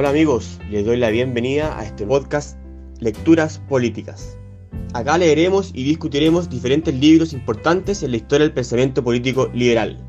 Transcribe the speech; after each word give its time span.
Hola 0.00 0.08
amigos, 0.08 0.58
les 0.70 0.86
doy 0.86 0.96
la 0.96 1.10
bienvenida 1.10 1.78
a 1.78 1.84
este 1.84 2.06
podcast 2.06 2.56
Lecturas 3.00 3.58
Políticas. 3.68 4.34
Acá 4.94 5.18
leeremos 5.18 5.72
y 5.74 5.84
discutiremos 5.84 6.48
diferentes 6.48 6.94
libros 6.94 7.34
importantes 7.34 8.02
en 8.02 8.12
la 8.12 8.16
historia 8.16 8.46
del 8.46 8.54
pensamiento 8.54 9.04
político 9.04 9.50
liberal. 9.52 10.02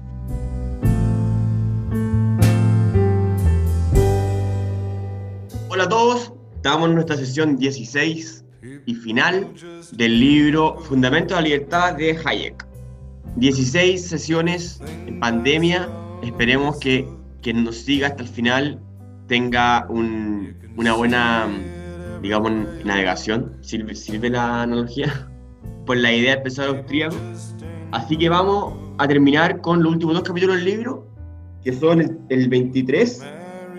Hola 5.67 5.83
a 5.83 5.89
todos, 5.89 6.31
estamos 6.55 6.87
en 6.87 6.95
nuestra 6.95 7.17
sesión 7.17 7.57
16 7.57 8.45
y 8.85 8.95
final 8.95 9.53
del 9.91 10.19
libro 10.21 10.79
Fundamentos 10.79 11.35
de 11.35 11.41
la 11.41 11.49
Libertad 11.49 11.95
de 11.95 12.17
Hayek. 12.23 12.65
16 13.35 14.07
sesiones 14.07 14.79
en 15.05 15.19
pandemia, 15.19 15.89
esperemos 16.23 16.79
que 16.79 17.05
quien 17.41 17.65
nos 17.65 17.75
siga 17.75 18.07
hasta 18.07 18.23
el 18.23 18.29
final 18.29 18.79
tenga 19.31 19.87
una 19.89 20.93
buena, 20.93 21.47
digamos, 22.21 22.51
navegación, 22.83 23.55
sirve, 23.61 23.95
sirve 23.95 24.29
la 24.29 24.63
analogía, 24.63 25.29
por 25.85 25.95
la 25.95 26.11
idea 26.11 26.33
del 26.33 26.43
pensador 26.43 26.79
austríaco. 26.79 27.15
Así 27.93 28.17
que 28.17 28.27
vamos 28.27 28.73
a 28.97 29.07
terminar 29.07 29.61
con 29.61 29.83
los 29.83 29.93
últimos 29.93 30.15
dos 30.15 30.23
capítulos 30.23 30.57
del 30.57 30.65
libro, 30.65 31.07
que 31.63 31.71
son 31.71 32.19
el, 32.27 32.49
23, 32.49 33.25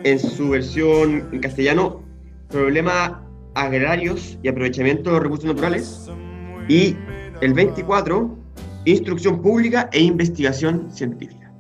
en 0.05 0.19
su 0.19 0.49
versión 0.49 1.29
en 1.33 1.41
castellano, 1.41 2.01
Problemas 2.49 3.13
agrarios 3.55 4.39
y 4.43 4.49
aprovechamiento 4.49 5.11
de 5.11 5.17
los 5.17 5.23
recursos 5.23 5.45
naturales, 5.45 6.11
y 6.67 6.97
el 7.43 7.53
24, 7.53 8.39
Instrucción 8.87 9.43
pública 9.43 9.91
e 9.93 10.01
investigación 10.01 10.91
científica. 10.91 11.53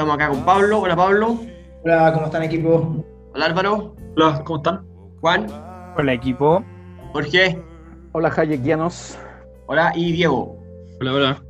Estamos 0.00 0.14
acá 0.14 0.30
con 0.30 0.42
Pablo. 0.46 0.80
Hola, 0.80 0.96
Pablo. 0.96 1.38
Hola, 1.84 2.10
¿cómo 2.14 2.24
están, 2.24 2.42
equipo? 2.42 3.04
Hola, 3.34 3.44
Álvaro. 3.44 3.94
Hola, 4.16 4.42
¿cómo 4.46 4.56
están? 4.56 4.86
Juan. 5.20 5.46
Hola, 5.94 6.14
equipo. 6.14 6.64
Jorge. 7.12 7.62
Hola, 8.12 8.32
Hayekianos. 8.34 9.18
Hola, 9.66 9.92
y 9.94 10.12
Diego. 10.12 10.56
Hola, 11.00 11.12
hola. 11.12 11.42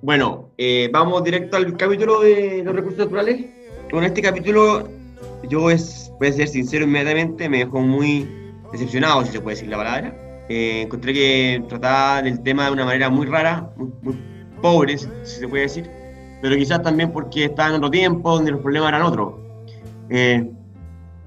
Bueno, 0.00 0.50
eh, 0.56 0.88
vamos 0.90 1.24
directo 1.24 1.58
al 1.58 1.76
capítulo 1.76 2.20
de 2.20 2.62
los 2.64 2.74
recursos 2.74 3.00
naturales. 3.00 3.50
Con 3.90 4.02
este 4.02 4.22
capítulo, 4.22 4.88
yo 5.50 5.68
es, 5.68 6.10
voy 6.18 6.28
a 6.28 6.32
ser 6.32 6.48
sincero 6.48 6.86
inmediatamente, 6.86 7.50
me 7.50 7.58
dejó 7.58 7.80
muy 7.82 8.45
decepcionado, 8.76 9.24
si 9.24 9.32
se 9.32 9.40
puede 9.40 9.56
decir 9.56 9.68
la 9.68 9.76
palabra. 9.76 10.14
Eh, 10.48 10.82
encontré 10.82 11.12
que 11.12 11.64
trataba 11.68 12.22
del 12.22 12.40
tema 12.42 12.66
de 12.66 12.72
una 12.72 12.84
manera 12.84 13.10
muy 13.10 13.26
rara, 13.26 13.68
muy, 13.76 14.16
pobre, 14.60 14.96
si, 14.96 15.08
se 15.24 15.48
puede 15.48 15.64
decir, 15.64 15.90
pero 16.40 16.56
quizás 16.56 16.82
también 16.82 17.12
porque 17.12 17.46
estaba 17.46 17.70
en 17.70 17.74
otro 17.76 17.90
tiempo 17.90 18.30
donde 18.36 18.52
los 18.52 18.60
problemas 18.60 18.90
eran 18.90 19.02
otros. 19.02 19.34
Eh, 20.08 20.48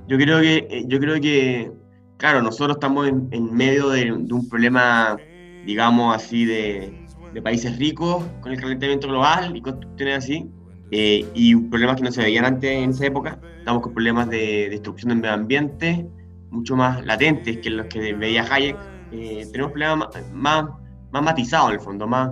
yo 0.07 0.17
creo 0.17 0.39
que, 0.39 0.67
eh, 0.69 0.83
yo 0.87 0.99
creo 0.99 1.19
que, 1.19 1.71
claro, 2.17 2.41
nosotros 2.41 2.77
estamos 2.77 3.07
en, 3.07 3.53
medio 3.53 3.89
de, 3.89 4.11
un 4.11 4.47
problema, 4.49 5.17
digamos 5.65 6.15
así, 6.15 6.45
de, 6.45 7.05
de, 7.33 7.41
países 7.41 7.77
ricos 7.77 8.23
con 8.41 8.53
el 8.53 8.59
calentamiento 8.59 9.09
global 9.09 9.55
y 9.55 9.61
cuestiones 9.61 10.17
así, 10.17 10.49
y 10.91 11.55
problemas 11.55 11.97
que 11.97 12.03
no 12.03 12.11
se 12.11 12.21
veían 12.21 12.45
antes 12.45 12.71
en 12.71 12.91
esa 12.91 13.05
época. 13.05 13.37
Estamos 13.59 13.83
con 13.83 13.93
problemas 13.93 14.29
de 14.29 14.69
destrucción 14.71 15.09
del 15.09 15.19
medio 15.19 15.33
ambiente, 15.33 16.07
mucho 16.51 16.75
más 16.75 17.05
latentes 17.05 17.57
que 17.59 17.69
los 17.69 17.87
que 17.87 18.13
veía 18.13 18.45
Hayek. 18.49 18.77
Eh, 19.11 19.47
tenemos 19.51 19.71
problemas 19.71 20.09
más, 20.33 20.65
más, 21.11 21.23
matizados 21.23 21.69
en 21.69 21.75
el 21.75 21.81
fondo, 21.81 22.07
más, 22.07 22.31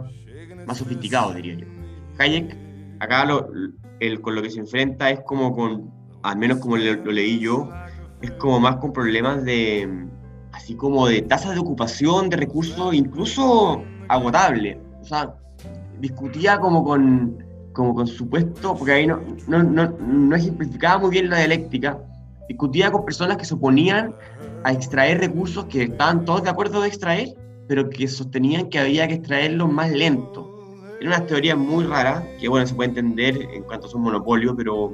más 0.66 0.78
sofisticados, 0.78 1.36
diría 1.36 1.56
yo. 1.56 1.66
Hayek, 2.20 2.56
acá 3.00 3.26
lo, 3.26 3.50
el, 4.00 4.22
con 4.22 4.36
lo 4.36 4.42
que 4.42 4.50
se 4.50 4.60
enfrenta 4.60 5.10
es 5.10 5.22
como 5.22 5.56
con, 5.56 5.92
al 6.24 6.38
menos 6.38 6.60
como 6.60 6.78
lo, 6.78 7.12
leí 7.12 7.40
yo, 7.40 7.70
es 8.22 8.32
como 8.32 8.60
más 8.60 8.78
con 8.78 8.94
problemas 8.94 9.44
de, 9.44 10.08
así 10.52 10.76
como 10.76 11.08
de 11.08 11.22
tasas 11.22 11.54
de 11.54 11.60
ocupación, 11.60 12.30
de 12.30 12.38
recursos, 12.38 12.94
incluso 12.94 13.84
agotables. 14.08 14.78
O 15.02 15.06
sea, 15.06 15.36
discutía 16.00 16.60
como 16.60 16.84
con, 16.84 17.44
como 17.74 17.94
con 17.94 18.08
supuesto, 18.08 18.76
porque 18.76 18.94
ahí 18.94 19.08
no, 19.08 19.22
no, 19.48 19.64
no, 19.64 19.90
no 20.00 20.36
ejemplificaba 20.36 21.00
muy 21.00 21.12
bien 21.12 21.30
la 21.30 21.38
dialéctica, 21.38 21.98
discutía 22.48 22.92
con 22.92 23.06
personas 23.06 23.38
que 23.38 23.46
se 23.46 23.54
oponían 23.54 24.14
a 24.64 24.72
extraer 24.72 25.20
recursos 25.20 25.66
que 25.66 25.84
estaban 25.84 26.26
todos 26.26 26.44
de 26.44 26.50
acuerdo 26.50 26.82
de 26.82 26.88
extraer, 26.88 27.30
pero 27.68 27.90
que 27.90 28.08
sostenían 28.08 28.70
que 28.70 28.80
había 28.80 29.08
que 29.08 29.16
extraerlos 29.16 29.72
más 29.72 29.92
lento. 29.92 30.54
Era 31.00 31.18
una 31.18 31.26
teoría 31.26 31.56
muy 31.56 31.84
rara, 31.86 32.28
que 32.40 32.48
bueno, 32.48 32.66
se 32.66 32.74
puede 32.74 32.90
entender 32.90 33.38
en 33.54 33.64
cuanto 33.64 33.88
a 33.88 33.90
su 33.90 34.00
monopolio, 34.00 34.56
pero 34.56 34.94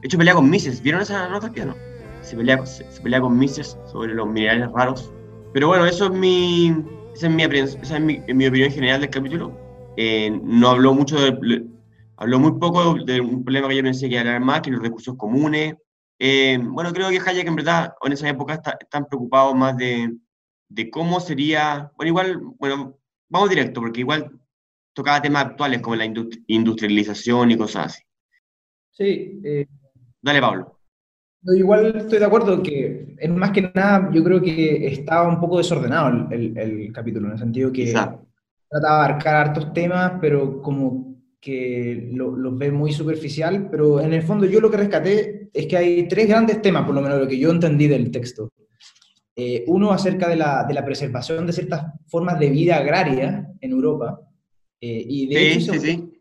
de 0.00 0.06
hecho 0.06 0.18
pelea 0.18 0.34
con 0.34 0.48
Mises. 0.48 0.82
¿Vieron 0.82 1.00
esa 1.00 1.28
nota 1.28 1.50
que 1.50 1.64
no? 1.64 1.74
Se 2.20 2.36
pelea, 2.36 2.64
se, 2.66 2.84
pelea 3.02 3.20
con 3.20 3.36
Mises 3.36 3.76
sobre 3.90 4.14
los 4.14 4.28
minerales 4.28 4.70
raros. 4.72 5.12
Pero 5.52 5.68
bueno, 5.68 5.86
eso 5.86 6.06
es 6.06 6.12
mi, 6.12 6.74
esa 7.14 7.26
es 7.26 7.32
mi, 7.32 7.42
esa 7.42 7.96
es 7.96 8.00
mi, 8.00 8.20
mi 8.32 8.46
opinión 8.46 8.70
general 8.70 9.00
del 9.00 9.10
capítulo. 9.10 9.52
Eh, 9.96 10.38
no 10.42 10.68
habló 10.68 10.94
mucho 10.94 11.16
de, 11.16 11.64
habló 12.16 12.38
muy 12.38 12.52
poco 12.58 12.94
de 12.94 13.20
un 13.20 13.44
problema 13.44 13.68
que 13.68 13.76
yo 13.76 13.82
pensé 13.82 14.08
que 14.08 14.16
era 14.16 14.38
más, 14.40 14.60
que 14.60 14.70
los 14.70 14.82
recursos 14.82 15.16
comunes, 15.16 15.74
eh, 16.18 16.58
bueno, 16.60 16.92
creo 16.92 17.10
que 17.10 17.20
Hayek 17.20 17.46
en 17.46 17.56
verdad 17.56 17.94
en 18.02 18.12
esa 18.12 18.28
época 18.28 18.54
está, 18.54 18.76
están 18.80 19.06
preocupados 19.06 19.54
más 19.54 19.76
de, 19.76 20.16
de, 20.68 20.90
cómo 20.90 21.20
sería, 21.20 21.92
bueno, 21.96 22.08
igual, 22.08 22.40
bueno, 22.58 22.98
vamos 23.28 23.50
directo, 23.50 23.80
porque 23.80 24.00
igual 24.00 24.30
tocaba 24.92 25.20
temas 25.20 25.46
actuales 25.46 25.80
como 25.80 25.96
la 25.96 26.04
industrialización 26.46 27.50
y 27.50 27.56
cosas 27.56 27.86
así. 27.86 28.02
Sí. 28.92 29.40
Eh, 29.44 29.66
Dale, 30.22 30.40
Pablo. 30.40 30.78
Igual 31.42 31.96
estoy 31.96 32.18
de 32.18 32.24
acuerdo 32.24 32.62
que, 32.62 33.14
es 33.18 33.30
más 33.30 33.50
que 33.50 33.60
nada, 33.74 34.08
yo 34.10 34.24
creo 34.24 34.40
que 34.40 34.86
estaba 34.86 35.28
un 35.28 35.38
poco 35.38 35.58
desordenado 35.58 36.30
el, 36.30 36.56
el, 36.56 36.92
capítulo, 36.92 37.26
en 37.26 37.32
el 37.32 37.38
sentido 37.38 37.70
que 37.70 37.92
trataba 37.92 38.22
de 38.70 38.86
abarcar 38.88 39.36
hartos 39.36 39.72
temas, 39.74 40.12
pero 40.22 40.62
como 40.62 41.13
que 41.44 42.08
los 42.14 42.56
ve 42.56 42.72
muy 42.72 42.90
superficial, 42.90 43.68
pero 43.70 44.00
en 44.00 44.14
el 44.14 44.22
fondo 44.22 44.46
yo 44.46 44.60
lo 44.60 44.70
que 44.70 44.78
rescaté 44.78 45.50
es 45.52 45.66
que 45.66 45.76
hay 45.76 46.08
tres 46.08 46.26
grandes 46.26 46.62
temas, 46.62 46.86
por 46.86 46.94
lo 46.94 47.02
menos 47.02 47.18
lo 47.18 47.28
que 47.28 47.38
yo 47.38 47.50
entendí 47.50 47.86
del 47.86 48.10
texto. 48.10 48.50
Eh, 49.36 49.62
uno 49.66 49.92
acerca 49.92 50.26
de 50.26 50.36
la, 50.36 50.64
de 50.66 50.72
la, 50.72 50.82
preservación 50.82 51.46
de 51.46 51.52
ciertas 51.52 51.84
formas 52.06 52.38
de 52.38 52.48
vida 52.48 52.76
agraria 52.76 53.46
en 53.60 53.70
Europa. 53.72 54.18
Eh, 54.80 55.04
y 55.06 55.26
de 55.26 55.54
sí, 55.54 55.60
sí, 55.60 55.78
sí, 55.80 56.12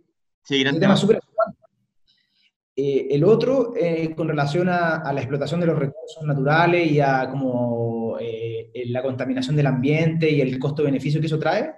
sí. 0.43 0.65
un 0.65 0.79
tema 0.79 0.97
súper 0.97 1.21
eh, 2.75 3.07
el 3.11 3.23
otro, 3.23 3.73
con 4.17 4.27
relación 4.27 4.67
a, 4.67 4.97
a, 4.97 5.13
la 5.13 5.21
explotación 5.21 5.61
de 5.61 5.67
los 5.67 5.79
recursos 5.79 6.23
naturales 6.23 6.91
y 6.91 6.99
a 6.99 7.29
como, 7.29 8.17
la 8.87 9.01
contaminación 9.01 9.55
del 9.55 9.67
ambiente 9.67 10.29
y 10.29 10.41
el 10.41 10.59
costo-beneficio 10.59 11.21
que 11.21 11.27
eso 11.27 11.39
trae. 11.39 11.71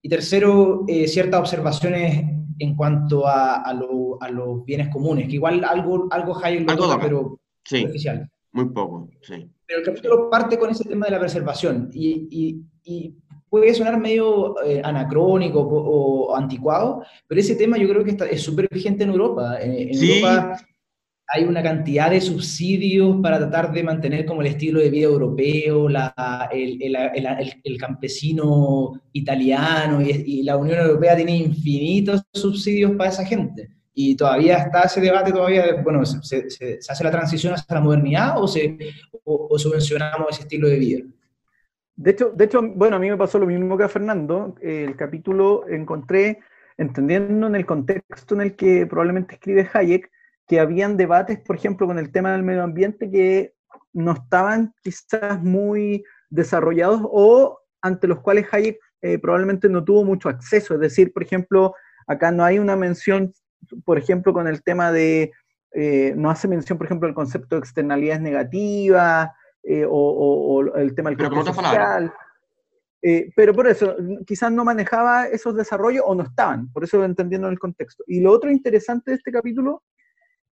Y 0.00 0.08
tercero, 0.08 0.86
ciertas 1.06 1.40
observaciones 1.40 2.36
en 2.58 2.74
cuanto 2.74 3.26
a, 3.26 3.62
a, 3.62 3.72
los 3.74 4.64
bienes 4.64 4.88
comunes, 4.88 5.28
que 5.28 5.34
igual 5.34 5.64
algo, 5.64 6.08
algo 6.10 6.36
Hayek 6.42 6.68
lo 6.68 6.76
toca, 6.76 7.00
pero 7.00 7.40
sí, 7.64 7.84
oficial. 7.84 8.28
Muy 8.52 8.70
poco, 8.70 9.10
sí. 9.22 9.48
Pero 9.66 9.80
el 9.80 9.84
capítulo 9.84 10.30
parte 10.30 10.58
con 10.58 10.70
ese 10.70 10.84
tema 10.84 11.06
de 11.06 11.12
la 11.12 11.20
preservación 11.20 11.90
y, 11.92 12.62
y, 12.84 13.14
puede 13.48 13.72
sonar 13.74 13.98
medio 13.98 14.60
eh, 14.64 14.82
anacrónico 14.84 15.60
o, 15.60 16.34
anticuado, 16.34 17.02
pero 17.26 17.40
ese 17.40 17.56
tema 17.56 17.78
yo 17.78 17.88
creo 17.88 18.04
que 18.04 18.10
está, 18.10 18.26
es 18.26 18.42
súper 18.42 18.68
vigente 18.70 19.04
en 19.04 19.10
Europa. 19.10 19.58
En, 19.60 19.94
sí. 19.94 20.18
Europa 20.18 20.58
hay 21.28 21.44
una 21.44 21.62
cantidad 21.62 22.10
de 22.10 22.20
subsidios 22.20 23.16
para 23.20 23.38
tratar 23.38 23.72
de 23.72 23.82
mantener 23.82 24.24
como 24.24 24.42
el 24.42 24.48
estilo 24.48 24.80
de 24.80 24.90
vida 24.90 25.06
europeo, 25.06 25.88
la, 25.88 26.14
el, 26.52 26.80
el, 26.80 26.96
el, 27.64 27.78
campesino 27.78 29.02
italiano 29.12 30.00
y, 30.00 30.42
la 30.44 30.56
Unión 30.56 30.78
Europea 30.78 31.16
tiene 31.16 31.36
infinitos 31.36 32.22
subsidios 32.32 32.92
para 32.92 33.10
esa 33.10 33.24
gente. 33.24 33.70
Y 33.92 34.14
todavía 34.14 34.58
está 34.58 34.82
ese 34.82 35.00
debate, 35.00 35.32
todavía, 35.32 35.82
bueno, 35.82 36.04
¿se, 36.04 36.50
se, 36.50 36.78
hace 36.88 37.04
la 37.04 37.10
transición 37.10 37.54
hacia 37.54 37.74
la 37.74 37.80
modernidad 37.80 38.40
o, 38.40 38.46
se, 38.46 38.78
o, 39.24 39.58
subvencionamos 39.58 40.28
ese 40.30 40.42
estilo 40.42 40.68
de 40.68 40.78
vida? 40.78 41.04
De 41.96 42.10
hecho, 42.10 42.30
de 42.30 42.44
hecho, 42.44 42.60
bueno, 42.62 42.96
a 42.96 42.98
mí 42.98 43.08
me 43.08 43.16
pasó 43.16 43.38
lo 43.38 43.46
mismo 43.46 43.76
que 43.76 43.84
a 43.84 43.88
Fernando. 43.88 44.54
El 44.60 44.94
capítulo 44.96 45.66
encontré, 45.66 46.40
entendiendo 46.76 47.46
en 47.46 47.56
el 47.56 47.64
contexto 47.64 48.34
en 48.34 48.42
el 48.42 48.54
que 48.54 48.86
probablemente 48.86 49.34
escribe 49.36 49.68
Hayek, 49.72 50.10
que 50.46 50.60
habían 50.60 50.96
debates, 50.96 51.40
por 51.40 51.56
ejemplo, 51.56 51.86
con 51.86 51.98
el 51.98 52.12
tema 52.12 52.32
del 52.32 52.42
medio 52.42 52.62
ambiente 52.62 53.10
que 53.10 53.54
no 53.92 54.12
estaban 54.12 54.74
quizás 54.82 55.42
muy 55.42 56.04
desarrollados 56.30 57.00
o 57.04 57.60
ante 57.80 58.06
los 58.06 58.20
cuales 58.20 58.46
Hayek 58.52 58.78
eh, 59.02 59.18
probablemente 59.18 59.68
no 59.68 59.84
tuvo 59.84 60.04
mucho 60.04 60.28
acceso. 60.28 60.74
Es 60.74 60.80
decir, 60.80 61.12
por 61.12 61.22
ejemplo, 61.22 61.74
acá 62.06 62.30
no 62.30 62.44
hay 62.44 62.58
una 62.58 62.76
mención, 62.76 63.32
por 63.84 63.98
ejemplo, 63.98 64.32
con 64.32 64.46
el 64.46 64.62
tema 64.62 64.92
de 64.92 65.32
eh, 65.72 66.14
no 66.16 66.30
hace 66.30 66.48
mención, 66.48 66.78
por 66.78 66.86
ejemplo, 66.86 67.06
del 67.06 67.14
concepto 67.14 67.56
de 67.56 67.60
externalidades 67.60 68.22
negativas 68.22 69.30
eh, 69.62 69.84
o, 69.88 70.64
el 70.76 70.94
tema 70.94 71.10
del 71.10 71.18
pero 71.18 71.44
social. 71.44 72.12
Eh, 73.02 73.30
pero 73.36 73.52
por 73.52 73.68
eso, 73.68 73.94
quizás 74.26 74.50
no 74.50 74.64
manejaba 74.64 75.26
esos 75.26 75.54
desarrollos 75.54 76.02
o 76.06 76.14
no 76.14 76.22
estaban, 76.22 76.72
por 76.72 76.82
eso 76.82 77.04
entendiendo 77.04 77.48
el 77.48 77.58
contexto. 77.58 78.02
Y 78.06 78.20
lo 78.20 78.32
otro 78.32 78.50
interesante 78.50 79.10
de 79.10 79.18
este 79.18 79.30
capítulo 79.30 79.82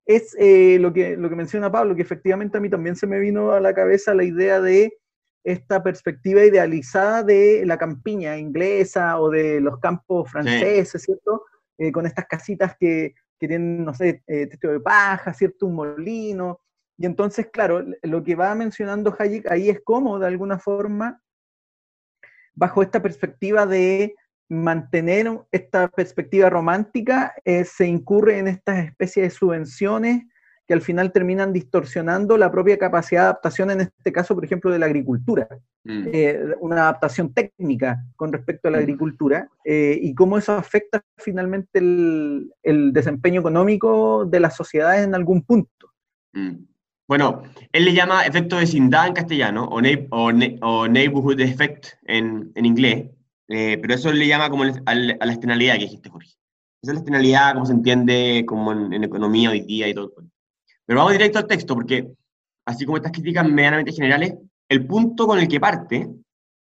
es 0.06 0.34
lo, 0.80 0.92
que, 0.92 1.16
lo 1.16 1.28
que 1.28 1.36
menciona 1.36 1.72
Pablo, 1.72 1.94
que 1.94 2.02
efectivamente 2.02 2.58
a 2.58 2.60
mí 2.60 2.68
también 2.68 2.96
se 2.96 3.06
me 3.06 3.18
vino 3.18 3.52
a 3.52 3.60
la 3.60 3.74
cabeza 3.74 4.14
la 4.14 4.24
idea 4.24 4.60
de 4.60 4.98
esta 5.44 5.82
perspectiva 5.82 6.44
idealizada 6.44 7.22
de 7.22 7.64
la 7.66 7.76
campiña 7.76 8.38
inglesa 8.38 9.20
o 9.20 9.30
de 9.30 9.60
los 9.60 9.78
campos 9.78 10.30
franceses, 10.30 11.02
¿cierto? 11.02 11.44
con 11.92 12.06
estas 12.06 12.26
casitas 12.26 12.76
que, 12.78 13.14
que 13.38 13.48
tienen, 13.48 13.84
no 13.84 13.94
sé, 13.94 14.22
eh, 14.26 14.46
techo 14.46 14.70
de 14.70 14.80
paja, 14.80 15.34
¿cierto? 15.34 15.66
Un 15.66 15.74
molino. 15.74 16.60
Y 16.96 17.06
entonces, 17.06 17.48
claro, 17.52 17.84
lo 18.02 18.22
que 18.22 18.34
va 18.36 18.54
mencionando 18.54 19.14
Hayek 19.18 19.50
ahí 19.50 19.68
es 19.68 19.80
cómo, 19.82 20.18
de 20.18 20.26
alguna 20.26 20.58
forma, 20.58 21.20
bajo 22.54 22.82
esta 22.82 23.02
perspectiva 23.02 23.66
de 23.66 24.14
mantener 24.49 25.41
esta 25.50 25.88
perspectiva 25.88 26.50
romántica, 26.50 27.35
eh, 27.44 27.64
se 27.64 27.87
incurre 27.87 28.38
en 28.38 28.49
estas 28.49 28.85
especies 28.85 29.26
de 29.26 29.31
subvenciones 29.31 30.25
que 30.67 30.75
al 30.75 30.81
final 30.81 31.12
terminan 31.12 31.52
distorsionando 31.52 32.38
la 32.38 32.50
propia 32.50 32.79
capacidad 32.79 33.23
de 33.23 33.26
adaptación, 33.26 33.70
en 33.70 33.81
este 33.82 34.12
caso, 34.12 34.35
por 34.35 34.44
ejemplo, 34.44 34.70
de 34.70 34.79
la 34.79 34.87
agricultura. 34.87 35.46
Mm. 35.85 36.05
Eh, 36.11 36.41
una 36.61 36.82
adaptación 36.82 37.35
técnica 37.35 38.02
con 38.17 38.32
respecto 38.32 38.69
a 38.69 38.70
la 38.70 38.79
mm. 38.79 38.81
agricultura 38.81 39.49
eh, 39.64 39.99
y 40.00 40.14
cómo 40.14 40.38
eso 40.38 40.55
afecta 40.55 41.02
finalmente 41.19 41.79
el, 41.79 42.50
desempeño 42.93 43.41
económico 43.41 44.25
de 44.25 44.41
las 44.41 44.56
sociedades 44.56 45.05
en 45.05 45.14
algún 45.14 45.43
punto. 45.43 45.93
Mm. 46.32 46.64
Bueno, 47.06 47.43
él 47.73 47.85
le 47.85 47.93
llama 47.93 48.25
efecto 48.25 48.56
de 48.56 48.62
vecindad 48.62 49.08
en 49.08 49.12
castellano 49.12 49.69
o, 49.70 50.88
neighborhood 50.88 51.41
effect 51.41 51.88
en, 52.06 52.50
inglés, 52.56 53.11
eh, 53.49 53.79
pero 53.81 53.94
eso 53.94 54.12
le 54.12 54.26
llama 54.26 54.50
como 54.50 54.64
a 54.64 54.94
la 54.94 55.32
externalidad 55.32 55.75
que 55.75 55.85
dijiste, 55.85 56.11
Jorge. 56.11 56.31
Esa 56.82 56.93
es 56.93 56.94
la 56.94 57.00
externalidad, 57.00 57.55
como 57.55 57.67
se 57.67 57.73
entiende 57.73 58.44
como 58.46 58.73
en, 58.73 58.93
en 58.93 59.05
economía 59.05 59.50
hoy 59.50 59.61
día 59.61 59.88
y 59.88 59.94
todo. 59.94 60.12
Pero 60.87 60.99
vamos 60.99 61.12
directo 61.12 61.38
al 61.38 61.46
texto, 61.46 61.75
porque 61.75 62.12
así 62.67 62.85
como 62.85 62.96
estas 62.96 63.12
críticas 63.12 63.49
medianamente 63.49 63.93
generales, 63.93 64.35
el 64.69 64.87
punto 64.87 65.26
con 65.26 65.38
el 65.38 65.49
que 65.49 65.61
parte 65.61 66.08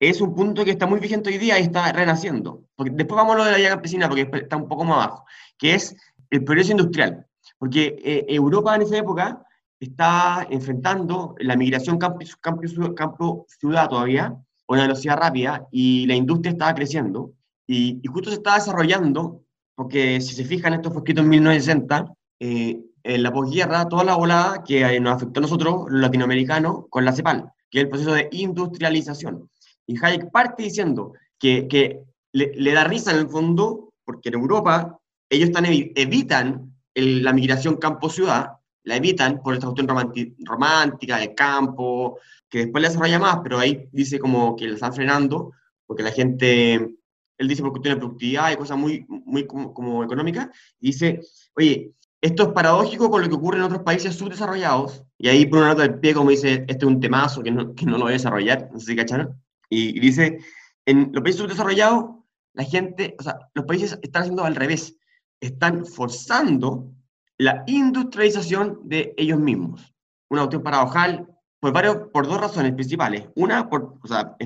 es 0.00 0.20
un 0.20 0.34
punto 0.34 0.64
que 0.64 0.72
está 0.72 0.86
muy 0.86 0.98
vigente 0.98 1.30
hoy 1.30 1.38
día 1.38 1.58
y 1.58 1.62
está 1.62 1.92
renaciendo. 1.92 2.64
Porque 2.74 2.90
después 2.92 3.16
vamos 3.16 3.36
a 3.36 3.38
lo 3.38 3.44
de 3.44 3.52
la 3.52 3.58
llave 3.58 3.70
campesina, 3.70 4.08
porque 4.08 4.28
está 4.32 4.56
un 4.56 4.68
poco 4.68 4.84
más 4.84 5.04
abajo, 5.04 5.24
que 5.56 5.74
es 5.74 5.94
el 6.30 6.42
progreso 6.42 6.72
industrial. 6.72 7.26
Porque 7.58 7.96
eh, 8.04 8.26
Europa 8.28 8.74
en 8.74 8.82
esa 8.82 8.98
época 8.98 9.46
está 9.78 10.46
enfrentando 10.50 11.36
la 11.38 11.56
migración 11.56 11.98
campo-ciudad 11.98 13.88
todavía, 13.88 14.26
a 14.26 14.36
una 14.74 14.88
velocidad 14.88 15.16
rápida, 15.16 15.66
y 15.70 16.06
la 16.06 16.14
industria 16.14 16.52
estaba 16.52 16.74
creciendo, 16.74 17.32
y, 17.66 18.00
justo 18.06 18.30
se 18.30 18.36
estaba 18.36 18.56
desarrollando, 18.56 19.42
porque 19.74 20.20
si 20.20 20.34
se 20.34 20.44
fijan, 20.44 20.74
esto 20.74 20.90
fue 20.90 21.00
escrito 21.00 21.22
en 21.22 21.28
1960, 21.28 22.12
eh, 22.40 22.80
en 23.04 23.22
la 23.22 23.32
posguerra 23.32 23.88
toda 23.88 24.04
la 24.04 24.16
volada 24.16 24.62
que 24.62 24.82
eh, 24.82 25.00
nos 25.00 25.14
afectó 25.14 25.40
a 25.40 25.42
nosotros, 25.42 25.84
los 25.88 26.00
latinoamericanos, 26.00 26.84
con 26.90 27.04
la 27.04 27.12
CEPAL, 27.12 27.50
que 27.70 27.78
es 27.78 27.84
el 27.84 27.88
proceso 27.88 28.12
de 28.12 28.28
industrialización. 28.32 29.48
Y 29.86 29.96
Hayek 30.02 30.30
parte 30.30 30.62
diciendo 30.62 31.12
que, 31.38 31.66
que 31.68 32.02
le, 32.32 32.72
da 32.72 32.84
risa 32.84 33.10
en 33.10 33.18
el 33.18 33.28
fondo, 33.28 33.92
porque 34.04 34.28
en 34.28 34.34
Europa 34.36 34.98
ellos 35.28 35.48
están, 35.48 35.66
evitan 35.66 36.74
la 36.94 37.32
migración 37.32 37.76
campo-ciudad, 37.76 38.52
la 38.84 38.96
evitan 38.96 39.42
por 39.42 39.54
esta 39.54 39.66
cuestión 39.66 39.88
romántica 40.44 41.18
del 41.18 41.34
campo, 41.34 42.18
que 42.52 42.58
después 42.58 42.82
la 42.82 42.90
desarrolla 42.90 43.18
más, 43.18 43.40
pero 43.42 43.58
ahí 43.58 43.88
dice 43.92 44.18
como 44.18 44.54
que 44.56 44.66
la 44.66 44.74
están 44.74 44.92
frenando, 44.92 45.52
porque 45.86 46.02
la 46.02 46.12
gente, 46.12 46.74
él 46.74 47.48
dice 47.48 47.62
por 47.62 47.70
cuestión 47.70 47.94
de 47.94 48.00
productividad 48.00 48.52
y 48.52 48.56
cosas 48.56 48.76
muy, 48.76 49.06
muy 49.08 49.46
como, 49.46 49.72
como 49.72 50.04
económicas, 50.04 50.50
y 50.78 50.88
dice, 50.88 51.20
oye, 51.56 51.94
esto 52.20 52.42
es 52.42 52.48
paradójico 52.50 53.10
con 53.10 53.22
lo 53.22 53.28
que 53.30 53.36
ocurre 53.36 53.56
en 53.56 53.64
otros 53.64 53.82
países 53.82 54.16
subdesarrollados, 54.16 55.02
y 55.16 55.28
ahí 55.28 55.46
por 55.46 55.60
una 55.60 55.68
nota 55.68 55.80
del 55.80 55.98
pie 55.98 56.12
como 56.12 56.28
dice, 56.28 56.66
este 56.68 56.84
es 56.84 56.84
un 56.84 57.00
temazo 57.00 57.42
que 57.42 57.50
no, 57.50 57.74
que 57.74 57.86
no 57.86 57.92
lo 57.92 58.00
voy 58.00 58.10
a 58.10 58.12
desarrollar, 58.12 58.68
no 58.70 58.78
sé 58.78 58.84
si 58.84 58.96
cacharon, 58.96 59.42
y, 59.70 59.98
dice, 59.98 60.36
en 60.84 61.10
los 61.14 61.22
países 61.22 61.40
subdesarrollados, 61.40 62.04
la 62.52 62.64
gente, 62.64 63.16
o 63.18 63.22
sea, 63.22 63.48
los 63.54 63.64
países 63.64 63.98
están 64.02 64.24
haciendo 64.24 64.44
al 64.44 64.56
revés, 64.56 64.98
están 65.40 65.86
forzando 65.86 66.92
la 67.38 67.64
industrialización 67.66 68.80
de 68.84 69.14
ellos 69.16 69.38
mismos. 69.38 69.94
Una 70.28 70.42
cuestión 70.42 70.62
paradojal 70.62 71.31
por, 71.62 71.72
varios, 71.72 72.08
por 72.12 72.26
dos 72.26 72.40
razones 72.40 72.74
principales. 72.74 73.26
Una, 73.36 73.70
por, 73.70 73.96
o 74.02 74.08
sea, 74.08 74.36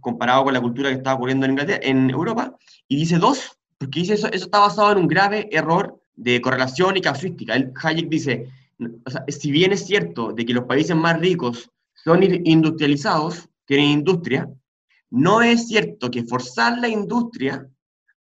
comparado 0.00 0.44
con 0.44 0.54
la 0.54 0.60
cultura 0.62 0.88
que 0.88 0.96
está 0.96 1.12
ocurriendo 1.12 1.44
en, 1.44 1.52
Inglaterra, 1.52 1.80
en 1.82 2.08
Europa, 2.08 2.56
y 2.88 2.96
dice 2.96 3.18
dos, 3.18 3.58
porque 3.76 4.00
dice 4.00 4.14
eso, 4.14 4.26
eso 4.28 4.46
está 4.46 4.60
basado 4.60 4.90
en 4.92 4.96
un 4.96 5.06
grave 5.06 5.50
error 5.52 6.00
de 6.16 6.40
correlación 6.40 6.96
y 6.96 7.02
casuística. 7.02 7.54
El 7.54 7.74
Hayek 7.76 8.08
dice, 8.08 8.48
o 9.04 9.10
sea, 9.10 9.22
si 9.28 9.50
bien 9.50 9.72
es 9.72 9.84
cierto 9.84 10.32
de 10.32 10.46
que 10.46 10.54
los 10.54 10.64
países 10.64 10.96
más 10.96 11.20
ricos 11.20 11.70
son 11.92 12.22
industrializados, 12.22 13.50
tienen 13.66 13.90
industria, 13.90 14.48
no 15.10 15.42
es 15.42 15.68
cierto 15.68 16.10
que 16.10 16.24
forzar 16.24 16.78
la 16.78 16.88
industria 16.88 17.68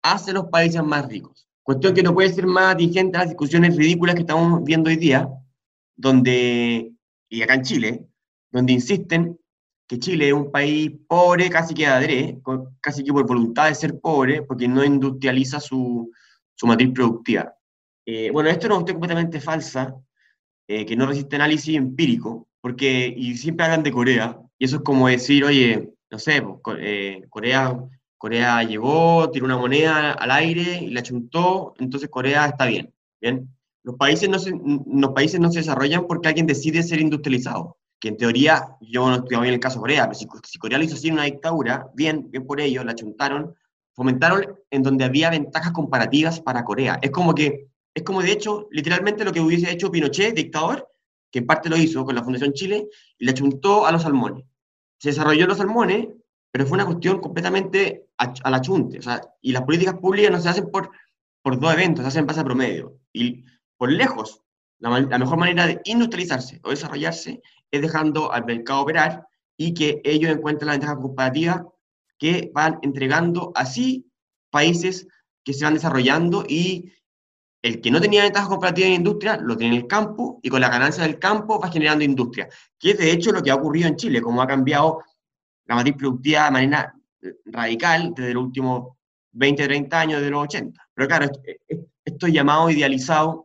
hace 0.01 0.33
los 0.33 0.45
países 0.45 0.83
más 0.83 1.07
ricos. 1.07 1.47
Cuestión 1.61 1.93
que 1.93 2.01
no 2.01 2.15
puede 2.15 2.33
ser 2.33 2.47
más 2.47 2.75
vigente 2.75 3.15
a 3.15 3.19
las 3.19 3.29
discusiones 3.29 3.77
ridículas 3.77 4.15
que 4.15 4.21
estamos 4.21 4.63
viendo 4.63 4.89
hoy 4.89 4.95
día, 4.95 5.29
donde, 5.95 6.91
y 7.29 7.41
acá 7.43 7.53
en 7.53 7.61
Chile, 7.61 8.08
donde 8.51 8.73
insisten 8.73 9.37
que 9.87 9.97
Chile 9.97 10.27
es 10.27 10.33
un 10.33 10.51
país 10.51 10.91
pobre, 11.07 11.49
casi 11.49 11.73
que 11.73 11.87
adrede, 11.87 12.39
casi 12.79 13.03
que 13.03 13.11
por 13.11 13.25
voluntad 13.25 13.69
de 13.69 13.75
ser 13.75 13.99
pobre, 13.99 14.43
porque 14.43 14.67
no 14.67 14.83
industrializa 14.83 15.59
su, 15.59 16.11
su 16.55 16.67
matriz 16.67 16.91
productiva. 16.93 17.55
Eh, 18.05 18.29
bueno, 18.31 18.49
esto 18.49 18.61
es 18.61 18.65
una 18.67 18.75
cuestión 18.75 18.97
completamente 18.97 19.41
falsa, 19.41 19.95
eh, 20.67 20.85
que 20.85 20.95
no 20.95 21.07
resiste 21.07 21.35
análisis 21.35 21.75
empírico, 21.75 22.47
porque, 22.61 23.11
y 23.17 23.35
siempre 23.37 23.65
hablan 23.65 23.81
de 23.81 23.91
Corea, 23.91 24.39
y 24.59 24.65
eso 24.65 24.77
es 24.77 24.81
como 24.83 25.07
decir, 25.07 25.43
oye, 25.43 25.89
no 26.11 26.19
sé, 26.19 26.41
pues, 26.41 26.77
eh, 26.81 27.23
Corea, 27.29 27.75
Corea 28.17 28.61
llegó, 28.63 29.31
tiró 29.31 29.45
una 29.45 29.57
moneda 29.57 30.11
al 30.11 30.29
aire 30.31 30.83
y 30.83 30.89
la 30.89 31.01
chuntó, 31.01 31.73
entonces 31.79 32.09
Corea 32.09 32.45
está 32.45 32.65
bien, 32.65 32.93
¿bien? 33.19 33.49
Los 33.83 33.95
países, 33.95 34.29
no 34.29 34.37
se, 34.37 34.51
los 34.51 35.11
países 35.13 35.39
no 35.39 35.51
se 35.51 35.59
desarrollan 35.59 36.05
porque 36.05 36.27
alguien 36.27 36.45
decide 36.45 36.83
ser 36.83 37.01
industrializado, 37.01 37.77
que 37.99 38.09
en 38.09 38.17
teoría, 38.17 38.77
yo 38.81 39.09
no 39.09 39.15
estoy 39.17 39.37
bien 39.39 39.53
el 39.53 39.59
caso 39.59 39.75
de 39.75 39.81
Corea, 39.81 40.03
pero 40.07 40.17
si, 40.17 40.27
si 40.47 40.57
Corea 40.57 40.77
lo 40.77 40.83
hizo 40.83 40.95
así 40.95 41.09
en 41.09 41.15
una 41.15 41.23
dictadura, 41.23 41.89
bien, 41.93 42.29
bien 42.31 42.45
por 42.45 42.61
ello, 42.61 42.83
la 42.83 42.95
chuntaron, 42.95 43.55
fomentaron 43.93 44.57
en 44.69 44.83
donde 44.83 45.03
había 45.03 45.29
ventajas 45.29 45.73
comparativas 45.73 46.39
para 46.39 46.63
Corea. 46.63 46.99
Es 47.01 47.11
como 47.11 47.35
que 47.35 47.69
es 47.93 48.03
como, 48.03 48.21
de 48.21 48.31
hecho, 48.31 48.67
literalmente 48.71 49.25
lo 49.25 49.31
que 49.31 49.41
hubiese 49.41 49.71
hecho 49.71 49.91
Pinochet, 49.91 50.33
dictador, 50.33 50.87
que 51.31 51.39
en 51.39 51.45
parte 51.45 51.69
lo 51.69 51.77
hizo 51.77 52.05
con 52.05 52.15
la 52.15 52.23
Fundación 52.23 52.53
Chile, 52.53 52.87
y 53.17 53.25
le 53.25 53.31
achuntó 53.31 53.85
a 53.85 53.91
los 53.91 54.03
salmones. 54.03 54.45
Se 54.97 55.09
desarrolló 55.09 55.47
los 55.47 55.57
salmones, 55.57 56.07
pero 56.51 56.65
fue 56.65 56.77
una 56.77 56.85
cuestión 56.85 57.19
completamente 57.19 58.07
a, 58.17 58.49
la 58.49 58.61
chunte. 58.61 58.99
O 58.99 59.01
sea, 59.01 59.21
y 59.41 59.51
las 59.51 59.63
políticas 59.63 59.95
públicas 59.95 60.31
no 60.31 60.39
se 60.39 60.49
hacen 60.49 60.69
por, 60.71 60.91
por 61.41 61.59
dos 61.59 61.73
eventos, 61.73 62.03
se 62.03 62.07
hacen 62.07 62.21
en 62.21 62.27
base 62.27 62.39
a 62.39 62.43
promedio. 62.43 62.97
Y 63.13 63.43
por 63.77 63.91
lejos, 63.91 64.41
la, 64.79 64.99
la, 65.01 65.19
mejor 65.19 65.37
manera 65.37 65.67
de 65.67 65.81
industrializarse 65.85 66.59
o 66.63 66.69
desarrollarse 66.69 67.41
es 67.71 67.81
dejando 67.81 68.31
al 68.31 68.45
mercado 68.45 68.81
operar 68.81 69.27
y 69.57 69.73
que 69.73 70.01
ellos 70.03 70.31
encuentren 70.31 70.67
la 70.67 70.73
ventaja 70.73 70.95
comparativa 70.95 71.67
que 72.17 72.51
van 72.53 72.79
entregando 72.81 73.51
así 73.55 74.09
países 74.49 75.07
que 75.43 75.53
se 75.53 75.65
van 75.65 75.73
desarrollando 75.73 76.43
y 76.47 76.91
el 77.61 77.81
que 77.81 77.91
no 77.91 77.99
tenía 77.99 78.23
ventajas 78.23 78.49
comparativas 78.49 78.89
en 78.89 78.95
industria 78.95 79.37
lo 79.37 79.57
tiene 79.57 79.75
en 79.75 79.81
el 79.81 79.87
campo 79.87 80.39
y 80.41 80.49
con 80.49 80.61
la 80.61 80.69
ganancia 80.69 81.03
del 81.03 81.19
campo 81.19 81.59
va 81.59 81.71
generando 81.71 82.03
industria, 82.03 82.47
que 82.77 82.91
es 82.91 82.97
de 82.97 83.11
hecho 83.11 83.31
lo 83.31 83.41
que 83.41 83.51
ha 83.51 83.55
ocurrido 83.55 83.87
en 83.87 83.97
Chile, 83.97 84.21
como 84.21 84.41
ha 84.41 84.47
cambiado 84.47 85.03
la 85.65 85.75
matriz 85.75 85.95
productiva 85.95 86.45
de 86.45 86.51
manera 86.51 86.95
eh, 87.21 87.33
radical 87.45 88.13
desde 88.15 88.33
los 88.33 88.45
últimos 88.45 88.95
20, 89.31 89.65
30 89.65 89.99
años 89.99 90.21
de 90.21 90.29
los 90.29 90.43
80. 90.43 90.89
Pero 90.93 91.07
claro, 91.07 91.27
estos 92.03 92.31
llamados 92.31 92.71
idealizados 92.71 93.41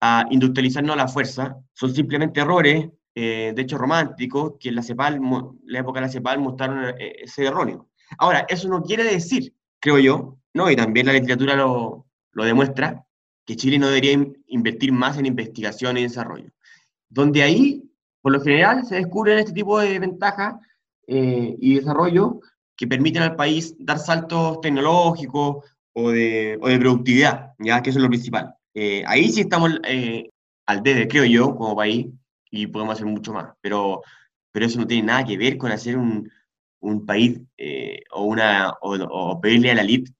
a 0.00 0.26
industrializarnos 0.30 0.94
a 0.94 0.96
la 0.96 1.08
fuerza 1.08 1.56
son 1.72 1.94
simplemente 1.94 2.40
errores, 2.40 2.88
eh, 3.20 3.52
de 3.52 3.62
hecho 3.62 3.76
románticos, 3.76 4.52
que 4.60 4.68
en 4.68 4.76
la 4.76 4.82
CEPAL, 4.84 5.20
la 5.64 5.80
época 5.80 5.98
de 5.98 6.06
la 6.06 6.12
CEPAL 6.12 6.38
mostraron 6.38 6.94
eh, 6.96 7.16
ese 7.24 7.46
erróneo. 7.46 7.88
Ahora, 8.16 8.46
eso 8.48 8.68
no 8.68 8.80
quiere 8.80 9.02
decir, 9.02 9.52
creo 9.80 9.98
yo, 9.98 10.38
¿no? 10.54 10.70
y 10.70 10.76
también 10.76 11.06
la 11.06 11.14
literatura 11.14 11.56
lo, 11.56 12.06
lo 12.30 12.44
demuestra, 12.44 13.04
que 13.44 13.56
Chile 13.56 13.76
no 13.76 13.88
debería 13.88 14.24
invertir 14.46 14.92
más 14.92 15.18
en 15.18 15.26
investigación 15.26 15.96
y 15.96 16.04
desarrollo. 16.04 16.52
Donde 17.08 17.42
ahí, 17.42 17.82
por 18.22 18.30
lo 18.30 18.40
general, 18.40 18.86
se 18.86 18.94
descubren 18.94 19.40
este 19.40 19.52
tipo 19.52 19.80
de 19.80 19.98
ventajas 19.98 20.54
eh, 21.08 21.56
y 21.58 21.74
desarrollo 21.74 22.38
que 22.76 22.86
permiten 22.86 23.22
al 23.22 23.34
país 23.34 23.74
dar 23.80 23.98
saltos 23.98 24.60
tecnológicos 24.60 25.64
o 25.92 26.10
de, 26.10 26.56
o 26.62 26.68
de 26.68 26.78
productividad, 26.78 27.54
ya 27.58 27.82
que 27.82 27.90
eso 27.90 27.98
es 27.98 28.04
lo 28.04 28.10
principal. 28.10 28.54
Ahí 29.06 29.28
sí 29.30 29.40
estamos 29.40 29.72
eh, 29.88 30.30
al 30.66 30.84
debe, 30.84 31.08
creo 31.08 31.24
yo, 31.24 31.56
como 31.56 31.74
país, 31.74 32.06
y 32.50 32.66
podemos 32.66 32.94
hacer 32.94 33.06
mucho 33.06 33.32
más. 33.32 33.54
Pero, 33.60 34.02
pero 34.52 34.66
eso 34.66 34.78
no 34.78 34.86
tiene 34.86 35.06
nada 35.06 35.24
que 35.24 35.36
ver 35.36 35.56
con 35.58 35.72
hacer 35.72 35.96
un, 35.96 36.28
un 36.80 37.06
país 37.06 37.40
eh, 37.56 38.00
o, 38.12 38.24
una, 38.24 38.74
o, 38.80 39.40
pedirle 39.40 39.70
a 39.70 39.74
la 39.74 39.82
elite 39.82 40.12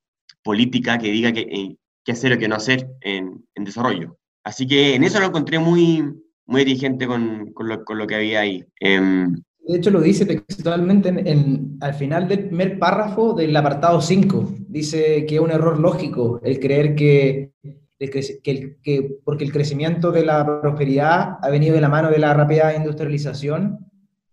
política 0.43 0.99
que 0.99 1.11
diga 1.11 1.33
que, 1.33 1.77
qué 2.05 2.13
hacer 2.13 2.33
o 2.33 2.39
qué 2.39 2.49
no 2.49 2.57
hacer 2.57 2.89
en, 3.01 3.45
en, 3.55 3.65
desarrollo. 3.65 4.17
Así 4.45 4.67
que 4.67 4.95
en 4.95 5.05
eso 5.05 5.21
lo 5.21 5.27
encontré 5.27 5.59
muy, 5.59 6.05
muy 6.47 6.65
dirigente 6.65 7.07
con, 7.07 7.53
con, 7.53 7.69
lo, 7.69 7.85
con 7.85 7.99
lo, 7.99 8.07
que 8.07 8.15
había 8.15 8.41
ahí. 8.41 8.65
Em, 8.81 9.35
de 9.69 9.77
hecho, 9.77 9.91
lo 9.91 10.01
dice 10.01 10.25
textualmente 10.25 11.11
en, 11.11 11.77
al 11.81 11.93
final 11.93 12.27
del 12.27 12.47
primer 12.47 12.79
párrafo 12.79 13.35
del 13.35 13.55
apartado 13.55 14.01
5. 14.01 14.55
Dice 14.67 15.27
que 15.27 15.35
es 15.35 15.41
un 15.43 15.51
error 15.51 15.79
lógico 15.79 16.41
el 16.43 16.59
creer 16.59 16.95
que, 16.95 17.53
que, 17.99 18.81
que, 18.83 19.19
porque 19.25 19.45
el 19.45 19.53
crecimiento 19.53 20.13
de 20.13 20.25
la 20.25 20.45
prosperidad 20.61 21.39
ha 21.43 21.51
venido 21.51 21.75
de 21.75 21.81
la 21.81 21.89
mano 21.89 22.11
de 22.11 22.19
la 22.19 22.35
rápida 22.35 22.75
industrialización. 22.75 23.87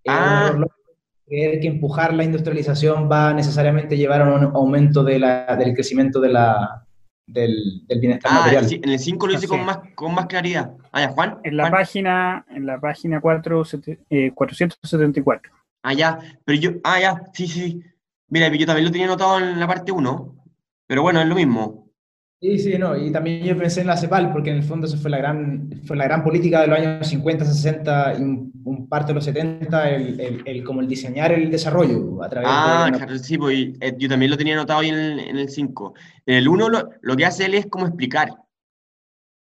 Ah. 0.08 0.56
creer 1.26 1.60
que 1.60 1.68
empujar 1.68 2.14
la 2.14 2.24
industrialización 2.24 3.10
va 3.12 3.34
necesariamente 3.34 3.98
llevar 3.98 4.22
a 4.22 4.36
un 4.36 4.44
aumento 4.56 5.04
de 5.04 5.18
la, 5.18 5.56
del 5.56 5.74
crecimiento 5.74 6.22
de 6.22 6.30
la, 6.30 6.86
del, 7.26 7.84
del 7.88 8.00
bienestar 8.00 8.32
ah, 8.32 8.40
material. 8.42 8.68
En 8.72 8.90
el 8.90 9.00
5 9.00 9.28
lo 9.28 9.34
dice 9.34 9.48
con 9.48 9.66
más, 9.66 9.80
con 9.96 10.14
más 10.14 10.28
claridad. 10.28 10.74
Ah, 10.92 11.08
Juan. 11.08 11.40
En 11.44 11.58
la 11.58 11.72
página, 11.72 12.46
en 12.50 12.66
la 12.66 12.80
página 12.80 13.20
4, 13.20 13.64
474. 14.34 15.52
Eh, 15.52 15.58
ah, 15.84 15.94
ya, 15.94 16.20
pero 16.44 16.60
yo, 16.60 16.72
ah, 16.84 17.00
ya, 17.00 17.24
sí, 17.34 17.48
sí. 17.48 17.82
Mira, 18.28 18.48
yo 18.54 18.66
también 18.66 18.86
lo 18.86 18.92
tenía 18.92 19.08
anotado 19.08 19.40
en 19.40 19.60
la 19.60 19.68
parte 19.68 19.92
1, 19.92 20.36
pero 20.88 21.02
bueno, 21.02 21.22
es 21.22 21.28
lo 21.28 21.36
mismo. 21.36 21.85
Sí, 22.46 22.60
sí, 22.60 22.78
no, 22.78 22.96
y 22.96 23.12
también 23.12 23.44
yo 23.44 23.58
pensé 23.58 23.82
en 23.82 23.88
la 23.88 23.98
CEPAL, 23.98 24.32
porque 24.32 24.52
en 24.52 24.58
el 24.58 24.64
fondo 24.64 24.86
eso 24.86 24.98
fue 24.98 25.10
la 25.10 25.18
gran, 25.18 25.82
fue 25.84 25.98
la 25.98 26.04
gran 26.04 26.24
política 26.24 26.62
de 26.62 26.68
los 26.68 26.78
años 26.78 27.08
50, 27.08 27.44
60 27.44 28.20
y 28.20 28.22
un, 28.22 28.88
parte 28.88 29.08
de 29.08 29.14
los 29.16 29.26
70, 29.26 29.90
el, 29.90 30.44
el, 30.46 30.64
como 30.64 30.82
el 30.82 30.88
diseñar 30.88 31.32
el 31.32 31.50
desarrollo 31.50 32.22
a 32.22 32.30
través 32.30 32.48
ah, 32.52 32.88
claro, 32.94 33.18
sí, 33.18 33.36
pues, 33.40 33.70
eh, 33.82 33.96
yo 33.98 34.08
también 34.08 34.30
lo 34.30 34.38
tenía 34.38 34.54
anotado 34.54 34.82
ahí 34.82 34.90
en 34.90 35.38
el 35.38 35.50
5. 35.50 35.94
En 36.28 36.36
el 36.36 36.48
1 36.48 36.70
lo, 36.70 36.90
lo, 37.02 37.16
que 37.16 37.26
hace 37.26 37.46
él 37.46 37.56
es 37.56 37.66
como 37.66 37.88
explicar 37.88 38.30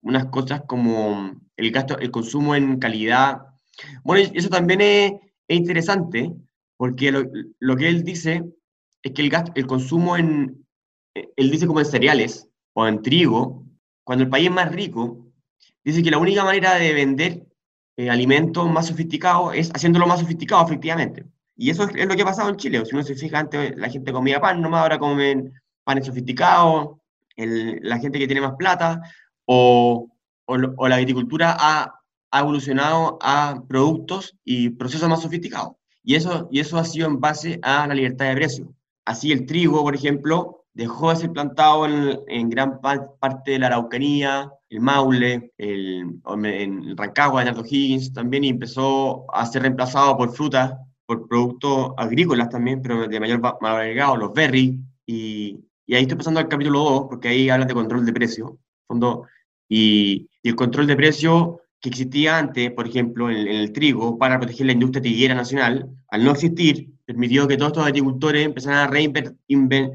unas 0.01 0.27
cosas 0.27 0.61
como 0.65 1.33
el 1.57 1.71
gasto, 1.71 1.99
el 1.99 2.11
consumo 2.11 2.55
en 2.55 2.79
calidad. 2.79 3.41
Bueno, 4.05 4.31
eso 4.33 4.47
también 4.47 4.79
es, 4.79 5.11
es 5.49 5.57
interesante, 5.57 6.31
porque 6.77 7.11
lo, 7.11 7.23
lo, 7.59 7.75
que 7.75 7.89
él 7.89 8.05
dice 8.05 8.41
es 9.03 9.11
que 9.11 9.21
el, 9.21 9.29
gasto, 9.29 9.51
el 9.55 9.67
consumo 9.67 10.15
en, 10.15 10.65
él 11.13 11.51
dice 11.51 11.67
como 11.67 11.81
en 11.81 11.85
cereales, 11.85 12.47
o 12.75 12.88
en 12.88 13.01
trigo, 13.01 13.63
cuando 14.03 14.25
el 14.25 14.29
país 14.29 14.48
es 14.48 14.53
más 14.53 14.72
rico, 14.72 15.25
dice 15.84 16.03
que 16.03 16.12
la 16.12 16.17
única 16.17 16.44
manera 16.44 16.75
de 16.75 16.94
vender 16.94 17.48
eh, 17.98 18.10
alimentos 18.10 18.70
más 18.70 18.88
sofisticados 18.88 19.55
es 19.55 19.72
haciéndolo 19.74 20.05
más 20.05 20.20
sofisticado, 20.20 20.65
efectivamente. 20.65 21.25
Y 21.55 21.70
eso 21.70 21.84
es, 21.86 22.05
lo 22.05 22.15
que 22.15 22.22
ha 22.22 22.25
pasado 22.25 22.50
en 22.50 22.58
Chile. 22.58 22.86
Si 22.86 22.94
uno 22.94 23.03
se 23.03 23.15
fija, 23.15 23.39
antes 23.39 23.75
la 23.77 23.89
gente 23.89 24.12
comía 24.12 24.41
pan, 24.41 24.62
nomás 24.62 24.82
ahora 24.82 25.00
comen 25.00 25.53
panes 25.86 26.05
sofisticados, 26.05 26.98
la 27.38 28.00
gente 28.00 28.20
que 28.20 28.27
tiene 28.27 28.41
más 28.41 28.55
plata, 28.58 29.01
o, 29.46 30.10
la 30.48 30.96
agricultura 30.96 31.55
ha, 31.58 31.91
evolucionado 32.38 33.17
a 33.22 33.63
productos 33.70 34.36
y 34.44 34.70
procesos 34.72 35.08
más 35.08 35.22
sofisticados. 35.22 35.75
Y 36.03 36.15
eso, 36.15 36.50
y 36.51 36.60
eso 36.60 36.77
ha 36.77 36.84
sido 36.84 37.08
en 37.08 37.22
base 37.22 37.60
a 37.63 37.88
la 37.88 37.94
libertad 37.94 38.27
de 38.27 38.36
precio. 38.36 38.74
Así 39.05 39.32
el 39.32 39.46
trigo, 39.46 39.82
por 39.82 39.96
ejemplo, 39.96 40.64
dejó 40.75 41.10
de 41.10 41.15
ser 41.15 41.32
plantado 41.32 41.88
en, 42.27 42.50
gran 42.50 42.79
parte 42.82 43.51
de 43.51 43.60
la 43.60 43.67
Araucanía, 43.67 44.51
el 44.70 44.82
Maule, 44.82 45.53
el, 45.58 46.20
en 46.44 46.98
Rancagua, 46.98 47.41
en 47.41 47.48
Alto 47.48 47.63
Higgins 47.65 48.13
también, 48.13 48.44
y 48.44 48.50
empezó 48.50 49.25
a 49.34 49.46
ser 49.46 49.63
reemplazado 49.63 50.17
por 50.17 50.36
frutas, 50.36 50.74
por 51.05 51.27
productos 51.29 51.94
agrícolas 51.98 52.50
también, 52.50 52.82
pero 52.82 53.08
de 53.08 53.20
mayor 53.20 53.39
valor 53.39 53.79
agregado, 53.82 54.17
los 54.17 54.34
berries, 54.34 54.75
y, 55.05 55.62
y, 55.88 55.96
ahí 55.96 56.01
estoy 56.01 56.17
pasando 56.17 56.41
al 56.41 56.50
capítulo 56.50 56.79
2, 56.84 57.05
porque 57.10 57.29
ahí 57.29 57.50
hablan 57.50 57.70
de 57.70 57.74
control 57.74 58.05
de 58.05 58.13
precio, 58.13 58.60
fondo, 58.86 59.24
y, 59.70 60.29
y 60.44 60.50
el 60.50 60.55
control 60.55 60.88
de 60.88 60.96
precio 60.98 61.62
que 61.85 61.89
existía 61.89 62.39
antes, 62.39 62.71
por 62.71 62.87
ejemplo, 62.87 63.29
en, 63.29 63.47
el 63.47 63.71
trigo, 63.71 64.17
para 64.17 64.39
proteger 64.39 64.65
la 64.65 64.71
industria 64.71 65.03
tiguera 65.03 65.35
nacional, 65.35 65.87
al 66.09 66.23
no 66.23 66.31
existir, 66.31 66.89
permitió 67.05 67.47
que 67.47 67.57
todos 67.57 67.73
estos 67.73 67.85
agricultores 67.85 68.43
empezaran 68.43 68.79
a 68.79 68.91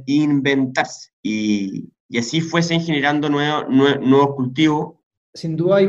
reinventarse 0.07 1.11
y, 1.21 1.89
y 2.09 2.19
así 2.19 2.41
fuesen 2.41 2.81
generando 2.81 3.29
nuevos, 3.29 3.65
nuevos 3.69 4.37
cultivos. 4.37 4.95
Sin 5.35 5.57
duda 5.57 5.79
hay 5.79 5.89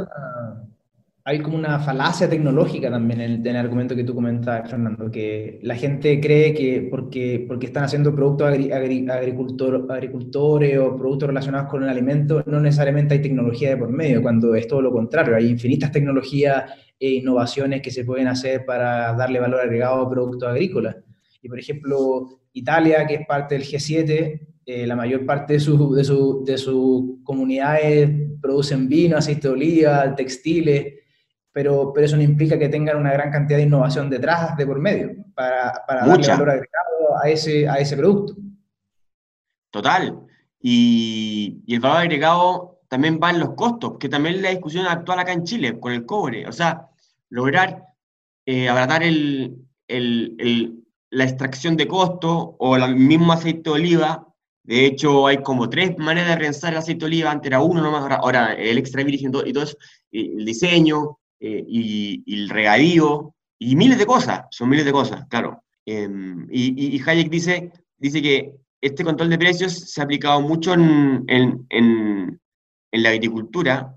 hay 1.23 1.39
como 1.39 1.55
una 1.55 1.79
falacia 1.79 2.27
tecnológica 2.27 2.89
también 2.89 3.21
en 3.21 3.45
el, 3.45 3.55
argumento 3.55 3.95
que 3.95 4.03
tú 4.03 4.15
comentas, 4.15 4.67
Fernando, 4.69 5.11
que 5.11 5.59
la 5.61 5.75
gente 5.75 6.19
cree 6.19 6.53
que 6.53 6.87
porque, 6.89 7.45
porque 7.47 7.67
están 7.67 7.83
haciendo 7.83 8.15
productos 8.15 8.47
agricultor, 8.47 9.85
agricultores 9.89 10.79
o 10.79 10.95
productos 10.95 11.27
relacionados 11.27 11.69
con 11.69 11.83
el 11.83 11.89
alimento, 11.89 12.43
no 12.47 12.59
necesariamente 12.59 13.13
hay 13.13 13.21
tecnología 13.21 13.69
de 13.69 13.77
por 13.77 13.91
medio, 13.91 14.21
cuando 14.21 14.55
es 14.55 14.67
todo 14.67 14.81
lo 14.81 14.91
contrario, 14.91 15.35
hay 15.35 15.47
infinitas 15.47 15.91
tecnologías 15.91 16.71
e 16.99 17.11
innovaciones 17.11 17.81
que 17.81 17.91
se 17.91 18.03
pueden 18.03 18.27
hacer 18.27 18.65
para 18.65 19.13
darle 19.13 19.39
valor 19.39 19.61
agregado 19.61 20.01
a 20.01 20.09
productos 20.09 20.49
agrícolas. 20.49 20.95
Y 21.41 21.49
por 21.49 21.59
ejemplo, 21.59 22.39
Italia, 22.53 23.05
que 23.05 23.15
es 23.15 23.27
parte 23.27 23.55
del 23.55 23.63
G7, 23.63 24.47
eh, 24.65 24.87
la 24.87 24.95
mayor 24.95 25.25
parte 25.25 25.53
de 25.53 25.59
sus 25.59 25.95
de 25.95 26.03
su, 26.03 26.43
de 26.45 26.57
su 26.57 27.19
comunidades 27.23 28.09
producen 28.41 28.87
vino, 28.87 29.17
aceite 29.17 29.47
de 29.47 29.53
oliva, 29.53 30.15
textiles, 30.15 31.00
pero, 31.51 31.91
pero 31.93 32.05
eso 32.05 32.15
no 32.15 32.23
implica 32.23 32.57
que 32.57 32.69
tengan 32.69 32.97
una 32.97 33.13
gran 33.13 33.31
cantidad 33.31 33.57
de 33.57 33.65
innovación 33.65 34.09
detrás 34.09 34.55
de 34.55 34.65
por 34.65 34.79
medio 34.79 35.11
para, 35.33 35.83
para 35.87 36.05
darle 36.05 36.27
valor 36.27 36.49
agregado 36.49 37.21
a 37.21 37.29
ese, 37.29 37.67
a 37.67 37.75
ese 37.75 37.97
producto. 37.97 38.35
Total. 39.69 40.19
Y, 40.59 41.61
y, 41.65 41.75
el 41.75 41.79
valor 41.79 41.97
agregado 41.97 42.81
también 42.87 43.19
va 43.21 43.31
en 43.31 43.39
los 43.39 43.55
costos, 43.55 43.97
que 43.97 44.09
también 44.09 44.35
es 44.35 44.41
la 44.41 44.49
discusión 44.49 44.85
actual 44.85 45.19
acá 45.19 45.33
en 45.33 45.43
Chile 45.43 45.79
con 45.79 45.93
el 45.93 46.05
cobre. 46.05 46.47
O 46.47 46.51
sea, 46.51 46.89
lograr 47.29 47.83
eh, 48.45 48.69
abaratar 48.69 49.03
el, 49.03 49.57
el, 49.87 50.35
el, 50.39 50.83
la 51.09 51.23
extracción 51.25 51.77
de 51.77 51.87
costo 51.87 52.55
o 52.59 52.75
el 52.75 52.95
mismo 52.95 53.33
aceite 53.33 53.69
de 53.69 53.75
oliva. 53.75 54.27
De 54.63 54.85
hecho, 54.85 55.27
hay 55.27 55.37
como 55.37 55.69
tres 55.69 55.97
maneras 55.97 56.29
de 56.29 56.35
realizar 56.35 56.71
el 56.71 56.79
aceite 56.79 56.99
de 57.01 57.05
oliva. 57.05 57.31
Antes 57.31 57.47
era 57.47 57.61
uno 57.61 57.81
nomás, 57.81 58.11
ahora, 58.11 58.53
el 58.53 58.77
extra 58.77 59.03
virgen 59.03 59.31
y 59.45 59.53
todo 59.53 59.63
eso. 59.63 59.77
El 60.11 60.45
diseño, 60.45 61.19
eh, 61.43 61.65
y, 61.67 62.23
el 62.35 62.49
regadío, 62.49 63.33
y 63.57 63.75
miles 63.75 63.97
de 63.97 64.05
cosas, 64.05 64.43
son 64.51 64.69
miles 64.69 64.85
de 64.85 64.91
cosas, 64.91 65.25
claro. 65.27 65.63
Em, 65.85 66.47
y, 66.51 66.95
y, 66.95 67.01
Hayek 67.03 67.31
dice, 67.31 67.71
dice 67.97 68.21
que 68.21 68.53
este 68.79 69.03
control 69.03 69.31
de 69.31 69.39
precios 69.39 69.73
se 69.73 70.01
ha 70.01 70.03
aplicado 70.03 70.39
mucho 70.41 70.73
en, 70.73 71.23
en, 71.27 71.65
en, 71.69 72.39
la 72.91 73.09
agricultura. 73.09 73.95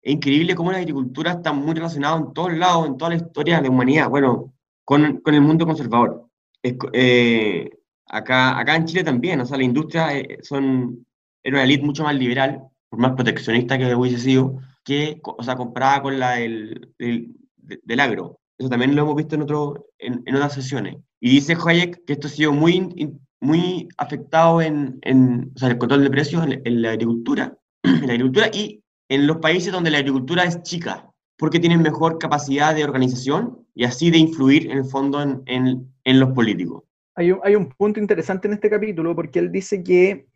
Es 0.00 0.14
increíble 0.14 0.54
cómo 0.54 0.72
la 0.72 0.78
agricultura 0.78 1.32
está 1.32 1.52
muy 1.52 1.74
relacionada 1.74 2.16
en 2.16 2.32
todos 2.32 2.54
lados, 2.54 2.86
en 2.86 2.96
toda 2.96 3.10
la 3.10 3.16
historia 3.16 3.56
de 3.56 3.64
la 3.64 3.70
humanidad, 3.70 4.08
bueno, 4.08 4.54
con, 4.84 5.18
con 5.20 5.34
el 5.34 5.42
mundo 5.42 5.66
conservador. 5.66 6.26
Eh, 6.62 7.70
acá, 8.06 8.58
acá 8.58 8.76
en 8.76 8.86
Chile 8.86 9.04
también, 9.04 9.40
o 9.42 9.44
sea, 9.44 9.58
la 9.58 9.64
industria 9.64 10.16
eh, 10.16 10.38
son, 10.42 11.06
era 11.42 11.56
una 11.56 11.64
elite 11.64 11.84
mucho 11.84 12.04
más 12.04 12.14
liberal, 12.14 12.62
por 12.88 12.98
más 12.98 13.12
proteccionista 13.12 13.76
que 13.76 13.94
hubiese 13.94 14.18
sido, 14.18 14.58
que, 14.88 15.20
o 15.22 15.42
sea, 15.42 15.54
comparada 15.54 16.00
con 16.00 16.18
la 16.18 16.36
del, 16.36 16.94
del, 16.96 18.00
agro. 18.00 18.40
Eso 18.56 18.70
también 18.70 18.96
lo 18.96 19.02
hemos 19.02 19.16
visto 19.16 19.34
en, 19.34 19.42
otro, 19.42 19.90
en, 19.98 20.22
en, 20.24 20.34
otras 20.34 20.54
sesiones. 20.54 20.96
Y 21.20 21.28
dice 21.28 21.58
Hayek 21.62 22.06
que 22.06 22.14
esto 22.14 22.26
ha 22.26 22.30
sido 22.30 22.54
muy, 22.54 23.12
muy 23.38 23.86
afectado 23.98 24.62
en, 24.62 24.98
en 25.02 25.52
o 25.54 25.58
sea, 25.58 25.68
el 25.68 25.76
control 25.76 26.04
de 26.04 26.10
precios 26.10 26.42
en, 26.42 26.80
la 26.80 26.92
agricultura, 26.92 27.54
en 27.82 28.06
la 28.06 28.14
agricultura 28.14 28.48
y 28.50 28.82
en 29.10 29.26
los 29.26 29.36
países 29.36 29.70
donde 29.72 29.90
la 29.90 29.98
agricultura 29.98 30.44
es 30.44 30.62
chica, 30.62 31.06
porque 31.36 31.60
tienen 31.60 31.82
mejor 31.82 32.16
capacidad 32.16 32.74
de 32.74 32.84
organización 32.84 33.66
y 33.74 33.84
así 33.84 34.10
de 34.10 34.16
influir 34.16 34.70
en 34.70 34.78
el 34.78 34.86
fondo 34.86 35.20
en, 35.20 35.42
en, 35.44 35.86
en 36.04 36.18
los 36.18 36.30
políticos. 36.30 36.84
Hay 37.14 37.32
un, 37.32 37.40
hay 37.44 37.56
un 37.56 37.68
punto 37.68 38.00
interesante 38.00 38.48
en 38.48 38.54
este 38.54 38.70
capítulo 38.70 39.14
porque 39.14 39.38
él 39.38 39.52
dice 39.52 39.82
que 39.82 40.28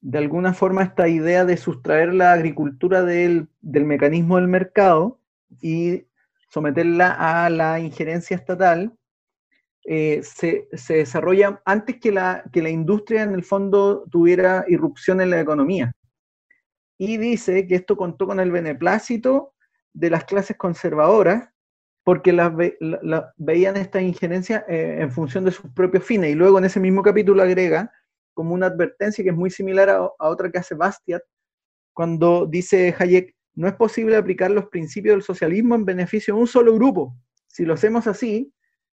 de 0.00 0.18
alguna 0.18 0.54
forma 0.54 0.82
esta 0.82 1.08
idea 1.08 1.44
de 1.44 1.56
sustraer 1.56 2.14
la 2.14 2.32
agricultura 2.32 3.02
del, 3.02 3.48
mecanismo 3.62 4.36
del 4.36 4.48
mercado 4.48 5.20
y 5.60 6.06
someterla 6.48 7.44
a 7.44 7.50
la 7.50 7.78
injerencia 7.80 8.36
estatal, 8.36 8.94
eh, 9.84 10.20
se, 10.22 10.68
desarrolla 10.88 11.60
antes 11.64 11.98
que 12.00 12.12
la, 12.12 12.44
que 12.52 12.62
la 12.62 12.70
industria 12.70 13.22
en 13.22 13.34
el 13.34 13.44
fondo 13.44 14.04
tuviera 14.10 14.64
irrupción 14.68 15.20
en 15.20 15.30
la 15.30 15.40
economía. 15.40 15.92
Y 16.98 17.16
dice 17.16 17.66
que 17.66 17.76
esto 17.76 17.96
contó 17.96 18.26
con 18.26 18.40
el 18.40 18.50
beneplácito 18.50 19.54
de 19.92 20.10
las 20.10 20.24
clases 20.24 20.56
conservadoras, 20.56 21.48
porque 22.04 22.32
las 22.32 22.52
veían 23.36 23.76
esta 23.76 24.00
injerencia 24.00 24.64
eh, 24.68 24.98
en 25.00 25.10
función 25.10 25.44
de 25.44 25.52
sus 25.52 25.70
propios 25.72 26.04
fines. 26.04 26.30
Y 26.30 26.34
luego 26.34 26.58
en 26.58 26.64
ese 26.64 26.80
mismo 26.80 27.02
capítulo 27.02 27.42
agrega 27.42 27.92
como 28.34 28.54
una 28.54 28.66
advertencia 28.66 29.22
que 29.24 29.30
es 29.30 29.36
muy 29.36 29.50
similar 29.50 29.90
a, 29.90 30.10
otra 30.18 30.50
que 30.50 30.58
hace 30.58 30.74
Bastiat, 30.74 31.22
cuando 31.92 32.46
dice 32.46 32.94
Hayek, 32.98 33.34
no 33.54 33.68
es 33.68 33.74
posible 33.74 34.16
aplicar 34.16 34.50
los 34.50 34.66
principios 34.68 35.14
del 35.14 35.22
socialismo 35.22 35.74
en 35.74 35.84
beneficio 35.84 36.34
de 36.34 36.40
un 36.40 36.46
solo 36.46 36.74
grupo. 36.74 37.16
Si 37.46 37.64
lo 37.64 37.74
hacemos 37.74 38.06
así, 38.06 38.52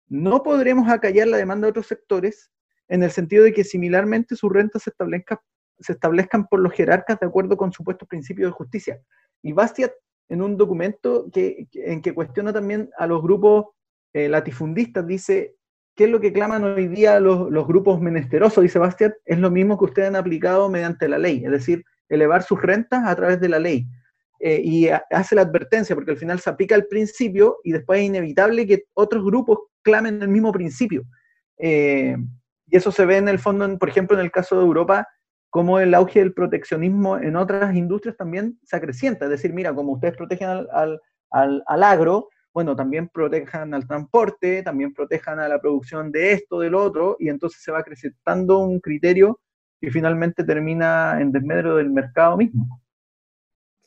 no 0.08 0.44
podremos 0.44 0.90
acallar 0.90 1.28
la 1.28 1.38
demanda 1.38 1.66
de 1.66 1.72
otros 1.72 1.88
sectores 1.88 2.52
en 2.88 3.04
el 3.04 3.12
sentido 3.12 3.44
de 3.44 3.54
que 3.54 3.64
similarmente 3.64 4.36
sus 4.36 4.52
rentas 4.52 4.84
se 4.84 4.92
establezcan, 4.92 5.40
se 5.80 5.94
establezcan 5.94 6.48
por 6.48 6.60
los 6.60 6.74
jerarcas 6.74 7.20
de 7.20 7.26
acuerdo 7.26 7.58
con 7.58 7.72
supuestos 7.72 8.08
principios 8.08 8.50
de 8.50 8.54
justicia. 8.54 9.02
Y 9.42 9.54
Bastiat, 9.54 9.92
en 10.30 10.42
un 10.42 10.56
documento 10.56 11.30
que, 11.32 11.68
en 11.74 12.02
que 12.02 12.14
cuestiona 12.14 12.54
también 12.54 12.90
a 12.98 13.08
los 13.08 13.22
grupos 13.22 13.66
eh, 14.14 14.30
latifundistas, 14.30 15.06
dice, 15.06 15.56
¿qué 15.96 16.06
es 16.06 16.10
lo 16.10 16.20
que 16.20 16.34
claman 16.34 16.64
hoy 16.64 16.88
día 16.88 17.20
los, 17.20 17.52
los 17.52 17.68
grupos 17.68 18.02
menesterosos? 18.02 18.64
Dice 18.64 18.80
Bastiat, 18.80 19.14
es 19.26 19.40
lo 19.40 19.52
mismo 19.52 19.78
que 19.78 19.86
ustedes 19.86 20.10
han 20.10 20.16
aplicado 20.16 20.70
mediante 20.70 21.08
la 21.08 21.18
ley, 21.18 21.44
es 21.46 21.52
decir, 21.52 21.84
elevar 22.10 22.44
sus 22.44 22.62
rentas 22.62 23.04
a 23.06 23.16
través 23.16 23.40
de 23.40 23.50
la 23.50 23.60
ley. 23.60 23.88
Eh, 24.40 24.60
y 24.62 24.90
hace 24.90 25.36
la 25.36 25.44
advertencia, 25.44 25.96
porque 25.96 26.12
al 26.12 26.18
final 26.18 26.40
se 26.40 26.50
aplica 26.50 26.76
el 26.76 26.88
principio 26.88 27.60
y 27.64 27.72
después 27.72 28.02
es 28.02 28.08
inevitable 28.08 28.68
que 28.68 28.84
otros 28.94 29.24
grupos 29.24 29.60
clamen 29.82 30.22
el 30.22 30.28
mismo 30.28 30.52
principio. 30.52 31.04
Eh, 31.58 32.18
y 32.68 32.76
eso 32.76 32.92
se 32.92 33.06
ve 33.06 33.18
en 33.18 33.30
el 33.30 33.40
fondo, 33.40 33.78
por 33.78 33.88
ejemplo, 33.88 34.18
en 34.18 34.26
el 34.26 34.32
caso 34.32 34.58
de 34.58 34.64
Europa, 34.64 35.08
como 35.50 35.80
el 35.80 35.94
auge 35.94 36.20
del 36.20 36.34
proteccionismo 36.34 37.18
en 37.18 37.36
otras 37.36 37.74
industrias 37.76 38.18
también 38.18 38.60
se 38.64 38.76
acrecienta. 38.76 39.26
Es 39.26 39.32
decir, 39.32 39.54
mira, 39.54 39.74
como 39.74 39.94
ustedes 39.94 40.18
protegen 40.18 40.50
al, 40.50 40.68
al, 41.30 41.64
al, 41.66 41.84
agro, 41.84 42.28
bueno, 42.54 42.76
también 42.76 43.10
protejan 43.10 43.74
al 43.74 43.88
transporte, 43.88 44.62
también 44.62 44.94
protejan 44.94 45.40
a 45.40 45.48
la 45.48 45.60
producción 45.60 46.12
de 46.12 46.34
esto, 46.34 46.60
del 46.60 46.76
otro, 46.76 47.18
y 47.20 47.30
entonces 47.30 47.64
se 47.64 47.72
va 47.72 47.80
acrecentando 47.80 48.60
un 48.60 48.80
criterio 48.80 49.40
que 49.82 49.92
finalmente 49.92 50.44
termina 50.44 51.20
en 51.20 51.32
desmedro 51.32 51.78
del 51.78 51.90
mercado 51.90 52.38
mismo. 52.38 52.83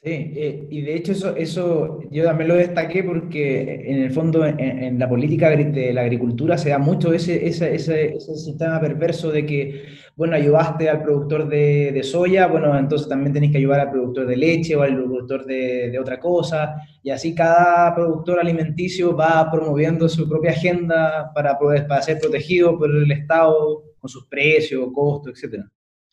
Sí, 0.07 0.13
eh, 0.37 0.69
y 0.71 0.83
de 0.83 0.95
hecho 0.95 1.11
eso, 1.11 1.35
eso 1.35 1.99
yo 2.13 2.23
también 2.23 2.47
lo 2.47 2.55
destaqué 2.55 3.03
porque 3.03 3.91
en 3.91 4.03
el 4.05 4.13
fondo 4.13 4.47
en, 4.47 5.01
la 5.01 5.09
política 5.09 5.51
de 5.51 5.93
la 5.93 6.03
agricultura 6.03 6.57
se 6.57 6.69
da 6.71 6.79
mucho 6.79 7.13
ese, 7.13 7.45
ese, 7.45 7.75
ese, 7.75 8.15
ese, 8.15 8.37
sistema 8.37 8.81
perverso 8.81 9.33
de 9.33 9.45
que, 9.45 9.85
bueno, 10.15 10.37
ayudaste 10.37 10.89
al 10.89 11.03
productor 11.03 11.49
de, 11.49 11.91
de, 11.91 12.05
soya, 12.05 12.47
bueno, 12.47 12.79
entonces 12.79 13.09
también 13.09 13.33
tenés 13.33 13.51
que 13.51 13.59
ayudar 13.59 13.81
al 13.81 13.91
productor 13.91 14.29
de 14.29 14.37
leche 14.37 14.77
o 14.77 14.83
al 14.83 14.95
productor 14.95 15.45
de, 15.45 15.91
de, 15.91 15.99
otra 15.99 16.21
cosa, 16.21 16.77
y 17.03 17.11
así 17.11 17.35
cada 17.35 17.93
productor 17.93 18.39
alimenticio 18.39 19.17
va 19.17 19.51
promoviendo 19.51 20.09
su 20.09 20.29
propia 20.29 20.53
agenda 20.53 21.33
para, 21.35 21.59
poder, 21.59 21.89
para 21.89 22.03
ser 22.03 22.21
protegido 22.21 22.79
por 22.79 22.95
el 22.95 23.11
Estado 23.11 23.83
con 23.99 24.09
sus 24.09 24.25
precios, 24.29 24.89
costos, 24.95 25.43
etc. 25.43 25.65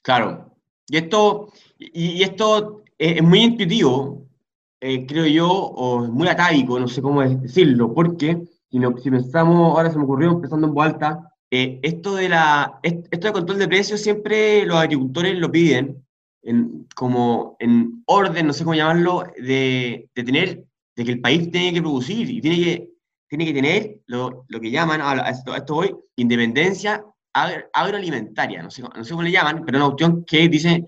Claro, 0.02 0.52
y 0.88 0.98
esto, 0.98 1.50
y 1.78 2.24
esto 2.24 2.83
es 2.98 3.24
muy 3.24 3.40
intuitivo, 3.42 4.28
eh, 4.82 5.06
creo 5.06 5.26
yo, 5.26 5.50
o 5.50 6.08
muy 6.08 6.28
atávico, 6.28 6.80
no 6.80 6.88
sé 6.88 7.02
cómo 7.02 7.22
decirlo, 7.22 7.94
porque 7.94 8.44
si, 8.70 8.80
si 9.02 9.12
pensamos, 9.12 9.76
ahora 9.76 9.90
se 9.90 9.98
me 9.98 10.04
ocurrió 10.04 10.32
empezando 10.32 10.68
en 10.68 10.74
voz 10.74 10.86
alta, 10.86 11.34
eh, 11.50 11.80
esto, 11.84 12.16
de 12.16 12.30
la, 12.30 12.80
esto 12.82 13.28
de 13.28 13.34
control 13.34 13.60
de 13.60 13.68
precios 13.68 14.02
siempre 14.02 14.66
los 14.66 14.78
agricultores 14.78 15.38
lo 15.38 15.52
piden 15.52 16.04
en, 16.42 16.88
como 16.96 17.56
en 17.60 18.04
orden, 18.08 18.48
no 18.48 18.54
sé 18.54 18.64
cómo 18.64 18.76
llamarlo, 18.76 19.24
de, 19.38 20.10
de, 20.16 20.24
tener, 20.24 20.66
de 20.96 21.06
que 21.06 21.12
el 21.12 21.22
país 21.22 21.52
tiene 21.52 21.74
que 21.74 21.82
producir 21.82 22.30
y 22.30 22.42
tiene 22.42 22.58
que, 22.58 22.90
tiene 23.30 23.46
que 23.46 23.54
tener 23.54 23.98
lo, 24.08 24.46
lo 24.48 24.60
que 24.60 24.72
llaman, 24.72 25.02
a 25.02 25.30
esto, 25.30 25.56
esto 25.56 25.76
hoy, 25.76 25.96
independencia 26.16 27.04
agroalimentaria, 27.34 28.62
no 28.62 28.70
sé, 28.70 28.84
no 28.84 29.04
sé 29.04 29.12
cómo 29.12 29.24
le 29.24 29.32
llaman, 29.32 29.64
pero 29.66 29.78
una 29.78 29.88
opción 29.88 30.24
que 30.26 30.48
dice 30.48 30.86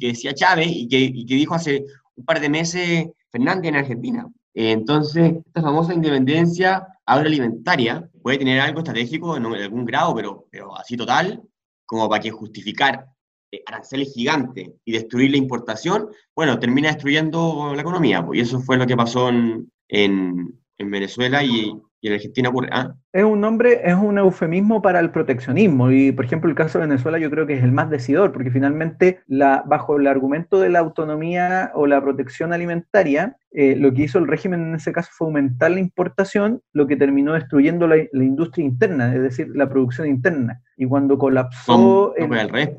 que, 0.00 0.08
decía 0.08 0.34
Chávez 0.34 0.68
y 0.70 0.88
que, 0.88 0.98
y 0.98 1.26
que, 1.26 1.34
dijo 1.34 1.54
hace 1.54 1.84
un 2.16 2.24
par 2.24 2.40
de 2.40 2.48
meses 2.48 3.06
Fernández 3.30 3.68
en 3.68 3.76
Argentina. 3.76 4.26
entonces, 4.54 5.34
esta 5.46 5.62
famosa 5.62 5.92
independencia 5.92 6.86
agroalimentaria 7.04 8.08
puede 8.22 8.38
tener 8.38 8.60
algo 8.60 8.80
estratégico 8.80 9.36
en 9.36 9.46
algún 9.46 9.84
grado, 9.84 10.14
pero, 10.14 10.46
pero 10.50 10.76
así 10.76 10.96
total, 10.96 11.42
como 11.84 12.08
para 12.08 12.22
que 12.22 12.30
justificar 12.30 13.06
eh, 13.52 13.62
aranceles 13.66 14.12
gigantes 14.12 14.70
y 14.84 14.92
destruir 14.92 15.30
la 15.30 15.36
importación, 15.36 16.08
bueno, 16.34 16.58
termina 16.58 16.88
destruyendo 16.88 17.72
la 17.74 17.82
economía. 17.82 18.24
Pues, 18.24 18.38
y 18.38 18.42
eso 18.42 18.60
fue 18.60 18.76
lo 18.76 18.86
que 18.86 18.96
pasó 18.96 19.28
en, 19.28 19.70
en, 19.88 20.58
en 20.78 20.90
Venezuela 20.90 21.44
y, 21.44 21.72
y 22.00 22.08
en 22.08 22.14
Argentina 22.14 22.48
ocurre. 22.48 22.68
¿ah? 22.72 22.94
Es 23.12 23.24
un 23.24 23.40
nombre, 23.40 23.80
es 23.84 23.94
un 23.94 24.18
eufemismo 24.18 24.82
para 24.82 25.00
el 25.00 25.10
proteccionismo. 25.10 25.90
Y, 25.90 26.12
por 26.12 26.24
ejemplo, 26.24 26.50
el 26.50 26.56
caso 26.56 26.78
de 26.78 26.86
Venezuela 26.86 27.18
yo 27.18 27.30
creo 27.30 27.46
que 27.46 27.54
es 27.54 27.64
el 27.64 27.72
más 27.72 27.90
decidor, 27.90 28.32
porque 28.32 28.50
finalmente, 28.50 29.20
la, 29.26 29.62
bajo 29.66 29.96
el 29.96 30.06
argumento 30.06 30.60
de 30.60 30.68
la 30.68 30.80
autonomía 30.80 31.70
o 31.74 31.86
la 31.86 32.02
protección 32.02 32.52
alimentaria, 32.52 33.36
eh, 33.52 33.76
lo 33.76 33.92
que 33.92 34.02
hizo 34.02 34.18
el 34.18 34.28
régimen 34.28 34.62
en 34.62 34.74
ese 34.74 34.92
caso 34.92 35.10
fue 35.12 35.28
aumentar 35.28 35.70
la 35.70 35.80
importación, 35.80 36.62
lo 36.72 36.86
que 36.86 36.96
terminó 36.96 37.32
destruyendo 37.32 37.86
la, 37.86 37.96
industria 38.12 38.64
interna, 38.64 39.14
es 39.14 39.22
decir, 39.22 39.48
la 39.54 39.68
producción 39.68 40.06
interna. 40.06 40.62
Y 40.76 40.86
cuando 40.86 41.18
colapsó... 41.18 42.14
el, 42.16 42.32
el 42.32 42.74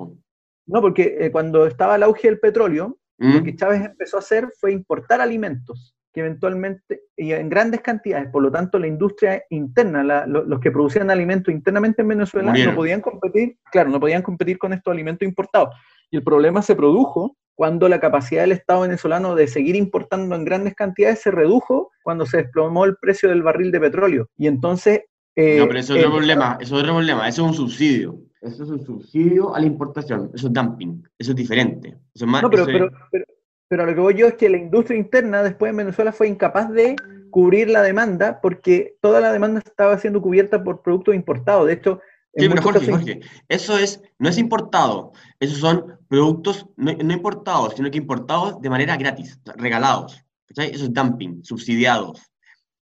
No, 0.67 0.81
porque 0.81 1.17
eh, 1.19 1.31
cuando 1.31 1.65
estaba 1.65 1.95
el 1.95 2.03
auge 2.03 2.27
del 2.27 2.39
petróleo, 2.39 2.97
lo 3.17 3.41
mm. 3.41 3.43
que 3.43 3.55
Chávez 3.55 3.83
empezó 3.83 4.17
a 4.17 4.19
hacer 4.19 4.47
fue 4.59 4.71
importar 4.71 5.21
alimentos 5.21 5.96
que 6.17 6.21
eventualmente, 6.21 7.01
y 7.15 7.31
en 7.31 7.47
grandes 7.47 7.81
cantidades, 7.81 8.31
por 8.31 8.41
lo 8.41 8.51
tanto 8.51 8.79
la 8.79 8.87
industria 8.87 9.43
interna, 9.51 10.25
los 10.25 10.59
que 10.59 10.71
producían 10.71 11.11
alimentos 11.11 11.53
internamente 11.53 12.01
en 12.01 12.07
Venezuela 12.07 12.51
no 12.51 12.73
podían 12.73 13.01
competir, 13.01 13.59
claro, 13.71 13.91
no 13.91 13.99
podían 13.99 14.23
competir 14.23 14.57
con 14.57 14.73
estos 14.73 14.91
alimentos 14.91 15.27
importados. 15.27 15.75
Y 16.09 16.17
el 16.17 16.23
problema 16.23 16.63
se 16.63 16.75
produjo 16.75 17.37
cuando 17.53 17.87
la 17.87 17.99
capacidad 17.99 18.41
del 18.41 18.53
Estado 18.53 18.81
venezolano 18.81 19.35
de 19.35 19.47
seguir 19.47 19.75
importando 19.75 20.35
en 20.35 20.43
grandes 20.43 20.73
cantidades 20.73 21.21
se 21.21 21.29
redujo 21.29 21.91
cuando 22.01 22.25
se 22.25 22.37
desplomó 22.37 22.85
el 22.85 22.95
precio 22.97 23.29
del 23.29 23.43
barril 23.43 23.71
de 23.71 23.79
petróleo. 23.79 24.27
Y 24.39 24.47
entonces... 24.47 25.01
Eh, 25.35 25.59
no, 25.59 25.67
pero 25.67 25.77
eso 25.77 25.93
es 25.93 25.99
otro 25.99 26.17
problema, 26.17 26.57
eso 26.59 26.77
es 26.77 26.81
otro 26.81 26.95
problema, 26.95 27.27
eso 27.27 27.43
es 27.43 27.47
un 27.49 27.53
subsidio. 27.53 28.17
Eso 28.41 28.63
es 28.63 28.69
un 28.71 28.83
subsidio 28.83 29.53
a 29.53 29.59
la 29.59 29.67
importación, 29.67 30.31
eso 30.33 30.47
es 30.47 30.53
dumping, 30.53 31.03
eso 31.19 31.31
es 31.31 31.35
diferente. 31.35 31.89
Eso 32.15 32.25
es 32.25 32.31
más, 32.31 32.41
no, 32.41 32.49
pero, 32.49 32.65
pero, 32.65 32.89
pero 33.11 33.25
lo 33.69 33.85
que 33.85 33.99
voy 33.99 34.13
yo 34.15 34.27
es 34.27 34.35
que 34.35 34.49
la 34.49 34.57
industria 34.57 34.97
interna 34.97 35.43
después 35.43 35.71
en 35.71 35.77
Venezuela 35.77 36.11
fue 36.11 36.27
incapaz 36.27 36.71
de 36.71 36.95
cubrir 37.29 37.69
la 37.69 37.81
demanda 37.81 38.39
porque 38.41 38.95
toda 39.01 39.19
la 39.19 39.33
demanda 39.33 39.61
estaba 39.65 39.97
siendo 39.99 40.21
cubierta 40.21 40.63
por 40.63 40.81
productos 40.81 41.15
importados. 41.15 41.67
De 41.67 41.73
hecho, 41.73 42.01
Sí, 42.37 42.47
pero 42.47 42.61
Jorge, 42.61 42.91
Jorge, 42.91 43.19
eso 43.47 43.79
es, 43.79 43.99
no 44.19 44.29
es 44.29 44.37
importado, 44.37 45.11
esos 45.39 45.57
son 45.57 45.97
productos 46.07 46.67
no, 46.75 46.91
importados, 46.91 47.73
sino 47.75 47.89
que 47.89 47.97
importados 47.97 48.61
de 48.61 48.69
manera 48.69 48.95
gratis, 48.95 49.39
regalados. 49.55 50.23
Eso 50.49 50.61
es 50.61 50.93
dumping, 50.93 51.43
subsidiados. 51.43 52.21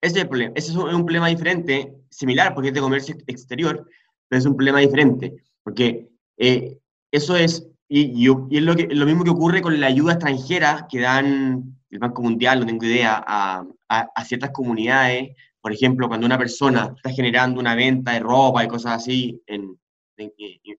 Ese 0.01 0.17
es, 0.17 0.21
el 0.23 0.29
problema. 0.29 0.53
Ese 0.55 0.71
es 0.71 0.75
un 0.75 1.05
problema 1.05 1.27
diferente, 1.27 1.93
similar, 2.09 2.55
porque 2.55 2.69
es 2.69 2.73
de 2.73 2.81
comercio 2.81 3.15
exterior, 3.27 3.87
pero 4.27 4.39
es 4.39 4.45
un 4.47 4.55
problema 4.55 4.79
diferente, 4.79 5.35
porque 5.63 6.07
eh, 6.37 6.79
eso 7.11 7.35
es 7.35 7.67
y, 7.87 8.27
y, 8.27 8.57
es 8.57 8.63
lo, 8.63 8.75
que, 8.75 8.87
lo 8.87 9.05
mismo 9.05 9.23
que 9.23 9.29
ocurre 9.29 9.61
con 9.61 9.79
la 9.79 9.87
ayuda 9.87 10.13
extranjera 10.13 10.87
que 10.89 10.99
dan 10.99 11.77
el 11.89 11.99
Banco 11.99 12.21
Mundial, 12.21 12.59
no 12.59 12.65
tengo 12.65 12.85
idea, 12.85 13.23
a, 13.25 13.65
a, 13.87 14.25
ciertas 14.25 14.51
comunidades. 14.51 15.35
Por 15.61 15.71
ejemplo, 15.71 16.07
cuando 16.07 16.25
una 16.25 16.37
persona 16.37 16.93
está 16.95 17.11
generando 17.11 17.59
una 17.59 17.75
venta 17.75 18.13
de 18.13 18.19
ropa 18.19 18.63
y 18.63 18.67
cosas 18.67 18.93
así, 18.93 19.41
en, 19.47 19.77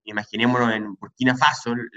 imaginémonos 0.04 0.74
en 0.74 0.94
Burkina 0.94 1.36
Faso, 1.36 1.72
el, 1.72 1.90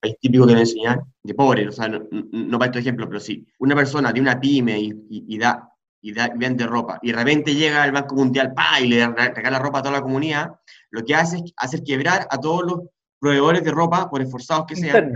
país, 0.00 0.16
típico 0.20 0.46
que 0.46 0.54
me 0.54 0.60
enseñan, 0.60 1.00
de 1.22 1.34
pobre, 1.34 1.68
o 1.68 1.72
sea, 1.72 1.88
no, 1.88 2.02
no, 2.10 2.58
para 2.58 2.70
este 2.70 2.80
ejemplo, 2.80 3.06
pero 3.06 3.20
sí, 3.20 3.46
una 3.58 3.76
persona 3.76 4.12
de 4.12 4.20
una 4.20 4.40
pyme 4.40 4.78
y, 4.80 4.92
y 5.08 5.38
da 5.38 5.70
y 6.04 6.12
da, 6.12 6.30
vende 6.36 6.66
ropa, 6.66 6.98
y 7.00 7.12
de 7.12 7.16
repente 7.16 7.54
llega 7.54 7.82
el 7.84 7.92
Banco 7.92 8.14
Mundial 8.14 8.52
pa, 8.52 8.78
y 8.78 8.88
le 8.88 9.06
regala 9.06 9.58
ropa 9.58 9.78
a 9.78 9.82
toda 9.82 9.94
la 9.94 10.02
comunidad, 10.02 10.60
lo 10.90 11.02
que 11.02 11.14
hace 11.14 11.36
es 11.36 11.54
hacer 11.56 11.82
quebrar 11.82 12.26
a 12.28 12.38
todos 12.38 12.62
los 12.62 12.80
proveedores 13.24 13.64
de 13.64 13.70
ropa, 13.70 14.10
por 14.10 14.20
esforzados 14.20 14.66
que 14.66 14.76
sean, 14.76 15.14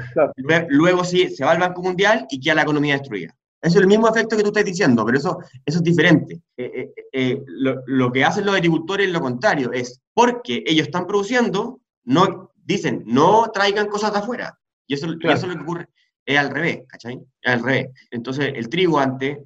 luego, 0.69 1.05
sí 1.05 1.29
se 1.29 1.45
va 1.45 1.51
al 1.51 1.59
Banco 1.59 1.83
Mundial 1.83 2.27
y 2.31 2.41
queda 2.41 2.55
la 2.55 2.63
economía 2.63 2.95
destruida. 2.95 3.37
Eso 3.61 3.77
es 3.77 3.83
el 3.83 3.87
mismo 3.87 4.09
efecto 4.09 4.35
que 4.35 4.43
tú 4.43 4.49
estás 4.49 4.65
diciendo, 4.65 5.05
pero 5.05 5.19
eso, 5.19 5.39
eso 5.67 5.79
es 5.79 5.85
diferente. 5.85 6.41
Eh, 6.57 6.73
eh, 6.75 7.05
eh, 7.13 7.43
lo, 7.47 7.83
lo, 7.87 8.11
que 8.11 8.25
hacen 8.25 8.47
los 8.47 8.55
agricultores 8.55 9.09
es 9.09 9.13
lo 9.13 9.21
contrario, 9.21 9.73
es 9.73 10.01
porque 10.15 10.65
ellos 10.65 10.87
están 10.87 11.07
produciendo, 11.07 11.83
no 12.05 12.51
dicen, 12.57 13.03
no 13.05 13.51
traigan 13.53 13.89
cosas 13.89 14.15
de 14.15 14.21
afuera. 14.21 14.59
Y 14.87 14.95
eso, 14.95 15.07
eso 15.07 15.33
es 15.35 15.43
lo 15.43 15.55
que 15.55 15.63
ocurre, 15.63 15.89
es 16.25 16.39
al 16.39 16.49
revés, 16.49 16.85
¿cachai? 16.89 17.21
Es 17.43 17.53
al 17.53 17.63
revés. 17.63 17.89
Entonces, 18.11 18.53
el 18.55 18.71
trigo 18.71 18.99
antes, 18.99 19.37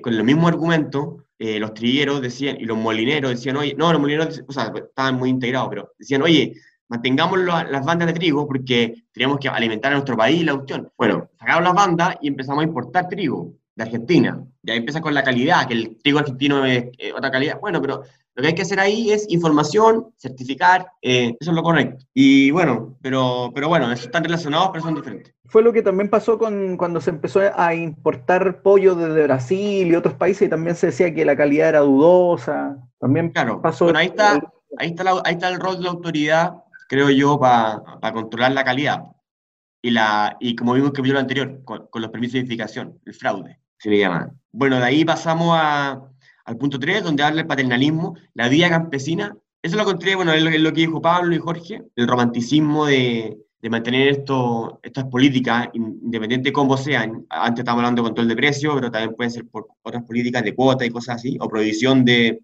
con 0.00 0.14
el 0.14 0.22
mismo 0.22 0.46
argumento, 0.46 1.24
los 1.38 1.74
trigueros 1.74 2.22
decían, 2.22 2.60
y 2.60 2.66
los 2.66 2.78
molineros 2.78 3.32
decían, 3.32 3.56
oye, 3.56 3.74
no, 3.76 3.90
los 3.90 4.00
molineros, 4.00 4.44
o 4.46 4.52
sea, 4.52 4.72
estaban 4.76 5.16
muy 5.16 5.28
integrados, 5.28 5.70
pero 5.70 5.92
decían, 5.98 6.22
oye, 6.22 6.54
mantengamos 6.88 7.38
las 7.38 7.84
bandas 7.84 8.08
de 8.08 8.14
trigo 8.14 8.46
porque 8.46 9.04
teníamos 9.12 9.38
que 9.38 9.48
alimentar 9.48 9.92
a 9.92 9.96
nuestro 9.96 10.16
país 10.16 10.44
la 10.44 10.54
cuestión. 10.54 10.90
Bueno, 10.96 11.28
sacamos 11.38 11.64
las 11.64 11.74
bandas 11.74 12.16
y 12.20 12.28
empezamos 12.28 12.62
a 12.62 12.66
importar 12.66 13.08
trigo 13.08 13.54
de 13.74 13.84
Argentina. 13.84 14.44
Ya 14.62 14.74
empieza 14.74 15.00
con 15.00 15.14
la 15.14 15.24
calidad, 15.24 15.66
que 15.66 15.74
el 15.74 15.98
trigo 16.02 16.18
argentino 16.18 16.64
es 16.64 16.90
otra 17.16 17.30
calidad. 17.30 17.58
Bueno, 17.60 17.80
pero 17.80 18.02
Lo 18.34 18.42
que 18.42 18.48
hay 18.48 18.54
que 18.54 18.62
hacer 18.62 18.80
ahí 18.80 19.10
es 19.10 19.26
información, 19.28 20.06
certificar, 20.16 20.86
eh, 21.02 21.36
eso 21.38 21.50
es 21.50 21.54
lo 21.54 21.62
correcto. 21.62 22.04
Y 22.14 22.50
bueno, 22.50 22.96
pero, 23.02 23.50
pero 23.54 23.68
bueno, 23.68 23.92
están 23.92 24.24
relacionados, 24.24 24.70
pero 24.72 24.84
son 24.84 24.94
diferentes. 24.94 25.34
Fue 25.46 25.62
lo 25.62 25.70
que 25.70 25.82
también 25.82 26.08
pasó 26.08 26.38
con 26.38 26.78
cuando 26.78 27.00
se 27.02 27.10
empezó 27.10 27.40
a 27.54 27.74
importar 27.74 28.62
pollo 28.62 28.94
desde 28.94 29.24
Brasil 29.24 29.86
y 29.86 29.94
otros 29.94 30.14
países 30.14 30.46
y 30.46 30.50
también 30.50 30.76
se 30.76 30.86
decía 30.86 31.14
que 31.14 31.26
la 31.26 31.36
calidad 31.36 31.68
era 31.68 31.80
dudosa. 31.80 32.78
También 32.98 33.28
claro. 33.30 33.60
pasó. 33.60 33.84
Bueno, 33.84 33.98
ahí 33.98 34.06
está, 34.06 34.40
ahí 34.78 34.88
está, 34.88 35.04
ahí 35.24 35.34
está 35.34 35.48
el 35.50 35.60
rol 35.60 35.76
de 35.76 35.82
la 35.82 35.90
autoridad, 35.90 36.54
creo 36.92 37.08
yo, 37.08 37.40
para 37.40 38.12
controlar 38.12 38.52
la 38.52 38.64
calidad. 38.64 39.04
Y, 39.80 39.90
la, 39.90 40.36
y 40.40 40.54
como 40.54 40.74
vimos 40.74 40.92
en 40.94 41.06
el 41.06 41.16
anterior, 41.16 41.64
con, 41.64 41.86
con 41.86 42.02
los 42.02 42.10
permisos 42.10 42.34
de 42.34 42.40
edificación, 42.40 43.00
el 43.06 43.14
fraude, 43.14 43.60
se 43.78 43.88
le 43.88 43.98
llama. 43.98 44.30
Bueno, 44.52 44.76
de 44.76 44.84
ahí 44.84 45.02
pasamos 45.02 45.56
a, 45.58 46.02
al 46.44 46.56
punto 46.58 46.78
3, 46.78 47.02
donde 47.02 47.22
habla 47.22 47.40
el 47.40 47.46
paternalismo, 47.46 48.14
la 48.34 48.50
vida 48.50 48.68
campesina. 48.68 49.34
Eso 49.62 49.76
lo 49.76 49.82
encontré, 49.84 50.16
bueno, 50.16 50.34
es 50.34 50.42
lo, 50.42 50.72
que 50.74 50.82
dijo 50.82 51.00
Pablo 51.00 51.34
y 51.34 51.38
Jorge, 51.38 51.82
el 51.96 52.06
romanticismo 52.06 52.84
de, 52.84 53.38
de 53.62 53.70
mantener 53.70 54.08
esto, 54.08 54.78
estas 54.82 55.06
políticas, 55.06 55.70
independiente 55.72 56.50
de 56.50 56.52
cómo 56.52 56.76
sean. 56.76 57.24
Antes 57.30 57.60
estábamos 57.60 57.84
hablando 57.84 58.02
de 58.02 58.08
control 58.08 58.28
de 58.28 58.36
precios, 58.36 58.74
pero 58.74 58.90
también 58.90 59.14
pueden 59.16 59.30
ser 59.30 59.48
por 59.48 59.66
otras 59.80 60.04
políticas 60.04 60.44
de 60.44 60.54
cuota 60.54 60.84
y 60.84 60.90
cosas 60.90 61.16
así, 61.16 61.38
o 61.40 61.48
prohibición 61.48 62.04
de, 62.04 62.42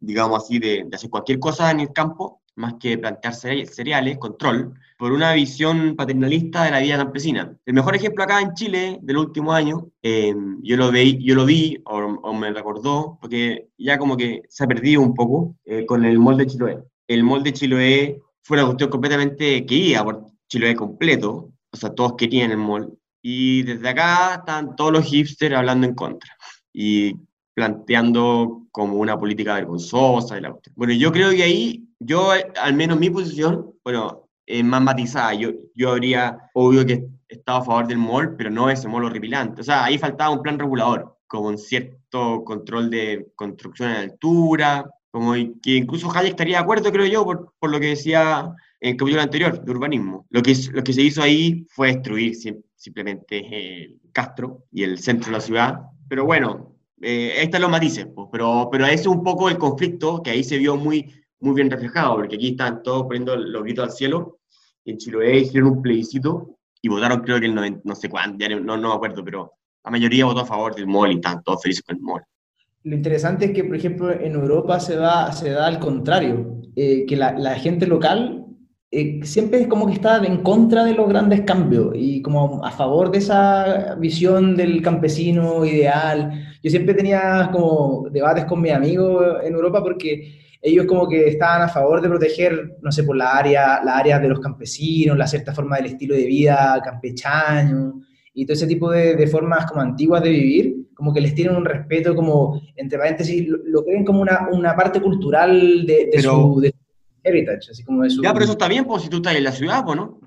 digamos 0.00 0.44
así, 0.44 0.58
de, 0.58 0.84
de 0.86 0.96
hacer 0.96 1.08
cualquier 1.08 1.38
cosa 1.38 1.70
en 1.70 1.80
el 1.80 1.94
campo, 1.94 2.42
más 2.56 2.74
que 2.80 2.98
plantear 2.98 3.34
cereales, 3.34 4.18
control, 4.18 4.74
por 4.98 5.12
una 5.12 5.32
visión 5.34 5.94
paternalista 5.94 6.64
de 6.64 6.70
la 6.70 6.80
vida 6.80 6.96
campesina. 6.96 7.56
El 7.66 7.74
mejor 7.74 7.94
ejemplo 7.94 8.24
acá 8.24 8.40
en 8.40 8.54
Chile 8.54 8.98
del 9.02 9.18
último 9.18 9.52
año, 9.52 9.88
em, 10.02 10.60
yo, 10.62 10.76
lo 10.76 10.90
vi, 10.90 11.22
yo 11.22 11.34
lo 11.34 11.44
vi 11.44 11.78
o, 11.84 12.32
me 12.32 12.52
recordó, 12.52 13.18
porque 13.20 13.68
ya 13.78 13.98
como 13.98 14.16
que 14.16 14.42
se 14.48 14.64
ha 14.64 14.66
perdido 14.66 15.02
un 15.02 15.14
poco 15.14 15.56
eh, 15.64 15.84
con 15.86 16.04
el 16.04 16.18
molde 16.18 16.44
de 16.44 16.50
Chiloé. 16.50 16.78
El 17.06 17.22
molde 17.22 17.50
de 17.50 17.58
Chiloé 17.58 18.22
fue 18.42 18.56
una 18.56 18.66
cuestión 18.66 18.90
completamente 18.90 19.66
que 19.66 19.74
iba 19.74 20.04
por 20.04 20.26
Chiloé 20.48 20.74
completo, 20.74 21.52
o 21.70 21.76
sea, 21.76 21.94
todos 21.94 22.14
querían 22.16 22.50
el 22.50 22.58
molde. 22.58 22.94
Y 23.22 23.64
desde 23.64 23.88
acá 23.88 24.36
están 24.36 24.76
todos 24.76 24.92
los 24.92 25.04
hipsters 25.04 25.56
hablando 25.56 25.86
en 25.86 25.94
contra. 25.94 26.32
Y 26.72 27.16
planteando 27.54 28.66
como 28.70 28.96
una 28.98 29.18
política 29.18 29.54
vergonzosa. 29.54 30.38
la... 30.40 30.54
Bueno, 30.74 30.92
yo 30.92 31.10
creo 31.10 31.30
que 31.30 31.42
ahí, 31.42 31.85
yo, 31.98 32.30
al 32.60 32.74
menos 32.74 32.98
mi 32.98 33.10
posición, 33.10 33.72
bueno, 33.84 34.28
es 34.46 34.64
más 34.64 34.82
matizada. 34.82 35.34
Yo, 35.34 35.50
yo 35.74 35.90
habría, 35.90 36.38
obvio 36.54 36.86
que 36.86 37.06
estaba 37.28 37.58
a 37.58 37.64
favor 37.64 37.86
del 37.86 37.98
MOL, 37.98 38.36
pero 38.36 38.50
no 38.50 38.70
ese 38.70 38.88
MOL 38.88 39.04
horripilante. 39.04 39.60
O 39.60 39.64
sea, 39.64 39.84
ahí 39.84 39.98
faltaba 39.98 40.30
un 40.30 40.42
plan 40.42 40.58
regulador, 40.58 41.18
como 41.26 41.48
un 41.48 41.58
cierto 41.58 42.44
control 42.44 42.90
de 42.90 43.28
construcción 43.34 43.90
en 43.90 43.96
altura, 43.96 44.88
como 45.10 45.32
que 45.32 45.76
incluso 45.76 46.10
Hayek 46.10 46.32
estaría 46.32 46.58
de 46.58 46.62
acuerdo, 46.62 46.92
creo 46.92 47.06
yo, 47.06 47.24
por, 47.24 47.52
por 47.58 47.70
lo 47.70 47.80
que 47.80 47.88
decía 47.88 48.54
en 48.80 48.90
el 48.90 48.96
capítulo 48.96 49.22
anterior, 49.22 49.64
de 49.64 49.70
urbanismo. 49.70 50.26
Lo 50.30 50.42
que, 50.42 50.54
lo 50.72 50.84
que 50.84 50.92
se 50.92 51.02
hizo 51.02 51.22
ahí 51.22 51.66
fue 51.70 51.88
destruir 51.88 52.34
simplemente 52.76 53.84
el 53.84 54.00
Castro 54.12 54.66
y 54.70 54.82
el 54.82 54.98
centro 54.98 55.26
de 55.26 55.32
la 55.32 55.40
ciudad. 55.40 55.80
Pero 56.08 56.24
bueno, 56.24 56.76
eh, 57.00 57.42
están 57.42 57.62
los 57.62 57.70
pues, 57.70 58.28
pero, 58.30 58.68
pero 58.70 58.86
ese 58.86 58.94
es 58.94 59.06
un 59.06 59.22
poco 59.22 59.48
el 59.48 59.58
conflicto 59.58 60.22
que 60.22 60.30
ahí 60.30 60.44
se 60.44 60.58
vio 60.58 60.76
muy, 60.76 61.10
muy 61.46 61.54
bien 61.54 61.70
reflejado, 61.70 62.16
porque 62.16 62.36
aquí 62.36 62.50
están 62.50 62.82
todos 62.82 63.04
poniendo 63.04 63.36
los 63.36 63.62
gritos 63.62 63.84
al 63.84 63.90
cielo, 63.92 64.38
en 64.84 64.98
Chiloé 64.98 65.38
hicieron 65.38 65.70
un 65.70 65.82
plebiscito 65.82 66.58
y 66.82 66.88
votaron 66.88 67.20
creo 67.20 67.40
que 67.40 67.46
el 67.46 67.54
90, 67.54 67.80
no 67.84 67.94
sé 67.94 68.08
cuánto, 68.08 68.48
no, 68.48 68.76
no 68.76 68.88
me 68.88 68.94
acuerdo, 68.94 69.24
pero 69.24 69.52
la 69.84 69.90
mayoría 69.90 70.24
votó 70.24 70.40
a 70.40 70.46
favor 70.46 70.74
del 70.74 70.86
MOL 70.86 71.12
y 71.12 71.14
están 71.16 71.42
todos 71.42 71.62
felices 71.62 71.82
con 71.82 71.96
el 71.96 72.02
MOL. 72.02 72.22
Lo 72.82 72.94
interesante 72.94 73.46
es 73.46 73.50
que, 73.52 73.64
por 73.64 73.76
ejemplo, 73.76 74.12
en 74.12 74.32
Europa 74.32 74.78
se 74.78 74.96
da, 74.96 75.32
se 75.32 75.50
da 75.50 75.66
al 75.66 75.78
contrario, 75.80 76.60
eh, 76.76 77.04
que 77.06 77.16
la, 77.16 77.32
la, 77.32 77.54
gente 77.54 77.86
local 77.86 78.46
eh, 78.90 79.20
siempre 79.24 79.62
es 79.62 79.66
como 79.66 79.86
que 79.86 79.94
está 79.94 80.24
en 80.24 80.42
contra 80.42 80.84
de 80.84 80.94
los 80.94 81.08
grandes 81.08 81.40
cambios 81.40 81.92
y 81.96 82.22
como 82.22 82.64
a 82.64 82.70
favor 82.70 83.10
de 83.10 83.18
esa 83.18 83.96
visión 83.96 84.56
del 84.56 84.82
campesino 84.82 85.64
ideal. 85.64 86.30
Yo 86.62 86.70
siempre 86.70 86.94
tenía 86.94 87.50
como 87.52 88.08
debates 88.10 88.44
con 88.44 88.60
mis 88.60 88.72
amigos 88.72 89.38
en 89.42 89.54
Europa 89.54 89.82
porque 89.82 90.45
ellos 90.66 90.86
como 90.86 91.08
que 91.08 91.28
estaban 91.28 91.62
a 91.62 91.68
favor 91.68 92.00
de 92.00 92.08
proteger, 92.08 92.76
no 92.82 92.90
sé, 92.90 93.04
por 93.04 93.16
la 93.16 93.36
área, 93.36 93.80
la 93.84 93.96
área 93.98 94.18
de 94.18 94.28
los 94.28 94.40
campesinos, 94.40 95.16
la 95.16 95.26
cierta 95.28 95.54
forma 95.54 95.76
del 95.76 95.86
estilo 95.86 96.16
de 96.16 96.26
vida 96.26 96.80
campechano 96.84 98.02
y 98.34 98.44
todo 98.44 98.54
ese 98.54 98.66
tipo 98.66 98.90
de, 98.90 99.26
formas 99.28 99.66
como 99.66 99.80
antiguas 99.80 100.22
de 100.24 100.30
vivir, 100.30 100.88
como 100.94 101.14
que 101.14 101.20
les 101.20 101.36
tienen 101.36 101.54
un 101.54 101.64
respeto 101.64 102.16
como, 102.16 102.60
entre 102.74 102.98
paréntesis, 102.98 103.46
lo, 103.46 103.84
creen 103.84 104.04
como 104.04 104.20
una, 104.20 104.48
una 104.50 104.74
parte 104.74 105.00
cultural 105.00 105.86
de, 105.86 106.10
su 106.20 106.60
heritage, 107.22 107.70
así 107.70 107.84
como 107.84 108.04
Ya, 108.04 108.32
pero 108.32 108.44
eso 108.44 108.52
está 108.52 108.66
bien, 108.66 108.84
pues 108.84 109.04
si 109.04 109.08
tú 109.08 109.18
estás 109.18 109.36
en 109.36 109.44
la 109.44 109.52
ciudad, 109.52 109.84
pues, 109.84 109.96
¿no? 109.96 110.20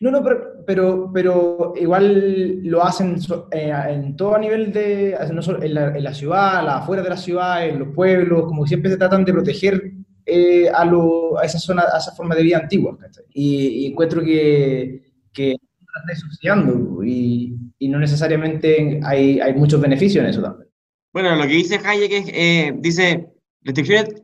No, 0.00 0.12
no, 0.12 0.22
pero, 0.64 1.12
pero, 1.12 1.74
igual 1.76 2.62
lo 2.62 2.84
hacen 2.84 3.16
eh, 3.50 3.72
en 3.88 4.16
todo 4.16 4.36
a 4.36 4.38
nivel 4.38 4.72
de, 4.72 5.16
no 5.32 5.42
solo 5.42 5.60
en, 5.62 5.74
la, 5.74 5.96
en 5.96 6.14
ciudad, 6.14 6.68
afuera 6.68 7.02
de 7.02 7.08
la 7.08 7.16
ciudad, 7.16 7.66
en 7.66 7.80
los 7.80 7.88
pueblos, 7.88 8.44
como 8.44 8.64
siempre 8.64 8.90
se 8.90 8.96
tratan 8.96 9.24
de 9.24 9.32
proteger 9.32 9.92
eh, 10.24 10.68
a, 10.68 10.84
lo, 10.84 11.36
a, 11.38 11.44
esa 11.44 11.58
zona, 11.58 11.82
a 11.92 11.98
esa 11.98 12.12
forma 12.12 12.36
de 12.36 12.44
vida 12.44 12.58
antigua. 12.58 12.96
Y, 13.34 13.86
encuentro 13.86 14.22
que, 14.22 15.02
que 15.32 15.52
está 15.52 16.14
subsidiando 16.14 17.02
y, 17.02 17.56
y, 17.78 17.88
no 17.88 17.98
necesariamente 17.98 19.00
hay, 19.02 19.40
hay 19.40 19.54
muchos 19.54 19.80
beneficios 19.80 20.22
en 20.22 20.30
eso 20.30 20.42
también. 20.42 20.68
Bueno, 21.12 21.34
lo 21.34 21.42
que 21.42 21.54
dice 21.54 21.80
Hayek 21.84 22.12
es, 22.12 22.28
eh, 22.28 22.72
dice, 22.78 23.32
Restricciones, 23.68 24.22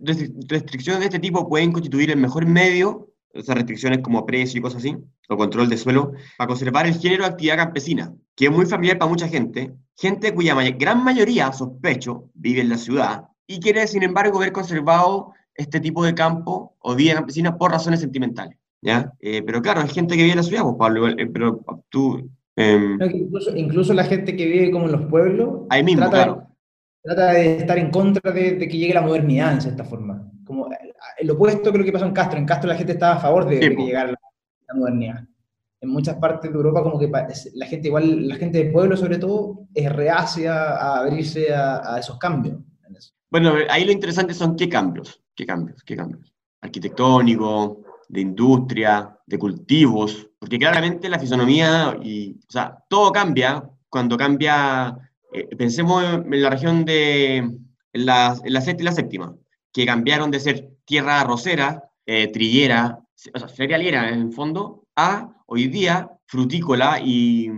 restricciones 0.48 1.00
de 1.00 1.06
este 1.06 1.18
tipo 1.18 1.48
pueden 1.48 1.72
constituir 1.72 2.10
el 2.10 2.16
mejor 2.16 2.46
medio, 2.46 3.10
esas 3.35 3.57
restricciones 3.57 3.99
como 3.99 4.25
precio 4.25 4.59
y 4.59 4.62
cosas 4.62 4.79
así, 4.79 4.97
o 5.29 5.37
control 5.37 5.68
de 5.68 5.77
suelo, 5.77 6.12
para 6.38 6.49
conservar 6.49 6.87
el 6.87 6.94
género 6.94 7.25
de 7.25 7.31
actividad 7.31 7.57
campesina, 7.57 8.14
que 8.35 8.47
es 8.47 8.51
muy 8.51 8.66
familiar 8.66 8.99
para 8.99 9.11
mucha 9.11 9.29
gente, 9.29 9.73
gente 9.97 10.35
cuya 10.35 10.55
gran 10.70 11.05
mayoría, 11.05 11.53
sospecho, 11.53 12.31
vive 12.35 12.61
en 12.61 12.70
la 12.70 12.79
ciudad 12.79 13.25
y 13.47 13.61
quiere, 13.61 13.87
sin 13.87 14.03
embargo, 14.03 14.38
ver 14.38 14.53
conservado 14.53 15.33
este 15.55 15.81
tipo 15.81 16.05
de 16.05 16.14
campo 16.14 16.77
o 16.81 16.94
vida 16.94 17.14
campesina 17.14 17.57
por 17.57 17.70
razones 17.70 18.01
sentimentales. 18.01 18.59
¿ya? 18.83 19.12
Eh, 19.20 19.42
pero 19.42 19.62
claro, 19.62 19.81
hay 19.81 19.88
gente 19.88 20.16
que 20.16 20.23
vive 20.23 20.33
en 20.33 20.38
la 20.38 20.42
ciudad, 20.42 20.62
pues 20.62 20.77
Pablo, 20.79 21.09
eh, 21.09 21.27
pero 21.33 21.64
tú... 21.88 22.31
Em, 22.57 22.99
incluso, 23.12 23.57
incluso, 23.57 23.94
la 23.94 24.05
gente 24.05 24.37
que 24.37 24.47
vive 24.47 24.70
como 24.70 24.87
en 24.87 24.92
los 24.92 25.07
pueblos... 25.07 25.62
Ahí 25.70 25.83
mismo, 25.83 26.09
claro 26.09 26.55
trata 27.05 27.33
de 27.33 27.57
estar 27.59 27.79
en 27.79 27.90
contra 27.90 28.33
de, 28.33 28.59
que 28.59 28.79
llegue 28.79 28.94
la 28.94 29.03
modernidad 29.03 29.53
en 29.53 29.61
cierta 29.61 29.85
forma. 29.85 30.33
El 31.18 31.31
opuesto 31.31 31.72
creo 31.72 31.85
que 31.85 31.92
pasó 31.92 32.07
en 32.07 32.12
Castro. 32.12 32.38
En 32.38 32.46
Castro 32.46 32.68
la 32.68 32.77
gente 32.77 32.92
estaba 32.92 33.14
a 33.14 33.20
favor 33.20 33.46
de, 33.46 33.61
que 33.61 33.70
llegara 33.70 34.12
la, 34.12 34.74
modernidad. 34.74 35.24
En 35.81 35.90
muchas 35.90 36.16
partes 36.16 36.50
de 36.50 36.57
Europa 36.57 36.83
como 36.83 36.98
que 36.98 37.11
la 37.55 37.66
gente 37.66 37.88
igual, 37.88 38.27
la 38.27 38.37
gente 38.37 38.59
del 38.59 38.72
pueblo 38.72 38.96
sobre 38.96 39.18
todo, 39.18 39.66
es 39.74 39.92
reacia 39.92 40.55
a 40.55 41.00
abrirse 41.00 41.55
a, 41.55 41.96
esos 41.98 42.18
cambios. 42.18 42.59
Bueno, 43.31 43.55
ahí 43.68 43.85
lo 43.85 43.92
interesante 43.92 44.33
son 44.33 44.57
qué 44.57 44.68
cambios, 44.68 45.20
qué 45.35 45.44
cambios, 45.44 45.83
qué 45.83 45.96
cambios. 45.96 46.33
Arquitectónico, 46.61 47.83
de 48.09 48.20
industria, 48.20 49.18
de 49.27 49.38
cultivos, 49.38 50.29
porque 50.38 50.59
claramente 50.59 51.09
la 51.09 51.18
fisonomía 51.18 51.98
y, 52.03 52.38
o 52.48 52.53
sea, 52.53 52.79
todo 52.88 53.12
cambia 53.12 53.62
cuando 53.88 54.16
cambia 54.16 54.96
eh, 55.33 55.57
pensemos 55.57 56.05
en 56.05 56.42
la 56.42 56.50
región 56.50 56.85
de 56.85 57.59
la, 57.92 58.37
la 58.44 58.61
sexta 58.61 58.83
y 58.83 58.85
la 58.85 58.92
séptima, 58.92 59.37
que 59.72 59.85
cambiaron 59.85 60.31
de 60.31 60.38
ser 60.38 60.70
tierra 60.85 61.20
arrocera, 61.20 61.85
eh, 62.07 62.29
trillera, 62.29 62.99
o 63.35 63.38
sea, 63.38 63.49
cerealera 63.49 64.09
en 64.09 64.20
el 64.20 64.33
fondo, 64.33 64.87
a 64.97 65.31
hoy 65.47 65.68
día 65.68 66.11
frutícola 66.27 67.01
y, 67.01 67.51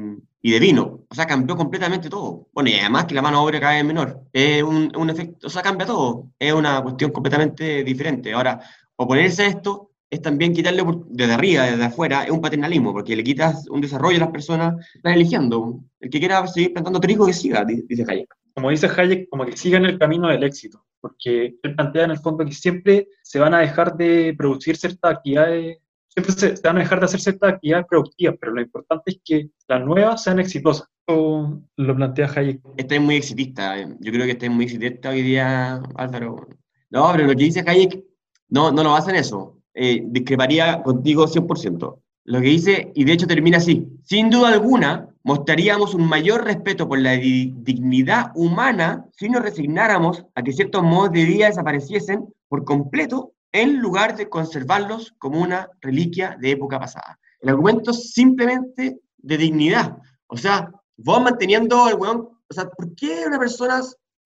y, 0.43 0.51
de 0.51 0.61
vino. 0.61 1.01
O 1.09 1.15
sea, 1.15 1.27
cambió 1.27 1.57
completamente 1.57 2.09
todo. 2.09 2.49
Bueno, 2.53 2.71
y 2.71 2.75
además 2.75 3.07
que 3.07 3.15
la 3.15 3.23
mano 3.23 3.43
obra 3.43 3.61
cada 3.61 3.75
vez 3.75 3.85
menor. 3.85 4.23
Es 4.33 4.62
un, 4.62 4.93
un 4.97 5.11
efecto, 5.11 5.47
o 5.47 5.51
sea, 5.51 5.62
cambia 5.62 5.87
todo. 5.87 6.31
Es 6.39 6.53
una 6.53 6.83
cuestión 6.83 7.11
completamente 7.11 7.85
diferente. 7.85 8.33
Ahora, 8.33 8.61
oponerse 8.97 9.45
a 9.45 9.47
esto 9.49 9.91
es 10.11 10.23
también 10.23 10.53
quitarle 10.53 10.85
desde 11.09 11.33
arriba, 11.33 11.65
desde 11.65 11.85
afuera, 11.85 12.25
es 12.25 12.31
un 12.31 12.41
paternalismo, 12.41 12.93
porque 12.93 13.17
le 13.17 13.25
quitas 13.25 13.69
un 13.69 13.81
desarrollo 13.81 14.17
a 14.19 14.21
las 14.21 14.31
personas, 14.31 14.75
están 14.95 15.15
eligiendo. 15.15 15.81
El 16.01 16.11
que 16.11 16.21
quiera 16.21 16.47
seguir 16.47 16.73
plantando 16.73 17.01
trigo, 17.01 17.27
que 17.27 17.33
siga, 17.33 17.65
dice 17.65 18.05
Hayek. 18.07 18.29
Como 18.55 18.71
dice 18.71 18.89
Hayek, 18.89 19.29
como 19.29 19.45
que 19.45 19.57
sigan 19.57 19.85
el 19.85 19.99
camino 19.99 20.29
del 20.29 20.45
éxito, 20.45 20.85
porque 21.01 21.59
él 21.63 21.75
plantea 21.75 22.05
en 22.05 22.11
el 22.13 22.19
fondo 22.19 22.45
que 22.45 22.53
siempre 22.53 23.09
se 23.23 23.39
van 23.39 23.55
a 23.55 23.61
dejar 23.61 23.97
de 23.97 24.35
producir 24.37 24.77
ciertas 24.77 25.17
actividades, 25.17 25.79
siempre 26.09 26.33
se, 26.33 26.55
van 26.63 26.77
a 26.77 26.81
dejar 26.81 27.01
de 27.01 27.05
hacer 27.07 27.21
ciertas 27.21 27.55
actividades 27.55 27.87
productivas, 27.89 28.37
pero 28.41 28.53
lo 28.53 28.61
importante 28.61 29.13
es 29.13 29.21
que 29.25 29.51
las 29.69 29.85
nuevas 29.85 30.23
sean 30.23 30.39
exitosas. 30.39 30.89
O 31.09 31.61
lo 31.77 31.95
plantea 31.95 32.29
Hayek. 32.35 32.61
Este 32.77 32.97
es 32.97 33.01
muy 33.01 33.15
exitista, 33.15 33.79
eh. 33.79 33.87
yo 34.01 34.11
creo 34.11 34.25
que 34.25 34.33
este 34.33 34.47
es 34.47 34.53
muy 34.53 34.65
exitista 34.65 35.11
hoy 35.11 35.23
día, 35.23 35.81
Álvaro. 35.95 36.49
No, 36.91 37.13
pero 37.13 37.29
lo 37.29 37.37
que 37.37 37.45
dice 37.45 37.63
Hayek 37.65 38.03
no, 38.49 38.73
no 38.73 38.83
lo 38.83 38.91
basa 38.91 39.11
en 39.11 39.17
eso 39.17 39.57
eh, 39.79 40.03
discreparía 40.07 40.83
contigo 40.83 41.27
100%. 41.27 42.01
Lo 42.25 42.41
que 42.41 42.49
dice, 42.49 42.93
y 42.95 43.05
de 43.05 43.13
hecho 43.13 43.27
termina 43.27 43.59
así, 43.59 43.87
sin 44.03 44.31
duda 44.31 44.49
alguna, 44.49 45.09
mostraríamos 45.27 45.93
un 45.93 46.09
mayor 46.09 46.45
respeto 46.45 46.87
por 46.87 47.01
la 47.01 47.11
dignidad 47.15 48.31
humana 48.37 49.07
si 49.17 49.29
nos 49.29 49.43
resignáramos 49.43 50.25
a 50.37 50.43
que 50.45 50.53
ciertos 50.53 50.85
modos 50.85 51.11
de 51.11 51.25
vida 51.25 51.47
desapareciesen 51.47 52.33
por 52.47 52.65
completo 52.65 53.33
en 53.51 53.81
lugar 53.81 54.17
de 54.17 54.29
conservarlos 54.29 55.17
como 55.19 55.41
una 55.41 55.69
reliquia 55.81 56.37
de 56.41 56.53
época 56.53 56.79
pasada. 56.79 57.19
El 57.41 57.49
argumento 57.49 57.93
simplemente 57.93 59.01
de 59.17 59.37
dignidad. 59.37 59.97
O 60.29 60.37
sea, 60.37 60.71
vos 60.97 61.21
manteniendo 61.21 61.87
al 61.87 61.95
weón, 61.95 62.29
o 62.49 62.55
sea, 62.55 62.69
¿por 62.69 62.95
qué 62.95 63.25
una 63.27 63.41
persona 63.41 63.83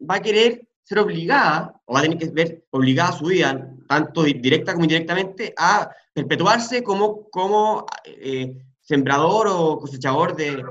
va 0.09 0.17
a 0.17 0.21
querer 0.21 0.69
ser 0.83 0.99
obligada, 0.99 1.81
o 1.87 1.95
va 1.95 2.01
a 2.01 2.03
tener 2.03 2.19
que 2.19 2.29
ver 2.29 2.67
obligada 2.73 3.09
a 3.09 3.17
su 3.17 3.25
vida, 3.25 3.73
tanto 3.89 4.25
directa 4.25 4.75
como 4.75 4.85
indirectamente, 4.85 5.55
a 5.57 5.91
perpetuarse 6.13 6.83
como, 6.83 7.31
como 7.31 7.87
eh, 8.05 8.55
sembrador 8.83 9.47
o 9.49 9.79
cosechador 9.79 10.37
de, 10.37 10.63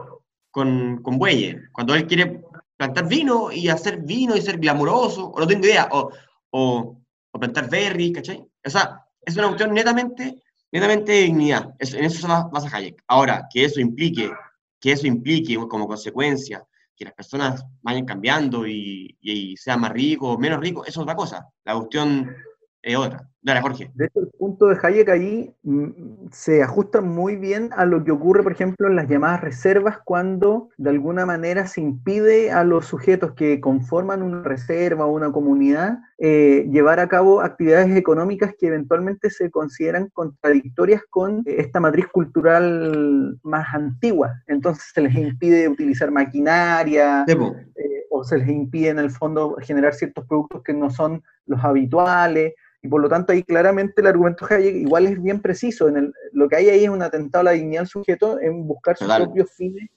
con, 0.52 1.02
con 1.02 1.18
bueyes? 1.18 1.58
Cuando 1.72 1.96
él 1.96 2.08
quiere 2.08 2.42
plantar 2.78 3.08
vino 3.08 3.52
y 3.52 3.68
hacer 3.70 4.02
vino 4.02 4.36
y 4.36 4.42
ser 4.42 4.58
glamuroso, 4.58 5.28
o 5.28 5.40
no 5.40 5.48
tengo 5.48 5.66
idea, 5.66 5.90
o, 5.92 6.12
o, 6.52 6.98
o 7.32 7.40
plantar 7.40 7.70
berry, 7.70 8.12
¿cachai? 8.12 8.46
O 8.66 8.70
sea, 8.70 9.06
es 9.22 9.36
una 9.36 9.48
cuestión 9.48 9.74
netamente, 9.74 10.42
netamente 10.72 11.12
de 11.12 11.22
dignidad. 11.22 11.76
en 11.80 12.06
eso 12.06 12.22
se 12.22 12.28
basa 12.28 12.76
Hayek. 12.76 13.04
Ahora, 13.08 13.48
que 13.52 13.66
eso 13.66 13.80
implique, 13.80 14.32
que 14.80 14.92
eso 14.94 15.08
implique 15.08 15.56
como 15.68 15.88
consecuencia 15.88 16.64
que 16.96 17.06
las 17.06 17.14
personas 17.14 17.66
vayan 17.82 18.06
cambiando 18.06 18.68
y, 18.68 19.18
y 19.22 19.56
sean 19.56 19.80
más 19.80 19.92
ricos 19.92 20.36
o 20.36 20.38
menos 20.38 20.60
ricos, 20.60 20.86
eso 20.88 21.00
es 21.00 21.04
otra 21.04 21.16
cosa. 21.16 21.48
La 21.64 21.76
cuestión 21.76 22.36
es 22.82 22.96
otra. 22.96 23.26
Dale, 23.42 23.62
Jorge. 23.62 23.90
De 23.94 24.06
hecho, 24.06 24.20
el 24.20 24.30
punto 24.38 24.68
de 24.68 24.78
Hayek 24.82 25.10
ahí 25.10 25.56
mm, 25.64 26.28
se 26.32 26.62
ajusta 26.62 27.00
muy 27.00 27.38
bien 27.38 27.70
a 27.74 27.86
lo 27.86 28.04
que 28.04 28.12
ocurre, 28.12 28.44
por 28.44 28.52
ejemplo, 28.52 28.88
en 28.88 28.98
las 28.98 29.08
llamadas 29.08 29.40
reservas, 29.40 30.00
cuando 30.04 30.70
de 30.78 30.90
alguna 30.90 31.26
manera 31.26 31.66
se 31.66 31.80
impide 31.80 32.52
a 32.52 32.66
los 32.66 32.86
sujetos 32.86 33.32
que 33.34 33.62
conforman 33.62 34.24
una 34.24 34.44
reserva 34.44 35.06
o 35.06 35.14
una 35.14 35.32
comunidad 35.32 36.00
eh, 36.18 36.68
llevar 36.70 37.00
a 37.00 37.08
cabo 37.08 37.40
actividades 37.40 37.96
económicas 37.96 38.54
que 38.60 38.68
eventualmente 38.68 39.30
se 39.30 39.50
consideran 39.50 40.10
contradictorias 40.10 41.02
con 41.10 41.44
esta 41.46 41.80
matriz 41.80 42.08
cultural 42.08 43.40
más 43.44 43.74
antigua. 43.74 44.34
Entonces 44.48 44.92
se 44.94 45.02
les 45.02 45.16
impide 45.16 45.70
utilizar 45.70 46.12
maquinaria. 46.12 47.24
Eh, 47.28 48.00
o 48.10 48.24
se 48.24 48.38
les 48.38 48.50
impide 48.50 48.90
en 48.90 49.00
el 49.00 49.12
fondo 49.12 49.56
generar 49.62 49.94
ciertos 49.94 50.26
productos 50.26 50.64
que 50.64 50.74
no 50.74 50.90
son 50.90 51.24
los 51.46 51.64
habituales. 51.64 52.54
Y 52.82 52.88
por 52.88 53.02
lo 53.02 53.10
tanto 53.10 53.34
ahí 53.34 53.44
claramente 53.44 54.02
el 54.02 54.08
argumento 54.08 54.46
Hayek 54.50 54.76
igual 54.76 55.08
es 55.08 55.22
bien 55.22 55.42
preciso. 55.42 55.88
En 55.90 55.98
el, 55.98 56.14
lo 56.32 56.48
que 56.48 56.56
hay 56.56 56.70
ahí 56.70 56.84
es 56.86 56.90
un 56.90 57.02
atentado 57.02 57.42
a 57.42 57.46
la 57.46 57.52
dignidad 57.52 57.82
del 57.82 57.90
sujeto 57.90 58.40
en 58.40 58.66
buscar 58.66 58.98
sus 58.98 59.14
propios 59.14 59.52
fines 59.52 59.90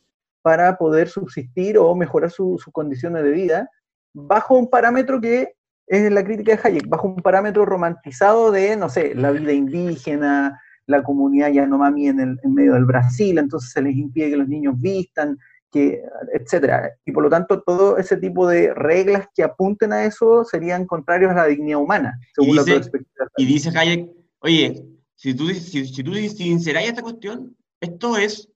para 0.42 0.77
poder 0.77 1.09
subsistir 1.09 1.79
o 1.79 1.95
mejorar 1.95 2.31
sus 2.31 2.64
condiciones 2.73 3.23
de 3.23 3.31
vida 3.31 3.71
bajo 4.12 4.57
un 4.57 4.68
parámetro 4.68 5.21
que 5.21 5.55
es 5.87 6.11
la 6.11 6.25
crítica 6.25 6.57
de 6.57 6.61
Hayek, 6.62 6.88
bajo 6.88 7.09
un 7.09 7.16
parámetro 7.16 7.64
romantizado 7.64 8.51
de, 8.51 8.77
no 8.77 8.88
sé, 8.88 9.14
la 9.14 9.31
vida 9.31 9.53
indígena, 9.53 10.61
la 10.87 11.03
comunidad 11.03 11.51
Yanomami 11.51 12.09
en, 12.09 12.21
el, 12.21 12.40
en 12.42 12.55
medio 12.55 12.75
del 12.75 12.85
Brasil, 12.85 13.38
entonces 13.38 13.71
se 13.71 13.83
les 13.83 13.97
impide 13.97 14.31
que 14.31 14.37
los 14.37 14.49
niños 14.49 14.75
vistan, 14.79 15.38
que, 15.72 16.02
etcétera. 16.32 16.92
Y 17.04 17.12
por 17.12 17.24
lo 17.24 17.30
tanto, 17.30 17.62
todo 17.62 17.96
ese 17.96 18.16
tipo 18.18 18.46
de 18.46 18.72
reglas 18.74 19.26
que 19.35 19.42
apunten 19.42 19.92
a 19.92 20.04
eso 20.04 20.44
serían 20.44 20.87
contrarios 20.87 21.32
a 21.32 21.35
la 21.35 21.46
dignidad 21.46 21.80
humana, 21.80 22.18
según 22.35 22.56
y 22.56 22.58
dice, 22.58 22.90
Y 23.38 23.46
dice 23.46 23.76
Hayek, 23.76 24.08
oye, 24.40 24.85
si 25.16 25.35
tú, 25.35 25.48
si, 25.48 25.87
si 25.87 26.02
tú 26.04 26.14
sinceráis 26.14 26.90
esta 26.90 27.02
cuestión, 27.02 27.56
esto 27.80 28.16
es 28.16 28.48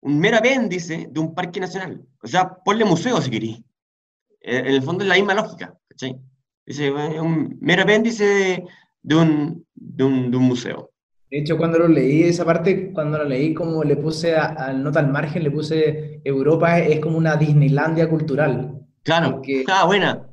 un 0.00 0.18
mero 0.18 0.38
apéndice 0.38 1.08
de 1.10 1.20
un 1.20 1.34
parque 1.34 1.60
nacional. 1.60 2.02
O 2.22 2.26
sea, 2.26 2.54
ponle 2.64 2.84
museo 2.84 3.20
si 3.20 3.30
querís. 3.30 3.58
Eh, 4.40 4.58
en 4.58 4.66
el 4.66 4.82
fondo 4.82 5.04
es 5.04 5.08
la 5.08 5.16
misma 5.16 5.34
lógica, 5.34 5.74
¿cachai? 5.88 6.18
Dice, 6.64 6.88
es 6.88 7.20
un 7.20 7.58
mero 7.60 7.82
apéndice 7.82 8.64
de 9.02 9.14
un, 9.14 9.66
de 9.74 10.04
un, 10.04 10.30
de 10.30 10.36
un 10.36 10.44
museo. 10.44 10.89
De 11.30 11.38
hecho, 11.38 11.56
cuando 11.56 11.78
lo 11.78 11.86
leí, 11.86 12.24
esa 12.24 12.44
parte, 12.44 12.92
cuando 12.92 13.18
la 13.18 13.24
leí, 13.24 13.54
como 13.54 13.84
le 13.84 13.96
puse 13.96 14.34
al 14.34 14.82
nota 14.82 14.98
al 14.98 15.12
margen, 15.12 15.44
le 15.44 15.50
puse 15.52 16.20
Europa 16.24 16.80
es 16.80 16.98
como 16.98 17.18
una 17.18 17.36
Disneylandia 17.36 18.08
cultural. 18.08 18.80
Claro, 19.04 19.40
está 19.46 19.84
buena. 19.84 20.26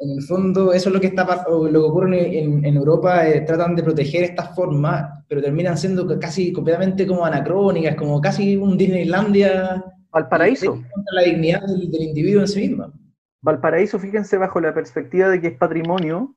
En 0.00 0.10
el 0.10 0.22
fondo, 0.22 0.72
eso 0.72 0.90
es 0.90 0.94
lo 0.94 1.00
que, 1.00 1.08
está, 1.08 1.26
lo 1.48 1.70
que 1.70 1.76
ocurre 1.78 2.38
en, 2.38 2.64
en 2.64 2.76
Europa, 2.76 3.26
eh, 3.26 3.40
tratan 3.40 3.74
de 3.74 3.82
proteger 3.82 4.22
estas 4.22 4.54
formas, 4.54 5.24
pero 5.28 5.42
terminan 5.42 5.76
siendo 5.76 6.06
casi 6.20 6.52
completamente 6.52 7.06
como 7.06 7.24
anacrónicas, 7.24 7.96
como 7.96 8.20
casi 8.20 8.56
un 8.56 8.76
Disneylandia. 8.76 9.82
Valparaíso. 10.12 10.72
Contra 10.72 11.14
la 11.14 11.22
dignidad 11.22 11.62
del, 11.62 11.90
del 11.90 12.02
individuo 12.02 12.42
en 12.42 12.48
sí 12.48 12.68
mismo. 12.68 12.92
Valparaíso, 13.40 13.98
fíjense, 13.98 14.36
bajo 14.36 14.60
la 14.60 14.74
perspectiva 14.74 15.30
de 15.30 15.40
que 15.40 15.48
es 15.48 15.56
patrimonio, 15.56 16.36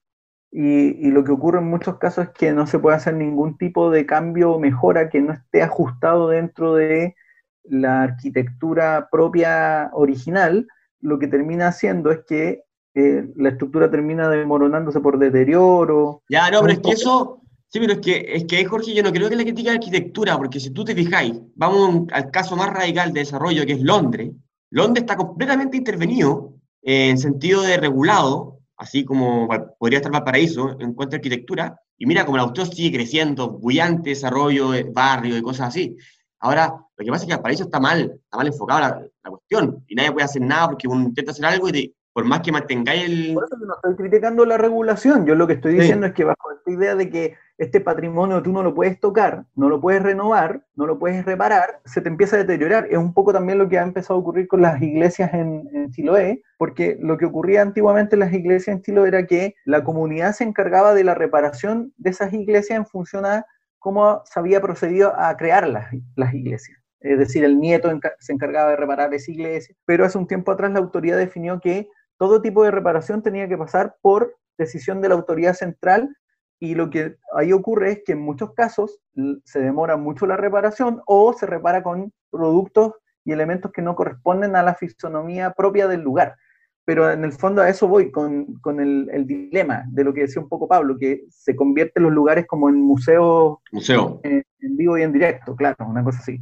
y, 0.51 1.09
lo 1.11 1.23
que 1.23 1.31
ocurre 1.31 1.59
en 1.59 1.69
muchos 1.69 1.97
casos 1.97 2.25
es 2.25 2.29
que 2.31 2.51
no 2.51 2.67
se 2.67 2.77
puede 2.77 2.97
hacer 2.97 3.13
ningún 3.13 3.57
tipo 3.57 3.89
de 3.89 4.05
cambio 4.05 4.51
o 4.51 4.59
mejora 4.59 5.09
que 5.09 5.21
no 5.21 5.33
esté 5.33 5.63
ajustado 5.63 6.27
dentro 6.27 6.75
de 6.75 7.15
la 7.63 8.03
arquitectura 8.03 9.07
propia 9.09 9.89
original, 9.93 10.67
lo 10.99 11.19
que 11.19 11.27
termina 11.27 11.67
haciendo 11.67 12.11
es 12.11 12.19
que 12.27 12.63
eh, 12.95 13.25
la 13.37 13.49
estructura 13.49 13.89
termina 13.89 14.27
demoronándose 14.27 14.99
por 14.99 15.17
deterioro. 15.17 16.23
Ya, 16.29 16.51
no, 16.51 16.61
pero 16.61 16.73
es 16.73 16.79
que 16.79 16.91
eso, 16.91 17.41
sí, 17.69 17.79
pero 17.79 17.93
es 17.93 17.99
que, 17.99 18.25
es 18.35 18.43
que 18.43 18.65
Jorge, 18.65 18.93
yo 18.93 19.03
no 19.03 19.13
creo 19.13 19.29
que 19.29 19.37
la 19.37 19.43
crítica 19.43 19.69
de 19.69 19.77
arquitectura, 19.77 20.37
porque 20.37 20.59
si 20.59 20.71
tú 20.71 20.83
te 20.83 20.93
fijáis, 20.93 21.39
vamos 21.55 22.07
al 22.11 22.29
caso 22.29 22.57
más 22.57 22.69
radical 22.73 23.13
de 23.13 23.21
desarrollo, 23.21 23.65
que 23.65 23.73
es 23.73 23.81
Londres, 23.81 24.31
Londres 24.69 25.03
está 25.03 25.15
completamente 25.15 25.77
intervenido 25.77 26.55
en 26.81 27.17
sentido 27.17 27.61
de 27.61 27.77
regulado 27.77 28.60
así 28.81 29.05
como 29.05 29.47
podría 29.77 29.99
estar 29.99 30.11
Valparaíso 30.11 30.75
en 30.79 30.93
cuanto 30.93 31.15
a 31.15 31.17
arquitectura, 31.17 31.79
y 31.99 32.07
mira 32.07 32.25
como 32.25 32.37
la 32.37 32.43
autor 32.43 32.65
sigue 32.65 32.97
creciendo, 32.97 33.51
bullante 33.51 34.09
desarrollo, 34.09 34.71
de 34.71 34.83
barrio 34.83 35.37
y 35.37 35.41
cosas 35.43 35.67
así. 35.67 35.95
Ahora, 36.39 36.73
lo 36.97 37.05
que 37.05 37.11
pasa 37.11 37.23
es 37.23 37.27
que 37.27 37.35
Valparaíso 37.35 37.65
está 37.65 37.79
mal, 37.79 38.19
está 38.23 38.37
mal 38.37 38.47
enfocado 38.47 38.79
la, 38.79 39.07
la 39.23 39.29
cuestión, 39.29 39.85
y 39.87 39.93
nadie 39.93 40.11
puede 40.11 40.25
hacer 40.25 40.41
nada 40.41 40.69
porque 40.69 40.87
uno 40.87 41.03
intenta 41.03 41.31
hacer 41.31 41.45
algo 41.45 41.69
y 41.69 41.95
por 42.11 42.25
más 42.25 42.41
que 42.41 42.51
mantengáis 42.51 43.05
el... 43.05 43.33
Por 43.35 43.43
eso 43.45 43.55
no 43.57 43.75
estoy 43.75 43.95
criticando 43.95 44.45
la 44.45 44.57
regulación, 44.57 45.27
yo 45.27 45.35
lo 45.35 45.45
que 45.45 45.53
estoy 45.53 45.75
diciendo 45.75 46.07
es 46.07 46.13
que 46.13 46.23
bajo 46.23 46.51
esta 46.57 46.71
idea 46.71 46.95
de 46.95 47.09
que 47.11 47.35
este 47.57 47.81
patrimonio 47.81 48.41
tú 48.41 48.51
no 48.51 48.63
lo 48.63 48.73
puedes 48.73 48.99
tocar, 48.99 49.45
no 49.55 49.69
lo 49.69 49.79
puedes 49.79 50.01
renovar, 50.01 50.65
no 50.75 50.85
lo 50.85 50.97
puedes 50.97 51.23
reparar, 51.25 51.81
se 51.85 52.01
te 52.01 52.09
empieza 52.09 52.35
a 52.35 52.39
deteriorar. 52.39 52.87
Es 52.89 52.97
un 52.97 53.13
poco 53.13 53.33
también 53.33 53.57
lo 53.57 53.69
que 53.69 53.77
ha 53.77 53.83
empezado 53.83 54.15
a 54.15 54.21
ocurrir 54.21 54.47
con 54.47 54.61
las 54.61 54.81
iglesias 54.81 55.33
en, 55.33 55.69
en 55.73 55.91
Chiloé, 55.91 56.41
porque 56.57 56.97
lo 56.99 57.17
que 57.17 57.25
ocurría 57.25 57.61
antiguamente 57.61 58.15
en 58.15 58.21
las 58.21 58.33
iglesias 58.33 58.75
en 58.75 58.81
Chiloé 58.81 59.09
era 59.09 59.27
que 59.27 59.55
la 59.65 59.83
comunidad 59.83 60.33
se 60.33 60.43
encargaba 60.43 60.93
de 60.93 61.03
la 61.03 61.15
reparación 61.15 61.93
de 61.97 62.09
esas 62.09 62.33
iglesias 62.33 62.77
en 62.77 62.85
función 62.85 63.25
a 63.25 63.45
cómo 63.81 64.21
se 64.25 64.39
había 64.39 64.61
procedido 64.61 65.11
a 65.19 65.35
crear 65.35 65.67
las, 65.67 65.91
iglesias. 66.33 66.79
Es 66.99 67.17
decir, 67.17 67.43
el 67.43 67.59
nieto 67.59 67.89
se 68.19 68.31
encargaba 68.31 68.69
de 68.69 68.75
reparar 68.75 69.11
esa 69.13 69.31
iglesia, 69.31 69.75
pero 69.85 70.05
hace 70.05 70.19
un 70.19 70.27
tiempo 70.27 70.51
atrás 70.51 70.71
la 70.71 70.79
autoridad 70.79 71.17
definió 71.17 71.59
que 71.59 71.89
todo 72.17 72.43
tipo 72.43 72.63
de 72.63 72.69
reparación 72.69 73.23
tenía 73.23 73.47
que 73.47 73.57
pasar 73.57 73.95
por 74.01 74.37
decisión 74.55 75.01
de 75.01 75.09
la 75.09 75.15
autoridad 75.15 75.55
central 75.55 76.15
y 76.61 76.75
lo 76.75 76.91
que 76.91 77.17
ahí 77.35 77.51
ocurre 77.53 77.91
es 77.91 78.01
que 78.05 78.11
en 78.11 78.21
muchos 78.21 78.53
casos 78.53 78.99
se 79.43 79.59
demora 79.59 79.97
mucho 79.97 80.27
la 80.27 80.37
reparación 80.37 81.01
o 81.07 81.33
se 81.33 81.47
repara 81.47 81.81
con 81.81 82.13
productos 82.29 82.93
y 83.25 83.31
elementos 83.31 83.71
que 83.71 83.81
no 83.81 83.95
corresponden 83.95 84.55
a 84.55 84.61
la 84.61 84.75
fisonomía 84.75 85.53
propia 85.53 85.87
del 85.87 86.01
lugar. 86.01 86.35
Pero 86.85 87.11
en 87.11 87.23
el 87.23 87.31
fondo 87.31 87.63
a 87.63 87.69
eso 87.69 87.87
voy, 87.87 88.11
con, 88.11 88.53
con 88.61 88.79
el, 88.79 89.09
el, 89.11 89.25
dilema 89.25 89.85
de 89.87 90.03
lo 90.03 90.13
que 90.13 90.21
decía 90.21 90.41
un 90.41 90.49
poco 90.49 90.67
Pablo, 90.67 90.97
que 90.99 91.23
se 91.29 91.55
convierten 91.55 92.03
los 92.03 92.11
lugares 92.11 92.45
como 92.45 92.69
en 92.69 92.75
museos 92.75 93.57
Museo. 93.71 94.21
en, 94.23 94.43
en, 94.59 94.77
vivo 94.77 94.99
y 94.99 95.01
en 95.01 95.13
directo, 95.13 95.55
claro, 95.55 95.87
una 95.87 96.03
cosa 96.03 96.19
así. 96.19 96.39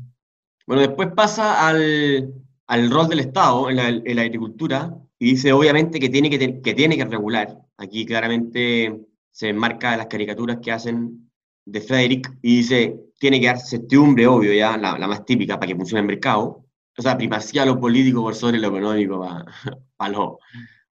Bueno, 0.67 0.81
después 0.81 1.09
pasa 1.15 1.65
al, 1.65 2.33
al 2.67 2.91
rol 2.91 3.07
del 3.07 3.21
Estado 3.21 3.69
en 3.69 3.77
la, 3.77 3.87
en 3.87 4.15
la, 4.17 4.21
agricultura 4.23 4.93
y 5.17 5.31
dice 5.31 5.53
obviamente 5.53 5.97
que 5.97 6.09
tiene 6.09 6.29
que, 6.29 6.61
que 6.61 6.73
tiene 6.73 6.97
que 6.97 7.05
regular. 7.05 7.57
Aquí 7.77 8.05
claramente 8.05 9.08
se 9.39 9.47
enmarca 9.47 9.95
las 9.95 10.07
caricaturas 10.07 10.57
que 10.61 10.69
hacen 10.69 11.31
de 11.65 11.79
Frederick 11.79 12.29
y 12.41 12.57
dice, 12.57 12.99
tiene 13.19 13.39
que 13.39 13.45
dar 13.45 13.57
certidumbre, 13.57 14.27
obvio, 14.27 14.51
ya, 14.51 14.75
la, 14.75 14.97
más 15.07 15.23
típica 15.23 15.57
para 15.57 15.67
que 15.67 15.77
funcione 15.77 16.01
el 16.01 16.07
mercado. 16.07 16.65
O 16.97 17.01
sea, 17.01 17.17
primacía 17.17 17.65
lo 17.65 17.79
político 17.79 18.21
por 18.21 18.35
sobre 18.35 18.59
lo 18.59 18.67
económico 18.67 19.21
para, 19.21 19.45
para, 19.95 20.11
los, 20.11 20.31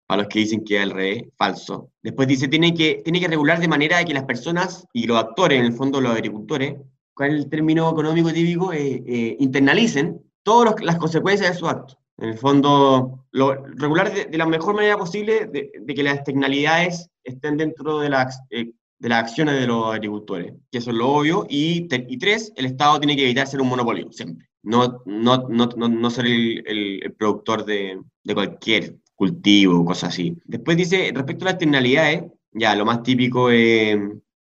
para 0.07 0.23
los 0.23 0.29
que 0.29 0.39
dicen 0.39 0.65
que 0.65 0.77
es 0.77 0.83
al 0.85 0.91
revés, 0.93 1.25
falso. 1.37 1.91
Después 2.01 2.29
dice, 2.29 2.47
tiene 2.47 2.73
que, 2.73 3.03
tiene 3.03 3.19
que 3.19 3.27
regular 3.27 3.59
de 3.59 3.67
manera 3.67 4.05
que 4.05 4.15
las 4.15 4.23
personas 4.23 4.87
y 4.93 5.09
los 5.09 5.19
actores, 5.19 5.59
en 5.59 5.67
el 5.67 5.73
fondo 5.73 6.01
los 6.01 6.13
agricultores, 6.13 6.77
¿cuál 7.15 7.31
es 7.31 7.43
el 7.43 7.51
término 7.51 7.91
económico 7.91 8.33
típico? 8.33 8.73
Eh, 8.73 9.03
eh, 9.05 9.37
internalicen 9.41 10.23
todas 10.45 10.81
las 10.85 10.99
consecuencias 10.99 11.51
de 11.51 11.59
su 11.59 11.67
acto. 11.67 11.99
En 12.17 12.29
el 12.29 12.39
fondo, 12.39 13.27
lo, 13.33 13.55
regular 13.75 14.15
de, 14.15 14.27
de, 14.27 14.39
la 14.39 14.47
mejor 14.47 14.77
manera 14.77 14.97
posible 14.97 15.47
de, 15.47 15.73
de 15.81 15.95
que 15.97 16.05
las 16.05 16.15
externalidades 16.15 17.11
estén 17.27 17.57
dentro 17.57 17.99
de 18.01 18.11
las, 18.11 18.41
eh, 18.51 18.73
de 18.99 19.09
las 19.09 19.25
acciones 19.25 19.61
de 19.61 19.67
los 19.67 19.95
agricultores, 19.95 20.55
que 20.71 20.79
eso 20.79 20.91
es 20.91 20.97
lo 20.97 21.09
obvio. 21.09 21.47
Y, 21.49 21.89
y 21.91 22.19
tres, 22.19 22.53
el 22.57 22.67
Estado 22.67 22.99
tiene 22.99 23.17
que 23.17 23.25
evitar 23.25 23.47
ser 23.47 23.61
un 23.61 23.69
monopolio, 23.69 24.11
siempre. 24.13 24.49
No, 24.63 25.03
no, 25.07 25.49
no, 25.49 25.67
no 25.69 26.11
ser 26.11 26.27
el, 26.27 27.15
productor 27.17 27.65
de, 27.65 28.01
de, 28.25 28.35
cualquier 28.35 28.97
cultivo 29.15 29.85
cosas 29.85 30.11
así. 30.11 30.37
Después 30.45 30.77
dice, 30.77 31.13
respecto 31.15 31.45
a 31.45 31.47
las 31.47 31.55
externalidades, 31.55 32.25
Ya, 32.53 32.75
lo 32.75 32.85
más 32.85 33.03
típico 33.03 33.51
es 33.51 33.99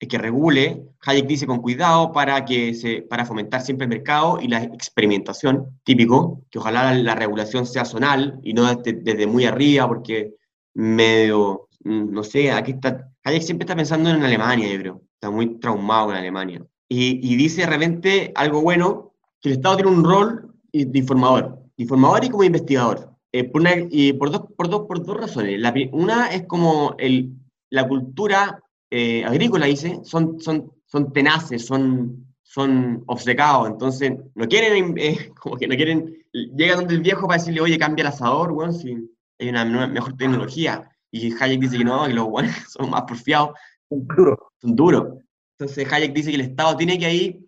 que 0.08 0.18
regule. 0.18 0.84
Hayek 1.02 1.28
dice 1.28 1.48
con 1.48 1.62
cuidado 1.62 2.12
para, 2.12 2.44
que 2.44 2.74
se, 2.74 3.02
para 3.02 3.26
fomentar 3.26 3.62
siempre 3.62 3.86
el 3.86 3.90
mercado 3.90 4.40
y 4.42 4.48
la 4.48 4.64
experimentación, 4.64 5.80
típico, 5.84 6.46
que 6.50 6.60
ojalá 6.60 6.94
la, 6.94 7.16
regulación 7.16 7.66
sea 7.66 7.86
zonal 7.86 8.40
y 8.44 8.54
no 8.54 8.74
desde, 8.76 9.28
muy 9.28 9.46
arriba, 9.46 9.88
porque 9.88 10.36
medio, 10.74 11.69
no 11.84 12.24
sé, 12.24 12.52
aquí 12.52 12.72
está, 12.72 13.10
Hayek 13.24 13.42
siempre 13.42 13.64
está 13.64 13.76
pensando 13.76 14.10
en 14.10 14.24
Alemania, 14.24 14.72
yo 14.72 14.80
creo, 14.80 15.02
está 15.14 15.30
muy 15.30 15.60
traumado 15.60 16.08
con 16.08 16.16
Alemania. 16.16 16.66
Y, 16.88 17.20
y 17.32 17.36
dice 17.36 17.62
de 17.62 17.68
repente 17.68 18.32
algo 18.36 18.62
bueno, 18.62 19.14
que 19.42 19.50
el 19.50 19.56
Estado 19.56 19.78
tiene 19.78 19.92
un 19.92 20.04
rol 20.04 20.54
de 20.72 21.00
informador, 21.00 21.60
informador 21.78 22.26
y 22.26 22.30
como 22.30 22.44
investigador. 22.44 23.10
Eh, 23.32 23.44
por 23.44 23.62
y 23.92 24.14
por 24.14 24.32
dos, 24.32 24.42
por, 24.58 24.70
dos, 24.70 24.88
por 24.88 25.06
dos 25.06 25.18
razones. 25.18 25.60
La, 25.60 25.74
una 25.92 26.28
es 26.28 26.48
como 26.48 26.96
el, 26.98 27.34
la 27.70 27.88
cultura 27.88 28.64
eh, 28.90 29.24
agrícola, 29.24 29.68
dice, 29.68 30.00
son, 30.04 30.40
son, 30.40 30.72
son 30.86 31.14
tenaces, 31.14 31.66
son, 31.66 32.26
son 32.42 33.04
obcecados, 33.06 33.70
entonces 33.70 34.14
no 34.34 34.48
quieren, 34.48 34.96
eh, 34.98 35.32
como 35.40 35.58
que 35.58 35.68
no 35.68 35.76
quieren, 35.76 36.26
llega 36.34 36.76
donde 36.76 36.96
el 36.96 37.02
viejo 37.02 37.28
para 37.28 37.40
decirle, 37.40 37.62
oye, 37.62 37.78
cambia 37.78 38.02
el 38.02 38.08
asador, 38.08 38.52
bueno, 38.52 38.74
si 38.74 38.98
hay 39.40 39.50
una 39.50 39.88
mejor 39.88 40.18
tecnología. 40.18 40.90
Y 41.12 41.34
Hayek 41.34 41.60
dice 41.60 41.78
que 41.78 41.84
no, 41.84 42.06
que 42.06 42.14
los 42.14 42.28
buenos 42.28 42.56
son 42.70 42.90
más 42.90 43.04
porfiados. 43.04 43.52
Son 43.88 44.06
duros. 44.08 44.38
Son 44.62 44.76
duros. 44.76 45.24
Entonces 45.58 45.92
Hayek 45.92 46.14
dice 46.14 46.30
que 46.30 46.36
el 46.36 46.42
Estado 46.42 46.78
tiene 46.78 46.98
que 46.98 47.06
ahí 47.06 47.40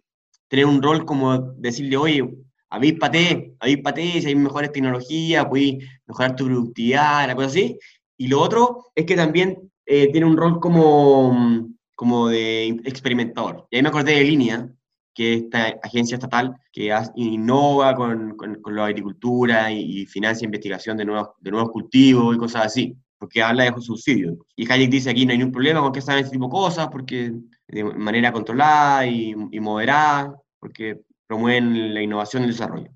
tener 0.48 0.66
un 0.66 0.82
rol 0.82 1.06
como 1.06 1.38
decirle, 1.38 1.96
oye, 1.96 2.30
avíspate, 2.70 3.56
avíspate, 3.60 4.22
si 4.22 4.28
hay 4.28 4.36
mejores 4.36 4.72
tecnologías, 4.72 5.46
puedes 5.46 5.78
mejorar 6.06 6.36
tu 6.36 6.46
productividad, 6.46 7.28
la 7.28 7.36
cosa 7.36 7.48
así. 7.48 7.78
Y 8.18 8.28
lo 8.28 8.42
otro 8.42 8.92
es 8.96 9.06
que 9.06 9.16
también 9.16 9.72
eh, 9.86 10.12
tiene 10.12 10.28
un 10.28 10.38
rol 10.38 10.60
como, 10.60 11.70
como 11.96 12.28
de 12.28 12.68
experimentador. 12.84 13.68
Y 13.70 13.78
ahí 13.78 13.82
me 13.82 13.90
acordé 13.90 14.16
de 14.16 14.24
Línea, 14.24 14.70
que 15.14 15.34
es 15.34 15.44
esta 15.44 15.80
agencia 15.84 16.16
estatal 16.16 16.56
que 16.72 16.94
innova 17.16 17.96
con, 17.96 18.36
con, 18.36 18.76
la 18.76 18.86
agricultura 18.86 19.72
y, 19.72 20.06
financia 20.06 20.46
investigación 20.46 20.98
de 20.98 21.06
nuevos, 21.06 21.30
de 21.40 21.52
nuevos 21.52 21.72
cultivos 21.72 22.36
y 22.36 22.40
cosas 22.40 22.68
así, 22.68 22.96
porque 23.22 23.44
habla 23.44 23.66
de 23.66 23.82
subsidios. 23.82 24.36
Y 24.56 24.70
Hayek 24.70 24.90
dice 24.90 25.12
aquí 25.12 25.28
no 25.28 25.32
hay 25.32 25.38
ningún 25.38 25.54
problema 25.54 25.80
con 25.80 25.92
que 25.92 26.02
saben 26.02 26.24
este 26.24 26.34
tipo 26.34 26.46
de 26.46 26.52
cosas, 26.52 26.88
porque 26.88 27.32
de 27.68 27.84
manera 27.84 28.32
controlada 28.32 29.06
y, 29.06 29.36
y 29.52 29.60
moderada, 29.60 30.36
porque 30.60 31.02
promueven 31.28 31.94
la 31.94 32.02
innovación 32.02 32.42
y 32.42 32.46
el 32.46 32.52
desarrollo. 32.52 32.90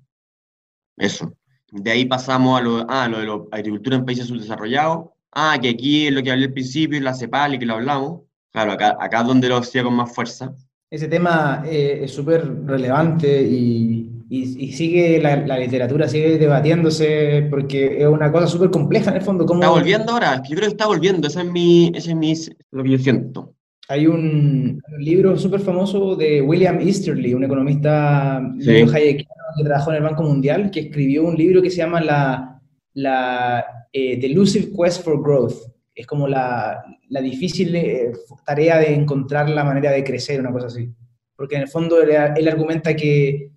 Eso. 0.96 1.32
De 1.70 1.92
ahí 1.92 2.06
pasamos 2.06 2.58
a 2.58 2.62
lo, 2.64 2.86
ah, 2.88 3.06
lo 3.06 3.20
de 3.20 3.26
la 3.26 3.38
agricultura 3.52 3.96
en 3.96 4.04
países 4.04 4.26
subdesarrollados. 4.26 5.10
Ah, 5.30 5.56
que 5.62 5.68
aquí 5.68 6.08
es 6.08 6.12
lo 6.12 6.24
que 6.24 6.32
hablé 6.32 6.46
al 6.46 6.52
principio, 6.52 7.00
la 7.00 7.14
CEPAL 7.14 7.54
y 7.54 7.58
que 7.60 7.66
lo 7.66 7.74
hablamos. 7.74 8.22
Claro, 8.50 8.72
acá, 8.72 8.96
acá 8.98 9.20
es 9.20 9.26
donde 9.28 9.48
lo 9.48 9.58
hacía 9.58 9.84
con 9.84 9.94
más 9.94 10.12
fuerza. 10.12 10.52
Ese 10.90 11.06
tema 11.06 11.62
eh, 11.64 12.00
es 12.02 12.12
súper 12.12 12.66
relevante 12.66 13.42
y, 13.42 14.05
y, 14.28 14.72
sigue, 14.72 15.20
la, 15.20 15.36
la, 15.36 15.58
literatura 15.58 16.08
sigue 16.08 16.36
debatiéndose 16.38 17.46
porque 17.48 17.98
es 18.00 18.06
una 18.06 18.32
cosa 18.32 18.48
súper 18.48 18.70
compleja 18.70 19.10
en 19.10 19.18
el 19.18 19.22
fondo. 19.22 19.46
¿Cómo... 19.46 19.60
Está 19.60 19.70
volviendo 19.70 20.12
ahora, 20.12 20.42
yo 20.42 20.56
creo 20.56 20.68
que 20.68 20.72
está 20.72 20.86
volviendo, 20.86 21.28
ese 21.28 21.40
es, 21.40 21.46
mi, 21.46 21.92
ese 21.94 22.10
es 22.10 22.16
mi, 22.16 22.34
lo 22.72 22.82
que 22.82 22.90
yo 22.90 22.98
siento. 22.98 23.54
Hay 23.88 24.08
un, 24.08 24.82
libro 24.98 25.38
súper 25.38 25.60
famoso 25.60 26.16
de 26.16 26.42
William 26.42 26.80
Easterly, 26.80 27.34
un 27.34 27.44
economista 27.44 28.42
sí. 28.58 28.84
que 28.84 29.64
trabajó 29.64 29.90
en 29.90 29.96
el 29.98 30.02
Banco 30.02 30.24
Mundial, 30.24 30.70
que 30.72 30.80
escribió 30.80 31.24
un 31.24 31.36
libro 31.36 31.62
que 31.62 31.70
se 31.70 31.76
llama 31.76 32.00
La, 32.00 32.60
la 32.94 33.64
eh, 33.92 34.18
Delusive 34.18 34.72
Quest 34.76 35.04
for 35.04 35.22
Growth. 35.22 35.54
Es 35.94 36.04
como 36.04 36.26
la, 36.26 36.84
la 37.10 37.20
difícil 37.20 37.74
eh, 37.76 38.12
tarea 38.44 38.78
de 38.78 38.92
encontrar 38.92 39.48
la 39.48 39.62
manera 39.62 39.92
de 39.92 40.02
crecer, 40.02 40.40
una 40.40 40.50
cosa 40.50 40.66
así. 40.66 40.90
Porque 41.36 41.54
en 41.54 41.62
el 41.62 41.68
fondo 41.68 42.02
él, 42.02 42.10
él 42.36 42.48
argumenta 42.48 42.96
que, 42.96 43.52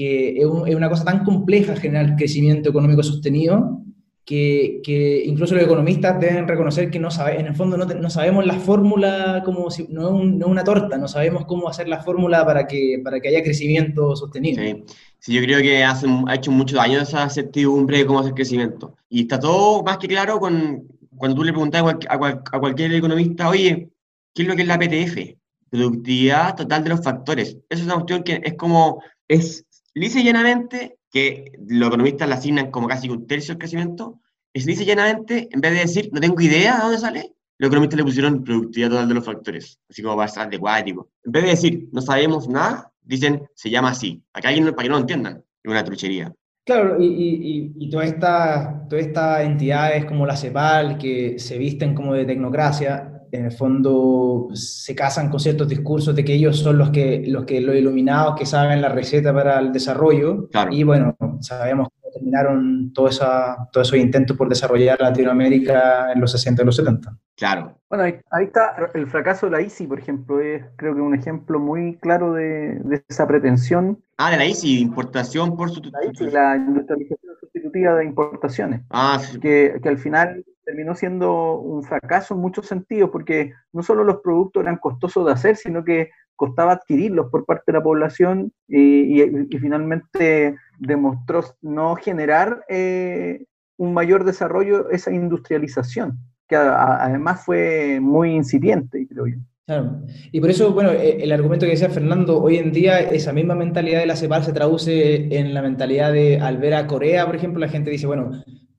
que 0.00 0.38
es, 0.38 0.46
un, 0.46 0.66
es, 0.66 0.74
una 0.74 0.88
cosa 0.88 1.04
tan 1.04 1.24
compleja 1.24 1.76
generar 1.76 2.16
crecimiento 2.16 2.70
económico 2.70 3.02
sostenido 3.02 3.82
que, 4.24 5.22
incluso 5.26 5.54
los 5.54 5.64
economistas 5.64 6.18
deben 6.18 6.48
reconocer 6.48 6.90
que 6.90 6.98
no 6.98 7.10
sabe, 7.10 7.38
en 7.38 7.44
el 7.44 7.54
fondo 7.54 7.76
no, 7.76 7.84
no 7.84 8.08
sabemos 8.08 8.46
la 8.46 8.54
fórmula, 8.54 9.42
como 9.44 9.70
si, 9.70 9.88
no, 9.90 10.22
es 10.22 10.46
una 10.46 10.64
torta, 10.64 10.96
no 10.96 11.06
sabemos 11.06 11.44
cómo 11.44 11.68
hacer 11.68 11.86
la 11.86 12.02
fórmula 12.02 12.46
para 12.46 12.66
que, 12.66 12.98
para 13.04 13.20
que 13.20 13.28
haya 13.28 13.42
crecimiento 13.42 14.16
sostenido. 14.16 14.62
Sí. 14.62 14.84
sí 15.18 15.34
yo 15.34 15.42
creo 15.42 15.60
que 15.60 15.84
hace, 15.84 16.06
ha 16.28 16.34
hecho 16.34 16.50
muchos 16.50 16.78
años 16.78 17.02
esa 17.02 17.28
certidumbre 17.28 17.98
de 17.98 18.06
cómo 18.06 18.20
hacer 18.20 18.32
crecimiento. 18.32 18.96
Y 19.10 19.22
está 19.22 19.38
todo 19.38 19.82
más 19.82 19.98
que 19.98 20.08
claro 20.08 20.40
con, 20.40 20.88
cuando 21.14 21.36
tú 21.36 21.44
le 21.44 21.52
preguntas 21.52 21.82
a, 21.82 22.08
a, 22.08 22.58
cualquier 22.58 22.94
economista, 22.94 23.50
oye, 23.50 23.90
¿qué 24.32 24.42
es 24.42 24.48
lo 24.48 24.56
que 24.56 24.62
es 24.62 24.68
la 24.68 24.78
PTF? 24.78 25.36
Productividad 25.68 26.56
total 26.56 26.84
de 26.84 26.88
los 26.88 27.04
factores. 27.04 27.58
Esa 27.68 27.80
es 27.80 27.84
una 27.84 27.96
cuestión 27.96 28.22
que 28.22 28.40
es 28.42 28.54
como, 28.54 29.02
es 29.28 29.66
lisa 29.94 30.20
y 30.20 30.24
llanamente 30.24 30.98
que 31.10 31.52
los 31.66 31.88
economistas 31.88 32.28
la 32.28 32.36
asignan 32.36 32.70
como 32.70 32.88
casi 32.88 33.08
un 33.08 33.26
tercio 33.26 33.54
del 33.54 33.58
crecimiento, 33.58 34.20
y 34.52 34.60
se 34.60 34.70
dice 34.70 34.84
llanamente, 34.84 35.48
en 35.50 35.60
vez 35.60 35.72
de 35.72 35.80
decir, 35.80 36.10
no 36.12 36.20
tengo 36.20 36.40
idea 36.40 36.76
de 36.76 36.82
dónde 36.82 36.98
sale, 36.98 37.34
los 37.58 37.68
economistas 37.68 37.98
le 37.98 38.04
pusieron 38.04 38.44
productividad 38.44 38.90
total 38.90 39.08
de 39.08 39.14
los 39.14 39.24
factores, 39.24 39.78
así 39.88 40.02
como 40.02 40.16
para 40.16 40.46
de 40.46 40.58
cuático. 40.58 41.10
En 41.24 41.32
vez 41.32 41.42
de 41.44 41.50
decir, 41.50 41.88
no 41.92 42.00
sabemos 42.00 42.48
nada, 42.48 42.90
dicen, 43.02 43.42
se 43.54 43.70
llama 43.70 43.90
así. 43.90 44.22
Acá 44.32 44.48
alguien, 44.48 44.66
para 44.70 44.82
que 44.82 44.88
no 44.88 44.94
lo 44.94 45.00
entiendan, 45.00 45.44
es 45.62 45.70
una 45.70 45.84
truchería. 45.84 46.32
Claro, 46.64 47.00
y, 47.00 47.06
y, 47.06 47.72
y 47.78 47.90
todas 47.90 48.08
estas 48.08 48.88
toda 48.88 49.00
esta 49.00 49.42
entidades 49.42 50.04
como 50.04 50.26
la 50.26 50.36
CEPAL, 50.36 50.98
que 50.98 51.38
se 51.38 51.58
visten 51.58 51.94
como 51.94 52.14
de 52.14 52.24
tecnocracia, 52.24 53.19
en 53.32 53.44
el 53.46 53.52
fondo 53.52 54.48
se 54.54 54.94
casan 54.94 55.30
con 55.30 55.40
ciertos 55.40 55.68
discursos 55.68 56.14
de 56.14 56.24
que 56.24 56.34
ellos 56.34 56.58
son 56.58 56.78
los 56.78 56.90
que 56.90 57.24
los, 57.26 57.44
que, 57.44 57.60
los 57.60 57.76
iluminados 57.76 58.34
que 58.36 58.46
saben 58.46 58.80
la 58.82 58.88
receta 58.88 59.32
para 59.32 59.58
el 59.58 59.72
desarrollo. 59.72 60.48
Y 60.70 60.82
bueno, 60.82 61.16
sabemos 61.40 61.88
cómo 61.88 62.12
terminaron 62.12 62.92
todo 62.92 63.08
esa, 63.08 63.68
todos 63.72 63.88
esos 63.88 63.98
intentos 63.98 64.36
por 64.36 64.48
desarrollar 64.48 65.00
Latinoamérica 65.00 66.12
en 66.12 66.20
los 66.20 66.32
60 66.32 66.62
y 66.62 66.66
los 66.66 66.76
70. 66.76 67.16
Claro. 67.36 67.78
Bueno, 67.88 68.04
ahí, 68.04 68.44
está 68.44 68.90
el 68.94 69.06
fracaso 69.06 69.46
de 69.46 69.52
la 69.52 69.62
ICI, 69.62 69.86
por 69.86 69.98
ejemplo, 69.98 70.40
es 70.40 70.62
creo 70.76 70.94
que 70.94 71.00
un 71.00 71.14
ejemplo 71.14 71.58
muy 71.58 71.96
claro 71.96 72.34
de, 72.34 72.78
de 72.84 73.02
esa 73.08 73.26
pretensión. 73.26 74.02
Ah, 74.18 74.30
de 74.30 74.36
la 74.36 74.46
ICI, 74.46 74.80
importación 74.80 75.56
por 75.56 75.70
su... 75.70 75.80
La 75.90 76.04
ICI, 76.04 76.30
la 76.30 76.56
industrialización 76.56 77.34
sustitutiva 77.40 77.94
de 77.94 78.04
importaciones. 78.04 78.82
Ah, 78.90 79.18
sí. 79.20 79.40
que, 79.40 79.80
que 79.82 79.88
al 79.88 79.98
final 79.98 80.44
terminó 80.70 80.94
siendo 80.94 81.58
un 81.58 81.82
fracaso 81.82 82.34
en 82.34 82.40
muchos 82.40 82.66
sentidos, 82.66 83.10
porque 83.10 83.52
no 83.72 83.82
solo 83.82 84.04
los 84.04 84.20
productos 84.20 84.62
eran 84.62 84.76
costosos 84.76 85.26
de 85.26 85.32
hacer, 85.32 85.56
sino 85.56 85.84
que 85.84 86.10
costaba 86.36 86.72
adquirirlos 86.72 87.28
por 87.28 87.44
parte 87.44 87.64
de 87.66 87.72
la 87.78 87.82
población 87.82 88.52
y, 88.68 89.20
finalmente 89.58 90.54
demostró 90.78 91.42
no 91.60 91.96
generar 91.96 92.64
eh, 92.68 93.44
un 93.78 93.92
mayor 93.92 94.22
desarrollo, 94.22 94.90
esa 94.90 95.10
industrialización, 95.10 96.18
que 96.46 96.54
además 96.54 97.44
fue 97.44 97.98
muy 98.00 98.30
incipiente, 98.30 99.08
creo 99.08 99.26
yo. 99.26 99.38
Claro. 99.66 100.02
Y 100.30 100.40
por 100.40 100.50
eso, 100.50 100.72
bueno, 100.72 100.90
eh, 100.92 101.18
el 101.20 101.32
argumento 101.32 101.66
que 101.66 101.72
decía 101.72 101.90
Fernando, 101.90 102.40
hoy 102.40 102.58
en 102.58 102.70
día 102.70 103.00
esa 103.00 103.32
misma 103.32 103.56
mentalidad 103.56 104.00
de 104.00 104.06
la 104.06 104.16
CEPAL 104.16 104.44
se 104.44 104.52
traduce 104.52 105.36
en 105.36 105.52
la 105.52 105.62
mentalidad 105.62 106.12
de 106.12 106.38
al 106.40 106.58
ver 106.58 106.74
a 106.74 106.86
Corea, 106.86 107.26
por 107.26 107.34
ejemplo, 107.34 107.58
la 107.58 107.68
gente 107.68 107.90
dice, 107.90 108.06
bueno, 108.06 108.30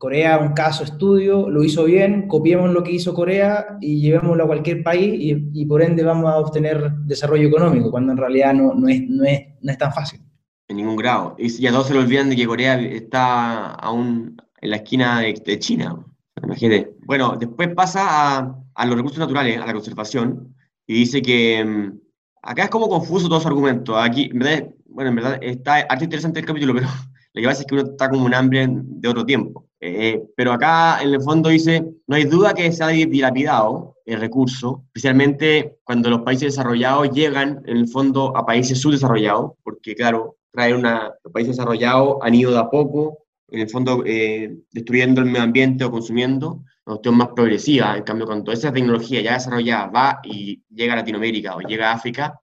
Corea, 0.02 0.40
un 0.40 0.54
caso 0.54 0.84
estudio, 0.84 1.48
lo 1.48 1.64
hizo 1.64 1.84
bien, 1.84 2.28
copiemos 2.28 2.72
lo 2.72 2.82
que 2.82 2.92
hizo 2.92 3.14
Corea 3.14 3.78
y 3.82 4.02
llevémoslo 4.02 4.46
a 4.46 4.48
cualquier 4.48 4.82
país 4.82 5.14
y, 5.54 5.66
por 5.68 5.84
ende 5.84 6.02
vamos 6.04 6.26
a 6.26 6.40
obtener 6.40 6.92
desarrollo 7.06 7.48
económico, 7.48 7.92
cuando 7.92 8.12
en 8.12 8.18
realidad 8.18 8.52
no, 8.56 8.74
no, 8.74 8.90
es, 8.90 9.08
no, 9.08 9.24
es, 9.26 9.42
no 9.62 9.72
es 9.72 9.78
tan 9.78 9.94
fácil. 9.94 10.20
En 10.68 10.78
ningún 10.78 10.96
grado. 10.96 11.36
Y 11.38 11.50
ya 11.50 11.70
todos 11.70 11.86
se 11.86 11.94
lo 11.94 12.00
olvidan 12.00 12.32
de 12.32 12.36
que 12.36 12.48
Corea 12.48 12.82
está 12.82 13.74
aún 13.76 14.42
en 14.60 14.70
la 14.72 14.78
esquina 14.78 15.20
de, 15.20 15.60
China. 15.60 16.04
Imagínate. 16.44 16.96
Bueno, 17.06 17.38
después 17.40 17.70
pasa 17.76 18.40
a, 18.40 18.56
a, 18.74 18.86
los 18.88 18.96
recursos 18.96 19.20
naturales, 19.20 19.62
a 19.62 19.68
la 19.68 19.74
conservación, 19.74 20.56
y 20.88 20.96
dice 20.96 21.22
que 21.22 21.64
mm, 21.64 22.00
acá 22.42 22.64
es 22.64 22.70
como 22.72 22.90
confuso 22.90 23.30
todo 23.30 23.40
su 23.40 23.48
argumento. 23.48 23.96
Aquí, 23.96 24.32
en 24.32 24.40
verdad, 24.40 24.68
bueno, 24.88 25.12
en 25.12 25.16
verdad 25.16 25.38
está 25.44 25.76
harto 25.76 26.06
interesante 26.06 26.40
el 26.40 26.48
capítulo, 26.48 26.74
pero 26.74 26.88
lo 27.34 27.42
que 27.42 27.48
pasa 27.48 27.62
es 27.62 27.68
que 27.68 27.76
uno 27.76 27.84
está 27.84 28.10
como 28.10 28.26
un 28.26 28.34
hambre 28.34 28.68
de 28.70 29.10
otro 29.10 29.26
tiempo. 29.26 29.68
Eh, 29.80 30.22
pero 30.36 30.52
acá 30.52 31.02
en 31.02 31.14
el 31.14 31.22
fondo 31.22 31.50
dice, 31.50 31.84
no 32.06 32.16
hay 32.16 32.26
duda 32.26 32.54
que 32.54 32.72
se 32.72 32.84
ha 32.84 32.90
dilapidado 32.90 33.96
el 34.06 34.20
recurso, 34.20 34.84
especialmente 34.88 35.80
cuando 35.84 36.10
los 36.10 36.22
países 36.22 36.54
desarrollados 36.54 37.10
llegan 37.12 37.64
en 37.66 37.78
el 37.78 37.88
fondo 37.88 38.36
a 38.36 38.46
países 38.46 38.80
subdesarrollados, 38.80 39.54
porque 39.64 39.96
claro, 39.96 40.38
traer 40.52 40.76
una, 40.76 41.14
los 41.24 41.34
países 41.34 41.56
desarrollados 41.56 42.18
han 42.22 42.36
ido 42.36 42.52
de 42.52 42.60
a 42.60 42.70
poco, 42.70 43.20
en 43.48 43.62
el 43.62 43.70
fondo 43.70 44.04
eh, 44.06 44.56
destruyendo 44.72 45.22
el 45.22 45.28
medio 45.28 45.44
ambiente 45.44 45.84
o 45.84 45.92
consumiendo, 45.92 46.64
una 46.86 46.96
cuestión 46.96 47.18
más 47.18 47.30
progresiva. 47.30 47.98
En 47.98 48.04
cambio, 48.04 48.26
cuando 48.26 48.52
esa 48.52 48.72
tecnología 48.72 49.22
ya 49.22 49.34
desarrollada 49.34 49.88
va 49.88 50.20
y 50.24 50.62
llega 50.70 50.94
a 50.94 50.98
Latinoamérica 50.98 51.56
o 51.56 51.62
llega 51.62 51.90
a 51.90 51.94
África, 51.94 52.40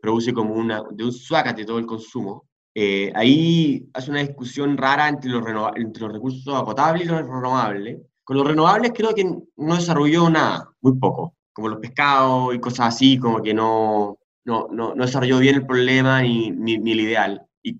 produce 0.00 0.32
como 0.32 0.54
una, 0.54 0.82
de 0.92 1.04
un 1.04 1.12
suácate 1.12 1.64
todo 1.64 1.78
el 1.78 1.86
consumo, 1.86 2.46
eh, 2.74 3.12
ahí 3.14 3.90
hace 3.92 4.10
una 4.10 4.20
discusión 4.20 4.76
rara 4.76 5.08
entre 5.08 5.30
los, 5.30 5.44
entre 5.76 6.02
los 6.02 6.12
recursos 6.12 6.54
agotables 6.54 7.04
y 7.04 7.08
los 7.08 7.20
renovables. 7.20 7.98
Con 8.24 8.36
los 8.36 8.46
renovables 8.46 8.92
creo 8.94 9.14
que 9.14 9.24
no 9.24 9.74
desarrolló 9.74 10.30
nada, 10.30 10.70
muy 10.80 10.96
poco. 10.98 11.34
como 11.52 11.68
los 11.68 11.80
pescados 11.80 12.54
y 12.54 12.60
cosas 12.60 12.94
así, 12.94 13.18
como 13.18 13.42
que 13.42 13.52
no, 13.52 14.18
no, 14.44 14.68
no, 14.72 14.94
desarrolló 14.94 15.38
bien 15.38 15.56
el 15.56 15.66
problema 15.66 16.22
ni, 16.22 16.50
ni, 16.50 16.74
el 16.74 17.00
ideal. 17.00 17.46
Y, 17.62 17.78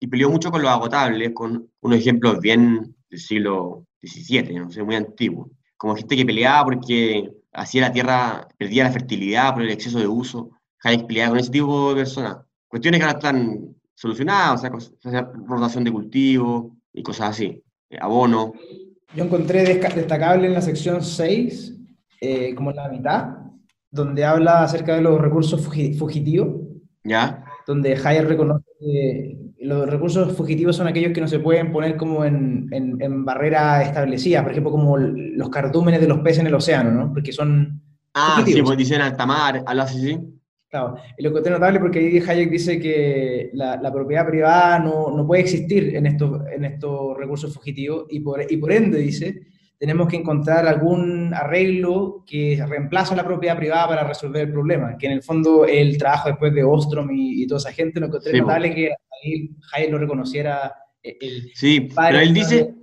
y, 0.00 0.06
peleó 0.06 0.30
mucho 0.30 0.50
con 0.50 0.62
los 0.62 0.70
agotables, 0.70 1.32
con 1.34 1.70
unos 1.80 1.98
ejemplos 1.98 2.40
bien 2.40 2.94
del 3.10 3.18
siglo 3.18 3.86
XVII, 4.02 4.54
no 4.54 4.70
sé, 4.70 4.82
muy 4.84 4.94
antiguos. 4.94 5.50
Como 5.76 5.96
gente 5.96 6.16
que 6.16 6.26
peleaba 6.26 6.64
porque 6.64 7.30
hacía 7.52 7.82
la 7.82 7.92
tierra, 7.92 8.48
perdía 8.56 8.84
la 8.84 8.92
fertilidad 8.92 9.54
por 9.54 9.62
el 9.62 9.70
exceso 9.70 9.98
de 9.98 10.06
uso. 10.06 10.50
Hayek 10.84 11.06
peleaba 11.06 11.30
con 11.30 11.38
ese 11.40 11.50
tipo 11.50 11.90
de 11.90 11.96
personas. 11.96 12.38
Cuestiones 12.68 13.00
que 13.00 13.04
ahora 13.04 13.18
están 13.18 13.77
solucionadas, 13.98 14.62
o 14.62 15.10
sea, 15.10 15.28
rotación 15.44 15.82
de 15.82 15.90
cultivo 15.90 16.76
y 16.92 17.02
cosas 17.02 17.30
así, 17.30 17.64
eh, 17.90 17.98
abono. 18.00 18.52
Yo 19.12 19.24
encontré 19.24 19.64
destacable 19.64 20.46
en 20.46 20.54
la 20.54 20.62
sección 20.62 21.02
6, 21.02 21.74
eh, 22.20 22.54
como 22.54 22.70
en 22.70 22.76
la 22.76 22.88
mitad, 22.88 23.28
donde 23.90 24.24
habla 24.24 24.62
acerca 24.62 24.94
de 24.94 25.02
los 25.02 25.20
recursos 25.20 25.60
fugitivos. 25.66 26.60
¿Ya? 27.02 27.44
Donde 27.66 27.96
Hayek 27.96 28.28
reconoce 28.28 28.64
que 28.78 29.36
los 29.62 29.90
recursos 29.90 30.32
fugitivos 30.36 30.76
son 30.76 30.86
aquellos 30.86 31.12
que 31.12 31.20
no 31.20 31.26
se 31.26 31.40
pueden 31.40 31.72
poner 31.72 31.96
como 31.96 32.24
en, 32.24 32.68
en, 32.70 33.24
barreras 33.24 33.84
establecidas, 33.84 34.44
por 34.44 34.52
ejemplo, 34.52 34.70
como 34.70 34.96
los 34.96 35.48
cardúmenes 35.48 36.00
de 36.00 36.06
los 36.06 36.20
peces 36.20 36.40
en 36.40 36.46
el 36.46 36.54
océano, 36.54 36.92
¿no? 36.92 37.12
Porque 37.12 37.32
son. 37.32 37.82
Ah, 38.14 38.44
sí, 38.46 38.62
pues 38.62 38.78
dicen 38.78 39.00
alta 39.00 39.26
mar, 39.26 39.64
algo 39.66 39.82
así, 39.82 40.16
Claro, 40.70 40.96
y 41.16 41.22
lo 41.22 41.32
que 41.32 41.40
es 41.40 41.50
notable 41.50 41.80
porque 41.80 41.98
ahí 41.98 42.18
Hayek 42.18 42.50
dice 42.50 42.78
que 42.78 43.50
la, 43.54 43.76
la 43.76 43.90
propiedad 43.90 44.26
privada 44.26 44.78
no, 44.78 45.10
no, 45.10 45.26
puede 45.26 45.40
existir 45.42 45.96
en 45.96 46.06
estos, 46.06 46.42
en 46.54 46.66
estos 46.66 47.16
recursos 47.16 47.54
fugitivos 47.54 48.04
y 48.10 48.20
por, 48.20 48.40
y 48.50 48.56
por 48.58 48.72
ende, 48.72 48.98
dice, 48.98 49.46
tenemos 49.78 50.08
que 50.08 50.16
encontrar 50.16 50.66
algún 50.66 51.32
arreglo 51.32 52.22
que 52.26 52.62
reemplace 52.68 53.16
la 53.16 53.24
propiedad 53.24 53.56
privada 53.56 53.88
para 53.88 54.04
resolver 54.04 54.48
el 54.48 54.52
problema, 54.52 54.98
que 54.98 55.06
en 55.06 55.12
el 55.12 55.22
fondo 55.22 55.64
el 55.64 55.96
trabajo 55.96 56.28
después 56.28 56.52
de 56.52 56.64
Ostrom 56.64 57.08
y, 57.12 57.46
toda 57.46 57.58
esa 57.60 57.72
gente, 57.72 57.98
lo 57.98 58.10
que 58.10 58.18
es 58.18 58.38
notable 58.38 58.74
que 58.74 58.90
ahí 58.90 59.50
Hayek 59.72 59.90
lo 59.90 59.98
reconociera. 59.98 60.74
Eh, 61.02 61.16
el 61.18 61.50
sí, 61.54 61.88
pero 61.96 62.18
él 62.18 62.34
dice 62.34 62.74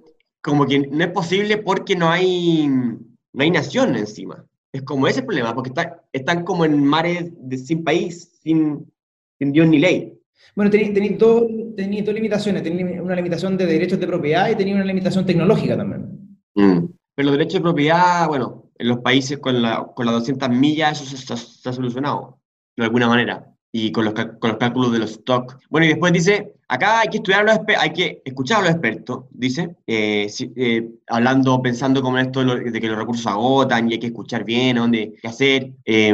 como 0.42 0.66
que 0.66 0.80
no 0.80 1.04
es 1.04 1.12
posible 1.12 1.58
porque 1.58 1.96
no 1.96 2.10
hay, 2.10 2.68
no 2.68 3.44
hay 3.44 3.52
nación 3.52 3.96
encima. 3.96 4.46
Es 4.76 4.82
como 4.82 5.08
ese 5.08 5.24
problema, 5.24 5.56
porque 5.56 5.70
está, 5.70 6.04
están 6.12 6.44
como 6.44 6.66
en 6.66 6.84
mares 6.84 7.32
de, 7.38 7.58
sin 7.58 7.82
país, 7.86 8.38
sin, 8.44 8.92
sin 9.40 9.54
Dios 9.54 9.70
ni 9.70 9.80
ley. 9.80 10.20
Bueno, 10.54 10.70
tenéis 10.70 11.18
dos, 11.18 11.44
dos 11.48 12.14
limitaciones. 12.14 12.62
Tenéis 12.62 13.00
una 13.00 13.16
limitación 13.16 13.56
de 13.56 13.68
derechos 13.68 14.02
de 14.02 14.08
propiedad 14.08 14.50
y 14.50 14.56
tenéis 14.56 14.76
una 14.76 14.84
limitación 14.84 15.26
tecnológica 15.26 15.78
también. 15.78 16.38
Mm. 16.56 16.88
Pero 17.16 17.26
los 17.26 17.38
derechos 17.38 17.54
de 17.54 17.62
propiedad, 17.62 18.28
bueno, 18.28 18.70
en 18.78 18.88
los 18.90 19.00
países 19.00 19.38
con, 19.38 19.62
la, 19.62 19.86
con 19.96 20.06
las 20.06 20.16
200 20.16 20.50
millas 20.50 21.02
eso 21.02 21.16
se, 21.16 21.70
ha 21.70 21.74
solucionado, 21.74 22.42
de 22.76 22.84
alguna 22.84 23.08
manera, 23.08 23.48
y 23.72 23.94
con 23.94 24.04
los, 24.04 24.14
con 24.14 24.50
los 24.50 24.58
cálculos 24.58 24.92
de 24.92 25.00
los 25.00 25.12
stock. 25.12 25.58
Bueno, 25.70 25.86
y 25.86 25.90
después 25.92 26.12
dice, 26.12 26.55
acá 26.68 27.02
hay 27.02 27.10
que 27.10 27.18
estudiar 27.18 27.46
los 27.46 27.60
hay 27.78 27.94
que 27.94 28.22
escuchar 28.26 28.60
a 28.60 28.62
los 28.62 28.72
expertos, 28.72 29.26
dice, 29.32 29.76
eh, 29.88 30.28
eh, 30.56 30.90
hablando, 31.08 31.62
pensando 31.62 32.02
como 32.02 32.18
esto 32.18 32.44
de, 32.44 32.80
que 32.80 32.88
los 32.88 32.98
recursos 32.98 33.28
agotan 33.28 33.90
y 33.90 33.94
hay 33.94 34.00
que 34.00 34.08
escuchar 34.08 34.44
bien 34.44 34.78
dónde 34.78 35.14
qué 35.22 35.28
hacer. 35.28 35.72
Eh, 35.86 36.14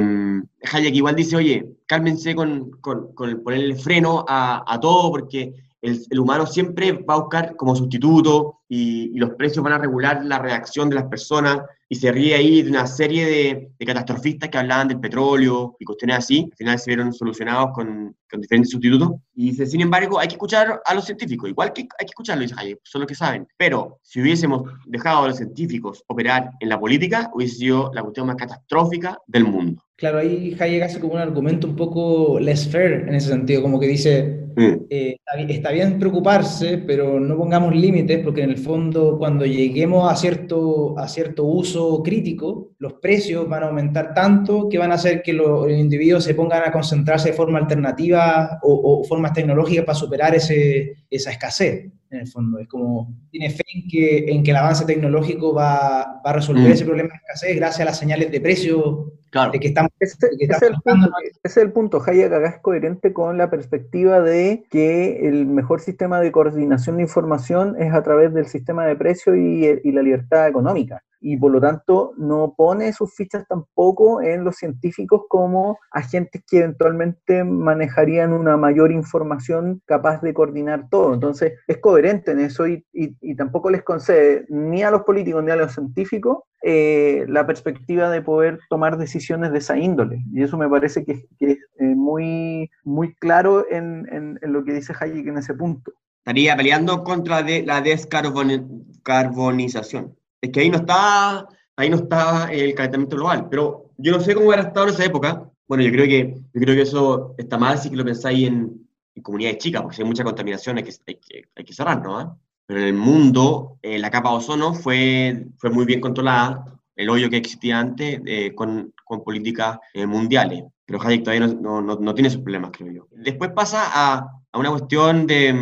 Hayek 0.72 0.96
igual 0.96 1.16
dice, 1.16 1.36
oye, 1.36 1.66
cálmense 1.86 2.36
con, 2.36 2.72
con, 2.82 3.14
con 3.14 3.44
ponerle 3.44 3.76
freno 3.76 4.26
a, 4.28 4.64
a 4.68 4.80
todo 4.80 5.12
porque 5.12 5.54
el, 5.82 6.20
humano 6.20 6.46
siempre 6.46 6.92
va 6.92 7.16
a 7.16 7.20
buscar 7.20 7.56
como 7.56 7.76
sustituto 7.76 8.60
y, 8.70 9.18
los 9.18 9.32
precios 9.32 9.64
van 9.64 9.74
a 9.74 9.78
regular 9.78 10.24
la 10.24 10.40
reacción 10.40 10.90
de 10.90 10.96
las 10.96 11.06
personas 11.06 11.62
y 11.90 11.96
se 11.96 12.12
ríe 12.12 12.36
ahí 12.36 12.62
de 12.62 12.70
una 12.70 12.88
serie 12.88 13.26
de, 13.26 13.72
de 13.78 13.86
catastrofistas 13.86 14.50
que 14.50 14.58
hablaban 14.58 14.88
del 14.88 15.00
petróleo 15.00 15.76
y 15.78 15.86
cuestiones 15.86 16.20
así, 16.20 16.48
al 16.50 16.58
final 16.58 16.80
se 16.80 16.90
vieron 16.90 17.14
solucionados 17.14 17.72
con, 17.74 18.16
con, 18.30 18.42
diferentes 18.42 18.72
sustitutos. 18.72 19.12
Y 19.36 19.52
dice, 19.52 19.66
sin 19.66 19.82
embargo, 19.82 20.18
hay 20.18 20.30
que 20.30 20.36
escuchar 20.36 20.82
a 20.86 20.94
los 20.94 21.06
científicos, 21.06 21.50
igual 21.50 21.74
que 21.74 21.82
hay 21.82 22.06
que 22.06 22.12
escucharlo, 22.12 22.44
dice 22.44 22.56
Hayek, 22.58 22.80
son 22.84 23.02
los 23.02 23.08
que 23.08 23.16
saben. 23.16 23.46
Pero 23.58 24.00
si 24.02 24.22
hubiésemos 24.22 24.72
dejado 24.86 25.26
a 25.26 25.28
los 25.28 25.38
científicos 25.38 26.04
operar 26.08 26.52
en 26.60 26.70
la 26.70 26.80
política, 26.80 27.30
hubiese 27.34 27.56
sido 27.56 27.92
la 27.94 28.02
cuestión 28.02 28.28
más 28.28 28.38
catastrófica 28.38 29.20
del 29.28 29.44
mundo. 29.44 29.84
Claro, 30.02 30.18
ahí 30.18 30.58
Hayek 30.60 30.82
hace 30.82 31.00
como 31.00 31.14
un 31.14 31.20
argumento 31.20 31.68
un 31.68 31.76
poco 31.76 32.40
less 32.40 32.68
fair 32.68 33.06
en 33.08 33.14
ese 33.14 33.30
sentido, 33.30 33.62
como 33.62 33.80
que 33.80 33.86
dice, 33.86 34.48
mm. 34.56 34.86
eh, 34.90 35.18
está 35.48 35.72
bien 35.72 36.00
preocuparse, 36.00 36.80
pero 36.80 37.20
no 37.20 37.38
pongamos 37.38 37.76
límites, 37.76 38.18
porque 38.24 38.42
en 38.42 38.50
el 38.50 38.58
fondo 38.58 39.20
cuando 39.20 39.46
lleguemos 39.46 40.12
a 40.12 40.16
cierto, 40.16 40.98
a 40.98 41.08
cierto 41.08 41.44
uso 41.44 42.02
crítico, 42.02 42.72
los 42.80 42.94
precios 42.94 43.48
van 43.48 43.62
a 43.62 43.68
aumentar 43.68 44.16
tanto 44.16 44.68
que 44.70 44.80
van 44.80 44.92
a 44.92 44.96
hacer 44.96 45.22
que 45.22 45.34
los, 45.34 45.70
individuos 45.70 46.24
se 46.24 46.34
pongan 46.34 46.64
a 46.64 46.72
concentrarse 46.72 47.30
de 47.30 47.36
forma 47.36 47.60
alternativa 47.60 48.58
o, 48.64 49.04
formas 49.04 49.34
tecnológicas 49.34 49.86
para 49.86 50.00
superar 50.00 50.34
ese, 50.34 50.96
esa 51.12 51.30
escasez 51.30 51.92
en 52.10 52.20
el 52.22 52.28
fondo. 52.28 52.58
Es 52.58 52.68
como, 52.68 53.14
tiene 53.30 53.52
fe 53.52 53.64
en 53.76 53.88
que, 53.88 54.18
en 54.32 54.42
que 54.42 54.50
el 54.50 54.58
avance 54.58 54.84
tecnológico 54.84 55.54
va, 55.54 56.22
va 56.26 56.32
a 56.32 56.34
resolver 56.34 56.70
mm. 56.70 56.72
ese 56.72 56.86
problema 56.86 57.10
de 57.10 57.18
escasez 57.18 57.56
gracias 57.56 57.82
a 57.82 57.86
las 57.86 58.00
señales 58.00 58.32
de 58.32 58.42
precio 58.42 59.21
Claro. 59.32 59.52
ese, 59.54 59.74
es 60.00 60.62
el 60.62 60.76
punto, 60.84 61.10
ese, 61.24 61.40
es 61.42 61.58
el 61.58 61.72
punto. 61.72 62.04
Hayek 62.06 62.34
acá 62.34 62.50
es 62.50 62.60
coherente 62.60 63.14
con 63.14 63.38
la 63.38 63.50
perspectiva 63.50 64.20
de 64.20 64.66
que 64.70 65.28
el 65.28 65.46
mejor 65.48 65.80
sistema 65.80 66.20
de 66.20 66.32
coordinación 66.32 66.98
de 66.98 67.04
información 67.04 67.76
es 67.82 67.94
a 67.94 68.04
través 68.04 68.34
del 68.34 68.48
sistema 68.48 68.86
de 68.86 68.98
precio 68.98 69.36
y, 69.36 69.80
y 69.84 69.92
la 69.94 70.02
libertad 70.02 70.48
económica 70.48 71.02
y 71.22 71.38
por 71.38 71.52
lo 71.52 71.62
tanto 71.62 72.14
no 72.18 72.56
pone 72.58 72.92
sus 72.94 73.16
fichas 73.16 73.48
tampoco 73.48 74.22
en 74.22 74.44
los 74.44 74.56
científicos 74.56 75.22
como 75.30 75.78
agentes 75.92 76.44
que 76.50 76.60
eventualmente 76.60 77.44
manejarían 77.44 78.34
una 78.34 78.58
mayor 78.58 78.92
información 78.92 79.84
capaz 79.86 80.22
de 80.22 80.34
coordinar 80.34 80.90
todo. 80.90 81.14
Entonces 81.14 81.54
es 81.68 81.78
coherente 81.78 82.32
en 82.32 82.40
eso 82.40 82.68
y, 82.68 82.84
y, 82.92 83.36
tampoco 83.36 83.70
les 83.70 83.84
concede 83.84 84.46
ni 84.50 84.82
a 84.84 84.92
los 84.92 85.04
políticos 85.04 85.44
ni 85.44 85.52
a 85.52 85.56
los 85.56 85.74
científicos 85.74 86.40
eh, 86.64 87.26
la 87.28 87.46
perspectiva 87.46 88.10
de 88.10 88.22
poder 88.22 88.60
tomar 88.70 88.98
decisiones 88.98 89.52
de 89.52 89.60
esa 89.60 89.78
índole. 89.78 90.24
Y 90.34 90.42
eso 90.42 90.58
me 90.58 90.68
parece 90.68 91.06
que, 91.06 91.28
es 91.40 91.40
eh, 91.40 91.60
muy, 91.96 92.72
muy 92.84 93.14
claro 93.16 93.66
en, 93.70 94.08
en, 94.12 94.40
en, 94.42 94.54
lo 94.54 94.64
que 94.64 94.74
dice 94.74 94.94
Hayek 95.00 95.28
en 95.28 95.38
ese 95.38 95.54
punto. 95.54 95.92
Estaría 96.20 96.56
peleando 96.56 97.04
contra 97.04 97.44
de 97.44 97.64
la 97.64 97.82
descarbonización 97.82 100.16
es 100.42 100.52
que 100.52 100.60
ahí 100.60 100.70
no 100.70 100.78
está, 100.78 101.48
ahí 101.76 101.90
no 101.90 101.98
está 101.98 102.52
el 102.52 102.74
calentamiento 102.74 103.16
global. 103.16 103.48
Pero 103.50 103.92
yo 103.98 104.12
no 104.12 104.20
sé 104.20 104.34
cómo 104.34 104.48
hubiera 104.48 104.64
estado 104.64 104.88
en 104.88 104.94
esa 104.94 105.06
época. 105.06 105.50
Bueno, 105.68 105.84
yo 105.84 105.92
creo 105.92 106.06
que, 106.06 106.36
yo 106.54 106.62
creo 106.62 106.76
que 106.76 106.82
eso 106.82 107.36
está 107.38 107.58
mal 107.58 107.78
si 107.78 107.90
lo 107.92 108.04
pensáis 108.04 108.48
en, 108.48 108.88
en 109.16 109.24
comunidades 109.24 109.60
chicas, 109.60 109.82
porque 109.82 109.96
si 109.96 110.02
hay 110.02 110.08
mucha 110.08 110.24
contaminación 110.24 110.78
hay 110.78 110.84
que, 110.84 110.94
hay 111.08 111.16
que, 111.16 111.44
hay 111.56 111.64
que 111.64 111.74
cerrar, 111.74 112.02
¿no? 112.02 112.20
¿Ah? 112.20 112.36
Pero 112.66 112.82
en 112.82 112.88
el 112.88 112.94
mundo, 112.94 113.78
eh, 113.82 114.00
la 114.00 114.10
capa 114.10 114.30
de 114.30 114.36
ozono 114.38 114.74
fue, 114.74 115.46
fue 115.58 115.70
muy 115.70 115.86
bien 115.86 116.00
controlada, 116.00 116.66
el 116.96 117.10
hoyo 117.10 117.30
que 117.30 117.38
existía 117.38 117.80
antes, 117.80 118.22
eh, 118.26 118.54
con, 118.56 118.94
con, 119.04 119.24
políticas 119.24 119.78
eh, 119.94 120.06
mundiales. 120.06 120.64
Pero 120.86 121.02
Hayek 121.02 121.24
todavía 121.24 121.48
no, 121.48 121.82
no, 121.82 121.96
no, 121.96 122.14
tiene 122.14 122.30
esos 122.30 122.42
problemas, 122.42 122.72
creo 122.72 122.92
yo. 122.92 123.08
Después 123.12 123.52
pasa 123.52 123.84
a, 123.92 124.26
a 124.52 124.60
una 124.60 124.70
cuestión 124.70 125.26
de, 125.28 125.54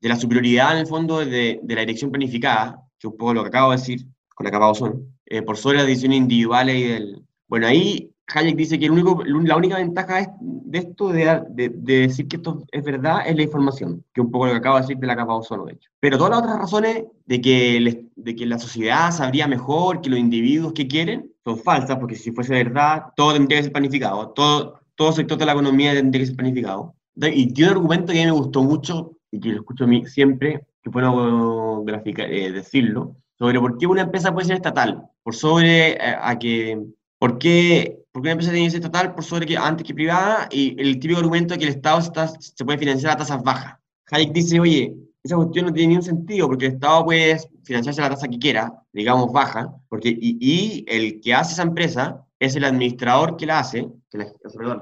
de, 0.00 0.08
la 0.08 0.16
superioridad, 0.16 0.72
en 0.72 0.78
el 0.78 0.86
fondo, 0.86 1.18
de, 1.18 1.60
de 1.62 1.74
la 1.74 1.80
dirección 1.80 2.10
planificada, 2.10 2.80
que 2.98 3.06
un 3.06 3.16
poco 3.16 3.34
lo 3.34 3.42
que 3.42 3.48
acabo 3.48 3.70
de 3.70 3.76
decir, 3.76 4.06
con 4.34 4.44
la 4.44 4.50
capa 4.50 4.74
son, 4.74 5.16
eh, 5.26 5.42
por 5.42 5.56
sobre 5.56 5.78
las 5.78 5.86
decisiones 5.86 6.18
individuales 6.18 6.76
y 6.76 6.84
del... 6.84 7.22
Bueno, 7.48 7.66
ahí 7.66 8.12
Hayek 8.34 8.56
dice 8.56 8.78
que 8.78 8.86
el 8.86 8.90
único, 8.90 9.22
la 9.24 9.56
única 9.56 9.76
ventaja 9.76 10.34
de 10.40 10.78
esto, 10.78 11.10
de, 11.10 11.42
de, 11.50 11.68
decir 11.68 12.26
que 12.26 12.36
esto 12.36 12.64
es 12.72 12.82
verdad, 12.82 13.20
es 13.24 13.36
la 13.36 13.42
información, 13.42 14.04
que 14.12 14.20
un 14.20 14.30
poco 14.30 14.46
lo 14.46 14.52
que 14.52 14.58
acabo 14.58 14.76
de 14.76 14.82
decir 14.82 14.96
de 14.98 15.06
la 15.06 15.16
capa 15.16 15.32
de 15.32 15.38
ozono, 15.38 15.64
de 15.64 15.74
hecho. 15.74 15.90
Pero 16.00 16.18
todas 16.18 16.30
las 16.30 16.40
otras 16.40 16.58
razones 16.58 17.04
de 17.24 17.40
que, 17.40 18.08
de 18.16 18.34
que 18.34 18.46
la 18.46 18.58
sociedad 18.58 19.12
sabría 19.12 19.46
mejor 19.46 20.00
que 20.00 20.10
los 20.10 20.18
individuos 20.18 20.72
que 20.72 20.88
quieren 20.88 21.32
son 21.44 21.58
falsas, 21.58 21.98
porque 21.98 22.16
si 22.16 22.32
fuese 22.32 22.52
verdad, 22.54 23.04
todo 23.14 23.32
tendría 23.32 23.60
que 23.60 23.64
ser 23.64 23.72
planificado, 23.72 24.30
todo, 24.30 24.80
todo 24.96 25.12
sector 25.12 25.38
de 25.38 25.46
la 25.46 25.52
economía 25.52 25.92
tendría 25.94 26.22
que 26.22 26.26
ser 26.26 26.36
planificado. 26.36 26.94
Y 27.14 27.52
tiene 27.52 27.70
un 27.70 27.76
argumento 27.76 28.12
que 28.12 28.18
a 28.20 28.24
mí 28.24 28.32
me 28.32 28.38
gustó 28.38 28.62
mucho 28.62 29.12
y 29.30 29.38
que 29.38 29.50
lo 29.50 29.60
escucho 29.60 29.84
a 29.84 29.86
mí 29.86 30.04
siempre, 30.06 30.66
que 30.86 30.90
bueno 30.90 31.84
eh, 31.86 32.52
decirlo, 32.52 33.16
sobre 33.38 33.58
por 33.58 33.76
qué 33.76 33.86
una 33.86 34.02
empresa 34.02 34.32
puede 34.32 34.46
ser 34.46 34.56
estatal, 34.56 35.02
por 35.22 35.34
sobre 35.34 35.92
eh, 35.92 36.16
a 36.20 36.38
que, 36.38 36.80
por 37.18 37.38
qué, 37.38 38.04
por 38.12 38.22
qué 38.22 38.26
una 38.28 38.32
empresa 38.32 38.52
tiene 38.52 38.66
que 38.66 38.70
ser 38.70 38.80
estatal 38.80 39.14
por 39.14 39.24
sobre 39.24 39.46
que 39.46 39.56
antes 39.56 39.84
que 39.84 39.94
privada, 39.94 40.48
y 40.50 40.80
el 40.80 40.98
típico 41.00 41.18
argumento 41.18 41.54
de 41.54 41.58
que 41.58 41.64
el 41.64 41.74
Estado 41.74 41.98
está, 41.98 42.28
se 42.28 42.64
puede 42.64 42.78
financiar 42.78 43.12
a 43.12 43.16
tasas 43.16 43.42
bajas. 43.42 43.78
Hayek 44.10 44.32
dice, 44.32 44.60
oye, 44.60 44.94
esa 45.24 45.36
cuestión 45.36 45.66
no 45.66 45.72
tiene 45.72 45.88
ningún 45.88 46.04
sentido, 46.04 46.46
porque 46.46 46.66
el 46.66 46.74
Estado 46.74 47.04
puede 47.04 47.36
financiarse 47.64 48.00
a 48.00 48.04
la 48.04 48.10
tasa 48.10 48.28
que 48.28 48.38
quiera, 48.38 48.72
digamos 48.92 49.32
baja, 49.32 49.74
porque, 49.88 50.10
y, 50.10 50.38
y 50.40 50.84
el 50.86 51.20
que 51.20 51.34
hace 51.34 51.54
esa 51.54 51.64
empresa 51.64 52.24
es 52.38 52.56
el 52.56 52.64
administrador 52.64 53.36
que 53.36 53.46
la 53.46 53.60
hace, 53.60 53.88
que 54.10 54.18
la, 54.18 54.26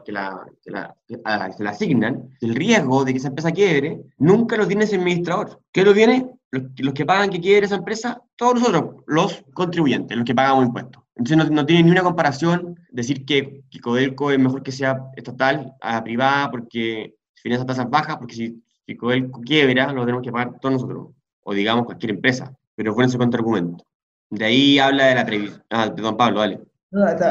que 0.04 0.12
la, 0.12 0.46
que 0.64 1.16
la, 1.22 1.52
se 1.52 1.68
asignan, 1.68 2.30
el 2.40 2.54
riesgo 2.54 3.04
de 3.04 3.12
que 3.12 3.18
esa 3.18 3.28
empresa 3.28 3.52
quiebre, 3.52 4.00
nunca 4.18 4.56
lo 4.56 4.66
tiene 4.66 4.84
ese 4.84 4.96
administrador. 4.96 5.60
¿Qué 5.72 5.84
lo 5.84 5.94
tiene? 5.94 6.28
Los, 6.50 6.94
que 6.94 7.04
pagan 7.04 7.30
que 7.30 7.40
quiebre 7.40 7.66
esa 7.66 7.76
empresa, 7.76 8.22
todos 8.36 8.54
nosotros, 8.54 9.02
los 9.06 9.44
contribuyentes, 9.54 10.16
los 10.16 10.24
que 10.24 10.34
pagamos 10.34 10.66
impuestos. 10.66 11.02
Entonces 11.16 11.50
no, 11.50 11.66
tiene 11.66 11.84
ni 11.84 11.90
una 11.90 12.02
comparación 12.02 12.78
decir 12.90 13.24
que, 13.24 13.62
que, 13.70 13.80
Codelco 13.80 14.30
es 14.30 14.38
mejor 14.38 14.62
que 14.62 14.72
sea 14.72 15.10
estatal 15.16 15.74
a 15.80 16.02
privada 16.02 16.50
porque 16.50 17.14
esas 17.52 17.66
tasas 17.66 17.90
bajas, 17.90 18.16
porque 18.16 18.34
si, 18.34 18.64
si 18.86 18.96
Codelco 18.96 19.40
quiebra, 19.40 19.92
lo 19.92 20.02
tenemos 20.02 20.22
que 20.22 20.32
pagar 20.32 20.58
todos 20.60 20.74
nosotros, 20.74 21.08
o 21.42 21.54
digamos 21.54 21.84
cualquier 21.84 22.12
empresa, 22.12 22.56
pero 22.74 22.94
fue 22.94 23.04
ese 23.04 23.18
contraargumento. 23.18 23.84
De 24.30 24.44
ahí 24.44 24.78
habla 24.78 25.06
de 25.06 25.14
la 25.14 25.26
previsión. 25.26 25.62
Ah, 25.70 25.92
perdón, 25.94 26.16
Pablo, 26.16 26.40
dale. 26.40 26.60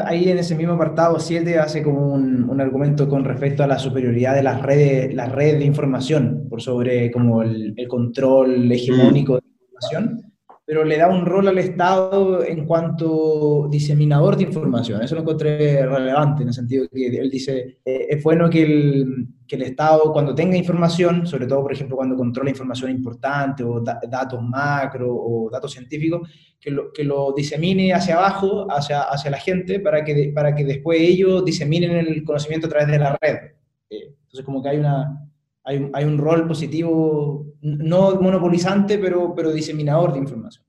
Ahí 0.06 0.28
en 0.28 0.38
ese 0.38 0.54
mismo 0.54 0.74
apartado 0.74 1.18
7 1.18 1.58
hace 1.58 1.82
como 1.82 2.12
un, 2.12 2.48
un, 2.48 2.60
argumento 2.60 3.08
con 3.08 3.24
respecto 3.24 3.62
a 3.62 3.66
la 3.66 3.78
superioridad 3.78 4.34
de 4.34 4.42
las 4.42 4.60
redes, 4.60 5.14
la 5.14 5.26
red 5.26 5.58
de 5.58 5.64
información 5.64 6.46
por 6.48 6.60
sobre 6.60 7.10
como 7.10 7.42
el, 7.42 7.72
el 7.76 7.88
control 7.88 8.70
hegemónico 8.70 9.34
mm. 9.34 9.36
de 9.36 9.42
la 9.42 9.64
información 9.64 10.34
pero 10.66 10.82
le 10.84 10.96
da 10.96 11.08
un 11.08 11.26
rol 11.26 11.48
al 11.48 11.58
Estado 11.58 12.42
en 12.42 12.64
cuanto 12.64 13.68
diseminador 13.70 14.36
de 14.36 14.44
información. 14.44 15.02
Eso 15.02 15.14
lo 15.14 15.20
encontré 15.20 15.84
relevante, 15.84 16.42
en 16.42 16.48
el 16.48 16.54
sentido 16.54 16.88
que 16.90 17.06
él 17.06 17.30
dice, 17.30 17.80
eh, 17.84 18.06
es 18.08 18.22
bueno 18.22 18.48
que 18.48 18.62
el, 18.62 19.28
que 19.46 19.56
el, 19.56 19.62
Estado 19.62 20.10
cuando 20.10 20.34
tenga 20.34 20.56
información, 20.56 21.26
sobre 21.26 21.46
todo, 21.46 21.62
por 21.62 21.72
ejemplo, 21.72 21.96
cuando 21.96 22.16
controla 22.16 22.48
información 22.48 22.90
importante 22.90 23.62
o 23.62 23.82
datos 23.82 24.42
macro 24.42 25.14
o 25.14 25.50
datos 25.50 25.70
científicos, 25.72 26.26
que 26.64 26.70
lo, 26.70 26.94
que 26.94 27.04
lo 27.04 27.34
disemine 27.36 27.92
hacia 27.92 28.16
abajo, 28.16 28.66
hacia, 28.70 29.02
hacia 29.02 29.30
la 29.30 29.38
gente, 29.38 29.80
para 29.80 30.02
que, 30.02 30.32
para 30.34 30.54
que 30.54 30.64
después 30.64 30.98
ellos 30.98 31.44
diseminen 31.44 31.90
el 31.90 32.24
conocimiento 32.24 32.68
a 32.68 32.70
través 32.70 32.88
de 32.88 32.98
la 32.98 33.18
red. 33.20 33.36
Eh, 33.90 34.14
entonces, 34.22 34.46
como 34.46 34.62
que 34.62 34.70
hay 34.70 34.78
una, 34.78 35.28
hay, 35.62 35.90
hay, 35.92 36.04
un 36.06 36.16
rol 36.16 36.48
positivo, 36.48 37.44
no 37.60 38.18
monopolizante, 38.18 38.96
pero, 38.96 39.34
pero 39.34 39.52
diseminador 39.52 40.14
de 40.14 40.20
información. 40.20 40.64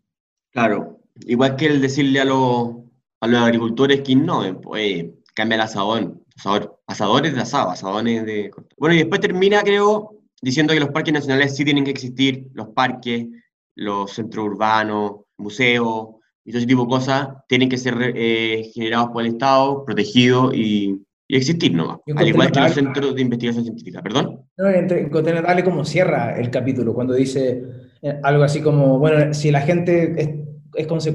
Claro, 0.51 0.99
igual 1.21 1.55
que 1.55 1.67
el 1.67 1.81
decirle 1.81 2.19
a, 2.19 2.25
los, 2.25 2.75
a 3.21 3.27
los 3.27 3.41
agricultores 3.41 4.01
que 4.01 4.17
no, 4.17 4.59
pues 4.59 5.05
cambia 5.33 5.55
el 5.55 5.61
asadón, 5.61 6.25
asadores 6.87 7.33
de 7.33 7.39
asado, 7.39 7.69
asadones 7.69 8.25
de... 8.25 8.51
Bueno, 8.77 8.95
y 8.95 8.97
después 8.97 9.21
termina, 9.21 9.61
creo, 9.61 10.19
diciendo 10.41 10.73
que 10.73 10.81
los 10.81 10.89
parques 10.89 11.13
nacionales 11.13 11.55
sí 11.55 11.63
tienen 11.63 11.85
que 11.85 11.91
existir, 11.91 12.49
los 12.53 12.67
parques, 12.67 13.27
los 13.76 14.11
centros 14.11 14.45
urbanos, 14.45 15.21
museos, 15.38 16.15
y 16.43 16.51
todo 16.51 16.59
ese 16.59 16.67
tipo 16.67 16.84
de 16.84 16.89
cosas 16.89 17.30
tienen 17.47 17.69
que 17.69 17.78
ser 17.78 17.95
eh, 18.15 18.71
generados 18.73 19.09
por 19.09 19.23
el 19.23 19.34
Estado, 19.34 19.84
protegidos 19.84 20.53
y, 20.55 21.05
y 21.28 21.38
existir 21.38 21.73
¿no? 21.73 22.01
al 22.15 22.28
igual 22.28 22.51
que 22.51 22.59
los 22.59 22.73
centros 22.73 23.15
de 23.15 23.21
investigación 23.21 23.63
científica, 23.63 24.01
¿perdón? 24.01 24.41
No, 24.57 24.69
encontré 24.69 25.63
como 25.63 25.84
cierra 25.84 26.38
el 26.38 26.51
capítulo, 26.51 26.93
cuando 26.93 27.13
dice 27.13 27.63
eh, 28.01 28.19
algo 28.23 28.43
así 28.43 28.61
como, 28.61 28.99
bueno, 28.99 29.34
si 29.34 29.51
la 29.51 29.61
gente 29.61 30.13
es, 30.17 30.30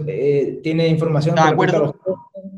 eh, 0.08 0.60
tiene 0.62 0.88
información 0.88 1.36
de 1.36 1.42
acuerdo? 1.42 1.94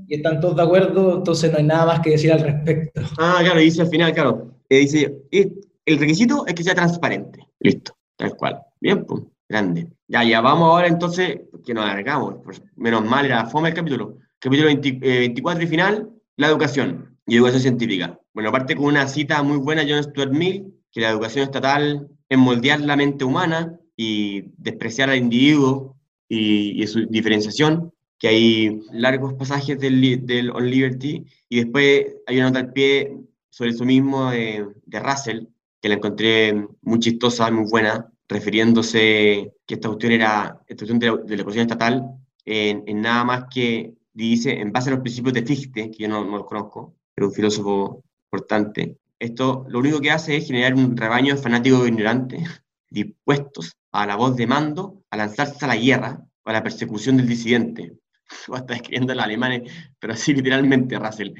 y 0.08 0.16
están 0.16 0.40
todos 0.40 0.56
de 0.56 0.62
acuerdo, 0.62 1.16
entonces 1.18 1.50
no 1.52 1.58
hay 1.58 1.64
nada 1.64 1.86
más 1.86 2.00
que 2.00 2.10
decir 2.10 2.32
al 2.32 2.40
respecto. 2.40 3.00
Ah, 3.18 3.38
claro, 3.42 3.60
dice 3.60 3.82
al 3.82 3.88
final, 3.88 4.12
claro, 4.12 4.52
eh, 4.68 4.78
dice, 4.78 5.14
el 5.30 5.98
requisito 5.98 6.46
es 6.46 6.54
que 6.54 6.64
sea 6.64 6.74
transparente, 6.74 7.46
listo, 7.60 7.96
tal 8.16 8.34
cual, 8.36 8.60
bien, 8.80 9.04
pues, 9.04 9.22
grande. 9.48 9.88
Ya, 10.08 10.24
ya 10.24 10.40
vamos 10.40 10.68
ahora 10.68 10.88
entonces, 10.88 11.40
que 11.64 11.74
nos 11.74 11.84
alargamos, 11.84 12.36
pues, 12.44 12.62
menos 12.76 13.04
mal 13.04 13.26
era 13.26 13.46
fome 13.46 13.70
el 13.70 13.74
capítulo. 13.74 14.18
Capítulo 14.38 14.68
24 14.68 15.62
y 15.62 15.66
final, 15.66 16.10
la 16.36 16.48
educación 16.48 17.18
y 17.26 17.36
educación 17.36 17.62
científica. 17.62 18.18
Bueno, 18.34 18.48
aparte 18.48 18.74
con 18.74 18.86
una 18.86 19.06
cita 19.06 19.42
muy 19.42 19.58
buena 19.58 19.84
de 19.84 19.92
John 19.92 20.02
Stuart 20.02 20.32
Mill, 20.32 20.74
que 20.90 21.00
la 21.00 21.10
educación 21.10 21.44
estatal 21.44 22.08
es 22.28 22.38
moldear 22.38 22.80
la 22.80 22.96
mente 22.96 23.24
humana 23.24 23.78
y 23.96 24.42
despreciar 24.56 25.10
al 25.10 25.18
individuo 25.18 25.96
y, 26.28 26.86
su 26.86 27.06
diferenciación, 27.06 27.92
que 28.18 28.28
hay 28.28 28.80
largos 28.90 29.34
pasajes 29.34 29.78
del, 29.78 30.26
del, 30.26 30.50
On 30.50 30.68
Liberty, 30.68 31.24
y 31.48 31.60
después 31.60 32.06
hay 32.26 32.36
una 32.36 32.46
nota 32.46 32.60
al 32.60 32.72
pie 32.72 33.16
sobre 33.50 33.72
eso 33.72 33.84
mismo 33.84 34.30
de, 34.30 34.66
de 34.86 35.00
Russell, 35.00 35.46
que 35.80 35.88
la 35.88 35.96
encontré 35.96 36.66
muy 36.80 37.00
chistosa, 37.00 37.50
muy 37.50 37.68
buena, 37.68 38.11
refiriéndose 38.32 39.52
que 39.66 39.74
esta 39.74 39.88
cuestión 39.88 40.12
era, 40.12 40.60
esta 40.66 40.86
cuestión 40.86 40.98
de 40.98 41.06
la, 41.06 41.16
de 41.16 41.28
la 41.28 41.42
educación 41.42 41.62
estatal, 41.62 42.02
en, 42.44 42.84
en, 42.86 43.00
nada 43.00 43.24
más 43.24 43.44
que 43.52 43.94
dice, 44.12 44.60
en 44.60 44.72
base 44.72 44.90
a 44.90 44.94
los 44.94 45.02
principios 45.02 45.34
de 45.34 45.42
Fichte, 45.42 45.90
que 45.90 46.02
yo 46.02 46.08
no, 46.08 46.24
no 46.24 46.38
los 46.38 46.46
conozco, 46.46 46.96
pero 47.14 47.28
un 47.28 47.34
filósofo 47.34 48.02
importante. 48.26 48.98
Esto 49.18 49.64
lo 49.68 49.78
único 49.78 50.00
que 50.00 50.10
hace 50.10 50.36
es 50.36 50.46
generar 50.46 50.74
un 50.74 50.96
rebaño 50.96 51.34
de 51.34 51.40
fanáticos 51.40 51.86
ignorantes 51.86 52.48
dispuestos 52.90 53.76
a 53.92 54.06
la 54.06 54.16
voz 54.16 54.36
de 54.36 54.46
mando 54.46 55.04
a 55.10 55.16
lanzarse 55.16 55.64
a 55.64 55.68
la 55.68 55.76
guerra 55.76 56.26
o 56.42 56.50
a 56.50 56.52
la 56.52 56.62
persecución 56.62 57.16
del 57.16 57.28
disidente. 57.28 57.92
Está 58.54 58.74
escribiendo 58.74 59.14
los 59.14 59.24
alemanes, 59.24 59.70
pero 59.98 60.14
así 60.14 60.34
literalmente, 60.34 60.98
Russell. 60.98 61.34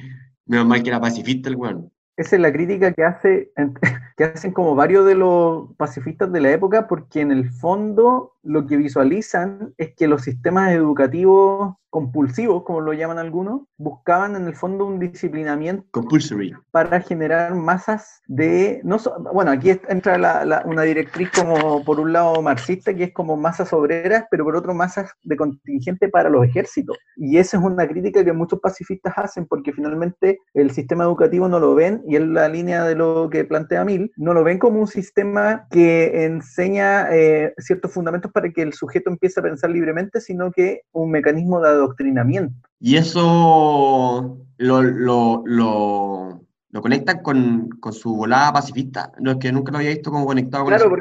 Menos 0.47 0.67
mal 0.67 0.83
que 0.83 0.91
era 0.91 1.01
pacifista 1.01 1.49
el 1.49 1.57
weón. 1.57 1.93
Esa 2.17 2.37
es 2.37 2.43
la 2.43 2.53
crítica 2.53 2.93
que, 2.93 3.05
hace, 3.05 3.53
que 4.17 4.25
hacen 4.25 4.53
como 4.53 4.75
varios 4.75 5.07
de 5.07 5.15
los 5.15 5.75
pacifistas 5.77 6.31
de 6.33 6.41
la 6.41 6.51
época, 6.51 6.87
porque 6.89 7.21
en 7.21 7.33
el 7.33 7.51
fondo 7.51 8.32
lo 8.43 8.67
que 8.67 8.77
visualizan 8.77 9.75
es 9.77 9.95
que 9.95 10.09
los 10.09 10.23
sistemas 10.23 10.73
educativos 10.73 11.75
compulsivos, 11.93 12.63
como 12.65 12.81
lo 12.81 12.95
llaman 12.95 13.19
algunos, 13.19 13.65
buscaban 13.77 14.35
en 14.35 14.47
el 14.47 14.57
fondo 14.57 14.87
un 14.87 14.99
disciplinamiento 14.99 15.85
Compulsory. 15.91 16.55
para 16.71 17.03
generar 17.03 17.55
masas 17.55 18.23
de, 18.27 18.81
no 18.83 18.97
bueno, 19.35 19.51
aquí 19.51 19.79
entra 19.91 20.63
una 20.65 20.83
directriz 20.83 21.31
como 21.33 21.85
por 21.85 22.01
un 22.01 22.15
lado 22.15 22.41
marxista, 22.41 22.95
que 22.95 23.05
es 23.05 23.13
como 23.13 23.37
masas 23.37 23.75
obreras, 23.75 24.25
pero 24.31 24.43
por 24.43 24.57
otro 24.57 24.73
masas 24.73 25.11
de 25.23 25.37
contingente 25.37 26.09
para 26.09 26.31
los 26.31 26.47
ejércitos. 26.47 26.97
Y 27.15 27.37
esa 27.37 27.59
es 27.59 27.63
una 27.63 27.87
crítica 27.87 28.25
que 28.25 28.33
muchos 28.33 28.59
pacifistas 28.61 29.13
hacen, 29.19 29.45
porque 29.45 29.75
finalmente 29.75 30.39
el 30.55 30.71
sistema 30.71 31.05
educativo 31.05 31.47
no 31.47 31.61
lo 31.61 31.75
ven, 31.75 32.03
y 32.09 32.17
en 32.17 32.33
la 32.33 32.49
línea 32.49 32.85
de 32.85 32.95
lo 32.95 33.29
que 33.29 33.45
plantea 33.45 33.85
Mil, 33.85 34.11
no 34.17 34.33
lo 34.33 34.43
ven 34.43 34.59
como 34.59 34.81
un 34.81 34.87
sistema 34.87 35.67
que 35.71 36.25
enseña 36.25 37.15
eh, 37.15 37.53
ciertos 37.59 37.93
fundamentos 37.93 38.32
para 38.33 38.51
que 38.51 38.63
el 38.63 38.73
sujeto 38.73 39.11
empiece 39.11 39.41
a 39.41 39.43
pensar 39.43 39.71
libremente, 39.71 40.21
sino 40.21 40.51
que 40.51 40.83
un 40.93 41.11
mecanismo 41.11 41.61
de 41.61 41.69
adoctrinamiento. 41.69 42.55
Y 42.81 42.97
eso 42.97 44.39
lo, 44.57 44.83
lo, 44.83 45.43
lo, 45.45 46.41
lo 46.71 46.83
conectan 46.83 47.23
con, 47.23 47.69
con, 47.81 47.93
su 47.93 48.17
volada 48.17 48.53
pacifista, 48.53 49.13
no 49.21 49.33
es 49.33 49.37
que 49.39 49.53
nunca 49.53 49.73
lo 49.73 49.79
había 49.79 49.91
visto 49.91 50.11
como 50.11 50.27
conectado 50.27 50.65
con 50.65 50.75
claro, 50.75 50.97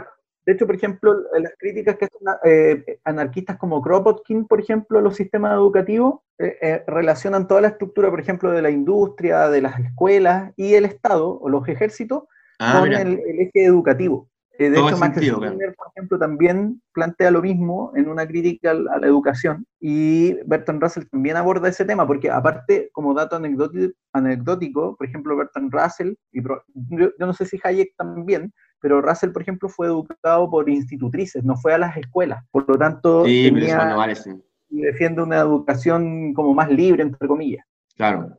de 0.46 0.54
hecho, 0.54 0.66
por 0.66 0.76
ejemplo, 0.76 1.14
las 1.40 1.54
críticas 1.58 1.98
que 1.98 2.06
hacen 2.06 2.28
eh, 2.44 3.00
anarquistas 3.04 3.58
como 3.58 3.82
Kropotkin, 3.82 4.48
por 4.48 4.60
ejemplo, 4.60 4.98
a 4.98 5.02
los 5.02 5.16
sistemas 5.16 5.54
educativos, 5.54 6.22
eh, 6.40 6.58
eh, 6.62 6.84
relacionan 6.88 7.48
toda 7.48 7.62
la 7.62 7.68
estructura, 7.68 8.10
por 8.10 8.20
ejemplo, 8.20 8.52
de 8.52 8.64
la 8.64 8.72
industria, 8.72 9.50
de 9.50 9.62
las 9.62 9.80
escuelas 9.80 10.52
y 10.58 10.74
el 10.74 10.86
Estado 10.86 11.40
o 11.40 11.48
los 11.48 11.68
ejércitos 11.68 12.24
ah, 12.60 12.80
con 12.80 12.92
el, 12.92 13.20
eje 13.20 13.66
educativo. 13.66 14.30
Eh, 14.62 14.70
de 14.70 14.80
hecho, 14.80 14.98
Max 14.98 15.18
Stirner, 15.18 15.74
por 15.76 15.88
ejemplo, 15.96 16.20
también 16.20 16.80
plantea 16.94 17.32
lo 17.32 17.42
mismo 17.42 17.92
en 17.96 18.08
una 18.08 18.28
crítica 18.28 18.72
a 18.72 19.00
la 19.00 19.08
educación 19.08 19.66
y 19.80 20.34
Bertrand 20.46 20.80
Russell 20.84 21.06
también 21.10 21.36
aborda 21.36 21.68
ese 21.68 21.84
tema, 21.84 22.06
porque 22.06 22.30
aparte, 22.30 22.92
como 22.94 23.16
dato 23.16 23.38
anecdótico, 23.38 24.96
por 24.96 25.08
ejemplo, 25.08 25.36
Bertrand 25.36 25.74
Russell, 25.74 26.14
y 26.32 26.44
yo, 26.44 27.10
no 27.18 27.34
sé 27.34 27.48
si 27.48 27.60
Hayek 27.64 27.96
también, 27.98 28.54
pero 28.80 29.02
Russell, 29.02 29.32
por 29.32 29.42
ejemplo, 29.42 29.68
fue 29.68 29.88
educado 29.88 30.48
por 30.52 30.70
institutrices, 30.70 31.44
no 31.44 31.56
fue 31.58 31.74
a 31.74 31.80
las 31.80 31.98
escuelas, 31.98 32.44
por 32.52 32.70
lo 32.70 32.78
tanto, 32.78 33.28
y 34.70 34.82
defiende 34.82 35.24
una 35.24 35.40
educación 35.40 36.36
como 36.36 36.54
más 36.54 36.70
libre, 36.70 37.02
entre 37.02 37.28
comillas. 37.28 37.66
Claro. 37.96 38.38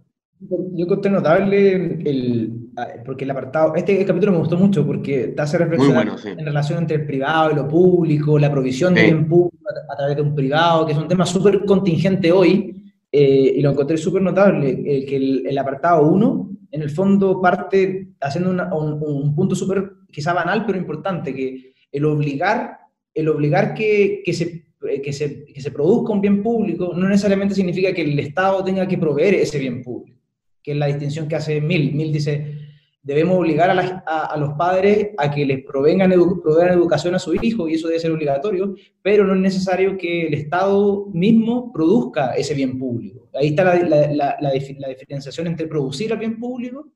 Yo 0.48 0.84
encontré 0.84 1.10
notable 1.10 2.00
el, 2.04 2.70
ah, 2.76 2.88
porque 3.04 3.24
el 3.24 3.30
apartado, 3.30 3.74
este 3.76 4.04
capítulo 4.04 4.32
me 4.32 4.38
gustó 4.38 4.56
mucho 4.56 4.84
porque 4.84 5.28
te 5.28 5.42
hace 5.42 5.58
reflexionar 5.58 6.16
en 6.24 6.44
relación 6.44 6.80
entre 6.80 6.96
el 6.96 7.06
privado 7.06 7.52
y 7.52 7.54
lo 7.54 7.68
público, 7.68 8.38
la 8.38 8.50
provisión 8.50 8.94
de 8.94 9.02
bien 9.02 9.28
público 9.28 9.64
a, 9.88 9.96
través 9.96 10.16
de 10.16 10.22
un 10.22 10.34
privado, 10.34 10.84
que 10.84 10.92
es 10.92 10.98
un 10.98 11.08
tema 11.08 11.24
súper 11.26 11.64
contingente 11.64 12.32
hoy, 12.32 12.92
eh, 13.10 13.54
y 13.56 13.60
lo 13.60 13.70
encontré 13.70 13.96
súper 13.96 14.22
notable, 14.22 14.82
que 15.06 15.44
el, 15.48 15.58
apartado 15.58 16.08
1, 16.08 16.50
en 16.70 16.82
el 16.82 16.90
fondo 16.90 17.40
parte 17.40 18.14
haciendo 18.20 18.50
un, 18.50 19.34
punto 19.34 19.54
súper 19.54 19.92
quizá 20.10 20.32
banal, 20.32 20.64
pero 20.66 20.78
importante, 20.78 21.34
que 21.34 21.74
el 21.92 22.04
obligar, 22.04 22.78
el 23.14 23.28
obligar 23.28 23.74
que, 23.74 24.22
que 24.24 24.32
se 24.32 24.62
que 25.00 25.12
se, 25.12 25.44
que 25.44 25.60
se, 25.60 25.70
produzca 25.70 26.12
un 26.12 26.20
bien 26.20 26.42
público 26.42 26.92
no 26.96 27.08
necesariamente 27.08 27.54
significa 27.54 27.92
que 27.92 28.02
el 28.02 28.18
Estado 28.18 28.64
tenga 28.64 28.88
que 28.88 28.98
proveer 28.98 29.34
ese 29.34 29.60
bien 29.60 29.80
público 29.80 30.21
que 30.62 30.72
es 30.72 30.76
la 30.78 30.86
distinción 30.86 31.28
que 31.28 31.36
hace 31.36 31.60
Mil. 31.60 31.94
Mil 31.94 32.12
dice, 32.12 32.62
debemos 33.02 33.38
obligar 33.38 33.70
a, 33.70 34.36
los 34.36 34.52
padres 34.54 35.10
a 35.18 35.30
que 35.30 35.44
les 35.44 35.64
provengan 35.64 36.12
educación 36.12 37.14
a 37.14 37.18
su 37.18 37.34
hijo, 37.34 37.68
y 37.68 37.74
eso 37.74 37.88
debe 37.88 38.00
ser 38.00 38.12
obligatorio, 38.12 38.74
pero 39.02 39.24
no 39.24 39.34
es 39.34 39.40
necesario 39.40 39.98
que 39.98 40.28
el 40.28 40.34
Estado 40.34 41.06
mismo 41.12 41.72
produzca 41.72 42.34
ese 42.34 42.54
bien 42.54 42.78
público. 42.78 43.28
Ahí 43.34 43.48
está 43.48 43.64
la, 43.74 44.52
diferenciación 44.52 45.48
entre 45.48 45.66
producir 45.66 46.12
el 46.12 46.18
bien 46.18 46.38
público 46.38 46.92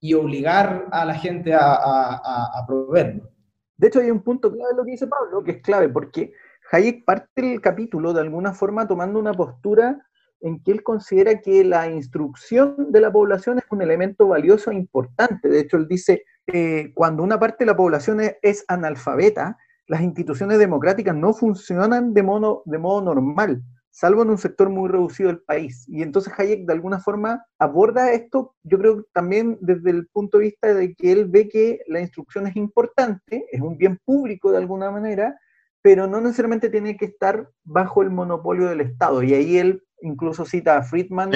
y 0.00 0.14
obligar 0.14 0.86
a 0.90 1.04
la 1.04 1.14
gente 1.14 1.52
a, 1.54 1.74
a, 1.74 2.64
proveerlo. 2.66 3.30
De 3.76 3.88
hecho, 3.88 3.98
hay 3.98 4.10
un 4.10 4.22
punto 4.22 4.52
clave 4.52 4.70
en 4.70 4.76
lo 4.76 4.84
que 4.84 4.92
dice 4.92 5.08
Pablo, 5.08 5.42
que 5.42 5.52
es 5.52 5.60
clave, 5.60 5.88
porque 5.88 6.32
Hayek 6.70 7.04
parte 7.04 7.54
el 7.54 7.60
capítulo 7.60 8.12
de 8.12 8.20
alguna 8.20 8.52
forma 8.52 8.86
tomando 8.86 9.18
una 9.18 9.32
postura 9.32 10.06
en 10.42 10.62
que 10.62 10.72
él 10.72 10.82
considera 10.82 11.40
que 11.40 11.64
la 11.64 11.88
instrucción 11.88 12.90
de 12.90 13.00
la 13.00 13.12
población 13.12 13.58
es 13.58 13.64
un 13.70 13.80
elemento 13.80 14.28
valioso 14.28 14.70
e 14.70 14.74
importante. 14.74 15.48
De 15.48 15.60
hecho, 15.60 15.76
él 15.76 15.86
dice, 15.88 16.24
eh, 16.48 16.92
cuando 16.94 17.22
una 17.22 17.38
parte 17.38 17.64
de 17.64 17.70
la 17.70 17.76
población 17.76 18.20
es, 18.42 18.64
analfabeta, 18.68 19.56
las 19.86 20.02
instituciones 20.02 20.58
democráticas 20.58 21.14
no 21.14 21.32
funcionan 21.32 22.12
de 22.12 22.22
modo, 22.22 22.62
de 22.66 22.78
modo 22.78 23.02
normal, 23.02 23.62
salvo 23.90 24.22
en 24.22 24.30
un 24.30 24.38
sector 24.38 24.68
muy 24.68 24.88
reducido 24.88 25.28
del 25.28 25.42
país. 25.42 25.84
Y 25.88 26.02
entonces 26.02 26.32
Hayek 26.36 26.66
de 26.66 26.72
alguna 26.72 26.98
forma 26.98 27.44
aborda 27.58 28.12
esto, 28.12 28.54
yo 28.64 28.78
creo 28.78 29.06
también 29.12 29.58
desde 29.60 29.90
el 29.90 30.08
punto 30.08 30.38
de 30.38 30.44
vista 30.44 30.74
de 30.74 30.94
que 30.94 31.12
él 31.12 31.26
ve 31.26 31.48
que 31.48 31.80
la 31.86 32.00
instrucción 32.00 32.46
es 32.46 32.56
importante, 32.56 33.46
es 33.52 33.60
un 33.60 33.76
bien 33.76 33.98
público 34.04 34.50
de 34.50 34.58
alguna 34.58 34.90
manera, 34.90 35.38
pero 35.82 36.06
no 36.06 36.20
necesariamente 36.20 36.70
tiene 36.70 36.96
que 36.96 37.06
estar 37.06 37.48
bajo 37.64 38.02
el 38.02 38.10
monopolio 38.10 38.68
del 38.68 38.80
Estado. 38.80 39.22
Y 39.22 39.34
ahí 39.34 39.58
él 39.58 39.82
incluso 40.02 40.44
cita 40.44 40.78
a 40.78 40.82
Friedman 40.82 41.30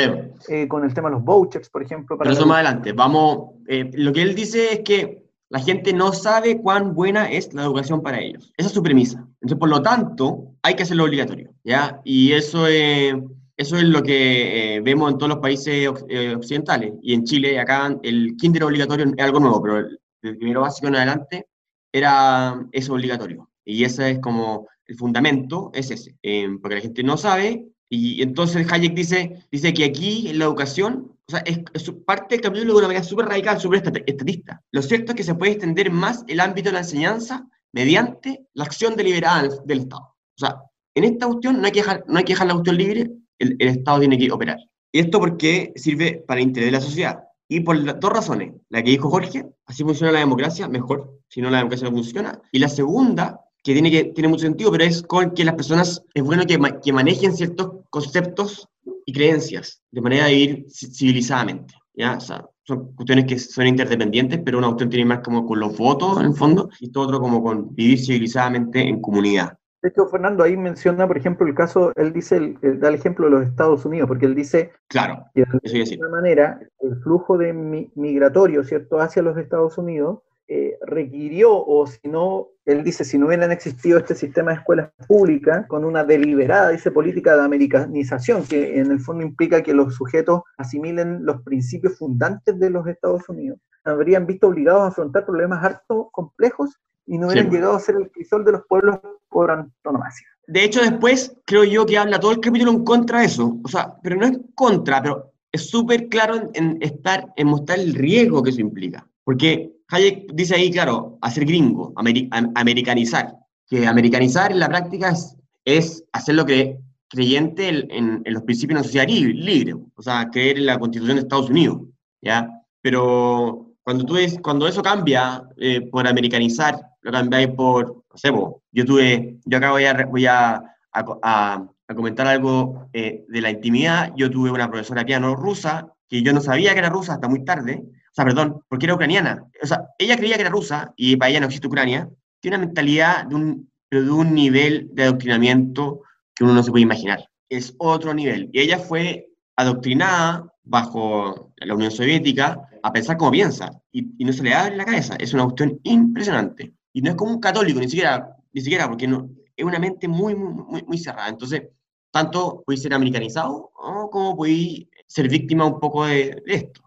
eh, 0.48 0.68
con 0.68 0.84
el 0.84 0.92
tema 0.92 1.08
de 1.08 1.16
los 1.16 1.24
vouchers, 1.24 1.68
por 1.68 1.82
ejemplo. 1.82 2.16
Para 2.16 2.28
pero 2.28 2.38
eso 2.38 2.46
más 2.46 2.56
adelante. 2.56 2.92
Vamos, 2.92 3.54
eh, 3.66 3.90
lo 3.94 4.12
que 4.12 4.22
él 4.22 4.34
dice 4.34 4.74
es 4.74 4.80
que 4.80 5.22
la 5.48 5.60
gente 5.60 5.92
no 5.92 6.12
sabe 6.12 6.60
cuán 6.60 6.94
buena 6.94 7.30
es 7.30 7.52
la 7.54 7.62
educación 7.62 8.02
para 8.02 8.20
ellos. 8.20 8.52
Esa 8.56 8.68
es 8.68 8.74
su 8.74 8.82
premisa. 8.82 9.26
Entonces, 9.40 9.58
por 9.58 9.68
lo 9.68 9.80
tanto, 9.82 10.54
hay 10.62 10.74
que 10.74 10.82
hacerlo 10.82 11.04
obligatorio, 11.04 11.54
¿ya? 11.62 12.00
Y 12.04 12.32
eso, 12.32 12.66
eso 12.66 13.76
es 13.76 13.84
lo 13.84 14.02
que 14.02 14.76
eh, 14.76 14.80
vemos 14.80 15.12
en 15.12 15.18
todos 15.18 15.30
los 15.30 15.38
países 15.38 15.88
occidentales. 15.88 16.94
Y 17.00 17.14
en 17.14 17.24
Chile, 17.24 17.60
acá, 17.60 17.96
el 18.02 18.36
kinder 18.36 18.64
obligatorio 18.64 19.06
es 19.16 19.24
algo 19.24 19.40
nuevo, 19.40 19.62
pero 19.62 19.78
el, 19.78 20.00
primero 20.20 20.62
básico 20.62 20.88
en 20.88 20.96
adelante 20.96 21.46
era 21.92 22.66
eso 22.72 22.94
obligatorio. 22.94 23.48
Y 23.64 23.84
ese 23.84 24.12
es 24.12 24.18
como 24.18 24.66
el 24.84 24.96
fundamento, 24.96 25.70
es 25.72 25.92
ese. 25.92 26.16
porque 26.60 26.74
la 26.76 26.80
gente 26.80 27.04
no 27.04 27.16
sabe 27.16 27.66
y 27.88 28.22
entonces 28.22 28.70
Hayek 28.70 28.94
dice, 28.94 29.46
dice 29.50 29.72
que 29.72 29.84
aquí 29.84 30.28
en 30.28 30.38
la 30.38 30.46
educación, 30.46 31.12
o 31.28 31.30
sea, 31.30 31.40
es, 31.40 31.58
parte 32.04 32.34
del 32.34 32.42
capítulo 32.42 32.72
de 32.72 32.78
una 32.78 32.88
manera 32.88 33.04
súper 33.04 33.26
radical, 33.26 33.60
súper 33.60 33.82
estatista. 34.06 34.62
Lo 34.72 34.82
cierto 34.82 35.12
es 35.12 35.16
que 35.16 35.22
se 35.22 35.34
puede 35.34 35.52
extender 35.52 35.90
más 35.90 36.24
el 36.26 36.40
ámbito 36.40 36.68
de 36.68 36.74
la 36.74 36.80
enseñanza 36.80 37.48
mediante 37.72 38.46
la 38.54 38.64
acción 38.64 38.96
deliberada 38.96 39.48
del 39.64 39.80
Estado. 39.80 40.02
O 40.02 40.38
sea, 40.38 40.62
en 40.94 41.04
esta 41.04 41.26
cuestión 41.26 41.60
no 41.60 41.66
hay 41.66 41.72
que 41.72 41.80
dejar, 41.80 42.04
no 42.08 42.18
hay 42.18 42.24
que 42.24 42.32
dejar 42.32 42.46
la 42.48 42.54
cuestión 42.54 42.76
libre, 42.76 43.10
el, 43.38 43.56
el 43.58 43.68
Estado 43.68 44.00
tiene 44.00 44.18
que 44.18 44.32
operar. 44.32 44.58
Y 44.92 45.00
esto 45.00 45.20
porque 45.20 45.72
sirve 45.76 46.24
para 46.26 46.40
el 46.40 46.46
interés 46.46 46.68
de 46.68 46.78
la 46.78 46.80
sociedad. 46.80 47.22
Y 47.48 47.60
por 47.60 48.00
dos 48.00 48.12
razones. 48.12 48.54
La 48.70 48.82
que 48.82 48.90
dijo 48.90 49.08
Jorge, 49.08 49.46
así 49.66 49.84
funciona 49.84 50.12
la 50.12 50.18
democracia, 50.20 50.68
mejor, 50.68 51.20
si 51.28 51.40
no 51.40 51.50
la 51.50 51.58
democracia 51.58 51.88
no 51.88 51.94
funciona. 51.94 52.40
Y 52.50 52.58
la 52.58 52.68
segunda, 52.68 53.40
que 53.66 53.72
tiene, 53.72 53.90
que, 53.90 54.04
tiene 54.04 54.28
mucho 54.28 54.42
sentido, 54.42 54.70
pero 54.70 54.84
es 54.84 55.02
con 55.02 55.32
que 55.32 55.44
las 55.44 55.56
personas, 55.56 56.00
es 56.14 56.22
bueno 56.22 56.46
que, 56.46 56.56
que 56.84 56.92
manejen 56.92 57.34
ciertos 57.34 57.80
conceptos 57.90 58.68
y 59.04 59.12
creencias 59.12 59.82
de 59.90 60.00
manera 60.00 60.26
de 60.26 60.34
vivir 60.34 60.66
civilizadamente. 60.70 61.74
¿ya? 61.94 62.16
O 62.16 62.20
sea, 62.20 62.48
son 62.62 62.94
cuestiones 62.94 63.24
que 63.24 63.40
son 63.40 63.66
interdependientes, 63.66 64.40
pero 64.44 64.58
una 64.58 64.68
cuestión 64.68 64.90
tiene 64.90 65.06
más 65.06 65.18
como 65.18 65.44
con 65.44 65.58
los 65.58 65.76
votos 65.76 66.20
en 66.20 66.26
el 66.26 66.34
fondo 66.34 66.70
y 66.78 66.92
todo 66.92 67.06
otro 67.06 67.20
como 67.20 67.42
con 67.42 67.74
vivir 67.74 67.98
civilizadamente 67.98 68.82
en 68.82 69.00
comunidad. 69.00 69.58
De 69.82 69.88
hecho, 69.88 70.06
Fernando 70.06 70.44
ahí 70.44 70.56
menciona, 70.56 71.08
por 71.08 71.18
ejemplo, 71.18 71.44
el 71.44 71.54
caso, 71.56 71.90
él 71.96 72.12
dice, 72.12 72.54
da 72.62 72.88
el 72.88 72.94
ejemplo 72.94 73.26
de 73.26 73.32
los 73.32 73.48
Estados 73.48 73.84
Unidos, 73.84 74.06
porque 74.06 74.26
él 74.26 74.36
dice 74.36 74.70
claro, 74.86 75.24
que 75.34 75.44
de 75.44 75.82
alguna 75.82 76.08
manera 76.08 76.60
el 76.78 76.96
flujo 77.02 77.36
de 77.36 77.52
migratorio, 77.96 78.62
¿cierto?, 78.62 79.00
hacia 79.00 79.22
los 79.22 79.36
Estados 79.36 79.76
Unidos 79.76 80.20
eh, 80.48 80.78
requirió, 80.82 81.52
o 81.52 81.86
si 81.86 82.08
no, 82.08 82.48
él 82.64 82.84
dice, 82.84 83.04
si 83.04 83.18
no 83.18 83.26
hubieran 83.26 83.50
existido 83.50 83.98
este 83.98 84.14
sistema 84.14 84.52
de 84.52 84.58
escuelas 84.58 84.90
públicas 85.08 85.66
con 85.66 85.84
una 85.84 86.04
deliberada, 86.04 86.70
dice, 86.70 86.90
política 86.92 87.36
de 87.36 87.44
americanización, 87.44 88.44
que 88.44 88.78
en 88.78 88.92
el 88.92 89.00
fondo 89.00 89.24
implica 89.24 89.62
que 89.62 89.74
los 89.74 89.94
sujetos 89.94 90.42
asimilen 90.56 91.24
los 91.26 91.42
principios 91.42 91.98
fundantes 91.98 92.58
de 92.58 92.70
los 92.70 92.86
Estados 92.86 93.28
Unidos, 93.28 93.58
habrían 93.84 94.26
visto 94.26 94.48
obligados 94.48 94.82
a 94.82 94.86
afrontar 94.88 95.26
problemas 95.26 95.64
harto 95.64 96.10
complejos 96.12 96.76
y 97.06 97.18
no 97.18 97.26
hubieran 97.28 97.50
llegado 97.50 97.74
a 97.74 97.80
ser 97.80 97.96
el 97.96 98.10
crisol 98.10 98.44
de 98.44 98.52
los 98.52 98.62
pueblos 98.68 98.98
por 99.28 99.50
antonomasia. 99.50 100.26
De 100.46 100.64
hecho, 100.64 100.80
después 100.80 101.36
creo 101.44 101.64
yo 101.64 101.86
que 101.86 101.98
habla 101.98 102.20
todo 102.20 102.32
el 102.32 102.40
capítulo 102.40 102.70
en 102.72 102.84
contra 102.84 103.20
de 103.20 103.26
eso. 103.26 103.58
O 103.64 103.68
sea, 103.68 103.96
pero 104.02 104.16
no 104.16 104.26
es 104.26 104.38
contra, 104.54 105.02
pero 105.02 105.32
es 105.52 105.68
súper 105.68 106.08
claro 106.08 106.36
en, 106.36 106.50
en, 106.54 106.82
estar, 106.82 107.32
en 107.36 107.48
mostrar 107.48 107.78
el 107.78 107.94
riesgo 107.94 108.42
que 108.42 108.50
eso 108.50 108.60
implica. 108.60 109.06
Porque 109.26 109.72
Hayek 109.88 110.32
dice 110.34 110.54
ahí, 110.54 110.70
claro, 110.70 111.18
hacer 111.20 111.44
gringo, 111.44 111.92
americanizar. 111.96 113.34
Que 113.66 113.84
americanizar 113.84 114.52
en 114.52 114.60
la 114.60 114.68
práctica 114.68 115.10
es, 115.10 115.36
es 115.64 116.04
hacer 116.12 116.36
lo 116.36 116.46
que 116.46 116.78
creyente 117.08 117.68
en, 117.68 118.22
los 118.24 118.44
principios 118.44 118.76
de 118.76 118.80
una 118.80 118.84
sociedad 118.84 119.08
libre, 119.08 119.74
o 119.74 120.02
sea, 120.02 120.30
creer 120.30 120.58
en 120.58 120.66
la 120.66 120.78
constitución 120.78 121.16
de 121.16 121.22
Estados 121.22 121.50
Unidos, 121.50 121.82
¿ya? 122.22 122.48
Pero 122.80 123.72
cuando, 123.82 124.04
tú 124.04 124.16
es, 124.16 124.38
cuando 124.40 124.68
eso 124.68 124.80
cambia 124.80 125.42
eh, 125.56 125.80
por 125.90 126.06
americanizar, 126.06 126.78
lo 127.02 127.10
cambiáis 127.10 127.48
por, 127.48 128.04
no 128.08 128.16
sé, 128.16 128.30
yo 128.70 128.84
tuve, 128.84 129.40
yo 129.44 129.58
acá 129.58 129.72
voy 129.72 129.86
a, 129.86 130.06
voy 130.06 130.26
a, 130.26 130.62
a, 130.92 131.66
comentar 131.96 132.28
algo 132.28 132.88
eh, 132.92 133.24
de 133.28 133.40
la 133.40 133.50
intimidad, 133.50 134.12
yo 134.16 134.30
tuve 134.30 134.52
una 134.52 134.70
profesora 134.70 135.04
piano 135.04 135.34
rusa, 135.34 135.92
que 136.08 136.22
yo 136.22 136.32
no 136.32 136.40
sabía 136.40 136.72
que 136.74 136.78
era 136.78 136.90
rusa 136.90 137.14
hasta 137.14 137.28
muy 137.28 137.44
tarde, 137.44 137.82
sea, 138.16 138.24
perdón, 138.24 138.64
porque 138.68 138.86
era 138.86 138.94
ucraniana. 138.94 139.44
O 139.62 139.66
sea, 139.66 139.88
ella 139.98 140.16
creía 140.16 140.36
que 140.36 140.40
era 140.40 140.50
rusa 140.50 140.92
y 140.96 141.16
para 141.16 141.30
ella 141.30 141.40
no 141.40 141.46
existe 141.46 141.66
Ucrania. 141.66 142.08
Tiene 142.40 142.56
una 142.56 142.66
mentalidad 142.66 143.26
de 143.26 143.34
un, 143.34 143.70
de 143.90 144.10
un 144.10 144.34
nivel 144.34 144.88
de 144.92 145.04
adoctrinamiento 145.04 146.00
que 146.34 146.44
uno 146.44 146.54
no 146.54 146.62
se 146.62 146.70
puede 146.70 146.82
imaginar. 146.84 147.28
Es 147.50 147.74
otro 147.78 148.14
nivel. 148.14 148.48
Y 148.52 148.60
ella 148.60 148.78
fue 148.78 149.28
adoctrinada 149.56 150.50
bajo 150.64 151.52
la 151.56 151.74
Unión 151.74 151.90
Soviética 151.90 152.58
a 152.82 152.92
pensar 152.92 153.18
como 153.18 153.32
piensa 153.32 153.70
y, 153.92 154.02
no 154.24 154.32
se 154.32 154.42
le 154.42 154.54
abre 154.54 154.76
la 154.76 154.86
cabeza. 154.86 155.16
Es 155.18 155.34
una 155.34 155.44
cuestión 155.44 155.78
impresionante. 155.82 156.72
Y 156.94 157.02
no 157.02 157.10
es 157.10 157.16
como 157.16 157.32
un 157.32 157.40
católico, 157.40 157.80
ni 157.80 157.88
siquiera, 157.88 158.34
ni 158.52 158.62
siquiera 158.62 158.88
porque 158.88 159.06
no, 159.06 159.28
es 159.54 159.64
una 159.64 159.78
mente 159.78 160.08
muy, 160.08 160.34
muy, 160.34 160.98
cerrada. 160.98 161.28
Entonces, 161.28 161.64
tanto 162.10 162.62
puede 162.64 162.78
ser 162.78 162.94
americanizado 162.94 163.70
como 164.10 164.36
puede 164.36 164.88
ser 165.06 165.28
víctima 165.28 165.66
un 165.66 165.78
poco 165.78 166.06
de 166.06 166.42
esto. 166.46 166.85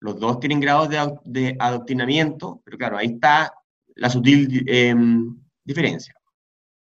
Los 0.00 0.20
dos 0.20 0.40
tienen 0.40 0.60
grados 0.60 0.88
de, 1.24 1.56
adoctrinamiento, 1.58 2.60
pero 2.64 2.76
claro, 2.76 2.98
ahí 2.98 3.06
está 3.06 3.52
la 3.94 4.10
sutil 4.10 4.64
em, 4.68 5.34
diferencia. 5.64 6.14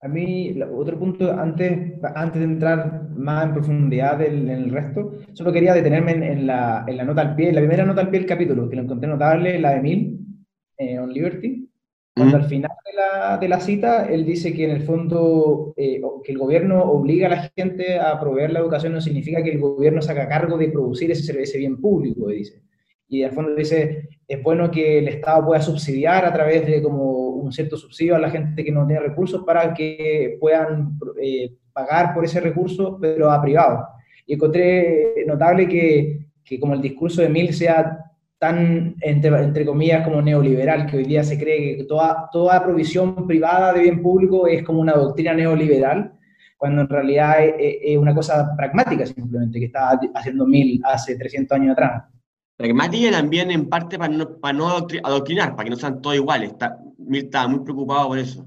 A 0.00 0.08
mí, 0.08 0.56
otro 0.74 0.98
punto, 0.98 1.32
antes, 1.32 1.92
antes 2.14 2.40
de 2.40 2.44
entrar 2.44 3.08
más 3.10 3.46
en 3.46 3.52
profundidad 3.52 4.20
en, 4.20 4.48
el 4.48 4.70
resto, 4.70 5.12
solo 5.32 5.52
quería 5.52 5.74
detenerme 5.74 6.12
en, 6.12 6.46
la, 6.46 6.84
en, 6.88 6.96
la, 6.96 7.04
nota 7.04 7.22
al 7.22 7.36
pie, 7.36 7.52
la 7.52 7.60
primera 7.60 7.84
nota 7.84 8.00
al 8.00 8.10
pie 8.10 8.20
del 8.20 8.28
capítulo, 8.28 8.68
que 8.68 8.76
lo 8.76 8.82
encontré 8.82 9.08
notable, 9.08 9.58
la 9.60 9.72
de 9.72 9.80
Mil, 9.80 10.18
eh, 10.76 10.98
On 10.98 11.12
Liberty, 11.12 11.68
cuando 12.14 12.36
al 12.36 12.44
final 12.44 12.72
de 12.84 12.92
la, 12.94 13.38
de 13.38 13.48
la, 13.48 13.60
cita 13.60 14.06
él 14.06 14.24
dice 14.24 14.52
que 14.52 14.64
en 14.64 14.70
el 14.72 14.82
fondo 14.82 15.72
eh, 15.76 16.00
que 16.24 16.32
el 16.32 16.38
gobierno 16.38 16.82
obliga 16.82 17.28
a 17.28 17.30
la 17.30 17.50
gente 17.56 17.98
a 17.98 18.18
proveer 18.20 18.52
la 18.52 18.60
educación 18.60 18.92
no 18.92 19.00
significa 19.00 19.42
que 19.42 19.52
el 19.52 19.60
gobierno 19.60 20.02
se 20.02 20.12
haga 20.12 20.28
cargo 20.28 20.58
de 20.58 20.68
producir 20.68 21.10
ese, 21.10 21.40
ese 21.40 21.58
bien 21.58 21.80
público, 21.80 22.28
dice 22.28 22.60
y 23.12 23.22
al 23.24 23.32
fondo 23.32 23.54
dice, 23.54 24.08
es 24.26 24.42
bueno 24.42 24.70
que 24.70 24.98
el 24.98 25.06
Estado 25.06 25.44
pueda 25.44 25.60
subsidiar 25.60 26.24
a 26.24 26.32
través 26.32 26.64
de 26.64 26.80
como 26.82 27.28
un 27.28 27.52
cierto 27.52 27.76
subsidio 27.76 28.16
a 28.16 28.18
la 28.18 28.30
gente 28.30 28.64
que 28.64 28.72
no 28.72 28.86
tiene 28.86 29.02
recursos 29.02 29.44
para 29.44 29.74
que 29.74 30.38
puedan 30.40 30.98
eh, 31.20 31.52
pagar 31.74 32.14
por 32.14 32.24
ese 32.24 32.40
recurso, 32.40 32.96
pero 32.98 33.30
a 33.30 33.42
privado. 33.42 33.86
Y 34.26 34.32
encontré 34.32 35.26
notable 35.26 35.68
que, 35.68 36.28
que 36.42 36.58
como 36.58 36.72
el 36.72 36.80
discurso 36.80 37.20
de 37.20 37.28
Mill 37.28 37.52
sea 37.52 37.98
tan, 38.38 38.96
entre, 39.02 39.28
entre, 39.42 39.66
comillas, 39.66 40.04
como 40.04 40.22
neoliberal, 40.22 40.86
que 40.86 40.96
hoy 40.96 41.04
día 41.04 41.22
se 41.22 41.38
cree 41.38 41.76
que 41.76 41.84
toda, 41.84 42.30
toda 42.32 42.64
provisión 42.64 43.26
privada 43.26 43.74
de 43.74 43.82
bien 43.82 44.00
público 44.00 44.46
es 44.46 44.62
como 44.62 44.80
una 44.80 44.94
doctrina 44.94 45.34
neoliberal, 45.34 46.14
cuando 46.56 46.80
en 46.80 46.88
realidad 46.88 47.44
es, 47.44 47.76
es 47.82 47.98
una 47.98 48.14
cosa 48.14 48.56
pragmática 48.56 49.04
simplemente, 49.04 49.58
que 49.58 49.66
estaba 49.66 50.00
haciendo 50.14 50.46
Mill 50.46 50.80
hace 50.82 51.18
300 51.18 51.58
años 51.58 51.72
atrás 51.72 52.04
pragmática 52.62 53.10
también 53.10 53.50
en 53.50 53.68
parte 53.68 53.98
para 53.98 54.12
no, 54.12 54.38
para 54.38 54.56
no 54.56 54.68
adoctrinar, 54.68 55.56
para 55.56 55.64
que 55.64 55.70
no 55.70 55.76
sean 55.76 56.00
todos 56.00 56.14
iguales. 56.14 56.52
Está, 56.52 56.78
estaba 57.10 57.48
muy 57.48 57.60
preocupado 57.60 58.08
por 58.08 58.18
eso. 58.18 58.46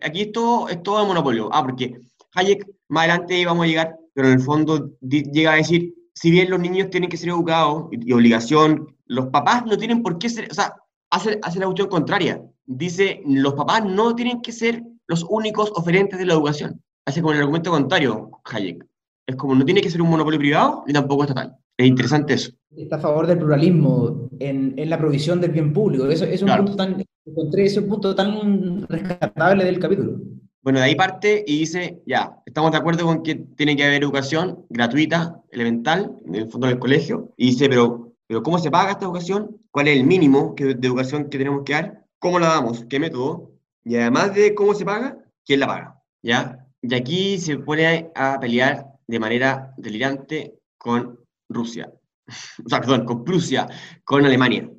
Aquí 0.00 0.22
es 0.22 0.32
todo, 0.32 0.68
es 0.68 0.80
todo 0.82 1.00
de 1.00 1.06
monopolio. 1.06 1.48
Ah, 1.52 1.62
porque 1.62 2.00
Hayek, 2.34 2.64
más 2.88 3.08
adelante 3.08 3.44
vamos 3.44 3.64
a 3.64 3.66
llegar, 3.66 3.96
pero 4.14 4.28
en 4.28 4.34
el 4.34 4.40
fondo 4.40 4.92
llega 5.00 5.54
a 5.54 5.56
decir, 5.56 5.92
si 6.14 6.30
bien 6.30 6.50
los 6.50 6.60
niños 6.60 6.90
tienen 6.90 7.10
que 7.10 7.16
ser 7.16 7.30
educados 7.30 7.88
y, 7.90 8.12
obligación, 8.12 8.86
los 9.06 9.26
papás 9.26 9.66
no 9.66 9.76
tienen 9.76 10.02
por 10.04 10.18
qué 10.18 10.28
ser, 10.28 10.48
o 10.50 10.54
sea, 10.54 10.76
hace, 11.10 11.40
hace 11.42 11.58
la 11.58 11.66
cuestión 11.66 11.88
contraria. 11.88 12.40
Dice, 12.64 13.22
los 13.26 13.54
papás 13.54 13.84
no 13.84 14.14
tienen 14.14 14.40
que 14.40 14.52
ser 14.52 14.84
los 15.08 15.26
únicos 15.28 15.72
oferentes 15.74 16.16
de 16.16 16.26
la 16.26 16.34
educación. 16.34 16.80
Hace 17.06 17.20
como 17.20 17.32
el 17.32 17.40
argumento 17.40 17.72
contrario, 17.72 18.30
Hayek. 18.44 18.86
Es 19.26 19.36
como 19.36 19.54
no 19.56 19.64
tiene 19.64 19.80
que 19.80 19.90
ser 19.90 20.00
un 20.00 20.10
monopolio 20.10 20.38
privado 20.38 20.84
ni 20.86 20.92
tampoco 20.92 21.24
estatal. 21.24 21.56
Es 21.76 21.86
interesante 21.86 22.34
eso. 22.34 22.52
Está 22.76 22.96
a 22.96 23.00
favor 23.00 23.26
del 23.26 23.38
pluralismo 23.38 24.28
en, 24.38 24.74
en 24.76 24.90
la 24.90 24.98
provisión 24.98 25.40
del 25.40 25.50
bien 25.50 25.72
público. 25.72 26.06
Eso, 26.06 26.24
es 26.24 26.42
un 26.42 26.56
punto 26.56 26.76
tan, 26.76 27.04
encontré 27.24 27.64
ese 27.64 27.82
punto 27.82 28.14
tan 28.14 28.86
rescatable 28.88 29.64
del 29.64 29.78
capítulo. 29.78 30.20
Bueno, 30.62 30.78
de 30.78 30.84
ahí 30.84 30.94
parte 30.94 31.44
y 31.44 31.58
dice, 31.58 32.00
ya, 32.06 32.40
estamos 32.46 32.70
de 32.70 32.78
acuerdo 32.78 33.04
con 33.04 33.24
que 33.24 33.34
tiene 33.34 33.76
que 33.76 33.84
haber 33.84 34.02
educación 34.02 34.64
gratuita, 34.70 35.42
elemental, 35.50 36.16
en 36.24 36.36
el 36.36 36.50
fondo 36.50 36.68
del 36.68 36.78
colegio, 36.78 37.32
y 37.36 37.48
dice, 37.48 37.68
pero, 37.68 38.12
pero 38.28 38.44
¿cómo 38.44 38.58
se 38.58 38.70
paga 38.70 38.92
esta 38.92 39.04
educación? 39.04 39.60
¿Cuál 39.72 39.88
es 39.88 39.96
el 39.98 40.04
mínimo 40.04 40.54
de 40.56 40.86
educación 40.86 41.28
que 41.28 41.38
tenemos 41.38 41.64
que 41.64 41.72
dar? 41.72 42.04
¿Cómo 42.20 42.38
la 42.38 42.46
damos? 42.48 42.84
¿Qué 42.84 43.00
método? 43.00 43.50
Y 43.84 43.96
además 43.96 44.34
de 44.36 44.54
cómo 44.54 44.74
se 44.74 44.84
paga, 44.84 45.18
¿quién 45.44 45.58
la 45.58 45.66
paga? 45.66 46.02
¿Ya? 46.22 46.64
Y 46.80 46.94
aquí 46.94 47.38
se 47.38 47.58
pone 47.58 48.10
a 48.14 48.38
pelear 48.38 48.86
de 49.08 49.18
manera 49.18 49.74
delirante 49.76 50.54
con 50.78 51.18
Rusia, 51.54 51.92
o 52.64 52.68
sea, 52.68 52.80
perdón, 52.80 53.04
con 53.04 53.24
Prusia, 53.24 53.66
con 54.04 54.24
Alemania. 54.24 54.70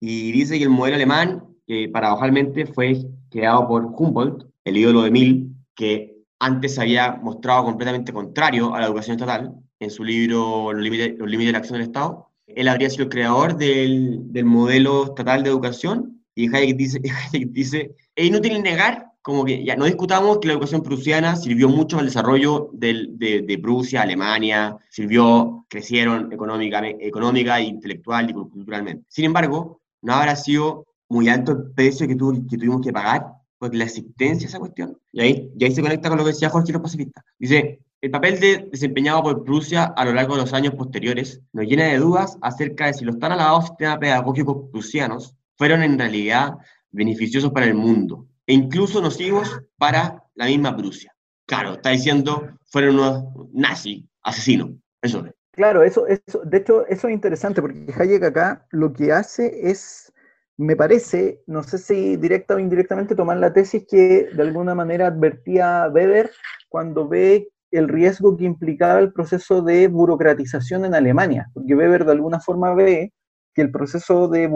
Y 0.00 0.32
dice 0.32 0.58
que 0.58 0.64
el 0.64 0.70
modelo 0.70 0.96
alemán, 0.96 1.44
que 1.66 1.88
paradojalmente 1.88 2.66
fue 2.66 2.96
creado 3.30 3.66
por 3.66 3.84
Humboldt, 3.84 4.46
el 4.64 4.76
ídolo 4.76 5.02
de 5.02 5.10
Mill, 5.10 5.54
que 5.74 6.18
antes 6.38 6.78
había 6.78 7.16
mostrado 7.16 7.64
completamente 7.64 8.12
contrario 8.12 8.74
a 8.74 8.80
la 8.80 8.86
educación 8.86 9.16
estatal 9.16 9.54
en 9.80 9.90
su 9.90 10.04
libro 10.04 10.72
Los 10.72 10.82
límites, 10.82 11.18
de 11.18 11.52
la 11.52 11.58
acción 11.58 11.78
del 11.78 11.88
Estado. 11.88 12.30
Él 12.46 12.68
habría 12.68 12.90
sido 12.90 13.04
el 13.04 13.10
creador 13.10 13.56
del, 13.56 14.32
del 14.32 14.44
modelo 14.44 15.06
estatal 15.06 15.42
de 15.42 15.50
educación 15.50 16.18
y 16.34 16.54
Hayek 16.54 16.76
dice, 16.76 17.00
Hayek 17.32 17.50
dice, 17.50 17.96
es 18.14 18.26
inútil 18.26 18.62
negar, 18.62 19.07
como 19.22 19.44
que 19.44 19.64
ya 19.64 19.76
no 19.76 19.84
discutamos 19.84 20.38
que 20.38 20.48
la 20.48 20.54
educación 20.54 20.82
prusiana 20.82 21.36
sirvió 21.36 21.68
mucho 21.68 21.98
al 21.98 22.06
desarrollo 22.06 22.70
del, 22.72 23.18
de, 23.18 23.42
de, 23.42 23.58
Prusia, 23.58 24.02
Alemania, 24.02 24.76
sirvió, 24.88 25.66
crecieron 25.68 26.32
económica, 26.32 26.82
económica, 26.86 27.60
intelectual 27.60 28.30
y 28.30 28.32
culturalmente. 28.32 29.04
Sin 29.08 29.26
embargo, 29.26 29.80
no 30.02 30.14
habrá 30.14 30.36
sido 30.36 30.86
muy 31.08 31.28
alto 31.28 31.52
el 31.52 31.72
precio 31.72 32.06
que, 32.06 32.16
que 32.16 32.56
tuvimos 32.56 32.80
que 32.80 32.92
pagar 32.92 33.26
pues 33.58 33.74
la 33.74 33.84
existencia 33.84 34.46
de 34.46 34.50
esa 34.50 34.60
cuestión. 34.60 34.96
Y 35.12 35.20
ahí, 35.20 35.52
y 35.58 35.64
ahí 35.64 35.74
se 35.74 35.82
conecta 35.82 36.08
con 36.08 36.18
lo 36.18 36.24
que 36.24 36.30
decía 36.30 36.48
Jorge 36.48 36.72
los 36.72 36.82
pacifistas. 36.82 37.24
Dice, 37.38 37.80
el 38.00 38.12
papel 38.12 38.38
de, 38.38 38.68
desempeñado 38.70 39.22
por 39.24 39.42
Prusia 39.42 39.84
a 39.84 40.04
lo 40.04 40.12
largo 40.12 40.36
de 40.36 40.42
los 40.42 40.52
años 40.52 40.74
posteriores 40.74 41.40
nos 41.52 41.66
llena 41.66 41.86
de 41.86 41.98
dudas 41.98 42.38
acerca 42.40 42.86
de 42.86 42.94
si 42.94 43.04
los 43.04 43.18
tan 43.18 43.32
alabados 43.32 43.66
sistemas 43.66 43.98
pedagógicos 43.98 44.70
prusianos 44.70 45.34
fueron 45.56 45.82
en 45.82 45.98
realidad 45.98 46.54
beneficiosos 46.92 47.50
para 47.50 47.66
el 47.66 47.74
mundo 47.74 48.27
e 48.48 48.54
incluso 48.54 49.00
nocivos 49.02 49.60
para 49.76 50.24
la 50.34 50.46
misma 50.46 50.74
Prusia. 50.76 51.14
Claro, 51.46 51.74
está 51.74 51.90
diciendo, 51.90 52.48
fueron 52.70 52.96
unos 52.96 53.24
nazis, 53.52 54.04
asesinos, 54.22 54.70
eso 55.02 55.24
es. 55.26 55.32
Claro, 55.52 55.82
eso, 55.82 56.06
eso, 56.06 56.40
de 56.44 56.58
hecho, 56.58 56.86
eso 56.86 57.08
es 57.08 57.14
interesante 57.14 57.60
porque 57.60 57.92
Hayek 57.96 58.22
acá 58.22 58.66
lo 58.70 58.92
que 58.92 59.12
hace 59.12 59.70
es 59.70 60.12
me 60.56 60.74
parece, 60.74 61.40
no 61.46 61.62
sé 61.62 61.78
si 61.78 62.16
directa 62.16 62.54
o 62.54 62.58
indirectamente, 62.58 63.14
tomar 63.14 63.36
la 63.36 63.52
tesis 63.52 63.86
que 63.88 64.28
de 64.34 64.42
alguna 64.42 64.74
manera 64.74 65.06
advertía 65.06 65.88
Weber 65.92 66.30
cuando 66.68 67.06
ve 67.06 67.48
el 67.70 67.88
riesgo 67.88 68.36
que 68.36 68.44
implicaba 68.44 68.98
el 68.98 69.12
proceso 69.12 69.62
de 69.62 69.86
burocratización 69.88 70.84
en 70.84 70.94
Alemania, 70.94 71.48
porque 71.54 71.76
Weber 71.76 72.04
de 72.04 72.12
alguna 72.12 72.40
forma 72.40 72.74
ve 72.74 73.12
que 73.54 73.62
el 73.62 73.70
proceso 73.70 74.26
de 74.26 74.48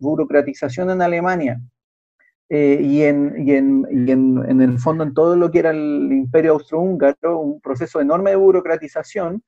burocratización 0.00 0.90
en 0.90 1.02
Alemania 1.02 1.60
eh, 2.56 2.80
y, 2.80 3.02
en, 3.02 3.34
en, 3.48 4.60
el 4.60 4.78
fondo 4.78 5.02
en 5.02 5.12
todo 5.12 5.34
lo 5.34 5.50
que 5.50 5.58
era 5.58 5.70
el 5.70 6.08
imperio 6.12 6.52
austrohúngaro, 6.52 7.40
un 7.40 7.60
proceso 7.60 8.00
enorme 8.00 8.30
de 8.30 8.36
burocratización, 8.36 9.42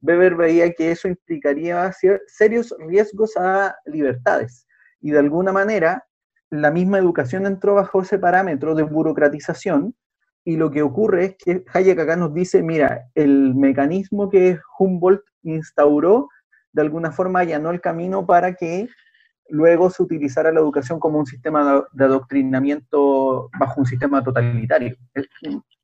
Weber 0.00 0.36
veía 0.36 0.72
que 0.72 0.92
eso 0.92 1.08
implicaría 1.08 1.90
serios 2.28 2.72
riesgos 2.78 3.36
a 3.36 3.74
libertades. 3.84 4.68
Y 5.00 5.10
de 5.10 5.18
alguna 5.18 5.50
manera 5.50 6.06
la 6.50 6.70
misma 6.70 6.98
educación 6.98 7.46
entró 7.46 7.74
bajo 7.74 8.02
ese 8.02 8.20
parámetro 8.20 8.76
de 8.76 8.84
burocratización 8.84 9.96
y 10.44 10.56
lo 10.56 10.70
que 10.70 10.82
ocurre 10.82 11.24
es 11.24 11.36
que 11.44 11.64
Hayek 11.74 11.98
acá 11.98 12.14
nos 12.14 12.32
dice, 12.32 12.62
mira, 12.62 13.08
el 13.16 13.56
mecanismo 13.56 14.30
que 14.30 14.60
Humboldt 14.78 15.24
instauró 15.42 16.28
de 16.72 16.82
alguna 16.82 17.10
forma 17.10 17.40
allanó 17.40 17.70
el 17.70 17.80
camino 17.80 18.24
para 18.24 18.54
que 18.54 18.88
luego 19.52 19.90
se 19.90 20.02
utilizara 20.02 20.50
la 20.50 20.60
educación 20.60 20.98
como 20.98 21.18
un 21.18 21.26
sistema 21.26 21.84
de 21.92 22.04
adoctrinamiento 22.04 23.50
bajo 23.58 23.80
un 23.80 23.86
sistema 23.86 24.24
totalitario. 24.24 24.96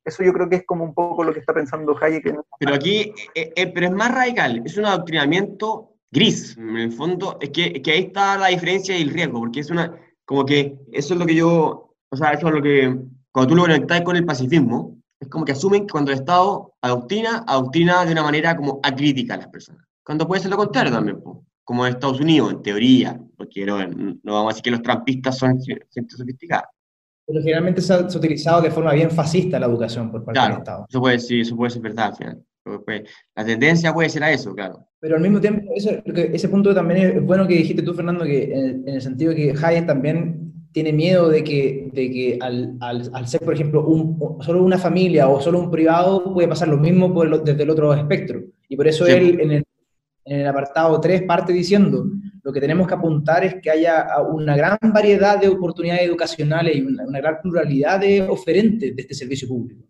Eso 0.03 0.23
yo 0.23 0.33
creo 0.33 0.49
que 0.49 0.55
es 0.57 0.65
como 0.65 0.83
un 0.83 0.95
poco 0.95 1.23
lo 1.23 1.31
que 1.31 1.39
está 1.39 1.53
pensando 1.53 1.95
Hayek. 2.01 2.35
Pero 2.59 2.73
aquí, 2.73 3.13
eh, 3.35 3.53
eh, 3.55 3.67
pero 3.67 3.85
es 3.85 3.91
más 3.91 4.11
radical, 4.11 4.63
es 4.65 4.75
un 4.75 4.85
adoctrinamiento 4.85 5.93
gris. 6.11 6.57
En 6.57 6.77
el 6.77 6.91
fondo, 6.91 7.37
es 7.39 7.51
que, 7.51 7.79
que 7.83 7.91
ahí 7.91 7.99
está 8.05 8.39
la 8.39 8.47
diferencia 8.47 8.97
y 8.97 9.03
el 9.03 9.11
riesgo, 9.11 9.39
porque 9.39 9.59
es 9.59 9.69
una, 9.69 9.95
como 10.25 10.45
que 10.45 10.79
eso 10.91 11.13
es 11.13 11.19
lo 11.19 11.27
que 11.27 11.35
yo, 11.35 11.93
o 12.09 12.17
sea, 12.17 12.31
eso 12.31 12.47
es 12.47 12.53
lo 12.55 12.63
que, 12.63 12.97
cuando 13.31 13.49
tú 13.49 13.55
lo 13.55 13.61
conectas 13.61 14.01
con 14.01 14.15
el 14.15 14.25
pacifismo, 14.25 14.97
es 15.19 15.27
como 15.27 15.45
que 15.45 15.51
asumen 15.51 15.85
que 15.85 15.91
cuando 15.91 16.11
el 16.11 16.17
Estado 16.17 16.73
adoctrina, 16.81 17.43
adoctrina 17.47 18.03
de 18.03 18.13
una 18.13 18.23
manera 18.23 18.57
como 18.57 18.79
acrítica 18.81 19.35
a 19.35 19.37
las 19.37 19.47
personas. 19.49 19.85
Cuando 20.03 20.27
puede 20.27 20.41
ser 20.41 20.49
lo 20.49 20.57
contrario 20.57 20.91
también, 20.91 21.21
como 21.69 21.85
en 21.85 21.93
Estados 21.93 22.19
Unidos, 22.19 22.51
en 22.51 22.63
teoría, 22.63 23.21
porque 23.37 23.63
no, 23.63 23.77
no 23.77 24.33
vamos 24.33 24.45
a 24.45 24.47
decir 24.47 24.63
que 24.63 24.71
los 24.71 24.81
trampistas 24.81 25.37
son 25.37 25.59
gente 25.61 26.15
sofisticada. 26.17 26.67
Pero 27.27 27.41
generalmente 27.41 27.79
se 27.79 27.93
ha, 27.93 27.99
utilizado 27.99 28.63
de 28.63 28.71
forma 28.71 28.91
bien 28.93 29.11
fascista 29.11 29.59
la 29.59 29.67
educación 29.67 30.09
por 30.09 30.25
parte 30.25 30.41
del 30.41 30.53
Estado. 30.53 30.87
Eso 30.89 30.99
puede, 30.99 31.19
sí, 31.19 31.41
eso 31.41 31.55
puede 31.55 31.69
ser 31.69 31.83
verdad 31.83 32.07
al 32.07 32.15
final. 32.15 32.43
La 33.35 33.45
tendencia 33.45 33.93
puede 33.93 34.09
ser 34.09 34.23
a 34.23 34.31
eso, 34.31 34.55
claro. 34.55 34.83
Pero 34.99 35.17
al 35.17 35.21
mismo 35.21 35.39
tiempo, 35.39 35.71
ese 35.75 36.49
punto 36.49 36.73
también 36.73 37.17
es 37.17 37.23
bueno 37.23 37.47
que 37.47 37.53
dijiste 37.53 37.83
tú, 37.83 37.93
Fernando, 37.93 38.25
que 38.25 38.51
en, 38.51 38.89
el 38.89 38.99
sentido 38.99 39.35
que 39.35 39.53
Hayek 39.53 39.85
también 39.85 40.51
tiene 40.71 40.91
miedo 40.91 41.29
de 41.29 41.43
que, 41.43 41.91
de 41.93 42.09
que 42.09 42.39
al, 42.41 42.77
al, 42.79 43.11
al, 43.13 43.27
ser, 43.27 43.41
por 43.41 43.53
ejemplo, 43.53 43.85
un, 43.85 44.41
solo 44.41 44.63
una 44.63 44.79
familia 44.79 45.29
o 45.29 45.39
solo 45.39 45.59
un 45.59 45.69
privado, 45.69 46.33
puede 46.33 46.47
pasar 46.47 46.67
lo 46.67 46.77
mismo 46.77 47.13
por 47.13 47.43
desde 47.43 47.61
el 47.61 47.69
otro 47.69 47.93
espectro. 47.93 48.41
Y 48.67 48.75
por 48.75 48.87
eso 48.87 49.05
él 49.05 49.39
en 49.39 49.51
el, 49.51 49.63
en 50.29 50.41
el 50.41 50.47
apartado 50.47 50.99
3 50.99 51.23
parte 51.23 51.51
diciendo, 51.51 52.05
lo 52.43 52.53
que 52.53 52.61
tenemos 52.61 52.87
que 52.87 52.93
apuntar 52.93 53.43
es 53.43 53.55
que 53.61 53.71
haya 53.71 54.07
una 54.31 54.55
gran 54.55 54.77
variedad 54.81 55.39
de 55.39 55.49
oportunidades 55.49 56.03
educacionales 56.03 56.75
y 56.75 56.81
una, 56.81 57.03
una 57.03 57.19
gran 57.19 57.41
pluralidad 57.41 57.99
de 57.99 58.21
oferentes 58.21 58.95
de 58.95 59.01
este 59.01 59.13
servicio 59.13 59.47
público 59.47 59.89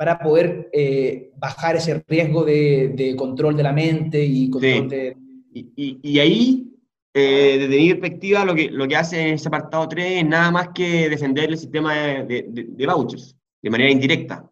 para 0.00 0.18
poder 0.18 0.70
eh, 0.72 1.30
bajar 1.36 1.76
ese 1.76 2.02
riesgo 2.08 2.42
de, 2.42 3.14
control 3.18 3.54
de 3.54 3.62
la 3.62 3.72
mente 3.74 4.24
y 4.24 4.48
control 4.48 4.88
de... 4.88 5.14
Y, 5.52 6.18
ahí, 6.18 6.72
eh, 7.12 7.58
desde 7.60 7.76
mi 7.76 7.90
perspectiva, 7.90 8.46
lo 8.46 8.54
que, 8.54 8.70
lo 8.70 8.88
que 8.88 8.96
hace 8.96 9.34
ese 9.34 9.48
apartado 9.48 9.86
3 9.86 10.22
es 10.22 10.26
nada 10.26 10.50
más 10.50 10.68
que 10.74 11.10
defender 11.10 11.50
el 11.50 11.58
sistema 11.58 11.94
de, 12.22 12.46
de, 12.48 12.86
vouchers, 12.86 13.36
de 13.60 13.68
manera 13.68 13.90
indirecta, 13.90 14.50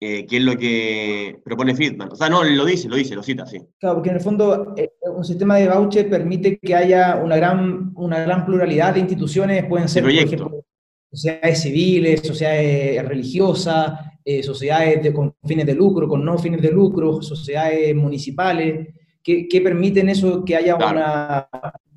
eh, 0.00 0.26
que 0.26 0.38
es 0.38 0.42
lo 0.42 0.56
que 0.56 1.40
propone 1.44 1.74
Friedman. 1.74 2.10
O 2.12 2.16
sea, 2.16 2.30
no, 2.30 2.42
lo 2.42 2.64
dice, 2.64 2.88
lo 2.88 2.96
dice, 2.96 3.14
lo 3.14 3.22
cita, 3.22 3.44
sí. 3.46 3.60
Claro, 3.78 3.96
porque 3.96 4.08
en 4.08 4.16
el 4.16 4.22
fondo 4.22 4.74
un 5.14 5.24
sistema 5.24 5.56
de 5.56 5.68
voucher 5.68 6.08
permite 6.08 6.58
que 6.58 6.74
haya 6.74 7.16
una 7.16 7.36
gran, 7.36 7.92
una 7.96 8.20
gran 8.20 8.46
pluralidad 8.46 8.94
de 8.94 9.00
instituciones, 9.00 9.66
pueden 9.66 9.88
ser, 9.88 10.02
por 10.02 10.12
ejemplo, 10.12 10.64
sociedades 11.10 11.60
civiles, 11.60 12.20
sociedades 12.20 13.06
religiosas, 13.06 13.92
eh, 14.24 14.42
sociedades 14.42 15.12
con 15.12 15.34
fines 15.44 15.66
de 15.66 15.74
lucro, 15.74 16.08
con 16.08 16.24
no 16.24 16.38
fines 16.38 16.62
de 16.62 16.70
lucro, 16.70 17.20
sociedades 17.20 17.94
municipales, 17.94 18.94
que, 19.22 19.48
que 19.48 19.60
permiten 19.60 20.08
eso, 20.08 20.44
que 20.44 20.56
haya 20.56 20.76
una, 20.76 21.48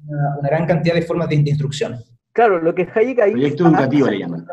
una, 0.07 0.49
gran 0.49 0.65
cantidad 0.65 0.95
de 0.95 1.03
formas 1.03 1.29
de, 1.29 1.35
instrucción. 1.35 1.97
Claro, 2.31 2.59
lo 2.59 2.73
que 2.73 2.87
Hayek 2.93 3.19
ahí... 3.19 3.31
Proyecto 3.31 3.67
educativo 3.67 4.07
le 4.07 4.19
llaman. 4.19 4.47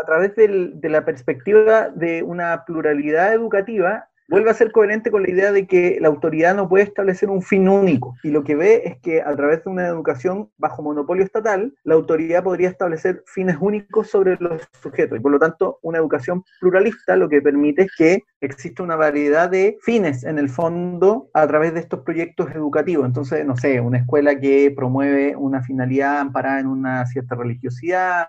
A 0.00 0.04
través 0.04 0.34
del, 0.36 0.80
de 0.80 0.88
la 0.88 1.04
perspectiva 1.04 1.88
de 1.88 2.22
una 2.22 2.64
pluralidad 2.64 3.32
educativa, 3.32 4.08
vuelve 4.28 4.50
a 4.50 4.54
ser 4.54 4.72
coherente 4.72 5.10
con 5.10 5.22
la 5.22 5.30
idea 5.30 5.52
de 5.52 5.66
que 5.66 5.98
la 6.00 6.08
autoridad 6.08 6.54
no 6.54 6.68
puede 6.68 6.84
establecer 6.84 7.30
un 7.30 7.42
fin 7.42 7.68
único. 7.68 8.14
Y 8.22 8.30
lo 8.30 8.44
que 8.44 8.56
ve 8.56 8.82
es 8.84 8.98
que 8.98 9.22
a 9.22 9.34
través 9.36 9.64
de 9.64 9.70
una 9.70 9.86
educación 9.86 10.50
bajo 10.58 10.82
monopolio 10.82 11.24
estatal, 11.24 11.74
la 11.84 11.94
autoridad 11.94 12.42
podría 12.42 12.68
establecer 12.68 13.22
fines 13.26 13.56
únicos 13.60 14.08
sobre 14.08 14.36
los 14.40 14.62
sujetos. 14.82 15.18
Y 15.18 15.22
por 15.22 15.32
lo 15.32 15.38
tanto, 15.38 15.78
una 15.82 15.98
educación 15.98 16.44
pluralista 16.60 17.16
lo 17.16 17.28
que 17.28 17.42
permite 17.42 17.82
es 17.82 17.92
que 17.96 18.22
exista 18.40 18.82
una 18.82 18.96
variedad 18.96 19.48
de 19.48 19.78
fines 19.82 20.24
en 20.24 20.38
el 20.38 20.48
fondo 20.48 21.28
a 21.32 21.46
través 21.46 21.74
de 21.74 21.80
estos 21.80 22.00
proyectos 22.00 22.50
educativos. 22.54 23.06
Entonces, 23.06 23.44
no 23.44 23.56
sé, 23.56 23.80
una 23.80 23.98
escuela 23.98 24.38
que 24.38 24.72
promueve 24.74 25.36
una 25.36 25.62
finalidad 25.62 26.18
amparada 26.18 26.60
en 26.60 26.66
una 26.66 27.06
cierta 27.06 27.34
religiosidad, 27.34 28.28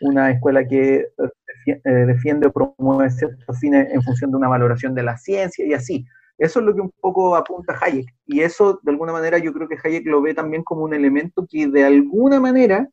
una 0.00 0.30
escuela 0.30 0.66
que 0.66 1.06
eh, 1.66 1.90
defiende 1.90 2.46
o 2.46 2.52
promueve 2.52 3.10
ciertos 3.10 3.58
fines 3.58 3.92
en 3.92 4.02
función 4.02 4.30
de 4.30 4.36
una 4.36 4.48
valoración 4.48 4.94
de 4.94 5.02
la 5.02 5.16
ciencia 5.16 5.64
y 5.64 5.72
así. 5.72 6.04
Eso 6.36 6.60
es 6.60 6.66
lo 6.66 6.74
que 6.74 6.80
un 6.80 6.92
poco 7.00 7.36
apunta 7.36 7.78
Hayek. 7.80 8.06
Y 8.26 8.40
eso, 8.40 8.80
de 8.82 8.90
alguna 8.90 9.12
manera, 9.12 9.38
yo 9.38 9.52
creo 9.52 9.68
que 9.68 9.78
Hayek 9.82 10.06
lo 10.06 10.20
ve 10.20 10.34
también 10.34 10.64
como 10.64 10.82
un 10.82 10.94
elemento 10.94 11.46
que 11.48 11.68
de 11.68 11.84
alguna 11.84 12.40
manera 12.40 12.88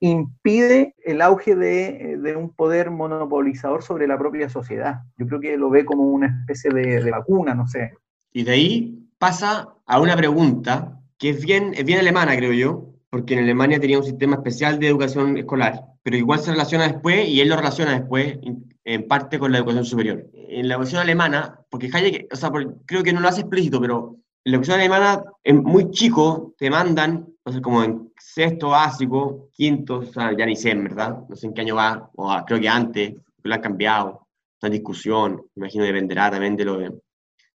impide 0.00 0.94
el 1.04 1.22
auge 1.22 1.54
de, 1.54 2.18
de 2.20 2.36
un 2.36 2.54
poder 2.54 2.90
monopolizador 2.90 3.82
sobre 3.82 4.06
la 4.06 4.18
propia 4.18 4.48
sociedad. 4.48 5.00
Yo 5.16 5.26
creo 5.26 5.40
que 5.40 5.56
lo 5.56 5.70
ve 5.70 5.84
como 5.84 6.04
una 6.04 6.40
especie 6.40 6.70
de, 6.70 7.02
de 7.02 7.10
vacuna, 7.10 7.54
no 7.54 7.66
sé. 7.66 7.92
Y 8.32 8.44
de 8.44 8.52
ahí 8.52 9.08
pasa 9.18 9.74
a 9.86 10.00
una 10.00 10.16
pregunta 10.16 11.00
que 11.18 11.30
es 11.30 11.44
bien, 11.44 11.72
es 11.74 11.84
bien 11.84 11.98
alemana, 11.98 12.36
creo 12.36 12.52
yo, 12.52 12.95
porque 13.10 13.34
en 13.34 13.44
Alemania 13.44 13.80
tenía 13.80 13.98
un 13.98 14.04
sistema 14.04 14.36
especial 14.36 14.78
de 14.78 14.88
educación 14.88 15.36
escolar, 15.36 15.84
pero 16.02 16.16
igual 16.16 16.40
se 16.40 16.52
relaciona 16.52 16.88
después 16.88 17.28
y 17.28 17.40
él 17.40 17.48
lo 17.48 17.56
relaciona 17.56 17.98
después 17.98 18.38
en 18.84 19.08
parte 19.08 19.38
con 19.38 19.52
la 19.52 19.58
educación 19.58 19.84
superior. 19.84 20.26
En 20.32 20.68
la 20.68 20.74
educación 20.74 21.00
alemana, 21.00 21.60
porque 21.70 21.90
Hayek, 21.92 22.28
o 22.32 22.36
sea, 22.36 22.50
creo 22.86 23.02
que 23.02 23.12
no 23.12 23.20
lo 23.20 23.28
hace 23.28 23.40
explícito, 23.40 23.80
pero 23.80 24.16
en 24.44 24.52
la 24.52 24.56
educación 24.56 24.80
alemana, 24.80 25.24
en 25.42 25.62
muy 25.62 25.90
chico, 25.90 26.54
te 26.56 26.70
mandan, 26.70 27.26
o 27.42 27.50
sea, 27.50 27.60
como 27.60 27.82
en 27.82 28.12
sexto 28.18 28.68
básico, 28.68 29.50
quinto, 29.52 29.98
o 29.98 30.04
sea, 30.04 30.36
ya 30.36 30.46
ni 30.46 30.54
sé, 30.54 30.74
verdad, 30.74 31.18
no 31.28 31.34
sé 31.34 31.46
en 31.46 31.54
qué 31.54 31.62
año 31.62 31.74
va, 31.74 32.10
o 32.14 32.44
creo 32.46 32.60
que 32.60 32.68
antes, 32.68 33.14
lo 33.42 33.54
han 33.54 33.60
cambiado, 33.60 34.28
está 34.54 34.68
en 34.68 34.74
discusión, 34.74 35.42
me 35.54 35.66
imagino 35.66 35.84
dependerá 35.84 36.30
también 36.30 36.56
de 36.56 36.64
lo 36.64 36.78
de 36.78 36.92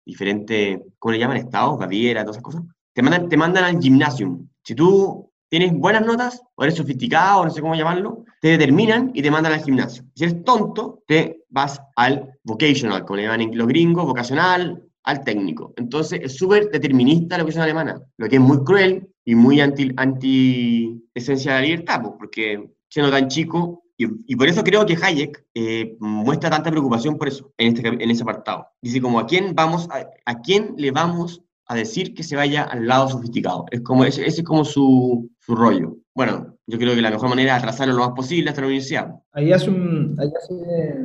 diferentes, 0.06 0.80
¿cómo 0.98 1.12
le 1.12 1.20
llaman? 1.20 1.38
Estados, 1.38 1.78
Baviera, 1.78 2.24
todas 2.24 2.38
esas 2.38 2.44
cosas. 2.44 2.64
Te 2.94 3.02
mandan, 3.04 3.30
te 3.30 3.38
mandan 3.38 3.64
al 3.64 3.80
gimnasium. 3.80 4.50
Si 4.64 4.74
tú 4.74 5.29
tienes 5.50 5.74
buenas 5.74 6.06
notas, 6.06 6.42
o 6.56 6.64
eres 6.64 6.76
sofisticado, 6.76 7.44
no 7.44 7.50
sé 7.50 7.62
cómo 7.62 7.76
llamarlo, 7.76 8.24
te 8.40 8.50
determinan 8.50 9.12
y 9.14 9.22
te 9.22 9.32
mandan 9.32 9.54
al 9.54 9.64
gimnasio. 9.64 10.04
Si 10.16 10.24
eres 10.24 10.44
tonto, 10.44 11.04
te 11.08 11.44
vas 11.50 11.82
al 11.96 12.38
vocational, 12.44 13.04
como 13.04 13.18
le 13.18 13.24
llaman 13.24 13.50
los 13.54 13.68
gringos, 13.68 14.06
vocacional, 14.06 14.84
al 15.04 15.24
técnico. 15.24 15.74
Entonces 15.76 16.20
es 16.24 16.38
súper 16.38 16.70
determinista 16.70 17.36
la 17.36 17.42
educación 17.42 17.64
alemana, 17.64 18.02
lo 18.18 18.30
que 18.30 18.36
es 18.36 18.42
muy 18.42 18.64
cruel 18.64 19.10
y 19.26 19.36
muy 19.36 19.60
anti, 19.60 19.92
anti 19.98 21.04
esencia 21.14 21.54
de 21.54 21.60
la 21.60 21.66
libertad, 21.66 22.02
pues, 22.02 22.14
porque 22.18 22.70
siendo 22.88 23.12
tan 23.12 23.28
chico, 23.28 23.84
y, 24.02 24.36
por 24.38 24.48
eso 24.48 24.64
creo 24.64 24.86
que 24.86 24.96
Hayek 24.96 25.46
eh, 25.54 25.98
muestra 26.00 26.50
tanta 26.50 26.72
preocupación 26.72 27.18
por 27.18 27.28
eso, 27.28 27.52
en, 27.58 27.76
este, 27.76 27.86
en 27.90 28.10
ese 28.10 28.24
apartado. 28.24 28.68
Dice 28.82 29.02
como, 29.02 29.20
¿a 29.20 29.28
quién, 29.28 29.54
vamos 29.54 29.90
a, 29.92 30.08
¿a 30.24 30.40
quién 30.40 30.74
le 30.78 30.92
vamos 30.92 31.42
a 31.70 31.76
decir 31.76 32.14
que 32.14 32.24
se 32.24 32.36
vaya 32.36 32.64
al 32.64 32.88
lado 32.88 33.08
sofisticado? 33.08 33.66
Es 33.72 33.82
como, 33.82 34.04
ese, 34.04 34.26
ese 34.26 34.42
es 34.42 34.48
como 34.48 34.66
su, 34.66 35.30
su 35.40 35.56
rollo. 35.56 35.98
Bueno, 36.14 36.58
yo 36.68 36.78
creo 36.78 36.96
que 36.96 37.02
la 37.02 37.12
mejor 37.12 37.30
manera 37.30 37.56
es 37.56 37.60
atrasarlo 37.60 37.94
lo 37.94 38.08
más 38.08 38.16
posible 38.16 38.50
hasta 38.50 38.62
la 38.62 38.68
universidad. 38.68 39.16
Ahí 39.32 39.54
hace 39.54 39.70
un, 39.70 40.16
ahí 40.20 40.30
hace 40.36 40.98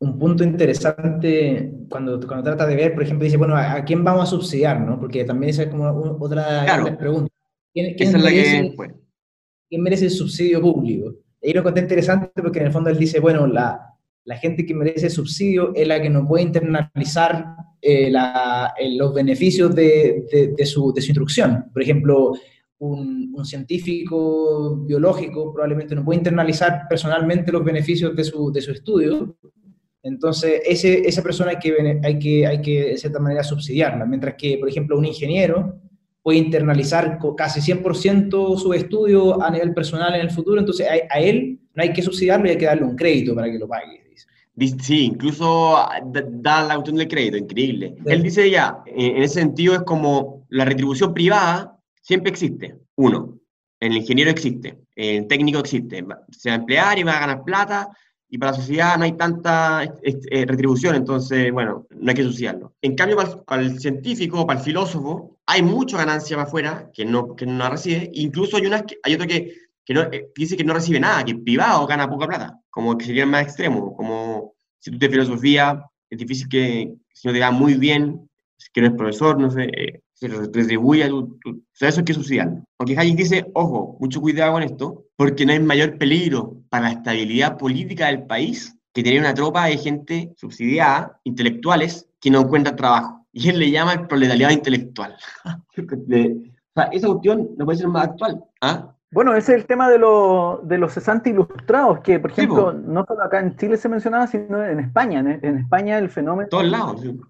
un 0.00 0.18
punto 0.18 0.42
interesante 0.42 1.72
cuando, 1.88 2.18
cuando 2.26 2.42
trata 2.42 2.66
de 2.66 2.74
ver, 2.74 2.94
por 2.94 3.02
ejemplo, 3.02 3.24
dice, 3.24 3.36
bueno, 3.36 3.54
¿a, 3.54 3.84
quién 3.84 4.02
vamos 4.02 4.24
a 4.24 4.26
subsidiar? 4.26 4.80
¿no? 4.80 4.98
Porque 4.98 5.24
también 5.24 5.50
esa 5.50 5.64
es 5.64 5.68
como 5.68 5.84
otra 6.18 6.64
claro. 6.64 6.98
pregunta. 6.98 7.32
¿Quién, 7.72 7.94
quién 7.94 8.12
merece, 8.12 8.74
¿Quién 9.68 9.82
merece 9.82 10.06
el 10.06 10.10
subsidio 10.10 10.60
público? 10.60 11.14
Ahí 11.42 11.52
lo 11.52 11.60
encontré 11.60 11.82
interesante 11.82 12.42
porque 12.42 12.60
en 12.60 12.66
el 12.66 12.72
fondo 12.72 12.90
él 12.90 12.98
dice, 12.98 13.20
bueno, 13.20 13.46
la, 13.46 13.91
la 14.24 14.36
gente 14.36 14.64
que 14.64 14.74
merece 14.74 15.10
subsidio 15.10 15.72
es 15.74 15.86
la 15.86 16.00
que 16.00 16.10
no 16.10 16.26
puede 16.26 16.44
internalizar 16.44 17.56
eh, 17.80 18.10
la, 18.10 18.72
los 18.96 19.12
beneficios 19.14 19.74
de, 19.74 20.24
de, 20.30 20.54
de, 20.56 20.66
su, 20.66 20.92
de 20.92 21.00
su 21.00 21.08
instrucción. 21.08 21.64
Por 21.72 21.82
ejemplo, 21.82 22.32
un, 22.82 23.44
científico 23.44 24.76
biológico 24.86 25.52
probablemente 25.52 25.94
no 25.94 26.04
puede 26.04 26.18
internalizar 26.18 26.82
personalmente 26.88 27.50
los 27.50 27.64
beneficios 27.64 28.14
de 28.14 28.24
su, 28.24 28.52
su 28.54 28.70
estudio, 28.70 29.36
entonces 30.02 30.62
ese, 30.64 31.00
esa 31.06 31.22
persona 31.22 31.50
hay 31.50 31.58
que, 31.58 32.00
hay, 32.02 32.18
que, 32.18 32.46
hay 32.46 32.60
que, 32.60 32.84
de 32.90 32.98
cierta 32.98 33.20
manera, 33.20 33.42
subsidiarla, 33.42 34.04
mientras 34.04 34.34
que, 34.36 34.58
por 34.58 34.68
ejemplo, 34.68 34.98
un 34.98 35.04
ingeniero 35.04 35.80
puede 36.22 36.38
internalizar 36.38 37.18
casi 37.36 37.60
100% 37.72 38.56
su 38.56 38.72
estudio 38.74 39.42
a 39.42 39.50
nivel 39.50 39.74
personal 39.74 40.14
en 40.14 40.20
el 40.22 40.30
futuro, 40.30 40.60
entonces 40.60 40.86
a, 40.88 41.18
él 41.18 41.60
no 41.74 41.82
hay 41.82 41.92
que 41.92 42.02
subsidiarlo 42.02 42.46
y 42.46 42.50
hay 42.50 42.58
que 42.58 42.66
darle 42.66 42.84
un 42.84 42.96
crédito 42.96 43.34
para 43.34 43.50
que 43.50 43.58
lo 43.58 43.68
pague. 43.68 44.01
Sí, 44.56 45.06
incluso 45.06 45.76
da 46.04 46.62
la 46.62 46.74
cuestión 46.74 46.96
del 46.96 47.08
crédito, 47.08 47.36
increíble. 47.38 47.96
Él 48.04 48.22
dice 48.22 48.50
ya, 48.50 48.82
en 48.86 49.22
ese 49.22 49.40
sentido 49.40 49.74
es 49.74 49.82
como 49.82 50.46
la 50.50 50.64
retribución 50.64 51.14
privada 51.14 51.78
siempre 52.00 52.30
existe. 52.30 52.76
Uno, 52.96 53.38
el 53.80 53.96
ingeniero 53.96 54.30
existe, 54.30 54.78
el 54.94 55.26
técnico 55.26 55.58
existe, 55.58 56.04
se 56.30 56.50
va 56.50 56.56
a 56.56 56.58
emplear 56.58 56.98
y 56.98 57.02
va 57.02 57.16
a 57.16 57.20
ganar 57.20 57.44
plata, 57.44 57.88
y 58.28 58.38
para 58.38 58.52
la 58.52 58.58
sociedad 58.58 58.96
no 58.96 59.04
hay 59.04 59.12
tanta 59.12 59.84
eh, 59.84 60.46
retribución, 60.46 60.94
entonces, 60.94 61.52
bueno, 61.52 61.86
no 61.90 62.08
hay 62.08 62.14
que 62.14 62.22
subsidiarlo. 62.22 62.72
En 62.80 62.94
cambio, 62.94 63.18
para 63.44 63.60
el, 63.60 63.78
científico, 63.78 64.46
para 64.46 64.58
el 64.58 64.64
filósofo, 64.64 65.36
hay 65.44 65.62
mucha 65.62 65.98
ganancia 65.98 66.36
para 66.36 66.48
afuera 66.48 66.90
que 66.94 67.04
no, 67.04 67.36
que 67.36 67.44
no 67.44 67.68
recibe, 67.68 68.10
incluso 68.14 68.56
hay, 68.56 68.64
unas 68.64 68.84
hay 69.02 69.14
otro 69.14 69.26
que, 69.26 69.54
que 69.84 69.92
no, 69.92 70.02
eh, 70.04 70.30
dice 70.34 70.56
que 70.56 70.64
no 70.64 70.72
recibe 70.72 70.98
nada, 70.98 71.24
que 71.24 71.34
privado 71.34 71.86
gana 71.86 72.08
poca 72.08 72.26
plata, 72.26 72.58
como 72.70 72.96
que 72.96 73.04
sería 73.04 73.24
el 73.24 73.28
más 73.28 73.42
extremo, 73.42 73.94
como 73.94 74.21
si 74.82 74.90
tú 74.90 74.98
te 74.98 75.08
filosofía, 75.08 75.84
es 76.10 76.18
difícil 76.18 76.48
que 76.48 76.92
si 77.14 77.28
no 77.28 77.32
te 77.32 77.40
va 77.40 77.52
muy 77.52 77.74
bien, 77.74 78.28
que 78.72 78.80
no 78.80 78.88
es 78.88 78.94
profesor, 78.94 79.38
no 79.38 79.48
sé, 79.48 79.64
eh, 79.64 80.00
se 80.12 80.26
retribuye 80.28 81.08
tu, 81.08 81.38
O 81.44 81.54
sea, 81.72 81.88
eso 81.88 82.00
es 82.00 82.06
que 82.06 82.14
subsidiar. 82.14 82.52
Aunque 82.78 82.98
Hayek 82.98 83.16
dice, 83.16 83.46
ojo, 83.54 83.96
mucho 84.00 84.20
cuidado 84.20 84.52
con 84.52 84.62
esto, 84.64 85.04
porque 85.16 85.46
no 85.46 85.52
hay 85.52 85.60
mayor 85.60 85.98
peligro 85.98 86.56
para 86.68 86.84
la 86.84 86.92
estabilidad 86.94 87.56
política 87.58 88.06
del 88.06 88.24
país 88.26 88.76
que 88.92 89.04
tener 89.04 89.20
una 89.20 89.34
tropa 89.34 89.66
de 89.66 89.78
gente 89.78 90.32
subsidiada, 90.36 91.20
intelectuales, 91.24 92.08
que 92.20 92.30
no 92.30 92.40
encuentran 92.40 92.76
trabajo. 92.76 93.26
Y 93.32 93.48
él 93.48 93.58
le 93.60 93.70
llama 93.70 93.94
el 93.94 94.06
proletariado 94.08 94.52
intelectual. 94.52 95.16
o 95.44 96.74
sea, 96.74 96.84
esa 96.92 97.06
cuestión 97.06 97.50
no 97.56 97.64
puede 97.64 97.78
ser 97.78 97.88
más 97.88 98.08
actual. 98.08 98.44
¿ah? 98.60 98.94
Bueno, 99.12 99.34
ese 99.34 99.52
es 99.52 99.60
el 99.60 99.66
tema 99.66 99.90
de, 99.90 99.98
de 99.98 100.78
los 100.78 100.94
cesantes 100.94 101.34
ilustrados, 101.34 102.00
que 102.00 102.18
por 102.18 102.30
ejemplo, 102.30 102.72
no 102.72 103.04
solo 103.04 103.22
acá 103.22 103.40
en 103.40 103.54
Chile 103.56 103.76
se 103.76 103.90
mencionaba, 103.90 104.26
sino 104.26 104.64
en 104.64 104.80
España. 104.80 105.20
En, 105.20 105.58
España 105.58 105.98
el 105.98 106.08
fenómeno 106.08 106.48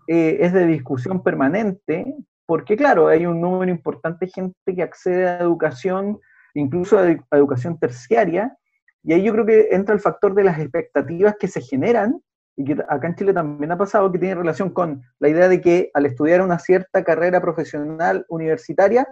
eh, 0.07 0.39
es 0.41 0.53
de 0.53 0.65
discusión 0.67 1.25
permanente, 1.25 2.15
porque 2.47 2.77
claro, 2.77 3.09
hay 3.09 3.27
un 3.27 3.41
número 3.41 3.73
importante 3.73 4.27
de 4.27 4.33
gente 4.33 4.77
que 4.77 4.83
accede 4.83 5.29
a 5.29 5.39
educación, 5.41 6.21
incluso 6.55 7.01
a, 7.01 7.17
educación 7.37 7.77
terciaria, 7.81 8.57
y 9.03 9.15
ahí 9.15 9.25
yo 9.25 9.33
creo 9.33 9.45
que 9.45 9.69
entra 9.73 9.93
el 9.93 10.01
factor 10.01 10.35
de 10.35 10.45
las 10.45 10.61
expectativas 10.61 11.35
que 11.39 11.49
se 11.49 11.61
generan, 11.63 12.23
y 12.55 12.65
que 12.65 12.77
acá 12.89 13.09
en 13.09 13.17
Chile 13.17 13.33
también 13.33 13.73
ha 13.73 13.79
pasado, 13.79 14.13
que 14.13 14.21
tiene 14.21 14.37
relación 14.37 14.71
con 14.71 15.03
la 15.19 15.29
idea 15.29 15.49
de 15.49 15.61
que 15.61 15.91
al 15.95 16.07
estudiar 16.07 16.43
una 16.43 16.61
cierta 16.61 17.03
carrera 17.03 17.41
profesional 17.41 18.25
universitaria, 18.29 19.09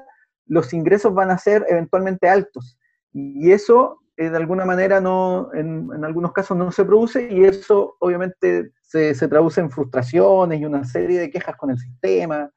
los 0.50 0.72
ingresos 0.72 1.14
van 1.14 1.30
a 1.30 1.38
ser 1.38 1.64
eventualmente 1.68 2.28
altos. 2.28 2.76
Y 3.12 3.52
eso, 3.52 4.00
eh, 4.16 4.30
de 4.30 4.36
alguna 4.36 4.64
manera, 4.64 5.00
no, 5.00 5.48
en, 5.54 5.88
algunos 6.04 6.32
casos 6.32 6.56
no 6.56 6.72
se 6.72 6.84
produce 6.84 7.28
y 7.30 7.44
eso 7.44 7.96
obviamente 8.00 8.72
se, 8.82 9.14
traduce 9.14 9.60
en 9.60 9.70
frustraciones 9.70 10.60
y 10.60 10.64
una 10.64 10.84
serie 10.84 11.20
de 11.20 11.30
quejas 11.30 11.56
con 11.56 11.70
el 11.70 11.78
sistema. 11.78 12.50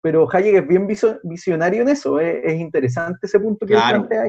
Pero 0.00 0.28
Hayek 0.32 0.62
es 0.62 0.68
bien 0.68 0.86
visionario 1.24 1.82
en 1.82 1.88
eso, 1.88 2.20
eh, 2.20 2.40
es 2.44 2.58
interesante 2.58 3.18
ese 3.22 3.40
punto 3.40 3.66
que 3.66 3.74
claro. 3.74 4.06
plantea 4.06 4.22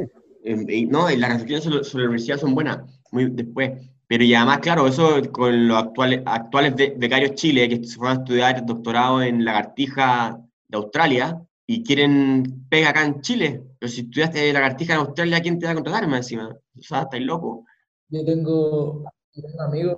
ahí. 0.43 0.85
no, 0.87 1.09
y 1.09 1.15
las 1.15 1.33
reflexiones 1.33 1.87
sobre, 1.87 2.03
la 2.03 2.09
universidad 2.09 2.37
son 2.37 2.55
buenas, 2.55 2.79
muy 3.11 3.29
después. 3.29 3.71
Pero 4.07 4.23
y 4.23 4.33
además, 4.33 4.59
claro, 4.59 4.87
eso 4.87 5.21
con 5.31 5.67
los 5.67 5.77
actuales, 5.77 6.23
actuales 6.25 6.73
becarios 6.97 7.35
Chile 7.35 7.69
que 7.69 7.83
se 7.83 7.95
fueron 7.95 8.17
a 8.17 8.19
estudiar 8.21 8.65
doctorado 8.65 9.21
en 9.21 9.45
Lagartija 9.45 10.37
de 10.67 10.77
Australia, 10.77 11.39
y 11.65 11.83
quieren 11.83 12.65
pega 12.69 12.89
acá 12.89 13.05
en 13.05 13.21
Chile. 13.21 13.63
Pero 13.79 13.91
si 13.91 14.01
estudiaste 14.01 14.51
la 14.53 14.61
cartija 14.61 14.93
en 14.93 14.99
Australia, 14.99 15.41
¿quién 15.41 15.59
te 15.59 15.65
va 15.65 15.71
a 15.71 15.75
contratar 15.75 16.07
más 16.07 16.19
encima? 16.19 16.49
O 16.49 16.81
sea, 16.81 17.01
estáis 17.01 17.25
loco. 17.25 17.65
Yo 18.09 18.25
tengo, 18.25 19.03
tengo 19.33 19.61
amigos 19.61 19.97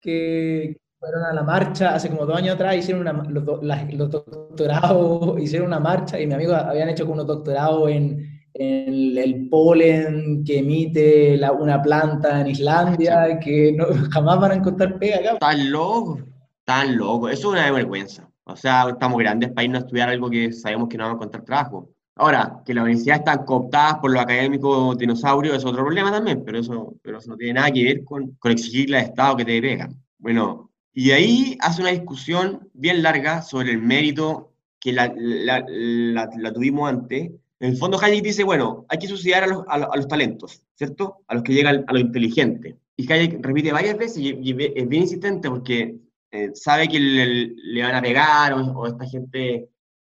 que 0.00 0.76
fueron 0.98 1.24
a 1.24 1.32
la 1.32 1.42
marcha 1.42 1.94
hace 1.94 2.08
como 2.08 2.24
dos 2.26 2.36
años 2.36 2.54
atrás, 2.54 2.76
hicieron 2.76 3.02
una, 3.02 3.12
los, 3.28 3.44
los, 3.44 4.10
doctorados, 4.10 5.38
hicieron 5.42 5.68
una 5.68 5.80
marcha 5.80 6.18
y 6.18 6.26
mi 6.26 6.34
amigo 6.34 6.54
habían 6.54 6.88
hecho 6.88 7.04
como 7.04 7.14
unos 7.14 7.26
doctorados 7.26 7.90
en, 7.90 8.26
en 8.54 9.18
el 9.18 9.48
polen 9.48 10.44
que 10.44 10.60
emite 10.60 11.36
la, 11.36 11.52
una 11.52 11.82
planta 11.82 12.40
en 12.40 12.46
Islandia, 12.48 13.38
que 13.38 13.72
no, 13.72 13.86
jamás 14.10 14.40
van 14.40 14.52
a 14.52 14.54
encontrar 14.54 14.98
pega 14.98 15.18
acá. 15.18 15.32
Están 15.34 15.70
loco, 15.70 16.18
están 16.60 16.96
loco. 16.96 17.28
Eso 17.28 17.54
es 17.54 17.60
una 17.60 17.70
vergüenza. 17.70 18.28
O 18.48 18.56
sea, 18.56 18.88
estamos 18.90 19.18
grandes 19.18 19.50
para 19.50 19.64
irnos 19.64 19.82
a 19.82 19.86
estudiar 19.86 20.08
algo 20.08 20.30
que 20.30 20.52
sabemos 20.52 20.88
que 20.88 20.96
no 20.96 21.04
vamos 21.04 21.14
a 21.14 21.18
encontrar 21.18 21.44
trabajo. 21.44 21.90
Ahora, 22.14 22.62
que 22.64 22.72
las 22.72 22.84
universidades 22.84 23.20
están 23.20 23.44
cooptadas 23.44 23.96
por 23.96 24.12
los 24.12 24.22
académicos 24.22 24.96
dinosaurios 24.96 25.56
es 25.56 25.64
otro 25.64 25.84
problema 25.84 26.12
también, 26.12 26.42
pero 26.44 26.58
eso, 26.58 26.94
pero 27.02 27.18
eso 27.18 27.30
no 27.30 27.36
tiene 27.36 27.54
nada 27.54 27.70
que 27.72 27.84
ver 27.84 28.04
con, 28.04 28.30
con 28.38 28.52
exigirle 28.52 28.98
al 28.98 29.04
Estado 29.06 29.36
que 29.36 29.44
te 29.44 29.60
pegan. 29.60 30.00
Bueno, 30.18 30.70
y 30.94 31.10
ahí 31.10 31.58
hace 31.60 31.82
una 31.82 31.90
discusión 31.90 32.70
bien 32.72 33.02
larga 33.02 33.42
sobre 33.42 33.72
el 33.72 33.82
mérito 33.82 34.52
que 34.80 34.92
la, 34.92 35.12
la, 35.16 35.64
la, 35.66 36.52
tuvimos 36.52 36.88
antes. 36.88 37.32
En 37.58 37.70
el 37.70 37.76
fondo, 37.76 37.98
Hayek 38.00 38.22
dice, 38.22 38.44
bueno, 38.44 38.86
hay 38.88 38.98
que 38.98 39.08
subsidiar 39.08 39.42
a 39.44 39.46
los, 39.48 39.64
a, 39.68 39.96
los, 39.96 40.08
talentos, 40.08 40.62
¿cierto? 40.74 41.18
A 41.26 41.34
los 41.34 41.42
que 41.42 41.52
llegan 41.52 41.84
a 41.86 41.92
lo 41.92 41.98
inteligente. 41.98 42.76
Y 42.96 43.12
Hayek 43.12 43.44
repite 43.44 43.72
varias 43.72 43.98
veces 43.98 44.18
y, 44.18 44.38
y 44.40 44.50
es 44.52 44.88
bien 44.88 45.02
insistente 45.02 45.50
porque 45.50 45.96
eh, 46.30 46.50
sabe 46.54 46.88
que 46.88 46.98
le, 46.98 47.82
van 47.82 47.94
a 47.94 48.02
pegar 48.02 48.52
o, 48.52 48.86
esta 48.86 49.06
gente 49.06 49.68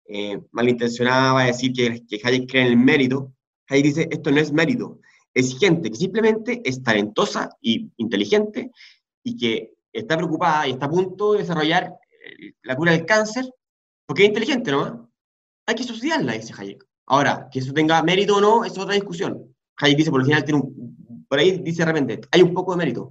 eh, 0.05 0.39
malintencionada 0.51 1.33
va 1.33 1.43
a 1.43 1.47
decir 1.47 1.73
que, 1.73 2.05
que 2.05 2.19
Hayek 2.23 2.49
cree 2.49 2.63
en 2.63 2.67
el 2.69 2.77
mérito, 2.77 3.33
Hayek 3.67 3.85
dice, 3.85 4.07
esto 4.11 4.31
no 4.31 4.39
es 4.39 4.51
mérito, 4.51 4.99
es 5.33 5.57
gente 5.57 5.89
que 5.89 5.95
simplemente 5.95 6.61
es 6.63 6.83
talentosa 6.83 7.49
y 7.61 7.91
inteligente 7.97 8.71
y 9.23 9.37
que 9.37 9.73
está 9.93 10.17
preocupada 10.17 10.67
y 10.67 10.71
está 10.71 10.85
a 10.85 10.89
punto 10.89 11.33
de 11.33 11.39
desarrollar 11.39 11.93
eh, 12.11 12.53
la 12.63 12.75
cura 12.75 12.91
del 12.91 13.05
cáncer 13.05 13.45
porque 14.05 14.23
es 14.23 14.29
inteligente, 14.29 14.71
¿no? 14.71 15.09
Hay 15.65 15.75
que 15.75 15.83
subsidiarla, 15.83 16.33
dice 16.33 16.53
Hayek. 16.57 16.85
Ahora, 17.05 17.47
que 17.51 17.59
eso 17.59 17.71
tenga 17.71 18.03
mérito 18.03 18.37
o 18.37 18.41
no, 18.41 18.65
es 18.65 18.77
otra 18.77 18.95
discusión. 18.95 19.55
Hayek 19.77 19.97
dice, 19.97 20.11
por 20.11 20.19
lo 20.19 20.25
general, 20.25 20.43
tiene 20.43 20.61
por 21.31 21.39
ahí 21.39 21.59
dice 21.59 21.85
de 21.85 22.21
hay 22.29 22.41
un 22.41 22.53
poco 22.53 22.73
de 22.73 22.79
mérito, 22.79 23.09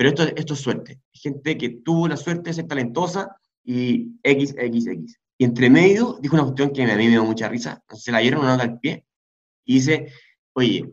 pero 0.00 0.08
esto, 0.08 0.22
esto 0.34 0.54
es 0.54 0.60
suerte. 0.60 0.98
Gente 1.12 1.58
que 1.58 1.68
tuvo 1.68 2.08
la 2.08 2.16
suerte 2.16 2.48
de 2.48 2.54
ser 2.54 2.66
talentosa 2.66 3.36
y 3.62 4.12
X, 4.22 4.54
X, 4.56 4.86
X. 4.86 5.20
Y 5.36 5.44
entre 5.44 5.68
medio 5.68 6.16
dijo 6.22 6.36
una 6.36 6.44
cuestión 6.44 6.70
que 6.70 6.84
a 6.84 6.96
mí 6.96 7.04
me 7.04 7.10
dio 7.10 7.22
mucha 7.22 7.50
risa, 7.50 7.84
se 7.92 8.10
la 8.10 8.20
dieron 8.20 8.40
una 8.40 8.52
nota 8.52 8.62
al 8.62 8.80
pie, 8.80 9.04
y 9.62 9.74
dice, 9.74 10.10
oye, 10.54 10.90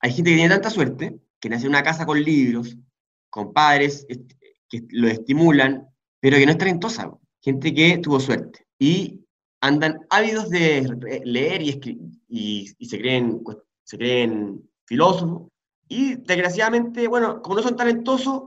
hay 0.00 0.12
gente 0.12 0.30
que 0.30 0.36
tiene 0.38 0.52
tanta 0.52 0.70
suerte 0.70 1.20
que 1.38 1.48
nace 1.48 1.66
en 1.66 1.68
una 1.68 1.84
casa 1.84 2.04
con 2.04 2.20
libros, 2.20 2.76
con 3.30 3.52
padres 3.52 4.04
que 4.68 4.82
lo 4.88 5.06
estimulan, 5.06 5.86
pero 6.18 6.36
que 6.36 6.44
no 6.44 6.50
es 6.50 6.58
talentosa. 6.58 7.16
Gente 7.40 7.72
que 7.72 7.98
tuvo 7.98 8.18
suerte. 8.18 8.66
Y 8.76 9.20
andan 9.60 10.00
ávidos 10.10 10.50
de 10.50 11.20
leer 11.24 11.62
y, 11.62 11.80
y, 12.26 12.72
y 12.76 12.86
se, 12.86 12.98
creen, 12.98 13.40
se 13.84 13.96
creen 13.96 14.68
filósofos. 14.84 15.48
Y 15.88 16.16
desgraciadamente, 16.16 17.08
bueno, 17.08 17.40
como 17.42 17.56
no 17.56 17.62
son 17.62 17.76
talentosos, 17.76 18.42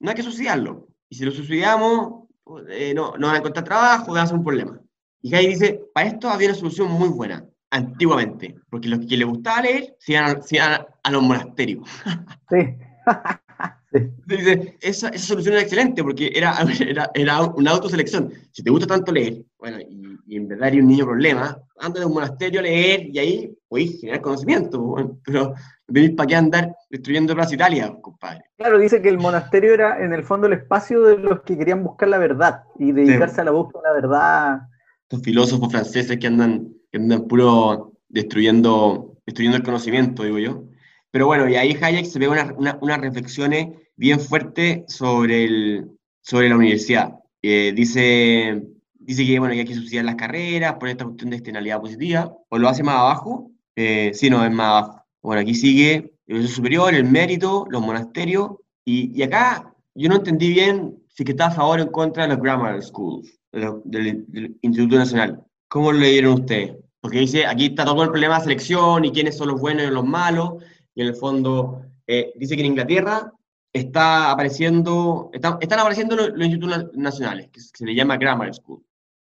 no 0.00 0.10
hay 0.10 0.16
que 0.16 0.22
suicidarlo. 0.22 0.88
Y 1.08 1.16
si 1.16 1.24
lo 1.24 1.30
suicidamos, 1.30 2.28
eh, 2.68 2.92
no, 2.94 3.16
no 3.16 3.28
van 3.28 3.36
a 3.36 3.38
encontrar 3.38 3.64
trabajo, 3.64 4.12
va 4.12 4.22
a 4.22 4.26
ser 4.26 4.36
un 4.36 4.44
problema. 4.44 4.80
Y 5.20 5.34
ahí 5.34 5.46
dice, 5.46 5.80
para 5.94 6.08
esto 6.08 6.28
había 6.28 6.48
una 6.48 6.58
solución 6.58 6.90
muy 6.90 7.08
buena, 7.08 7.46
antiguamente, 7.70 8.56
porque 8.68 8.88
los 8.88 9.06
que 9.06 9.16
les 9.16 9.26
gustaba 9.26 9.62
leer 9.62 9.96
se 9.98 10.12
iban 10.12 10.40
a, 10.60 10.86
a 11.02 11.10
los 11.10 11.22
monasterios. 11.22 11.88
Sí. 12.50 12.76
Dice, 14.26 14.78
esa, 14.80 15.08
esa, 15.08 15.26
solución 15.26 15.54
era 15.54 15.62
excelente 15.62 16.02
porque 16.02 16.32
era, 16.34 16.56
era, 16.80 17.10
era, 17.14 17.42
una 17.42 17.72
autoselección. 17.72 18.32
Si 18.50 18.62
te 18.62 18.70
gusta 18.70 18.86
tanto 18.86 19.12
leer, 19.12 19.44
bueno, 19.58 19.78
y, 19.80 20.36
en 20.36 20.48
verdad 20.48 20.68
eres 20.68 20.80
un 20.80 20.88
niño 20.88 21.04
problema, 21.04 21.58
anda 21.78 22.00
de 22.00 22.06
un 22.06 22.14
monasterio 22.14 22.60
a 22.60 22.62
leer 22.62 23.08
y 23.12 23.18
ahí 23.18 23.58
podéis 23.72 23.98
generar 24.02 24.20
conocimiento, 24.20 25.18
pero 25.24 25.54
tenéis 25.86 26.10
para 26.10 26.26
qué 26.26 26.36
andar 26.36 26.76
destruyendo 26.90 27.34
Plaza 27.34 27.54
Italia, 27.54 27.96
compadre. 28.02 28.44
Claro, 28.58 28.78
dice 28.78 29.00
que 29.00 29.08
el 29.08 29.16
monasterio 29.16 29.72
era 29.72 30.04
en 30.04 30.12
el 30.12 30.24
fondo 30.24 30.46
el 30.46 30.52
espacio 30.52 31.00
de 31.00 31.16
los 31.16 31.40
que 31.40 31.56
querían 31.56 31.82
buscar 31.82 32.10
la 32.10 32.18
verdad 32.18 32.64
y 32.78 32.92
dedicarse 32.92 33.40
a 33.40 33.44
la 33.44 33.52
búsqueda 33.52 33.80
de 33.80 33.88
la 33.88 33.94
verdad. 33.94 34.60
Estos 35.04 35.22
filósofos 35.22 35.72
franceses 35.72 36.18
que 36.18 36.26
andan, 36.26 36.68
que 36.90 36.98
andan 36.98 37.26
puro 37.26 37.94
destruyendo, 38.10 39.16
destruyendo 39.24 39.56
el 39.56 39.64
conocimiento, 39.64 40.22
digo 40.22 40.38
yo. 40.38 40.64
Pero 41.10 41.24
bueno, 41.24 41.48
y 41.48 41.56
ahí 41.56 41.74
Hayek 41.80 42.04
se 42.04 42.18
ve 42.18 42.28
unas 42.28 42.52
una, 42.54 42.76
una 42.82 42.98
reflexiones 42.98 43.68
bien 43.96 44.20
fuertes 44.20 44.82
sobre, 44.88 45.44
el, 45.44 45.90
sobre 46.20 46.50
la 46.50 46.56
universidad. 46.56 47.14
Eh, 47.40 47.72
dice, 47.74 48.62
dice 48.92 49.24
que, 49.24 49.38
bueno, 49.38 49.54
hay 49.54 49.64
que 49.64 49.74
subsidiar 49.74 50.04
las 50.04 50.16
carreras 50.16 50.74
por 50.74 50.90
esta 50.90 51.04
cuestión 51.06 51.30
de 51.30 51.36
externalidad 51.36 51.80
positiva, 51.80 52.36
o 52.50 52.58
lo 52.58 52.68
hace 52.68 52.82
más 52.82 52.96
abajo, 52.96 53.50
eh, 53.76 54.12
sí, 54.14 54.30
no, 54.30 54.44
es 54.44 54.50
más. 54.50 54.90
Bueno, 55.22 55.42
aquí 55.42 55.54
sigue 55.54 56.14
el 56.26 56.48
superior, 56.48 56.94
el 56.94 57.04
mérito, 57.04 57.66
los 57.70 57.82
monasterios, 57.82 58.52
y, 58.84 59.16
y, 59.18 59.22
acá 59.22 59.74
yo 59.94 60.08
no 60.08 60.16
entendí 60.16 60.50
bien 60.52 60.98
si 61.08 61.24
que 61.24 61.32
está 61.32 61.46
a 61.46 61.50
favor 61.50 61.78
o 61.78 61.82
en 61.82 61.88
contra 61.88 62.24
de 62.24 62.30
los 62.30 62.38
grammar 62.38 62.82
schools, 62.82 63.38
del, 63.52 64.24
del 64.28 64.58
Instituto 64.62 64.96
Nacional. 64.96 65.44
¿Cómo 65.68 65.92
lo 65.92 65.98
leyeron 65.98 66.34
ustedes? 66.34 66.76
Porque 67.00 67.18
dice, 67.18 67.46
aquí 67.46 67.66
está 67.66 67.84
todo 67.84 68.02
el 68.02 68.10
problema 68.10 68.38
de 68.38 68.44
selección 68.44 69.04
y 69.04 69.12
quiénes 69.12 69.36
son 69.36 69.48
los 69.48 69.60
buenos 69.60 69.86
y 69.86 69.90
los 69.90 70.04
malos, 70.04 70.62
y 70.94 71.02
en 71.02 71.08
el 71.08 71.14
fondo 71.14 71.82
eh, 72.06 72.32
dice 72.36 72.54
que 72.54 72.60
en 72.62 72.68
Inglaterra 72.68 73.32
está 73.72 74.30
apareciendo, 74.30 75.30
están 75.32 75.80
apareciendo 75.80 76.16
los, 76.16 76.28
institutos 76.46 76.90
nacionales, 76.94 77.48
que 77.50 77.60
se 77.60 77.86
le 77.86 77.94
llama 77.94 78.16
Grammar 78.16 78.54
School. 78.54 78.84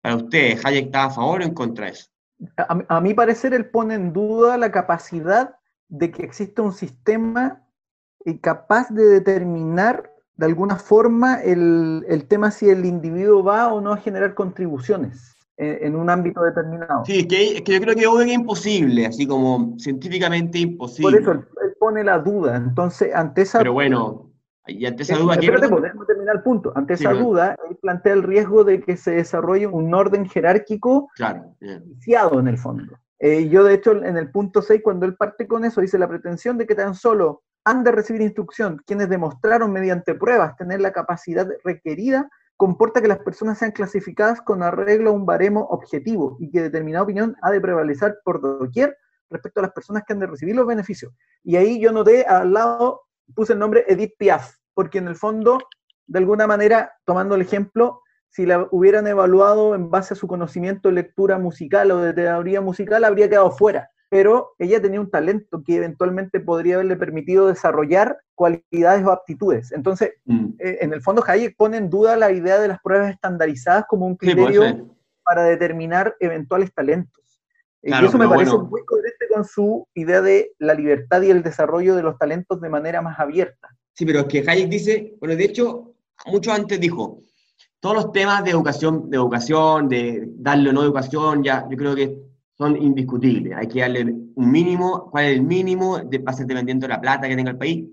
Para 0.01 0.15
usted, 0.15 0.59
¿Hayek 0.63 0.85
está 0.85 1.05
a 1.05 1.09
favor 1.09 1.41
o 1.41 1.43
en 1.43 1.53
contra 1.53 1.85
de 1.85 1.91
eso? 1.93 2.07
A, 2.57 2.77
a 2.87 3.01
mi 3.01 3.13
parecer, 3.13 3.53
él 3.53 3.69
pone 3.69 3.95
en 3.95 4.13
duda 4.13 4.57
la 4.57 4.71
capacidad 4.71 5.55
de 5.89 6.11
que 6.11 6.23
exista 6.23 6.61
un 6.61 6.73
sistema 6.73 7.63
capaz 8.35 8.89
de 8.89 9.05
determinar 9.05 10.11
de 10.35 10.45
alguna 10.45 10.75
forma 10.75 11.41
el, 11.41 12.05
el, 12.07 12.25
tema 12.25 12.51
si 12.51 12.69
el 12.69 12.85
individuo 12.85 13.43
va 13.43 13.73
o 13.73 13.81
no 13.81 13.93
a 13.93 13.97
generar 13.97 14.35
contribuciones 14.35 15.35
en, 15.57 15.95
un 15.95 16.09
ámbito 16.09 16.43
determinado. 16.43 17.03
Sí, 17.05 17.19
es 17.19 17.27
que, 17.27 17.63
que 17.63 17.73
yo 17.73 17.81
creo 17.81 17.95
que 17.95 18.03
es 18.03 18.33
imposible, 18.33 19.07
así 19.07 19.25
como 19.25 19.75
científicamente 19.79 20.59
imposible. 20.59 21.21
Por 21.21 21.21
eso 21.21 21.31
él, 21.31 21.73
pone 21.79 22.03
la 22.03 22.19
duda. 22.19 22.57
Entonces, 22.57 23.13
ante 23.15 23.41
esa. 23.41 23.59
Pero 23.59 23.73
bueno, 23.73 24.31
y 24.67 24.85
ante 24.85 25.03
esa 25.03 25.17
duda. 25.17 25.35
Espérate, 25.35 25.69
podemos 25.69 26.07
terminar 26.07 26.35
el 26.35 26.43
punto. 26.43 26.71
Ante 26.75 26.93
esa 26.93 27.13
duda, 27.13 27.55
él 27.69 27.77
plantea 27.81 28.13
el 28.13 28.23
riesgo 28.23 28.63
de 28.63 28.81
que 28.81 28.97
se 28.97 29.11
desarrolle 29.11 29.67
un 29.67 29.93
orden 29.93 30.27
jerárquico 30.27 31.09
claro, 31.15 31.55
viciado 31.85 32.39
en 32.39 32.47
el 32.47 32.57
fondo. 32.57 32.97
Eh, 33.19 33.49
yo, 33.49 33.63
de 33.63 33.73
hecho, 33.73 34.03
en 34.03 34.17
el 34.17 34.29
punto 34.31 34.61
6, 34.61 34.81
cuando 34.83 35.05
él 35.05 35.15
parte 35.15 35.47
con 35.47 35.65
eso, 35.65 35.81
dice 35.81 35.97
la 35.97 36.07
pretensión 36.07 36.57
de 36.57 36.67
que 36.67 36.75
tan 36.75 36.93
solo 36.93 37.43
han 37.63 37.83
de 37.83 37.91
recibir 37.91 38.21
instrucción 38.21 38.81
quienes 38.85 39.09
demostraron 39.09 39.71
mediante 39.71 40.15
pruebas 40.15 40.55
tener 40.55 40.79
la 40.79 40.93
capacidad 40.93 41.47
requerida 41.63 42.29
comporta 42.57 43.01
que 43.01 43.07
las 43.07 43.19
personas 43.19 43.59
sean 43.59 43.71
clasificadas 43.71 44.41
con 44.41 44.63
arreglo 44.63 45.11
a 45.11 45.13
un 45.13 45.25
baremo 45.25 45.61
objetivo 45.69 46.37
y 46.39 46.49
que 46.49 46.63
determinada 46.63 47.03
opinión 47.03 47.35
ha 47.41 47.51
de 47.51 47.61
prevalecer 47.61 48.17
por 48.23 48.41
doquier 48.41 48.97
respecto 49.29 49.59
a 49.59 49.63
las 49.63 49.73
personas 49.73 50.03
que 50.05 50.13
han 50.13 50.19
de 50.19 50.27
recibir 50.27 50.55
los 50.55 50.65
beneficios. 50.65 51.13
Y 51.43 51.55
ahí 51.55 51.79
yo 51.79 51.91
noté 51.91 52.25
al 52.25 52.53
lado, 52.53 53.01
puse 53.35 53.53
el 53.53 53.59
nombre 53.59 53.85
Edith 53.87 54.13
Piaf, 54.17 54.55
porque 54.73 54.97
en 54.97 55.07
el 55.07 55.15
fondo, 55.15 55.59
de 56.05 56.19
alguna 56.19 56.47
manera, 56.47 56.93
tomando 57.05 57.35
el 57.35 57.41
ejemplo, 57.41 58.01
si 58.29 58.45
la 58.45 58.67
hubieran 58.71 59.07
evaluado 59.07 59.75
en 59.75 59.89
base 59.89 60.13
a 60.13 60.17
su 60.17 60.27
conocimiento 60.27 60.89
de 60.89 60.95
lectura 60.95 61.37
musical 61.37 61.91
o 61.91 61.97
de 61.97 62.13
teoría 62.13 62.61
musical, 62.61 63.03
habría 63.03 63.29
quedado 63.29 63.51
fuera 63.51 63.89
pero 64.09 64.55
ella 64.57 64.81
tenía 64.81 65.01
un 65.01 65.09
talento 65.09 65.63
que 65.65 65.75
eventualmente 65.75 66.39
podría 66.39 66.75
haberle 66.75 66.95
permitido 66.95 67.47
desarrollar 67.47 68.17
cualidades 68.35 69.05
o 69.05 69.11
aptitudes. 69.11 69.71
Entonces, 69.71 70.13
mm. 70.25 70.47
eh, 70.59 70.77
en 70.81 70.93
el 70.93 71.01
fondo, 71.01 71.23
Hayek 71.25 71.57
pone 71.57 71.77
en 71.77 71.89
duda 71.89 72.15
la 72.15 72.31
idea 72.31 72.59
de 72.59 72.69
las 72.69 72.79
pruebas 72.79 73.11
estandarizadas 73.11 73.85
como 73.87 74.05
un 74.05 74.15
criterio 74.15 74.95
para 75.23 75.43
determinar 75.43 76.15
eventuales 76.19 76.73
talentos. 76.73 77.23
Eh, 77.83 77.91
y 77.91 78.05
eso 78.05 78.17
me 78.17 78.27
parece 78.27 78.57
muy 78.57 78.83
coherente 78.85 79.27
con 79.33 79.45
su 79.45 79.87
idea 79.93 80.21
de 80.21 80.53
la 80.59 80.73
libertad 80.73 81.21
y 81.21 81.29
el 81.29 81.43
desarrollo 81.43 81.95
de 81.95 82.03
los 82.03 82.17
talentos 82.17 82.59
de 82.61 82.69
manera 82.69 83.01
más 83.01 83.19
abierta. 83.19 83.69
Sí, 83.93 84.05
pero 84.05 84.21
es 84.21 84.25
que 84.25 84.43
Hayek 84.47 84.69
dice, 84.69 85.15
bueno, 85.19 85.35
de 85.35 85.43
hecho, 85.43 85.93
mucho 86.25 86.51
antes 86.51 86.79
dijo, 86.79 87.21
todos 87.79 87.95
los 87.95 88.11
temas 88.11 88.43
de 88.43 88.51
educación, 88.51 89.09
de 89.09 89.17
educación, 89.17 89.87
de 89.87 90.23
darle 90.37 90.69
o 90.69 90.73
no 90.73 90.83
educación, 90.83 91.43
ya, 91.43 91.67
yo 91.69 91.77
creo 91.77 91.95
que 91.95 92.17
son 92.57 92.75
indiscutibles. 92.81 93.55
Hay 93.55 93.67
que 93.67 93.81
darle 93.81 94.03
un 94.03 94.51
mínimo, 94.51 95.09
cuál 95.11 95.25
es 95.25 95.35
el 95.35 95.43
mínimo, 95.43 95.99
de, 95.99 96.17
va 96.17 96.31
a 96.31 96.35
ser 96.35 96.47
dependiendo 96.47 96.87
de 96.87 96.93
la 96.93 97.01
plata 97.01 97.27
que 97.27 97.35
tenga 97.35 97.51
el 97.51 97.57
país. 97.57 97.85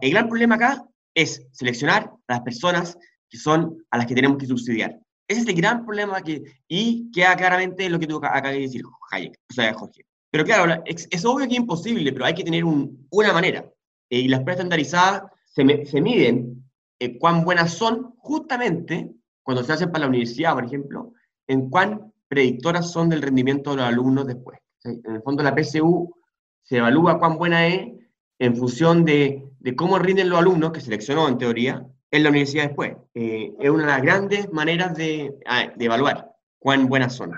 El 0.00 0.10
gran 0.10 0.28
problema 0.28 0.54
acá 0.54 0.84
es 1.14 1.46
seleccionar 1.52 2.10
a 2.26 2.32
las 2.32 2.40
personas 2.40 2.96
que 3.28 3.36
son 3.36 3.84
a 3.90 3.98
las 3.98 4.06
que 4.06 4.14
tenemos 4.14 4.38
que 4.38 4.46
subsidiar. 4.46 4.98
Ese 5.32 5.40
es 5.40 5.48
el 5.48 5.54
gran 5.54 5.84
problema 5.84 6.20
que, 6.20 6.42
y 6.68 7.10
queda 7.10 7.34
claramente 7.36 7.88
lo 7.88 7.98
que 7.98 8.06
tú 8.06 8.18
acabas 8.18 8.52
de 8.52 8.60
decir, 8.60 8.82
Hayek, 9.10 9.40
o 9.50 9.54
sea, 9.54 9.72
Jorge. 9.72 10.04
Pero 10.30 10.44
claro, 10.44 10.82
es, 10.84 11.08
es, 11.10 11.24
obvio 11.24 11.46
que 11.46 11.54
es 11.54 11.60
imposible, 11.60 12.12
pero 12.12 12.24
hay 12.26 12.34
que 12.34 12.44
tener 12.44 12.64
un, 12.64 13.06
una 13.10 13.32
manera. 13.32 13.64
Eh, 14.10 14.20
y 14.20 14.28
las 14.28 14.40
pruebas 14.40 14.58
estandarizadas 14.58 15.22
se, 15.46 15.86
se 15.86 16.00
miden 16.00 16.62
eh, 16.98 17.18
cuán 17.18 17.44
buenas 17.44 17.72
son 17.72 18.14
justamente 18.18 19.10
cuando 19.42 19.64
se 19.64 19.72
hacen 19.72 19.90
para 19.90 20.04
la 20.04 20.08
universidad, 20.08 20.54
por 20.54 20.64
ejemplo, 20.64 21.12
en 21.46 21.70
cuán 21.70 22.12
predictoras 22.28 22.90
son 22.90 23.08
del 23.08 23.22
rendimiento 23.22 23.70
de 23.70 23.76
los 23.78 23.86
alumnos 23.86 24.26
después. 24.26 24.58
En 24.84 25.16
el 25.16 25.22
fondo 25.22 25.42
la 25.42 25.54
PSU 25.54 26.14
se 26.62 26.76
evalúa 26.76 27.18
cuán 27.18 27.38
buena 27.38 27.66
es 27.66 27.90
en 28.38 28.56
función 28.56 29.04
de, 29.04 29.48
de 29.60 29.76
cómo 29.76 29.98
rinden 29.98 30.28
los 30.28 30.38
alumnos, 30.38 30.72
que 30.72 30.80
seleccionó 30.80 31.28
en 31.28 31.38
teoría, 31.38 31.86
en 32.12 32.22
la 32.22 32.28
universidad 32.28 32.66
después. 32.66 32.94
Eh, 33.14 33.52
es 33.58 33.70
una 33.70 33.82
de 33.82 33.88
las 33.88 34.02
grandes 34.02 34.52
maneras 34.52 34.94
de, 34.94 35.34
ah, 35.46 35.72
evaluar 35.78 36.30
cuán 36.60 36.88
buenas 36.88 37.14
son. 37.14 37.32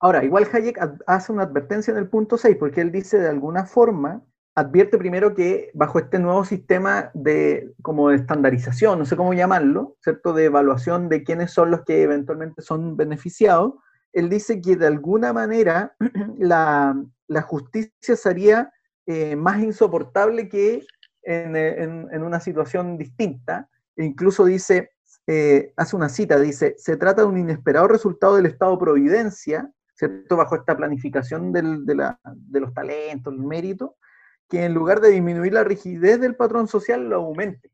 Ahora, 0.00 0.22
igual 0.22 0.46
Hayek 0.52 0.78
hace 1.06 1.32
una 1.32 1.44
advertencia 1.44 1.90
en 1.92 1.98
el 1.98 2.08
punto 2.08 2.36
6, 2.36 2.56
porque 2.58 2.82
él 2.82 2.92
dice 2.92 3.18
de 3.18 3.28
alguna 3.28 3.64
forma, 3.64 4.22
advierte 4.54 4.98
primero 4.98 5.34
que 5.34 5.70
bajo 5.72 5.98
este 5.98 6.18
nuevo 6.18 6.44
sistema 6.44 7.10
de 7.14 7.72
como 7.82 8.10
de 8.10 8.16
estandarización, 8.16 8.98
no 8.98 9.06
sé 9.06 9.16
cómo 9.16 9.32
llamarlo, 9.34 9.96
¿cierto? 10.02 10.32
De 10.32 10.44
evaluación 10.44 11.08
de 11.08 11.24
quiénes 11.24 11.52
son 11.52 11.70
los 11.70 11.84
que 11.84 12.02
eventualmente 12.02 12.62
son 12.62 12.96
beneficiados, 12.96 13.74
él 14.12 14.28
dice 14.28 14.60
que 14.60 14.76
de 14.76 14.86
alguna 14.86 15.32
manera 15.32 15.94
la, 16.38 16.94
justicia 17.46 18.16
sería 18.16 18.72
eh, 19.06 19.36
más 19.36 19.62
insoportable 19.62 20.48
que 20.48 20.84
en, 21.22 22.22
una 22.22 22.40
situación 22.40 22.96
distinta. 22.96 23.68
E 23.98 24.04
incluso 24.04 24.44
dice, 24.44 24.92
eh, 25.26 25.74
hace 25.76 25.96
una 25.96 26.08
cita, 26.08 26.38
dice, 26.38 26.76
se 26.78 26.96
trata 26.96 27.22
de 27.22 27.28
un 27.28 27.36
inesperado 27.36 27.88
resultado 27.88 28.36
del 28.36 28.46
Estado 28.46 28.72
de 28.72 28.78
Providencia, 28.78 29.70
¿cierto? 29.92 30.36
Bajo 30.36 30.54
esta 30.54 30.76
planificación 30.76 31.52
de, 31.52 31.62
los 32.60 32.74
talentos, 32.74 33.34
el 33.34 33.40
mérito, 33.40 33.96
que 34.48 34.64
en 34.64 34.72
lugar 34.72 35.00
de 35.00 35.10
disminuir 35.10 35.52
la 35.52 35.64
rigidez 35.64 36.20
del 36.20 36.36
patrón 36.36 36.68
social, 36.68 37.08
lo 37.08 37.16
aumente. 37.16 37.72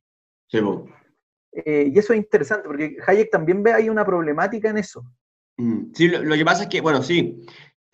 Eh, 1.53 1.93
y 1.95 1.99
eso 1.99 2.14
es 2.14 2.18
interesante, 2.18 2.66
porque 2.66 2.97
Hayek 3.07 3.31
también 3.31 3.62
ve 3.62 3.75
ahí 3.75 3.91
una 3.91 4.05
problemática 4.05 4.70
en 4.70 4.79
eso. 4.79 5.05
Mm, 5.59 5.93
sí, 5.95 6.09
lo, 6.09 6.35
que 6.35 6.45
pasa 6.45 6.62
es 6.62 6.68
que, 6.70 6.81
bueno, 6.81 7.03
sí, 7.03 7.47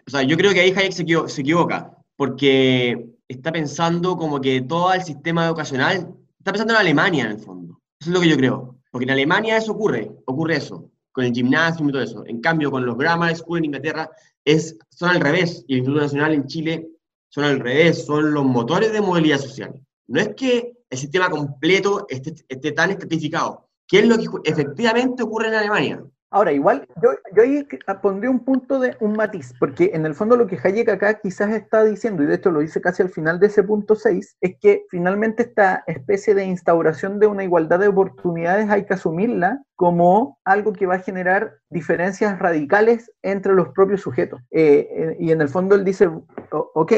O 0.07 0.11
sea, 0.11 0.23
yo 0.23 0.37
creo 0.37 0.53
que 0.53 0.61
ahí 0.61 0.73
Hayek 0.75 0.93
se, 0.93 1.29
se 1.29 1.41
equivoca, 1.41 1.99
porque 2.15 3.11
está 3.27 3.51
pensando 3.51 4.17
como 4.17 4.41
que 4.41 4.61
todo 4.61 4.93
el 4.95 5.03
sistema 5.03 5.47
educacional, 5.47 6.15
está 6.39 6.53
pensando 6.53 6.75
en 6.75 6.81
Alemania 6.81 7.25
en 7.25 7.33
el 7.33 7.39
fondo. 7.39 7.80
Eso 8.01 8.11
es 8.11 8.15
lo 8.15 8.21
que 8.21 8.29
yo 8.29 8.37
creo. 8.37 8.77
Porque 8.91 9.05
en 9.05 9.11
Alemania 9.11 9.57
eso 9.57 9.73
ocurre, 9.73 10.11
ocurre 10.25 10.57
eso, 10.57 10.91
con 11.13 11.25
el 11.25 11.33
gimnasio 11.33 11.89
y 11.89 11.93
todo 11.93 12.03
eso. 12.03 12.25
En 12.27 12.41
cambio, 12.41 12.71
con 12.71 12.85
los 12.85 12.97
grammar 12.97 13.37
school 13.37 13.59
en 13.59 13.67
Inglaterra, 13.67 14.11
es, 14.45 14.77
son 14.89 15.11
al 15.11 15.21
revés. 15.21 15.65
Y 15.69 15.75
el 15.75 15.79
Instituto 15.81 16.03
Nacional 16.03 16.35
en 16.35 16.47
Chile 16.47 16.89
son 17.29 17.45
al 17.45 17.61
revés, 17.61 18.05
son 18.07 18.33
los 18.33 18.45
motores 18.45 18.93
de 18.93 19.01
movilidad 19.01 19.39
social. 19.39 19.81
No 20.09 20.21
es 20.21 20.35
que 20.35 20.73
el 20.89 20.99
sistema 20.99 21.31
completo 21.31 22.07
esté, 22.09 22.35
esté 22.49 22.73
tan 22.73 22.91
estratificado. 22.91 23.69
¿Qué 23.87 24.01
es 24.01 24.07
lo 24.07 24.19
que 24.19 24.51
efectivamente 24.51 25.23
ocurre 25.23 25.49
en 25.49 25.55
Alemania? 25.55 26.05
Ahora, 26.33 26.53
igual, 26.53 26.87
yo, 27.03 27.11
yo 27.35 27.43
ahí 27.43 27.67
pondría 28.01 28.31
un 28.31 28.45
punto 28.45 28.79
de 28.79 28.97
un 29.01 29.15
matiz, 29.15 29.53
porque 29.59 29.91
en 29.95 30.07
el 30.07 30.15
fondo 30.15 30.37
lo 30.37 30.47
que 30.47 30.59
Hayek 30.63 30.89
acá 30.89 31.15
quizás 31.15 31.51
está 31.51 31.83
diciendo, 31.83 32.23
y 32.23 32.27
de 32.27 32.37
hecho 32.37 32.53
lo 32.53 32.61
dice 32.61 32.81
casi 32.81 33.03
al 33.03 33.09
final 33.09 33.41
de 33.41 33.49
ese 33.49 33.65
punto 33.65 33.97
6, 33.97 34.37
es 34.41 34.57
que 34.61 34.85
finalmente 34.91 35.43
esta 35.43 35.83
especie 35.89 36.37
de 36.37 36.45
instauración 36.45 37.19
de 37.19 37.27
una 37.27 37.43
igualdad 37.43 37.81
de 37.81 37.89
oportunidades 37.89 38.71
hay 38.71 38.85
que 38.85 38.95
asumirla 38.95 39.61
como 39.75 40.39
algo 40.45 40.73
que 40.73 40.87
va 40.87 40.97
a 40.97 41.01
generar 41.01 41.55
diferencias 41.69 42.39
radicales 42.39 43.11
entre 43.23 43.55
los 43.55 43.71
propios 43.71 44.01
sujetos. 44.01 44.41
Eh, 44.53 44.89
eh, 44.89 45.17
y 45.19 45.33
en 45.33 45.41
el 45.41 45.49
fondo 45.49 45.75
él 45.75 45.85
dice, 45.85 46.09
ok, 46.53 46.93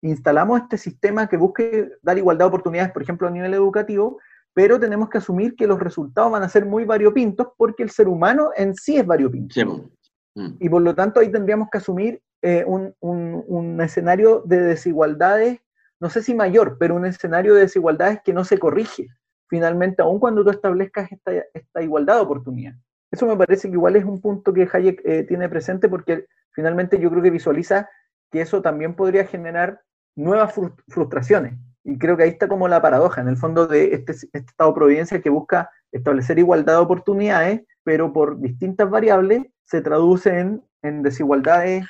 instalamos 0.00 0.62
este 0.62 0.78
sistema 0.78 1.28
que 1.28 1.36
busque 1.36 1.90
dar 2.00 2.16
igualdad 2.16 2.46
de 2.46 2.48
oportunidades, 2.48 2.92
por 2.92 3.02
ejemplo, 3.02 3.28
a 3.28 3.30
nivel 3.30 3.52
educativo, 3.52 4.18
pero 4.54 4.80
tenemos 4.80 5.08
que 5.08 5.18
asumir 5.18 5.54
que 5.54 5.66
los 5.66 5.80
resultados 5.80 6.32
van 6.32 6.42
a 6.42 6.48
ser 6.48 6.66
muy 6.66 6.84
variopintos 6.84 7.48
porque 7.56 7.82
el 7.82 7.90
ser 7.90 8.08
humano 8.08 8.50
en 8.56 8.74
sí 8.74 8.96
es 8.96 9.06
variopinto. 9.06 9.90
Mm. 10.34 10.56
Y 10.58 10.68
por 10.68 10.82
lo 10.82 10.94
tanto 10.94 11.20
ahí 11.20 11.30
tendríamos 11.30 11.68
que 11.70 11.78
asumir 11.78 12.22
eh, 12.42 12.64
un, 12.66 12.94
un, 13.00 13.80
escenario 13.80 14.42
de 14.46 14.60
desigualdades, 14.60 15.60
no 16.00 16.08
sé 16.08 16.22
si 16.22 16.34
mayor, 16.34 16.76
pero 16.78 16.94
un 16.94 17.04
escenario 17.04 17.54
de 17.54 17.62
desigualdades 17.62 18.20
que 18.24 18.32
no 18.32 18.44
se 18.44 18.58
corrige 18.58 19.08
finalmente, 19.48 20.00
aun 20.00 20.20
cuando 20.20 20.44
tú 20.44 20.50
establezcas 20.50 21.10
esta, 21.10 21.32
esta 21.52 21.82
igualdad 21.82 22.16
de 22.16 22.20
oportunidad. 22.20 22.74
Eso 23.10 23.26
me 23.26 23.36
parece 23.36 23.68
que 23.68 23.74
igual 23.74 23.96
es 23.96 24.04
un 24.04 24.20
punto 24.20 24.54
que 24.54 24.68
Hayek 24.72 25.02
eh, 25.04 25.24
tiene 25.24 25.48
presente 25.48 25.88
porque 25.88 26.26
finalmente 26.52 26.98
yo 27.00 27.10
creo 27.10 27.22
que 27.22 27.30
visualiza 27.30 27.90
que 28.30 28.40
eso 28.40 28.62
también 28.62 28.94
podría 28.94 29.26
generar 29.26 29.82
nuevas 30.14 30.54
frustraciones. 30.88 31.54
Y 31.84 31.98
creo 31.98 32.16
que 32.16 32.24
ahí 32.24 32.30
está 32.30 32.48
como 32.48 32.68
la 32.68 32.82
paradoja, 32.82 33.20
en 33.20 33.28
el 33.28 33.36
fondo, 33.36 33.66
de 33.66 33.94
este, 33.94 34.12
este, 34.12 34.38
Estado 34.38 34.70
de 34.70 34.74
Providencia 34.74 35.20
que 35.20 35.30
busca 35.30 35.70
establecer 35.92 36.38
igualdad 36.38 36.74
de 36.74 36.80
oportunidades, 36.80 37.62
pero 37.82 38.12
por 38.12 38.40
distintas 38.40 38.90
variables 38.90 39.46
se 39.64 39.80
traducen 39.80 40.62
en 40.82 41.02
desigualdades 41.02 41.86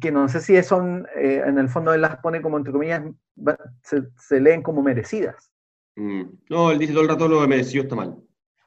que, 0.00 0.12
no 0.12 0.28
sé 0.28 0.40
si 0.40 0.62
son, 0.62 1.06
eh, 1.16 1.42
en 1.44 1.58
el 1.58 1.68
fondo 1.68 1.92
él 1.92 2.02
las 2.02 2.18
pone 2.18 2.40
como 2.40 2.58
entre 2.58 2.72
comillas, 2.72 3.02
se, 3.82 4.40
leen 4.40 4.62
como 4.62 4.82
merecidas. 4.82 5.50
Mm. 5.96 6.22
No, 6.48 6.70
él 6.70 6.78
dice 6.78 6.92
todo 6.92 7.02
el 7.02 7.08
rato 7.08 7.28
lo 7.28 7.40
que 7.40 7.48
merecido 7.48 7.82
está 7.82 7.96
mal. 7.96 8.16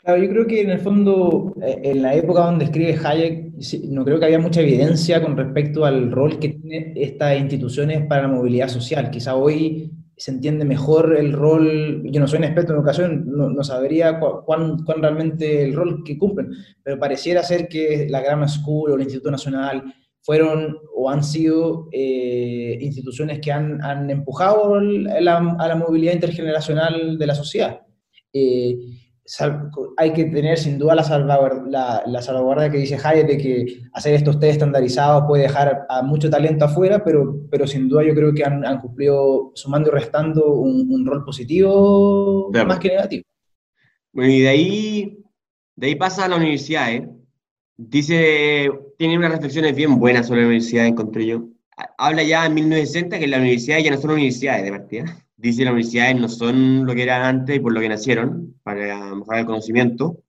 Claro, 0.04 0.22
yo 0.22 0.30
creo 0.30 0.48
que 0.48 0.62
en 0.62 0.72
el 0.72 0.80
fondo, 0.80 1.54
eh, 1.62 1.80
en 1.84 2.02
la 2.02 2.16
época 2.16 2.42
donde 2.42 2.66
escribe 2.66 3.00
Hayek, 3.02 3.54
no 3.89 4.04
creo 4.04 4.20
que 4.20 4.26
había 4.26 4.39
mucha 4.39 4.62
evidencia 4.62 5.22
con 5.22 5.38
respecto 5.38 5.86
al 5.86 6.12
rol 6.12 6.39
que 6.39 6.50
tienen 6.50 6.94
estas 6.96 7.39
instituciones 7.39 8.06
para 8.08 8.24
la 8.24 8.28
movilidad 8.28 8.68
social. 8.68 9.12
Quizá 9.12 9.36
hoy 9.36 9.92
se 10.22 10.30
entiende 10.30 10.65
mejor 10.65 11.17
el 11.17 11.34
rol, 11.34 12.03
yo 12.05 12.19
no 12.19 12.28
soy 12.28 12.38
un 12.38 12.43
experto 12.43 12.74
en 12.74 12.78
educación, 12.78 13.24
no, 13.26 13.63
sabría 13.63 14.19
cuán, 14.19 14.84
cuán, 14.84 15.01
realmente 15.01 15.63
el 15.63 15.74
rol 15.74 16.03
que 16.05 16.15
cumplen, 16.15 16.51
pero 16.84 16.99
pareciera 16.99 17.41
ser 17.41 17.67
que 17.67 18.05
la 18.07 18.22
Grammar 18.22 18.47
School 18.47 18.91
o 18.91 18.95
el 18.95 19.01
Instituto 19.01 19.32
Nacional 19.32 19.84
fueron 20.22 20.78
o 20.95 21.09
han 21.09 21.24
sido 21.24 21.88
eh, 21.91 22.78
instituciones 22.82 23.39
que 23.39 23.51
han, 23.51 23.84
han 23.84 24.11
empujado 24.11 24.76
a 24.76 24.82
la, 25.22 25.76
movilidad 25.76 26.13
intergeneracional 26.13 27.17
de 27.17 27.26
la 27.26 27.34
sociedad. 27.34 27.82
Eh, 28.32 28.78
hay 29.97 30.13
que 30.13 30.25
tener 30.25 30.57
sin 30.57 30.77
duda 30.77 30.95
la 30.95 31.03
salvaguardia, 31.03 32.03
la, 32.05 32.21
salvaguardia 32.21 32.69
que 32.69 32.79
dice 32.79 32.97
Hayek 33.01 33.27
de 33.27 33.38
que 33.38 33.82
hacer 33.93 34.13
estos 34.13 34.39
test 34.39 34.53
estandarizados 34.53 35.23
puede 35.27 35.43
dejar 35.43 35.86
a 35.89 36.01
mucho 36.01 36.29
talento 36.29 36.65
afuera, 36.65 37.03
pero, 37.03 37.39
pero 37.49 37.65
sin 37.65 37.88
duda 37.88 38.03
yo 38.03 38.13
creo 38.13 38.34
que 38.34 38.43
han, 38.43 38.79
cumplido, 38.79 39.51
sumando 39.55 39.89
y 39.89 39.93
restando, 39.93 40.53
un, 40.53 41.05
rol 41.05 41.23
positivo 41.23 42.51
más 42.65 42.79
que 42.79 42.89
negativo. 42.89 43.23
Bueno, 44.11 44.32
y 44.32 44.41
de 44.41 44.49
ahí, 44.49 45.17
de 45.75 45.88
ahí 45.88 45.95
pasa 45.95 46.25
a 46.25 46.27
la 46.27 46.36
universidad, 46.36 46.91
¿eh? 46.91 47.09
Dice, 47.77 48.69
tiene 48.97 49.17
unas 49.17 49.32
reflexiones 49.32 49.75
bien 49.75 49.97
buenas 49.97 50.27
sobre 50.27 50.41
la 50.41 50.47
universidad, 50.47 50.86
encontré 50.86 51.25
yo. 51.25 51.47
Habla 51.97 52.23
ya 52.23 52.45
en 52.45 52.53
1960 52.53 53.17
que 53.17 53.27
la 53.27 53.38
universidad 53.38 53.79
ya 53.79 53.91
no 53.91 53.97
son 53.97 54.11
universidades 54.11 54.65
de 54.65 54.71
partida 54.71 55.25
dice 55.42 55.64
las 55.64 55.74
universidades 55.74 56.20
no 56.20 56.30
son 56.30 56.86
lo 56.86 56.94
que 56.94 57.04
eran 57.04 57.24
antes 57.24 57.56
y 57.56 57.60
por 57.60 57.74
lo 57.74 57.82
que 57.82 57.89
nacieron, 57.89 58.56
para 58.64 59.16
mejorar 59.16 59.39
el 59.42 59.46
conocimiento, 59.48 60.24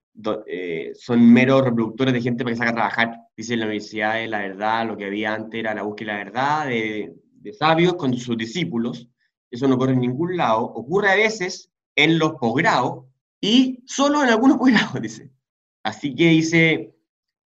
eh, 0.46 0.92
son 0.94 1.32
meros 1.32 1.62
reproductores 1.62 2.14
de 2.14 2.22
gente 2.22 2.44
para 2.44 2.54
que 2.54 2.58
salga 2.58 2.72
a 2.72 2.74
trabajar. 2.74 3.20
Dice 3.36 3.56
la 3.56 3.66
universidad 3.66 4.26
la 4.26 4.38
verdad, 4.38 4.86
lo 4.86 4.96
que 4.96 5.04
había 5.04 5.34
antes 5.34 5.60
era 5.60 5.74
la 5.74 5.82
búsqueda 5.82 6.12
de 6.12 6.18
la 6.18 6.24
verdad, 6.24 6.66
de, 6.66 7.14
de 7.34 7.52
sabios 7.52 7.94
con 7.94 8.16
sus 8.16 8.38
discípulos. 8.38 9.08
Eso 9.50 9.68
no 9.68 9.74
ocurre 9.74 9.92
en 9.92 10.00
ningún 10.00 10.36
lado. 10.36 10.62
Ocurre 10.62 11.10
a 11.10 11.16
veces 11.16 11.70
en 11.94 12.18
los 12.18 12.32
posgrados 12.32 13.04
y 13.40 13.82
solo 13.86 14.22
en 14.22 14.30
algunos 14.30 14.56
posgrados, 14.58 15.00
dice. 15.00 15.30
Así 15.82 16.14
que 16.14 16.28
dice, 16.28 16.94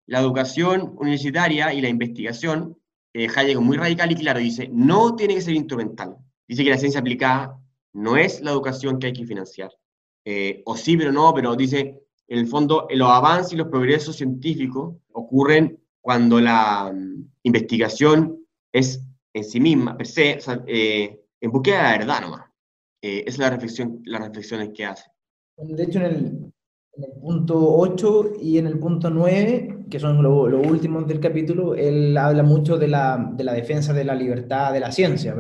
la 0.05 0.20
educación 0.20 0.93
universitaria 0.99 1.74
y 1.74 1.82
la 1.82 1.89
investigación, 1.89 2.78
eh, 3.13 3.28
Hayek 3.34 3.59
muy 3.59 3.78
radical 3.78 4.11
y 4.11 4.16
claro, 4.16 4.39
dice, 4.39 4.70
no 4.72 5.16
tiene 5.16 5.36
que 5.36 5.41
ser 5.41 5.55
instrumental 5.55 6.18
dice 6.47 6.63
que 6.63 6.69
la 6.69 6.77
ciencia 6.77 6.99
aplicada 6.99 7.59
no 7.93 8.17
es 8.17 8.41
la 8.41 8.51
educación 8.51 8.99
que 8.99 9.07
hay 9.07 9.13
que 9.13 9.25
financiar. 9.25 9.71
Eh, 10.25 10.61
o 10.65 10.75
sí, 10.75 10.97
pero 10.97 11.11
no, 11.11 11.33
pero 11.33 11.55
dice, 11.55 12.01
en 12.27 12.39
el 12.39 12.47
fondo, 12.47 12.87
los 12.91 13.09
avances 13.09 13.53
y 13.53 13.57
los 13.57 13.67
progresos 13.67 14.15
científicos 14.15 14.95
ocurren 15.13 15.79
cuando 16.01 16.39
la 16.39 16.91
mm, 16.93 17.31
investigación 17.43 18.45
es 18.71 19.01
en 19.33 19.43
sí 19.43 19.59
misma, 19.59 19.97
per 19.97 20.07
se, 20.07 20.39
eh, 20.67 21.21
en 21.41 21.51
búsqueda 21.51 21.77
de 21.77 21.83
la 21.83 21.97
verdad 21.97 22.21
nomás. 22.21 22.41
Eh, 23.01 23.23
es 23.27 23.37
la 23.37 23.49
reflexión, 23.49 24.01
las 24.05 24.21
reflexiones 24.21 24.69
que 24.73 24.85
hace. 24.85 25.09
De 25.57 25.83
hecho, 25.83 25.99
en 25.99 26.05
el, 26.05 26.51
punto 27.21 27.77
8 27.77 28.33
y 28.41 28.57
en 28.57 28.67
el 28.67 28.79
punto 28.79 29.09
9, 29.09 29.85
que 29.89 29.99
son 29.99 30.23
los 30.23 30.67
últimos 30.67 31.07
del 31.07 31.19
capítulo, 31.19 31.75
él 31.75 32.17
habla 32.17 32.43
mucho 32.43 32.77
de 32.77 32.87
la, 32.87 33.31
de 33.35 33.43
la, 33.43 33.53
defensa 33.53 33.93
de 33.93 34.05
la 34.05 34.15
libertad 34.15 34.73
de 34.73 34.79
la 34.79 34.91
ciencia 34.91 35.35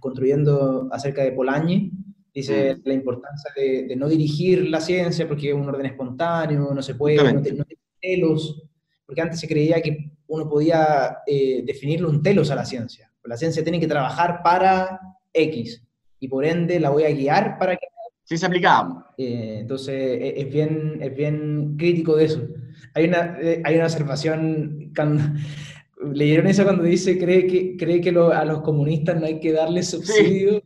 construyendo 0.00 0.88
acerca 0.90 1.22
de 1.22 1.32
Polanyi, 1.32 1.90
dice 2.32 2.76
mm. 2.76 2.80
la 2.84 2.94
importancia 2.94 3.50
de, 3.54 3.94
no 3.96 4.08
dirigir 4.08 4.68
la 4.68 4.80
ciencia 4.80 5.28
porque 5.28 5.50
es 5.50 5.54
un 5.54 5.68
orden 5.68 5.86
espontáneo, 5.86 6.72
no 6.74 6.82
se 6.82 6.94
puede, 6.94 7.32
no, 7.32 7.42
tiene 7.42 7.64
telos, 8.00 8.62
porque 9.06 9.20
antes 9.20 9.40
se 9.40 9.48
creía 9.48 9.80
que 9.80 10.12
uno 10.28 10.48
podía 10.48 11.18
eh, 11.26 11.62
definirle 11.64 12.06
un 12.06 12.22
telos 12.22 12.50
a 12.50 12.54
la 12.54 12.64
ciencia. 12.64 13.12
La 13.24 13.36
ciencia 13.36 13.62
tiene 13.62 13.78
que 13.78 13.86
trabajar 13.86 14.40
para 14.42 14.98
X 15.32 15.82
y 16.18 16.28
por 16.28 16.44
ende 16.44 16.80
la 16.80 16.90
voy 16.90 17.04
a 17.04 17.10
guiar 17.10 17.58
para 17.58 17.76
que... 17.76 17.86
Sí, 18.24 18.36
se 18.36 18.46
aplicaba. 18.46 19.12
Eh, 19.16 19.58
entonces 19.60 19.94
e, 19.94 20.40
es, 20.40 20.52
bien, 20.52 20.98
es 21.00 21.14
bien 21.14 21.76
crítico 21.76 22.16
de 22.16 22.24
eso. 22.24 22.40
Hay 22.94 23.04
una, 23.04 23.38
eh, 23.40 23.60
hay 23.64 23.76
una 23.76 23.84
observación 23.84 24.92
cuando, 24.94 25.22
¿Leyeron 26.12 26.46
eso 26.46 26.64
cuando 26.64 26.82
dice, 26.82 27.18
cree 27.18 27.46
que, 27.46 27.76
cree 27.76 28.00
que 28.00 28.10
a 28.10 28.44
los 28.44 28.62
comunistas 28.62 29.18
no 29.18 29.26
hay 29.26 29.40
que 29.40 29.52
darle 29.52 29.82
subsidio? 29.82 30.62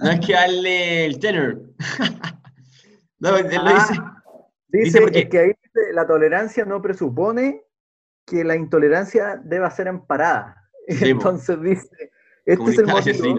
No 0.00 0.10
hay 0.10 0.20
que 0.20 0.32
darle 0.32 1.06
el 1.06 1.18
tenor. 1.18 1.62
no, 3.18 3.36
él 3.36 3.46
lo 3.52 3.74
dice. 3.74 3.94
Dice, 4.68 5.00
porque... 5.00 5.28
que 5.28 5.38
ahí 5.38 5.52
la 5.92 6.06
tolerancia 6.06 6.64
no 6.64 6.82
presupone 6.82 7.62
que 8.26 8.44
la 8.44 8.56
intolerancia 8.56 9.40
deba 9.44 9.70
ser 9.70 9.88
amparada. 9.88 10.56
Entonces 10.86 11.60
dice, 11.60 11.88
este 12.44 12.70
es 12.70 12.78
el 12.78 12.86
motivo, 12.86 13.36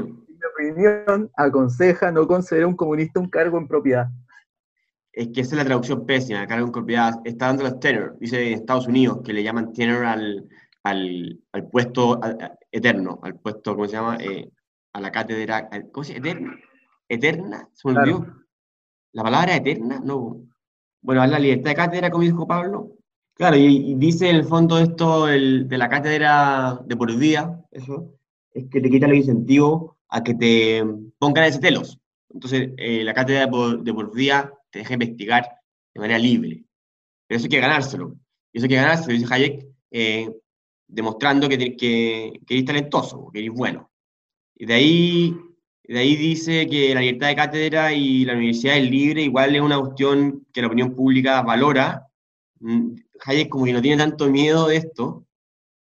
en 0.59 0.75
mi 0.75 0.75
opinión, 0.75 1.31
aconseja 1.37 2.11
no 2.11 2.27
conceder 2.27 2.63
a 2.63 2.67
un 2.67 2.75
comunista 2.75 3.19
un 3.19 3.29
cargo 3.29 3.57
en 3.57 3.67
propiedad. 3.67 4.07
Es 5.11 5.29
que 5.29 5.41
esa 5.41 5.51
es 5.51 5.57
la 5.57 5.65
traducción 5.65 6.05
pésima, 6.05 6.45
cargo 6.45 6.65
en 6.65 6.71
propiedad. 6.71 7.13
Está 7.23 7.47
dando 7.47 7.63
los 7.63 7.79
tenor, 7.79 8.17
dice 8.19 8.47
en 8.47 8.53
Estados 8.53 8.87
Unidos, 8.87 9.19
que 9.23 9.33
le 9.33 9.43
llaman 9.43 9.71
tenor 9.73 10.05
al, 10.05 10.45
al, 10.85 11.41
al 11.51 11.67
puesto 11.67 12.19
eterno, 12.71 13.19
al 13.23 13.39
puesto, 13.39 13.75
¿cómo 13.75 13.87
se 13.87 13.93
llama? 13.93 14.17
Eh, 14.17 14.51
a 14.93 15.01
la 15.01 15.11
cátedra, 15.11 15.67
¿cómo 15.91 16.03
se 16.03 16.13
llama? 16.13 16.27
Eterna. 16.27 16.59
¿Eterna? 17.09 17.69
¿Se 17.73 17.87
me 17.87 17.97
olvidó? 17.97 18.25
¿La 19.13 19.23
palabra 19.23 19.55
eterna? 19.55 19.99
No. 20.03 20.41
Bueno, 21.01 21.23
a 21.23 21.27
la 21.27 21.39
libertad 21.39 21.71
de 21.71 21.75
cátedra, 21.75 22.11
como 22.11 22.23
dijo 22.23 22.47
Pablo. 22.47 22.91
Claro, 23.33 23.57
y, 23.57 23.95
dice 23.95 24.29
en 24.29 24.35
el 24.35 24.43
fondo 24.43 24.77
esto 24.77 25.27
el, 25.27 25.67
de 25.67 25.77
la 25.77 25.89
cátedra 25.89 26.79
de 26.85 26.95
por 26.95 27.17
día, 27.17 27.59
eso, 27.71 28.13
es 28.53 28.65
que 28.69 28.79
te 28.79 28.89
quita 28.89 29.07
el 29.07 29.15
incentivo 29.15 29.97
a 30.09 30.23
que 30.23 30.35
te 30.35 30.85
pongan 31.17 31.45
ese 31.45 31.59
telos. 31.59 31.99
Entonces, 32.29 32.69
eh, 32.77 33.03
la 33.03 33.15
cátedra 33.15 33.41
de 33.41 33.47
por, 33.47 33.83
de 33.83 33.93
por, 33.93 34.13
día 34.13 34.53
te 34.69 34.79
deja 34.79 34.93
investigar 34.93 35.49
de 35.95 35.99
manera 35.99 36.19
libre. 36.19 36.63
Pero 37.27 37.37
eso 37.37 37.45
hay 37.45 37.49
que 37.49 37.59
ganárselo. 37.59 38.15
Y 38.53 38.59
eso 38.59 38.65
hay 38.65 38.69
que 38.69 38.75
ganárselo, 38.75 39.13
dice 39.13 39.33
Hayek, 39.33 39.67
eh, 39.91 40.29
demostrando 40.87 41.49
que, 41.49 41.57
que, 41.57 42.39
que 42.45 42.53
eres 42.53 42.65
talentoso, 42.65 43.29
que 43.31 43.39
eres 43.39 43.51
bueno. 43.51 43.91
Y 44.55 44.65
de 44.65 44.73
ahí, 44.73 45.37
de 45.83 45.99
ahí 45.99 46.15
dice 46.15 46.67
que 46.67 46.93
la 46.93 47.01
libertad 47.01 47.27
de 47.27 47.35
cátedra 47.35 47.93
y 47.93 48.25
la 48.25 48.33
universidad 48.33 48.77
es 48.77 48.89
libre, 48.89 49.23
igual 49.23 49.55
es 49.55 49.61
una 49.61 49.79
cuestión 49.79 50.45
que 50.53 50.61
la 50.61 50.67
opinión 50.67 50.95
pública 50.95 51.41
valora. 51.41 52.07
Mm, 52.59 52.95
Hayek 53.25 53.49
como 53.49 53.65
que 53.65 53.73
no 53.73 53.81
tiene 53.81 53.97
tanto 54.03 54.29
miedo 54.29 54.67
de 54.67 54.77
esto, 54.77 55.25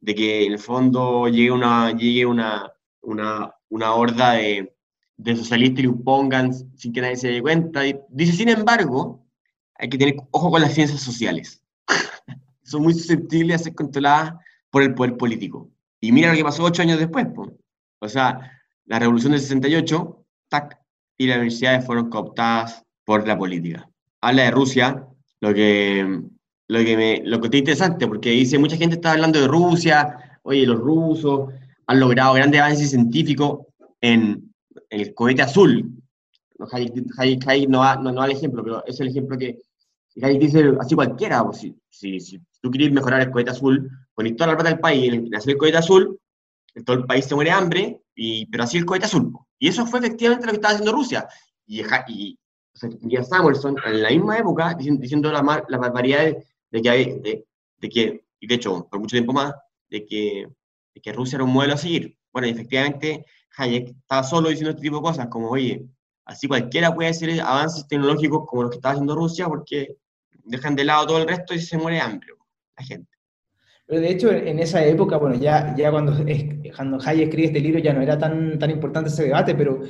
de 0.01 0.15
que 0.15 0.45
en 0.45 0.53
el 0.53 0.59
fondo 0.59 1.27
llegue 1.27 1.51
una, 1.51 1.91
llegue 1.95 2.25
una, 2.25 2.71
una, 3.01 3.53
una 3.69 3.93
horda 3.93 4.33
de, 4.33 4.73
de 5.17 5.35
socialistas 5.35 5.79
y 5.79 5.87
lo 5.87 5.95
pongan 5.95 6.53
sin 6.77 6.93
que 6.93 7.01
nadie 7.01 7.17
se 7.17 7.29
dé 7.29 7.41
cuenta. 7.41 7.81
Dice, 8.09 8.33
sin 8.33 8.49
embargo, 8.49 9.25
hay 9.75 9.89
que 9.89 9.97
tener 9.97 10.15
ojo 10.31 10.51
con 10.51 10.61
las 10.61 10.73
ciencias 10.73 11.01
sociales. 11.01 11.61
Son 12.63 12.81
muy 12.81 12.93
susceptibles 12.93 13.61
a 13.61 13.63
ser 13.65 13.75
controladas 13.75 14.33
por 14.73 14.81
el 14.81 14.95
poder 14.95 15.15
político. 15.17 15.69
Y 16.01 16.11
mira 16.11 16.31
lo 16.31 16.35
que 16.35 16.43
pasó 16.43 16.63
ocho 16.63 16.81
años 16.81 16.97
después. 16.97 17.27
O 17.99 18.09
sea, 18.09 18.51
la 18.85 18.97
revolución 18.97 19.33
del 19.33 19.41
68, 19.41 20.25
tac, 20.49 20.79
y 21.15 21.27
las 21.27 21.37
universidades 21.37 21.85
fueron 21.85 22.09
cooptadas 22.09 22.83
por 23.05 23.27
la 23.27 23.37
política. 23.37 23.87
Habla 24.19 24.45
de 24.45 24.51
Rusia, 24.51 25.07
lo 25.41 25.53
que, 25.53 26.21
lo 26.67 26.79
que, 26.79 26.97
me, 26.97 27.21
lo 27.23 27.39
que 27.39 27.49
es 27.49 27.53
interesante, 27.53 28.07
porque 28.07 28.31
dice, 28.31 28.57
mucha 28.57 28.75
gente 28.75 28.95
está 28.95 29.11
hablando 29.11 29.39
de 29.39 29.47
Rusia, 29.47 30.39
oye, 30.41 30.65
los 30.65 30.79
rusos 30.79 31.53
han 31.85 31.99
logrado 31.99 32.33
grandes 32.33 32.59
avances 32.59 32.89
científicos 32.89 33.59
en, 34.01 34.51
el 34.89 35.13
cohete 35.13 35.43
azul. 35.43 35.87
Hayek, 36.71 37.69
no, 37.69 37.79
va, 37.79 37.97
no, 37.97 38.11
no, 38.11 38.21
da 38.21 38.25
el 38.25 38.31
ejemplo, 38.31 38.63
pero 38.63 38.83
es 38.87 38.99
el 38.99 39.09
ejemplo 39.09 39.37
que 39.37 39.59
Hayek 40.19 40.41
dice, 40.41 40.73
así 40.79 40.95
cualquiera, 40.95 41.43
pues, 41.43 41.59
si, 41.59 41.75
si, 41.89 42.19
si, 42.19 42.39
tú 42.59 42.71
quieres 42.71 42.91
mejorar 42.91 43.21
el 43.21 43.29
cohete 43.29 43.51
azul, 43.51 43.87
pones 44.13 44.35
toda 44.35 44.51
la 44.51 44.55
plata 44.55 44.69
del 44.69 44.79
país 44.79 45.13
en 45.13 45.35
hacer 45.35 45.51
el 45.51 45.57
cohete 45.57 45.77
azul, 45.77 46.19
todo 46.85 46.97
el 46.97 47.05
país 47.05 47.25
se 47.25 47.35
muere 47.35 47.51
hambre, 47.51 48.01
y, 48.15 48.45
pero 48.47 48.63
así 48.63 48.77
el 48.77 48.85
cohete 48.85 49.05
azul. 49.05 49.31
Y 49.59 49.67
eso 49.67 49.85
fue 49.85 49.99
efectivamente 49.99 50.45
lo 50.45 50.51
que 50.51 50.57
estaba 50.57 50.73
haciendo 50.73 50.91
Rusia. 50.91 51.27
Y, 51.65 51.81
y 52.07 52.37
o 52.81 53.67
en 53.85 54.01
la 54.01 54.09
misma 54.09 54.37
época 54.37 54.73
diciendo, 54.73 55.01
diciendo 55.01 55.31
la, 55.31 55.63
la 55.67 55.77
barbaridad 55.77 56.35
de, 56.71 56.81
que, 56.81 57.45
de, 57.79 57.89
que, 57.89 58.25
y 58.39 58.47
de 58.47 58.55
hecho, 58.55 58.87
por 58.89 58.99
mucho 58.99 59.15
tiempo 59.15 59.31
más, 59.31 59.53
de 59.89 60.05
que, 60.05 60.47
de 60.93 61.01
que 61.01 61.13
Rusia 61.13 61.37
era 61.37 61.43
un 61.43 61.53
modelo 61.53 61.75
a 61.75 61.77
seguir. 61.77 62.17
Bueno, 62.31 62.47
efectivamente 62.47 63.25
Hayek 63.57 63.89
estaba 63.89 64.23
solo 64.23 64.49
diciendo 64.49 64.71
este 64.71 64.81
tipo 64.81 64.95
de 64.97 65.03
cosas, 65.03 65.27
como, 65.27 65.49
oye, 65.49 65.87
así 66.25 66.47
cualquiera 66.47 66.93
puede 66.93 67.09
hacer 67.09 67.39
avances 67.41 67.87
tecnológicos 67.87 68.45
como 68.47 68.63
los 68.63 68.71
que 68.71 68.77
estaba 68.77 68.93
haciendo 68.93 69.15
Rusia, 69.15 69.47
porque 69.47 69.97
dejan 70.45 70.75
de 70.75 70.85
lado 70.85 71.07
todo 71.07 71.17
el 71.19 71.27
resto 71.27 71.53
y 71.53 71.59
se 71.59 71.77
muere 71.77 72.01
hambre 72.01 72.33
la 72.75 72.83
gente. 72.83 73.12
Pero 73.85 73.99
de 74.01 74.09
hecho, 74.09 74.31
en 74.31 74.59
esa 74.59 74.83
época, 74.85 75.17
bueno, 75.17 75.35
ya, 75.35 75.75
ya 75.77 75.91
cuando, 75.91 76.13
cuando 76.75 76.97
Hayek 77.03 77.27
escribe 77.27 77.47
este 77.47 77.59
libro 77.59 77.79
ya 77.79 77.93
no 77.93 78.01
era 78.01 78.17
tan, 78.17 78.57
tan 78.57 78.71
importante 78.71 79.09
ese 79.09 79.25
debate, 79.25 79.55
pero, 79.55 79.81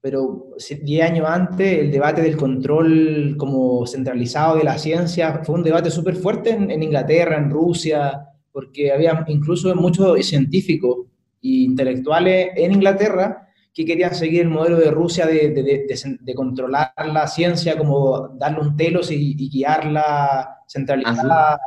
pero 0.00 0.48
10 0.58 1.02
años 1.02 1.26
antes 1.28 1.78
el 1.78 1.90
debate 1.90 2.22
del 2.22 2.36
control 2.36 3.36
como 3.38 3.86
centralizado 3.86 4.56
de 4.56 4.64
la 4.64 4.78
ciencia 4.78 5.42
fue 5.44 5.54
un 5.54 5.62
debate 5.62 5.90
súper 5.90 6.16
fuerte 6.16 6.50
en, 6.50 6.70
en, 6.70 6.82
Inglaterra, 6.82 7.38
en 7.38 7.50
Rusia, 7.50 8.26
porque 8.52 8.90
había 8.92 9.24
incluso 9.28 9.74
muchos 9.76 10.24
científicos 10.26 11.06
e 11.42 11.64
intelectuales 11.66 12.50
en 12.56 12.72
Inglaterra 12.72 13.46
que 13.76 13.84
querían 13.84 14.14
seguir 14.14 14.40
el 14.40 14.48
modelo 14.48 14.78
de 14.78 14.90
Rusia 14.90 15.26
de, 15.26 15.50
de, 15.50 15.86
de, 16.20 16.34
controlar 16.34 16.92
la 17.12 17.26
ciencia, 17.26 17.76
como 17.76 18.28
darle 18.38 18.60
un 18.60 18.74
telos 18.74 19.10
y, 19.10 19.34
guiarla 19.50 20.62
centralizada 20.66 21.58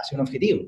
hacia 0.00 0.14
un 0.14 0.20
objetivo. 0.20 0.62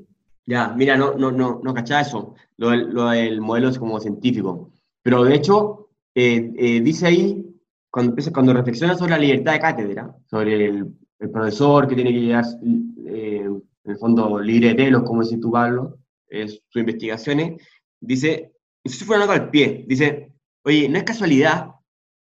Ya, 0.49 0.73
mira, 0.75 0.97
no, 0.97 1.13
no, 1.13 1.31
no, 1.31 1.61
no 1.63 1.73
cachaba 1.75 2.01
eso, 2.01 2.33
lo, 2.57 2.75
lo 2.75 3.09
del 3.11 3.39
modelo 3.39 3.69
es 3.69 3.77
como 3.77 3.99
científico. 3.99 4.71
Pero 5.03 5.23
de 5.23 5.35
hecho, 5.35 5.89
eh, 6.15 6.51
eh, 6.57 6.81
dice 6.81 7.05
ahí, 7.05 7.45
cuando, 7.91 8.15
cuando 8.33 8.53
reflexiona 8.53 8.95
sobre 8.95 9.11
la 9.11 9.19
libertad 9.19 9.53
de 9.53 9.59
cátedra, 9.59 10.15
sobre 10.25 10.65
el, 10.65 10.87
el 11.19 11.29
profesor 11.29 11.87
que 11.87 11.93
tiene 11.93 12.11
que 12.11 12.21
llegar, 12.21 12.45
eh, 13.05 13.45
en 13.45 13.91
el 13.91 13.97
fondo, 13.99 14.39
libre 14.39 14.69
de 14.69 14.73
telos, 14.73 15.03
como 15.03 15.21
decís 15.21 15.39
tú, 15.39 15.51
Pablo, 15.51 15.99
sus 16.31 16.75
investigaciones, 16.75 17.61
dice, 18.01 18.51
eso 18.83 19.05
fue 19.05 19.17
una 19.17 19.27
nota 19.27 19.37
al 19.37 19.51
pie, 19.51 19.85
dice, 19.87 20.31
oye, 20.65 20.89
no 20.89 20.97
es 20.97 21.03
casualidad, 21.03 21.75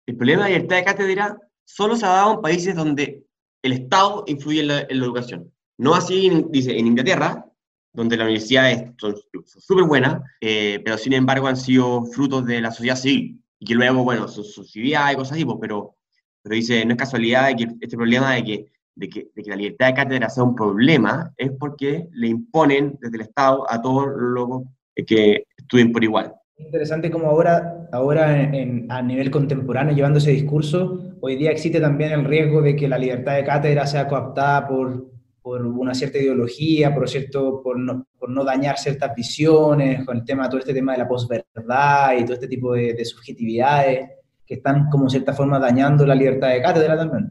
el 0.07 0.17
problema 0.19 0.45
de 0.45 0.51
la 0.51 0.57
libertad 0.57 0.77
de 0.77 0.85
cátedra 0.85 1.39
solo 1.65 1.97
se 1.97 2.05
ha 2.05 2.11
dado 2.11 2.35
en 2.35 2.43
países 2.43 2.77
donde 2.77 3.25
el 3.63 3.73
Estado 3.73 4.25
influye 4.27 4.61
en 4.61 4.69
la, 4.69 4.81
en 4.81 5.01
la 5.01 5.07
educación. 5.07 5.51
No 5.79 5.95
así, 5.95 6.31
dice, 6.51 6.79
en 6.79 6.89
Inglaterra, 6.89 7.47
donde 7.93 8.17
las 8.17 8.25
universidades 8.27 8.93
son 8.99 9.17
súper 9.45 9.85
buenas, 9.85 10.23
eh, 10.41 10.81
pero 10.85 10.99
sin 10.99 11.13
embargo 11.13 11.47
han 11.47 11.57
sido 11.57 12.05
frutos 12.05 12.45
de 12.47 12.61
la 12.61 12.71
sociedad 12.71 12.97
civil, 12.97 13.43
y 13.59 13.67
que 13.67 13.75
luego, 13.75 14.05
bueno, 14.05 14.29
son 14.29 14.45
subsidiadas 14.45 15.13
y 15.13 15.17
cosas 15.17 15.33
así, 15.33 15.45
pues, 15.45 15.59
pero, 15.61 15.97
pero 16.43 16.55
dice, 16.55 16.85
no 16.85 16.93
es 16.93 16.99
casualidad 16.99 17.57
que 17.57 17.69
este 17.81 17.97
problema 17.97 18.35
de 18.35 18.45
que, 18.45 18.67
de 18.95 19.09
que, 19.09 19.29
de 19.35 19.43
que 19.43 19.51
la 19.51 19.57
libertad 19.57 19.87
de 19.87 19.95
cátedra 19.95 20.29
sea 20.29 20.45
un 20.45 20.55
problema, 20.55 21.33
es 21.37 21.51
porque 21.59 22.09
le 22.13 22.29
imponen 22.29 22.99
desde 23.01 23.17
el 23.17 23.23
Estado 23.23 23.71
a 23.71 23.81
todos 23.81 24.07
los 24.17 24.63
que 25.07 25.45
estudien 25.57 25.93
por 25.93 26.03
igual. 26.03 26.35
Interesante 26.59 27.11
como 27.11 27.29
ahora, 27.29 27.89
ahora 27.93 28.43
en, 28.43 28.91
a 28.91 29.01
nivel 29.01 29.31
contemporáneo, 29.31 29.95
llevando 29.95 30.19
ese 30.19 30.33
discurso, 30.33 31.01
hoy 31.21 31.37
día 31.37 31.53
existe 31.53 31.81
también 31.81 32.13
el 32.13 32.25
riesgo 32.25 32.63
de 32.63 32.75
que 32.75 32.89
la 32.89 32.99
libertad 32.99 33.37
de 33.37 33.45
cátedra 33.45 33.87
sea 33.87 34.09
cooptada 34.09 34.67
por 34.67 35.07
por 35.49 35.65
una 35.65 35.95
cierta 35.95 36.19
ideología, 36.19 36.95
por, 36.95 37.09
cierto, 37.09 37.63
por, 37.63 37.79
no, 37.79 38.07
por 38.19 38.29
no 38.29 38.45
dañar 38.45 38.77
ciertas 38.77 39.15
visiones, 39.17 40.05
con 40.05 40.19
el 40.19 40.25
tema, 40.27 40.47
todo 40.47 40.59
este 40.59 40.75
tema 40.75 40.93
de 40.93 40.99
la 40.99 41.09
posverdad 41.09 42.19
y 42.19 42.25
todo 42.25 42.35
este 42.35 42.49
tipo 42.49 42.75
de, 42.75 43.03
subjetividades 43.03 44.11
que 44.45 44.57
están 44.57 44.91
como 44.91 45.05
en 45.05 45.11
cierta 45.11 45.33
forma 45.33 45.59
dañando 45.59 46.05
la 46.05 46.15
libertad 46.15 46.51
de 46.51 46.61
cátedra 46.61 46.99
también. 46.99 47.31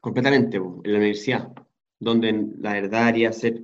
Completamente, 0.00 0.56
en 0.56 0.80
la 0.82 0.98
universidad, 0.98 1.52
donde 2.00 2.46
la 2.58 2.72
verdad 2.72 3.08
haría 3.08 3.30
ser, 3.34 3.60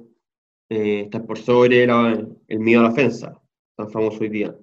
eh, 0.69 1.05
estar 1.05 1.25
por 1.25 1.39
sobre 1.39 1.85
el 1.85 2.59
miedo 2.59 2.81
a 2.81 2.85
la 2.85 2.91
ofensa, 2.91 3.41
tan 3.75 3.91
famoso 3.91 4.19
hoy 4.21 4.29
día. 4.29 4.55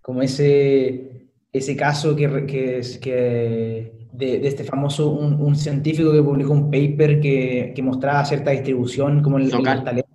Como 0.00 0.22
ese, 0.22 1.32
ese 1.52 1.76
caso 1.76 2.14
que, 2.14 2.46
que, 2.46 2.80
que 3.00 3.97
de, 4.12 4.46
este 4.46 4.64
famoso, 4.64 5.10
un, 5.10 5.56
científico 5.56 6.12
que 6.12 6.22
publicó 6.22 6.52
un 6.52 6.70
paper 6.70 7.20
que, 7.20 7.72
que 7.74 7.82
mostraba 7.82 8.24
cierta 8.24 8.50
distribución 8.50 9.22
como 9.22 9.38
el, 9.38 9.50
talento 9.50 10.08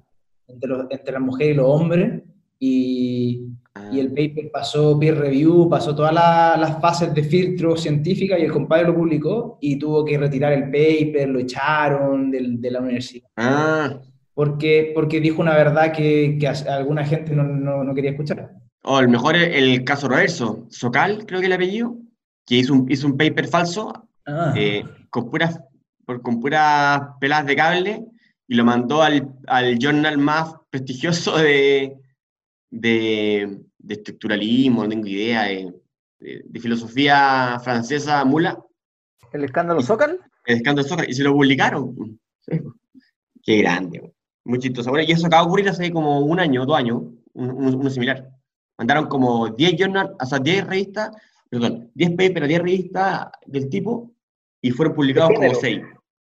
entre, 0.48 0.70
los, 0.70 0.86
entre 0.90 1.14
las 1.14 1.22
mujeres 1.22 1.53
y 1.53 1.57
los 1.57 1.68
hombres, 1.68 2.22
y, 2.60 3.48
y, 3.91 3.99
el 3.99 4.07
ah. 4.07 4.15
paper 4.15 4.52
pasó 4.52 4.99
peer 4.99 5.18
review, 5.18 5.70
pasó 5.70 5.95
todas 5.95 6.14
las 6.14 6.82
fases 6.82 7.14
de 7.14 7.24
filtro 7.24 7.76
científica 7.76 8.38
y 8.38 8.44
el 8.44 8.52
compadre 8.52 8.88
lo 8.88 8.95
publicó 8.95 9.57
y 9.61 9.78
tuvo 9.78 10.06
que 10.06 10.18
retirar 10.18 10.53
el 10.53 10.65
paper, 10.65 11.30
lo 11.30 11.40
echaron 11.40 12.32
de, 12.32 12.41
de 12.57 12.72
la 12.72 12.80
universidad. 12.80 13.28
Ah. 13.38 13.99
Porque, 14.34 14.91
porque 14.95 15.20
dijo 15.20 15.41
una 15.41 15.56
verdad 15.56 15.91
que, 15.91 16.38
que 16.40 16.48
alguna 16.48 17.06
gente 17.06 17.36
no, 17.36 17.44
no, 17.44 17.84
no 17.84 17.94
quería 17.94 18.11
escuchar. 18.11 18.52
O 18.86 18.95
oh, 18.95 18.99
el 18.99 19.07
mejor 19.07 19.36
el 19.36 19.84
caso 19.84 20.10
reverso, 20.10 20.65
Socal, 20.70 21.26
creo 21.26 21.40
que 21.40 21.45
el 21.45 21.53
apellido, 21.53 21.95
que 22.45 22.56
hizo 22.56 22.74
un, 22.74 22.91
hizo 22.91 23.07
un 23.07 23.18
paper 23.18 23.48
falso 23.48 24.07
ah. 24.26 24.53
eh, 24.56 24.84
con, 25.10 25.30
puras, 25.30 25.60
con 26.22 26.40
puras 26.40 27.02
pelas 27.20 27.45
de 27.45 27.56
cable 27.56 28.06
y 28.48 28.56
lo 28.56 28.65
mandó 28.65 29.02
al, 29.02 29.34
al 29.48 29.78
journal 29.80 30.18
más 30.18 30.56
prestigioso 30.70 31.38
de, 31.38 31.98
de, 32.70 33.60
de, 33.78 33.94
estructuralismo, 33.94 34.84
no 34.84 34.90
tengo 34.90 35.07
idea, 35.07 35.44
de, 35.44 35.74
de, 36.20 36.60
filosofía 36.60 37.60
francesa, 37.64 38.24
Mula. 38.26 38.60
¿El 39.32 39.45
escándalo 39.45 39.82
Zócal? 39.82 40.20
El 40.45 40.57
escándalo 40.57 40.88
Zócal, 40.88 41.10
y 41.10 41.14
se 41.14 41.24
lo 41.24 41.34
publicaron. 41.34 42.20
Qué 43.44 43.57
grande, 43.57 44.14
muy 44.44 44.60
chistoso. 44.60 44.90
Bueno, 44.90 45.06
y 45.07 45.11
eso 45.11 45.28
acaba 45.28 45.44
de 45.44 45.48
ocurrir 45.48 45.70
hace 45.70 45.91
como 45.91 46.20
un 46.20 46.40
año, 46.40 46.65
dos 46.65 46.78
años, 46.78 47.03
uno, 47.34 47.90
similar. 47.90 48.30
Mandaron 48.78 49.07
como 49.07 49.49
10 49.49 49.76
journal, 49.78 50.15
o 50.20 50.26
sea, 50.26 50.40
10 50.40 50.68
revistas 50.68 51.11
perdón, 51.54 51.92
10 51.94 52.12
papers, 52.12 52.48
10 52.48 52.62
revistas 52.62 53.28
del 53.46 53.70
tipo 53.70 54.12
y 54.60 54.72
fueron 54.72 54.96
publicados 54.96 55.34
como 55.36 55.54
6. 55.54 55.82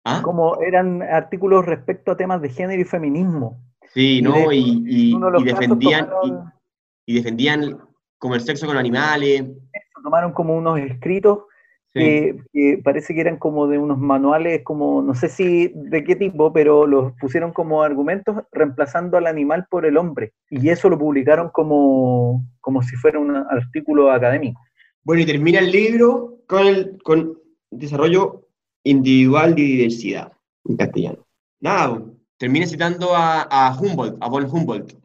¿Ah? 0.05 0.21
Como 0.23 0.61
eran 0.61 1.01
artículos 1.01 1.65
respecto 1.65 2.11
a 2.11 2.17
temas 2.17 2.39
de 2.39 2.49
género 2.49 2.79
y 2.79 2.85
feminismo. 2.85 3.59
Sí, 3.93 4.21
¿no? 4.21 4.51
y, 4.51 4.83
y, 4.85 5.43
defendían, 5.43 6.09
y, 7.07 7.15
defendían 7.15 7.79
como 8.19 8.35
el 8.35 8.41
sexo 8.41 8.67
con 8.67 8.77
animales. 8.77 9.43
Tomaron 10.03 10.33
como 10.33 10.55
unos 10.55 10.79
escritos 10.79 11.39
que, 11.93 12.79
parece 12.83 13.15
que 13.15 13.21
eran 13.21 13.37
como 13.37 13.65
de 13.65 13.79
unos 13.79 13.97
manuales, 13.97 14.61
como 14.63 15.01
no 15.01 15.15
sé 15.15 15.29
si 15.29 15.71
de 15.73 16.03
qué 16.03 16.15
tipo, 16.15 16.53
pero 16.53 16.85
los 16.85 17.13
pusieron 17.13 17.51
como 17.51 17.81
argumentos 17.81 18.43
reemplazando 18.51 19.17
al 19.17 19.25
animal 19.25 19.65
por 19.67 19.87
el 19.87 19.97
hombre. 19.97 20.33
Y 20.51 20.69
eso 20.69 20.89
lo 20.89 20.99
publicaron 20.99 21.49
como, 21.49 22.45
como 22.61 22.83
si 22.83 22.95
fuera 22.97 23.17
un 23.17 23.35
artículo 23.35 24.11
académico. 24.11 24.61
Bueno, 25.07 25.21
y 25.21 25.25
termina 25.25 25.59
el 25.59 25.71
libro 25.71 26.39
con 26.47 26.67
el 26.67 27.01
con 27.01 27.39
desarrollo 27.71 28.49
individual 28.83 29.55
de 29.55 29.61
diversidad 29.61 30.33
en 30.65 30.75
castellano. 30.75 31.25
Nada, 31.61 32.03
termina 32.37 32.67
citando 32.67 33.15
a, 33.15 33.43
a 33.43 33.79
Humboldt, 33.79 34.17
a 34.19 34.27
von 34.27 34.43
Humboldt. 34.51 34.95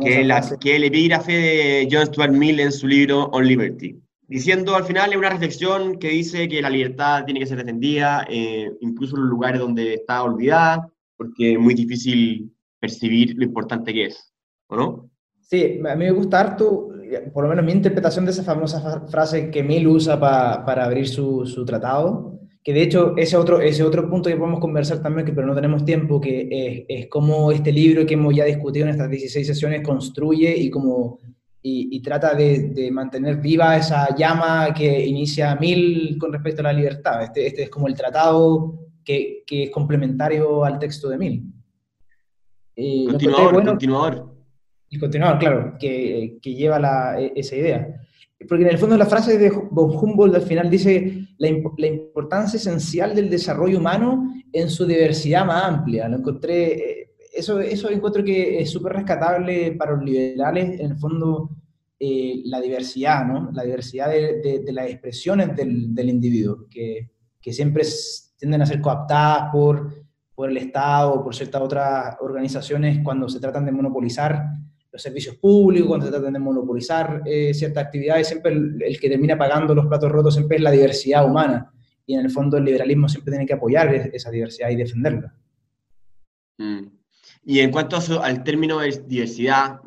que 0.00 0.22
la, 0.22 0.48
que 0.60 0.76
el 0.76 0.84
epígrafe 0.84 1.32
de 1.32 1.88
John 1.90 2.06
Stuart 2.06 2.30
Mill 2.30 2.60
en 2.60 2.70
su 2.70 2.86
libro 2.86 3.24
On 3.32 3.44
Liberty. 3.44 4.00
Diciendo 4.28 4.76
al 4.76 4.84
final 4.84 5.10
es 5.10 5.18
una 5.18 5.30
reflexión 5.30 5.98
que 5.98 6.10
dice 6.10 6.46
que 6.46 6.62
la 6.62 6.70
libertad 6.70 7.24
tiene 7.24 7.40
que 7.40 7.46
ser 7.46 7.58
defendida, 7.58 8.24
eh, 8.30 8.70
incluso 8.80 9.16
en 9.16 9.22
los 9.22 9.30
lugares 9.30 9.60
donde 9.60 9.94
está 9.94 10.22
olvidada, 10.22 10.88
porque 11.16 11.54
es 11.54 11.58
muy 11.58 11.74
difícil 11.74 12.54
percibir 12.78 13.34
lo 13.36 13.42
importante 13.42 13.92
que 13.92 14.04
es, 14.04 14.32
¿o 14.68 14.76
no? 14.76 15.10
Sí, 15.40 15.80
a 15.84 15.96
mí 15.96 16.04
me 16.04 16.12
gusta 16.12 16.38
harto, 16.38 16.91
por 17.32 17.44
lo 17.44 17.50
menos 17.50 17.64
mi 17.64 17.72
interpretación 17.72 18.24
de 18.24 18.30
esa 18.30 18.44
famosa 18.44 19.06
frase 19.08 19.50
que 19.50 19.62
Mill 19.62 19.86
usa 19.86 20.18
para 20.18 20.84
abrir 20.84 21.08
su, 21.08 21.46
su 21.46 21.64
tratado, 21.64 22.38
que 22.64 22.72
de 22.72 22.82
hecho 22.82 23.14
ese 23.16 23.36
otro, 23.36 23.60
ese 23.60 23.82
otro 23.82 24.08
punto 24.08 24.30
que 24.30 24.36
podemos 24.36 24.60
conversar 24.60 25.02
también, 25.02 25.26
que 25.26 25.32
pero 25.32 25.46
no 25.46 25.54
tenemos 25.54 25.84
tiempo, 25.84 26.20
que 26.20 26.48
es, 26.50 26.84
es 26.88 27.08
cómo 27.08 27.50
este 27.50 27.72
libro 27.72 28.06
que 28.06 28.14
hemos 28.14 28.34
ya 28.34 28.44
discutido 28.44 28.86
en 28.86 28.90
estas 28.90 29.10
16 29.10 29.46
sesiones 29.46 29.82
construye 29.82 30.56
y, 30.56 30.70
como, 30.70 31.18
y, 31.60 32.00
trata 32.02 32.34
de, 32.34 32.70
de, 32.70 32.90
mantener 32.90 33.38
viva 33.38 33.76
esa 33.76 34.14
llama 34.14 34.72
que 34.74 35.04
inicia 35.04 35.56
Mil 35.56 36.16
con 36.18 36.32
respecto 36.32 36.60
a 36.60 36.64
la 36.64 36.72
libertad. 36.72 37.24
Este, 37.24 37.46
este 37.46 37.62
es 37.64 37.70
como 37.70 37.88
el 37.88 37.94
tratado 37.94 38.78
que, 39.04 39.42
que 39.46 39.64
es 39.64 39.70
complementario 39.70 40.64
al 40.64 40.78
texto 40.78 41.08
de 41.08 41.18
Mil. 41.18 41.44
continuador, 43.10 43.64
continuador. 43.64 44.31
El 44.92 45.00
continuador, 45.00 45.38
claro, 45.38 45.76
que, 45.80 46.38
que 46.40 46.54
lleva 46.54 46.78
la, 46.78 47.20
e, 47.20 47.32
esa 47.34 47.56
idea 47.56 47.88
porque 48.48 48.64
en 48.64 48.70
el 48.70 48.78
fondo 48.78 48.96
la 48.96 49.06
frase 49.06 49.38
de 49.38 49.50
von 49.50 49.90
Humboldt 49.90 50.36
al 50.36 50.42
final 50.42 50.70
dice 50.70 51.26
la, 51.38 51.50
la, 51.76 51.86
importancia 51.86 52.56
esencial 52.56 53.14
del 53.14 53.30
desarrollo 53.30 53.78
humano 53.78 54.34
en 54.52 54.70
su 54.70 54.86
diversidad 54.86 55.44
más 55.44 55.64
amplia. 55.64 56.08
Lo 56.08 56.18
encontré, 56.18 56.72
eh, 56.72 57.10
eso, 57.34 57.60
eso 57.60 57.90
encuentro 57.90 58.24
que 58.24 58.60
es 58.60 58.70
súper 58.70 58.94
rescatable 58.94 59.72
para 59.72 59.92
los 59.92 60.04
liberales, 60.04 60.80
en 60.80 60.92
el 60.92 60.96
fondo, 60.96 61.50
eh, 61.98 62.42
la 62.44 62.60
diversidad, 62.60 63.26
¿no? 63.26 63.50
La 63.52 63.62
diversidad 63.62 64.10
de, 64.10 64.62
de, 64.64 64.72
las 64.72 64.90
expresiones 64.90 65.54
del, 65.56 65.94
del 65.94 66.08
individuo, 66.10 66.66
que, 66.70 67.10
que, 67.40 67.52
siempre 67.52 67.84
tienden 68.36 68.62
a 68.62 68.66
ser 68.66 68.80
coaptadas 68.80 69.50
por, 69.52 70.04
por 70.34 70.50
el 70.50 70.56
Estado 70.56 71.14
o 71.14 71.24
por 71.24 71.34
ciertas 71.34 71.62
otras 71.62 72.16
organizaciones 72.20 73.00
cuando 73.02 73.28
se 73.28 73.40
tratan 73.40 73.64
de 73.64 73.72
monopolizar 73.72 74.42
los 74.92 75.02
servicios 75.02 75.36
públicos, 75.36 75.88
cuando 75.88 76.06
se 76.06 76.12
tratan 76.12 76.34
de 76.34 76.38
monopolizar 76.38 77.22
eh, 77.24 77.54
ciertas 77.54 77.86
actividades, 77.86 78.28
siempre 78.28 78.52
el, 78.52 79.00
que 79.00 79.08
termina 79.08 79.38
pagando 79.38 79.74
los 79.74 79.86
platos 79.86 80.12
rotos 80.12 80.34
siempre 80.34 80.58
es 80.58 80.62
la 80.62 80.70
diversidad 80.70 81.24
humana. 81.24 81.72
Y 82.04 82.14
en 82.14 82.20
el 82.20 82.30
fondo 82.30 82.58
el 82.58 82.64
liberalismo 82.64 83.08
siempre 83.08 83.32
tiene 83.32 83.46
que 83.46 83.54
apoyar 83.54 83.94
esa 83.94 84.30
diversidad 84.30 84.68
y 84.68 84.76
defenderla. 84.76 85.34
Mm. 86.58 86.86
Y 87.44 87.60
en 87.60 87.70
cuanto 87.70 87.98
al 88.22 88.44
término 88.44 88.80
de 88.80 89.02
diversidad, 89.06 89.80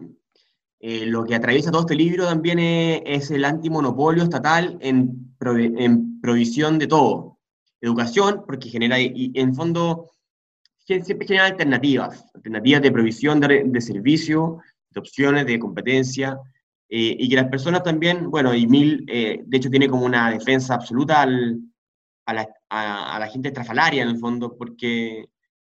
eh, 0.80 1.06
lo 1.06 1.24
que 1.24 1.36
atraviesa 1.36 1.72
todo 1.72 1.82
este 1.82 1.96
libro 1.96 2.26
también 2.26 2.60
es, 2.60 3.30
el 3.30 3.46
antimonopolio 3.46 4.24
estatal 4.24 4.78
en, 4.82 5.36
en, 5.40 6.20
provisión 6.20 6.80
de 6.80 6.88
todo. 6.88 7.38
Educación, 7.80 8.44
porque 8.48 8.70
genera, 8.70 9.00
y 9.00 9.32
en 9.36 9.54
fondo 9.54 10.10
siempre 10.86 11.28
genera 11.28 11.46
alternativas, 11.46 12.26
alternativas 12.34 12.82
de 12.82 12.92
provisión 12.92 13.40
de, 13.40 13.64
de 13.66 13.82
servicio, 13.82 14.60
de 14.96 15.00
opciones, 15.02 15.46
de 15.46 15.60
competencia, 15.60 16.40
eh, 16.90 17.16
y 17.20 17.30
que 17.30 17.36
las 17.36 17.50
personas 17.50 17.84
también, 17.84 18.32
bueno, 18.32 18.54
y 18.56 18.66
Mil, 18.68 19.06
eh, 19.08 19.42
de 19.46 19.58
hecho, 19.58 19.70
tiene 19.70 19.90
como 19.90 20.06
una 20.06 20.32
defensa 20.32 20.76
absoluta 20.76 21.22
al, 21.22 21.60
a, 22.26 22.34
la, 22.34 22.48
a, 22.70 23.20
la, 23.20 23.28
gente 23.28 23.50
estrafalaria, 23.50 24.04
en 24.04 24.10
el 24.10 24.18
fondo, 24.18 24.56
porque 24.58 25.26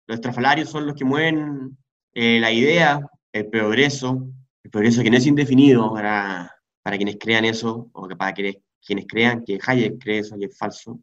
los 0.07 0.17
estrafalarios 0.17 0.71
son 0.71 0.87
los 0.87 0.95
que 0.95 1.05
mueven 1.05 1.77
eh, 2.15 2.39
la 2.41 2.53
idea, 2.53 3.01
el 3.33 3.49
progreso, 3.49 4.29
el 4.63 4.71
progreso 4.71 5.03
que 5.03 5.11
no 5.11 5.17
es 5.17 5.27
indefinido 5.27 5.93
para, 5.93 6.55
para 6.83 6.97
quienes 6.97 7.17
crean 7.19 7.45
eso, 7.45 7.91
o 7.93 8.09
para 8.09 8.33
que, 8.33 8.63
quienes 8.85 9.07
crean 9.07 9.45
que 9.45 9.59
Hayek 9.65 9.99
cree 10.03 10.21
eso 10.21 10.37
y 10.39 10.45
es 10.45 10.57
falso. 10.57 11.01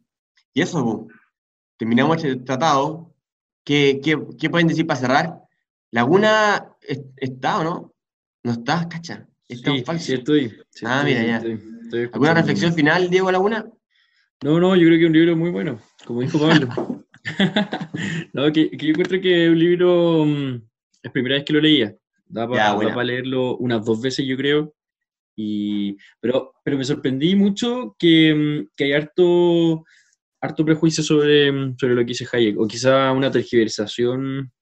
Y 0.54 0.62
eso, 0.62 1.06
terminamos 1.76 2.16
este 2.16 2.36
tratado. 2.36 3.12
¿Qué, 3.64 4.00
qué, 4.02 4.18
qué 4.38 4.50
pueden 4.50 4.68
decir 4.68 4.86
para 4.86 5.00
cerrar? 5.00 5.42
¿Laguna 5.90 6.76
está 7.16 7.60
o 7.60 7.64
no? 7.64 7.93
¿No 8.44 8.52
estás, 8.52 8.86
cacha? 8.86 9.26
¿Está 9.48 9.72
sí, 9.72 9.82
falso? 9.84 10.04
sí 10.04 10.12
estoy. 10.12 10.52
ah, 10.84 11.02
mira, 11.02 11.24
ya. 11.24 11.42
¿Alguna 12.12 12.34
reflexión 12.34 12.74
final, 12.74 13.08
Diego 13.08 13.32
Laguna? 13.32 13.66
No, 14.42 14.60
no, 14.60 14.76
yo 14.76 14.86
creo 14.86 14.98
que 14.98 15.04
es 15.04 15.08
un 15.08 15.16
libro 15.16 15.36
muy 15.36 15.50
bueno, 15.50 15.80
como 16.04 16.20
dijo 16.20 16.38
Pablo. 16.38 16.68
no, 18.34 18.52
que, 18.52 18.70
que, 18.70 18.86
yo 18.86 18.90
encuentro 18.90 19.18
que 19.18 19.44
es 19.44 19.50
un 19.50 19.58
libro, 19.58 20.26
mm, 20.26 20.62
es 21.02 21.10
primera 21.10 21.36
vez 21.36 21.44
que 21.46 21.54
lo 21.54 21.60
leía. 21.60 21.96
Da 22.26 22.46
para 22.46 23.04
leerlo 23.04 23.56
unas 23.56 23.82
dos 23.82 24.02
veces, 24.02 24.26
yo 24.26 24.36
creo. 24.36 24.74
Y, 25.34 25.96
pero, 26.20 26.52
pero 26.62 26.76
me 26.76 26.84
sorprendí 26.84 27.34
mucho 27.34 27.96
que, 27.98 28.34
mm, 28.34 28.68
que 28.76 28.84
hay 28.84 28.92
harto, 28.92 29.84
harto 30.42 30.64
prejuicio 30.66 31.02
sobre, 31.02 31.50
mm, 31.50 31.76
sobre 31.78 31.94
lo 31.94 32.02
que 32.02 32.08
dice 32.08 32.28
Hayek, 32.30 32.60
o 32.60 32.66
quizá 32.66 33.10
una 33.10 33.30
tergiversación, 33.30 34.52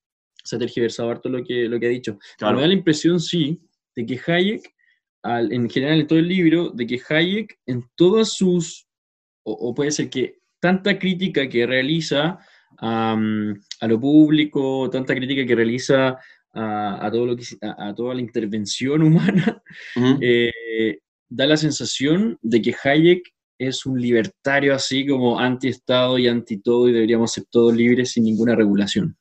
se 0.45 0.55
ha 0.55 0.59
tergiversado 0.61 1.11
harto 1.11 1.29
lo 1.29 1.43
que, 1.43 1.69
lo 1.69 1.81
que 1.81 1.87
ha 1.87 1.91
dicho. 1.91 2.17
me 2.41 2.61
da 2.61 2.67
la 2.69 2.73
impresión, 2.73 3.19
sí, 3.19 3.61
de 3.97 4.06
que 4.06 4.20
Hayek, 4.27 4.74
en 5.24 5.70
general 5.70 6.01
en 6.01 6.06
todo 6.06 6.19
el 6.19 6.28
libro, 6.28 6.70
de 6.70 6.86
que 6.86 7.01
Hayek 7.09 7.59
en 7.66 7.85
todas 7.94 8.32
sus, 8.32 8.86
o, 9.44 9.74
puede 9.74 9.90
ser 9.90 10.10
que 10.10 10.39
tanta 10.60 10.98
crítica 10.98 11.48
que 11.48 11.66
realiza 11.66 12.39
a 12.78 13.16
lo 13.89 14.01
público, 14.01 14.89
tanta 14.90 15.14
crítica 15.14 15.47
que 15.47 15.55
realiza 15.55 16.19
a, 16.55 17.10
todo 17.12 17.27
lo 17.27 17.36
que, 17.36 17.44
a, 17.60 17.94
toda 17.94 18.14
la 18.14 18.20
intervención 18.20 19.02
humana, 19.02 19.62
eh, 20.20 20.98
da 21.28 21.47
la 21.47 21.56
sensación 21.56 22.39
de 22.43 22.60
que 22.60 22.74
Hayek 22.82 23.32
es 23.59 23.86
un 23.86 24.01
libertario 24.01 24.74
así 24.74 25.06
como 25.06 25.39
anti-Estado 25.39 26.19
y 26.19 26.28
anti-todo 26.28 26.89
y 26.89 26.93
deberíamos 26.93 27.32
ser 27.32 27.44
todos 27.51 27.74
libres 27.74 28.12
sin 28.12 28.24
ninguna 28.24 28.55
regulación. 28.55 29.16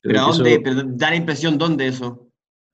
¿Pero, 0.00 0.20
dónde? 0.32 0.60
da 0.96 1.10
la 1.10 1.16
impresión 1.16 1.58
dónde 1.58 1.88
eso? 1.88 2.27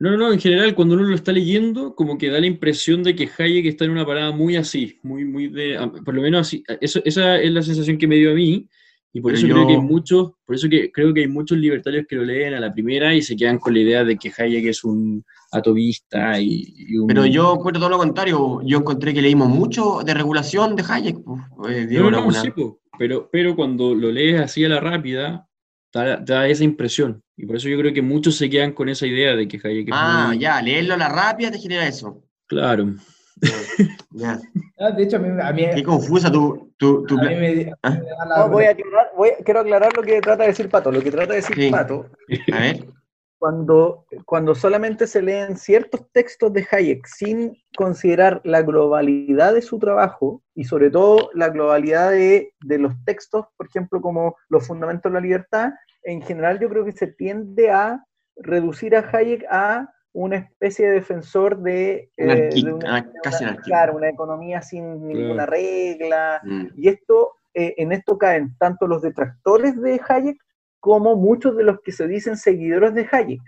No, 0.04 0.10
no, 0.10 0.18
no, 0.18 0.32
en 0.34 0.38
general, 0.38 0.74
cuando 0.74 0.96
uno 0.96 1.04
lo 1.04 1.14
está 1.14 1.32
leyendo, 1.32 1.94
como 1.94 2.18
que 2.18 2.28
da 2.28 2.38
la 2.38 2.46
impresión 2.46 3.02
de 3.02 3.16
que 3.16 3.26
Hayek 3.38 3.64
está 3.64 3.86
en 3.86 3.92
una 3.92 4.04
parada 4.04 4.32
muy 4.32 4.54
así, 4.54 4.98
muy, 5.02 5.24
muy 5.24 5.48
de, 5.48 5.78
por 6.04 6.14
lo 6.14 6.20
menos 6.20 6.46
así, 6.46 6.62
eso, 6.82 7.00
esa 7.06 7.40
es 7.40 7.50
la 7.50 7.62
sensación 7.62 7.96
que 7.96 8.06
me 8.06 8.16
dio 8.16 8.32
a 8.32 8.34
mí, 8.34 8.68
y 9.14 9.22
por 9.22 9.32
eso 9.32 9.46
creo 9.46 9.66
que 9.66 9.72
hay 9.72 9.80
muchos, 9.80 10.32
por 10.44 10.56
eso 10.56 10.68
que 10.68 10.92
creo 10.92 11.14
que 11.14 11.22
hay 11.22 11.28
muchos 11.28 11.56
libertarios 11.56 12.04
que 12.06 12.16
lo 12.16 12.22
leen 12.22 12.52
a 12.52 12.60
la 12.60 12.70
primera 12.70 13.14
y 13.14 13.22
se 13.22 13.34
quedan 13.34 13.58
con 13.58 13.72
la 13.72 13.80
idea 13.80 14.04
de 14.04 14.18
que 14.18 14.30
Hayek 14.36 14.66
es 14.66 14.84
un 14.84 15.24
atovista 15.52 16.38
y, 16.38 16.98
un... 16.98 17.06
Pero 17.06 17.24
yo 17.24 17.54
encuentro 17.54 17.80
todo 17.80 17.88
lo 17.88 17.96
contrario, 17.96 18.60
yo 18.62 18.76
encontré 18.80 19.14
que 19.14 19.22
leímos 19.22 19.48
mucho 19.48 20.00
de 20.04 20.12
regulación 20.12 20.76
de 20.76 20.84
Hayek. 20.86 21.16
Eh, 21.70 21.88
no, 21.92 22.10
no, 22.10 22.30
sí, 22.30 22.52
pero, 22.98 23.30
pero 23.32 23.56
cuando 23.56 23.94
lo 23.94 24.12
lees 24.12 24.38
así 24.38 24.66
a 24.66 24.68
la 24.68 24.80
rápida, 24.80 25.48
da, 25.94 26.48
esa 26.48 26.64
impresión. 26.64 27.22
Y 27.36 27.46
por 27.46 27.56
eso 27.56 27.68
yo 27.68 27.78
creo 27.78 27.92
que 27.92 28.02
muchos 28.02 28.36
se 28.36 28.50
quedan 28.50 28.72
con 28.72 28.88
esa 28.88 29.06
idea 29.06 29.34
de 29.34 29.46
que 29.48 29.60
Hayek 29.62 29.88
es 29.88 29.94
Ah, 29.96 30.34
ya, 30.38 30.60
leerlo 30.60 30.94
a 30.94 30.96
la 30.96 31.08
rápida 31.08 31.50
te 31.50 31.58
genera 31.58 31.86
eso. 31.86 32.22
Claro. 32.46 32.94
Ya. 34.12 34.40
Ah, 34.78 34.90
de 34.92 35.02
hecho, 35.02 35.16
a 35.16 35.52
mí, 35.52 35.66
Qué 35.74 35.82
confusa 35.82 36.30
tu... 36.30 36.72
tu, 36.76 37.04
¿Ah? 37.82 38.46
voy 38.46 38.64
a 38.64 38.70
aclarar, 38.70 39.10
quiero 39.44 39.60
aclarar 39.60 39.96
lo 39.96 40.02
que 40.02 40.20
trata 40.20 40.44
de 40.44 40.50
decir 40.50 40.68
Pato. 40.68 40.92
Lo 40.92 41.02
que 41.02 41.10
trata 41.10 41.32
de 41.32 41.40
decir 41.40 41.70
Pato... 41.70 42.10
A 42.52 42.58
ver. 42.58 42.84
Cuando, 43.44 44.06
cuando 44.24 44.54
solamente 44.54 45.06
se 45.06 45.20
leen 45.20 45.58
ciertos 45.58 46.10
textos 46.12 46.50
de 46.54 46.66
Hayek 46.70 47.06
sin 47.06 47.54
considerar 47.76 48.40
la 48.42 48.62
globalidad 48.62 49.52
de 49.52 49.60
su 49.60 49.78
trabajo 49.78 50.40
y 50.54 50.64
sobre 50.64 50.88
todo 50.88 51.28
la 51.34 51.50
globalidad 51.50 52.10
de, 52.10 52.54
de 52.62 52.78
los 52.78 52.94
textos, 53.04 53.44
por 53.58 53.66
ejemplo, 53.66 54.00
como 54.00 54.36
los 54.48 54.66
fundamentos 54.66 55.12
de 55.12 55.14
la 55.14 55.20
libertad, 55.20 55.72
en 56.04 56.22
general 56.22 56.58
yo 56.58 56.70
creo 56.70 56.86
que 56.86 56.92
se 56.92 57.08
tiende 57.08 57.70
a 57.70 58.02
reducir 58.34 58.96
a 58.96 59.06
Hayek 59.12 59.44
a 59.50 59.90
una 60.14 60.36
especie 60.36 60.86
de 60.86 60.94
defensor 60.94 61.58
de, 61.58 62.10
eh, 62.16 62.50
una, 62.72 63.06
claro, 63.62 63.96
una 63.96 64.08
economía 64.08 64.62
sin 64.62 65.06
ninguna 65.06 65.44
regla. 65.44 66.40
Mm. 66.44 66.68
Y 66.76 66.88
esto, 66.88 67.32
eh, 67.52 67.74
en 67.76 67.92
esto 67.92 68.16
caen 68.16 68.56
tanto 68.56 68.86
los 68.86 69.02
detractores 69.02 69.78
de 69.82 70.00
Hayek 70.08 70.38
como 70.84 71.16
muchos 71.16 71.56
de 71.56 71.64
los 71.64 71.80
que 71.80 71.92
se 71.92 72.06
dicen 72.06 72.36
seguidores 72.36 72.92
de 72.92 73.08
Hayek. 73.10 73.40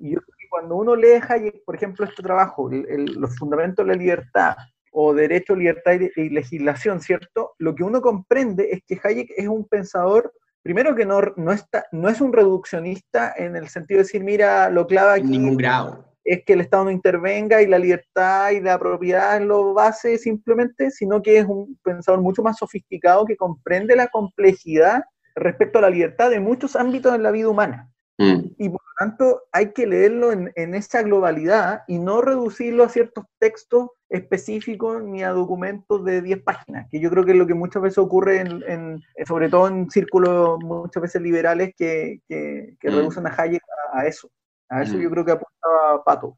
Y 0.00 0.10
creo 0.10 0.20
que 0.20 0.48
cuando 0.50 0.76
uno 0.76 0.94
lee 0.94 1.18
Hayek, 1.26 1.64
por 1.64 1.74
ejemplo, 1.74 2.04
este 2.04 2.22
trabajo, 2.22 2.68
los 2.70 3.38
fundamentos 3.38 3.86
de 3.86 3.92
la 3.92 3.98
libertad 3.98 4.54
o 4.92 5.14
derecho, 5.14 5.56
libertad 5.56 5.92
y 5.92 6.28
legislación, 6.28 7.00
¿cierto? 7.00 7.54
Lo 7.56 7.74
que 7.74 7.84
uno 7.84 8.02
comprende 8.02 8.68
es 8.70 8.82
que 8.86 9.00
Hayek 9.02 9.30
es 9.34 9.48
un 9.48 9.66
pensador 9.66 10.30
primero 10.60 10.94
que 10.94 11.06
no, 11.06 11.22
no, 11.36 11.52
está, 11.52 11.86
no 11.90 12.10
es 12.10 12.20
un 12.20 12.34
reduccionista 12.34 13.32
en 13.34 13.56
el 13.56 13.68
sentido 13.68 13.96
de 13.96 14.04
decir, 14.04 14.22
mira, 14.22 14.68
lo 14.68 14.86
clava 14.86 15.14
aquí. 15.14 15.26
ningún 15.26 15.56
grado. 15.56 16.04
Es 16.22 16.44
que 16.44 16.52
el 16.52 16.60
Estado 16.60 16.84
no 16.84 16.90
intervenga 16.90 17.62
y 17.62 17.66
la 17.66 17.78
libertad 17.78 18.50
y 18.50 18.60
la 18.60 18.78
propiedad 18.78 19.40
lo 19.40 19.72
base 19.72 20.18
simplemente, 20.18 20.90
sino 20.90 21.22
que 21.22 21.38
es 21.38 21.46
un 21.46 21.78
pensador 21.82 22.20
mucho 22.20 22.42
más 22.42 22.58
sofisticado 22.58 23.24
que 23.24 23.38
comprende 23.38 23.96
la 23.96 24.08
complejidad 24.08 25.04
respecto 25.38 25.78
a 25.78 25.82
la 25.82 25.90
libertad 25.90 26.30
de 26.30 26.40
muchos 26.40 26.76
ámbitos 26.76 27.14
en 27.14 27.22
la 27.22 27.30
vida 27.30 27.48
humana. 27.48 27.90
Mm. 28.18 28.50
Y 28.58 28.68
por 28.68 28.80
lo 28.82 28.92
tanto 28.98 29.42
hay 29.52 29.72
que 29.72 29.86
leerlo 29.86 30.32
en, 30.32 30.52
en, 30.56 30.74
esa 30.74 31.02
globalidad 31.02 31.82
y 31.86 31.98
no 31.98 32.20
reducirlo 32.20 32.82
a 32.82 32.88
ciertos 32.88 33.24
textos 33.38 33.90
específicos 34.08 35.02
ni 35.04 35.22
a 35.22 35.30
documentos 35.30 36.04
de 36.04 36.22
10 36.22 36.42
páginas, 36.42 36.88
que 36.90 37.00
yo 37.00 37.10
creo 37.10 37.24
que 37.24 37.32
es 37.32 37.38
lo 37.38 37.46
que 37.46 37.54
muchas 37.54 37.82
veces 37.82 37.98
ocurre, 37.98 38.40
en, 38.40 39.02
sobre 39.26 39.48
todo 39.48 39.68
en 39.68 39.90
círculos 39.90 40.58
muchas 40.60 41.02
veces 41.02 41.22
liberales 41.22 41.74
que, 41.76 42.20
que, 42.28 42.74
mm. 42.82 42.86
reducen 42.88 43.26
a 43.26 43.34
Hayek 43.36 43.62
a, 43.92 44.06
eso. 44.06 44.30
A 44.68 44.82
eso 44.82 44.96
mm. 44.96 45.00
yo 45.00 45.10
creo 45.10 45.24
que 45.24 45.32
apuntaba 45.32 46.04
Pato. 46.04 46.36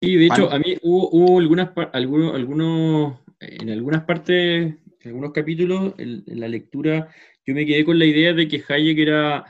Sí, 0.00 0.16
de 0.16 0.26
hecho, 0.26 0.50
a 0.52 0.58
mí 0.58 0.78
hubo, 0.82 1.10
hubo 1.10 1.38
algunas, 1.40 1.70
algunos, 1.92 2.34
algunos, 2.34 3.18
en 3.40 3.70
algunas 3.70 4.04
partes, 4.04 4.74
en 5.00 5.08
algunos 5.08 5.32
capítulos, 5.32 5.94
en, 5.98 6.22
la 6.26 6.46
lectura, 6.46 7.08
yo 7.48 7.54
me 7.54 7.64
quedé 7.64 7.82
con 7.82 7.98
la 7.98 8.04
idea 8.04 8.34
de 8.34 8.46
que 8.46 8.62
Hayek 8.68 8.98
era, 8.98 9.42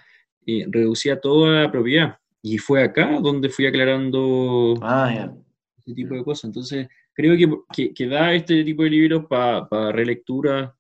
eh, 0.46 0.64
reducía 0.70 1.20
toda 1.20 1.62
la 1.62 1.72
propiedad. 1.72 2.16
Y 2.40 2.56
fue 2.56 2.80
acá 2.80 3.18
donde 3.20 3.48
fui 3.48 3.66
aclarando 3.66 4.74
ah, 4.82 5.32
ese 5.76 5.94
tipo 5.94 6.14
de 6.14 6.22
cosas. 6.22 6.44
Entonces, 6.44 6.86
creo 7.12 7.36
que, 7.36 7.92
que, 7.92 8.06
da 8.06 8.32
este 8.34 8.62
tipo 8.62 8.84
de 8.84 8.90
libros 8.90 9.26
para 9.26 9.90
relectura, 9.90 10.76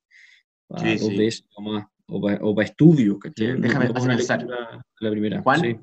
para 0.68 1.90
o 2.06 2.54
para 2.54 2.68
estudio. 2.68 3.18
déjame 3.34 3.92
pasar 3.92 4.46
la 5.00 5.10
primera. 5.10 5.42
¿Juan? 5.42 5.82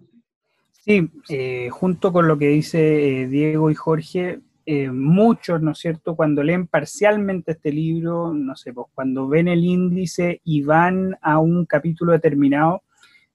Sí, 0.72 1.12
eh, 1.28 1.68
junto 1.70 2.14
con 2.14 2.30
lo 2.30 2.38
que 2.38 2.48
dice 2.48 3.24
eh, 3.24 3.28
Diego 3.28 3.70
y 3.70 3.76
Jorge, 3.76 4.40
eh, 4.66 4.90
muchos, 4.90 5.62
¿no 5.62 5.72
es 5.72 5.78
cierto?, 5.78 6.16
cuando 6.16 6.42
leen 6.42 6.66
parcialmente 6.66 7.52
este 7.52 7.72
libro, 7.72 8.34
no 8.34 8.56
sé, 8.56 8.74
pues 8.74 8.88
cuando 8.96 9.28
ven 9.28 9.48
el 9.48 9.64
índice 9.64 10.42
y 10.44 10.64
van 10.64 11.16
a 11.22 11.40
un 11.40 11.66
capítulo 11.66 12.14
determinado, 12.14 12.82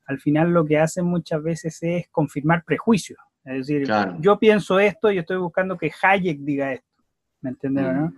al 0.06 0.18
final 0.18 0.52
lo 0.52 0.64
que 0.64 0.78
hacen 0.78 1.04
muchas 1.04 1.40
veces 1.40 1.78
es 1.82 2.08
confirmar 2.08 2.64
prejuicios. 2.64 3.18
Es 3.44 3.68
decir, 3.68 3.88
yo 4.18 4.38
pienso 4.38 4.80
esto 4.80 5.12
y 5.12 5.18
estoy 5.18 5.36
buscando 5.36 5.78
que 5.78 5.92
Hayek 6.02 6.40
diga 6.40 6.72
esto. 6.72 7.02
¿Me 7.42 7.50
entiendes? 7.50 7.86
Mm. 7.86 8.08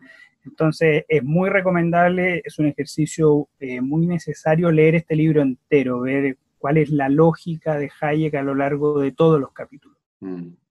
Entonces, 0.46 1.04
es 1.06 1.22
muy 1.22 1.50
recomendable, 1.50 2.42
es 2.44 2.58
un 2.58 2.66
ejercicio 2.66 3.48
muy 3.82 4.06
necesario 4.06 4.72
leer 4.72 4.96
este 4.96 5.14
libro 5.14 5.42
entero, 5.42 6.00
ver 6.00 6.38
cuál 6.58 6.78
es 6.78 6.90
la 6.90 7.08
lógica 7.08 7.76
de 7.76 7.90
Hayek 8.00 8.34
a 8.34 8.42
lo 8.42 8.54
largo 8.54 9.00
de 9.00 9.12
todos 9.12 9.38
los 9.38 9.52
capítulos. 9.52 9.98
Mm. 10.20 10.61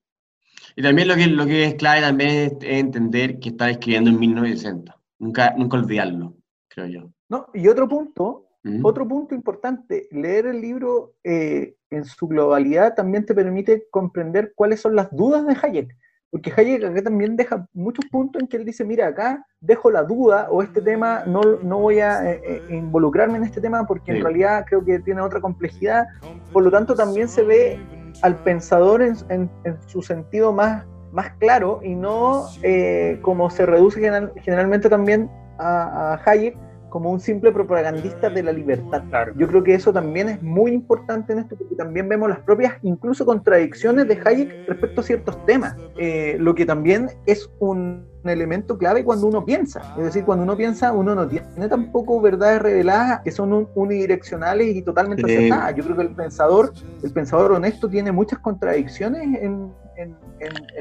Y 0.76 0.81
también 0.81 1.07
lo 1.07 1.15
que, 1.15 1.27
lo 1.27 1.45
que 1.45 1.65
es 1.65 1.76
clave 1.76 2.02
también 2.02 2.30
es, 2.30 2.53
entender 2.61 3.39
que 3.39 3.49
está 3.49 3.69
escribiendo 3.69 4.10
en 4.10 4.19
1960. 4.19 4.98
Nunca, 5.19 5.53
nunca 5.57 5.77
olvidarlo, 5.77 6.35
creo 6.68 6.88
yo. 6.88 7.11
No, 7.30 7.48
y 7.53 7.68
otro 7.68 7.88
punto, 7.88 8.48
mm. 8.64 8.85
otro 8.85 9.07
punto 9.07 9.35
importante, 9.35 10.07
leer 10.11 10.48
el 10.48 10.61
libro 10.61 11.14
eh, 11.23 11.76
en 11.89 12.06
su 12.06 12.27
globalidad 12.27 12.95
también 12.95 13.26
te 13.26 13.35
permite 13.35 13.85
comprender 13.91 14.53
cuáles 14.56 14.81
son 14.81 14.95
las 14.95 15.11
dudas 15.11 15.45
de 15.45 15.57
Hayek. 15.61 15.95
Porque 16.31 16.52
Hayek 16.56 16.85
acá 16.85 17.03
también 17.03 17.35
deja 17.35 17.68
muchos 17.73 18.06
puntos 18.10 18.41
en 18.41 18.48
que 18.48 18.56
él 18.56 18.64
dice, 18.64 18.85
mira, 18.85 19.07
acá 19.07 19.45
dejo 19.60 19.91
la 19.91 20.03
duda 20.03 20.48
o 20.49 20.64
este 20.64 20.81
tema, 20.81 21.23
no, 21.27 21.41
no 21.61 21.80
voy 21.80 21.99
a 21.99 22.31
eh, 22.31 22.41
eh, 22.45 22.61
involucrarme 22.69 23.38
en 23.38 23.43
este 23.43 23.60
tema 23.60 23.85
porque 23.85 24.14
en 24.14 24.22
realidad 24.22 24.64
creo 24.65 24.84
que 24.84 24.99
tiene 24.99 25.19
otra 25.19 25.41
complejidad. 25.41 26.06
Por 26.53 26.64
lo 26.64 26.72
tanto, 26.72 26.95
también 26.95 27.27
se 27.27 27.43
ve 27.43 27.80
al 28.21 28.35
pensador 28.43 29.01
en, 29.01 29.15
en, 29.29 29.77
su 29.88 30.01
sentido 30.01 30.53
más, 30.53 30.85
más 31.11 31.31
claro 31.39 31.79
y 31.83 31.95
no 31.95 32.45
eh, 32.63 33.19
como 33.21 33.49
se 33.49 33.65
reduce 33.65 33.99
generalmente 34.41 34.89
también 34.89 35.29
a, 35.57 36.13
a 36.13 36.21
Hayek 36.25 36.57
como 36.91 37.09
un 37.09 37.19
simple 37.19 37.51
propagandista 37.51 38.29
de 38.29 38.43
la 38.43 38.51
libertad. 38.51 39.01
Yo 39.38 39.47
creo 39.47 39.63
que 39.63 39.73
eso 39.73 39.91
también 39.91 40.29
es 40.29 40.43
muy 40.43 40.71
importante 40.71 41.33
en 41.33 41.39
esto, 41.39 41.55
porque 41.55 41.73
también 41.75 42.07
vemos 42.07 42.29
las 42.29 42.39
propias, 42.39 42.75
incluso 42.83 43.25
contradicciones 43.25 44.07
de 44.07 44.19
Hayek 44.23 44.67
respecto 44.67 45.01
a 45.01 45.03
ciertos 45.03 45.45
temas, 45.45 45.75
eh, 45.97 46.35
lo 46.38 46.53
que 46.53 46.65
también 46.65 47.07
es 47.25 47.49
un 47.59 48.10
elemento 48.30 48.77
clave 48.77 49.03
cuando 49.03 49.27
uno 49.27 49.43
piensa. 49.43 49.95
Es 49.98 50.03
decir, 50.03 50.23
cuando 50.23 50.43
uno 50.43 50.56
piensa, 50.56 50.91
uno 50.91 51.15
no 51.15 51.27
tiene 51.27 51.68
tampoco 51.68 52.22
verdades 52.22 52.61
reveladas 52.61 53.22
que 53.22 53.31
son 53.31 53.68
unidireccionales 53.76 54.76
y 54.76 54.81
totalmente 54.81 55.23
acertadas. 55.23 55.76
Yo 55.76 55.84
creo 55.84 55.95
que 55.95 56.03
el 56.03 56.15
pensador, 56.15 56.73
el 57.03 57.11
pensador 57.11 57.53
honesto 57.53 57.89
tiene 57.89 58.11
muchas 58.11 58.39
contradicciones 58.39 59.41
en, 59.41 59.72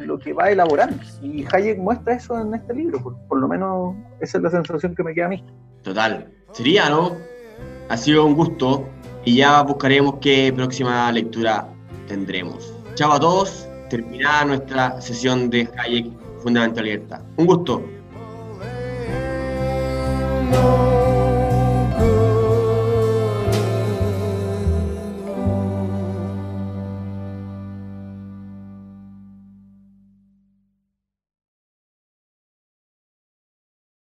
lo 0.01 0.19
que 0.19 0.33
va 0.33 0.51
elaborando. 0.51 0.97
Y 1.21 1.45
Hayek 1.53 1.79
muestra 1.79 2.15
eso 2.15 2.41
en 2.41 2.55
este 2.55 2.75
libro, 2.75 3.19
por 3.29 3.39
lo 3.39 3.49
menos 3.49 3.95
esa 4.21 4.39
es 4.39 4.45
la 4.45 4.51
sensación 4.51 4.95
que 4.95 5.03
me 5.03 5.15
queda 5.15 5.27
a 5.27 5.29
mí. 5.29 5.45
Total. 5.83 6.31
Sería, 6.53 6.89
¿no? 6.89 7.17
Ha 7.91 7.97
sido 7.97 8.25
un 8.25 8.35
gusto 8.35 8.89
y 9.25 9.37
ya 9.37 9.62
buscaremos 9.62 10.17
qué 10.21 10.53
próxima 10.55 11.12
lectura 11.12 11.69
tendremos. 12.09 12.73
Chao 12.95 13.12
a 13.12 13.21
todos. 13.21 13.67
Terminada 13.91 14.45
nuestra 14.45 15.01
sesión 15.01 15.51
de 15.51 15.69
Hayek 15.77 16.20
Fundamentalidad. 16.43 17.23
Un 17.37 17.47
gusto. 17.47 17.83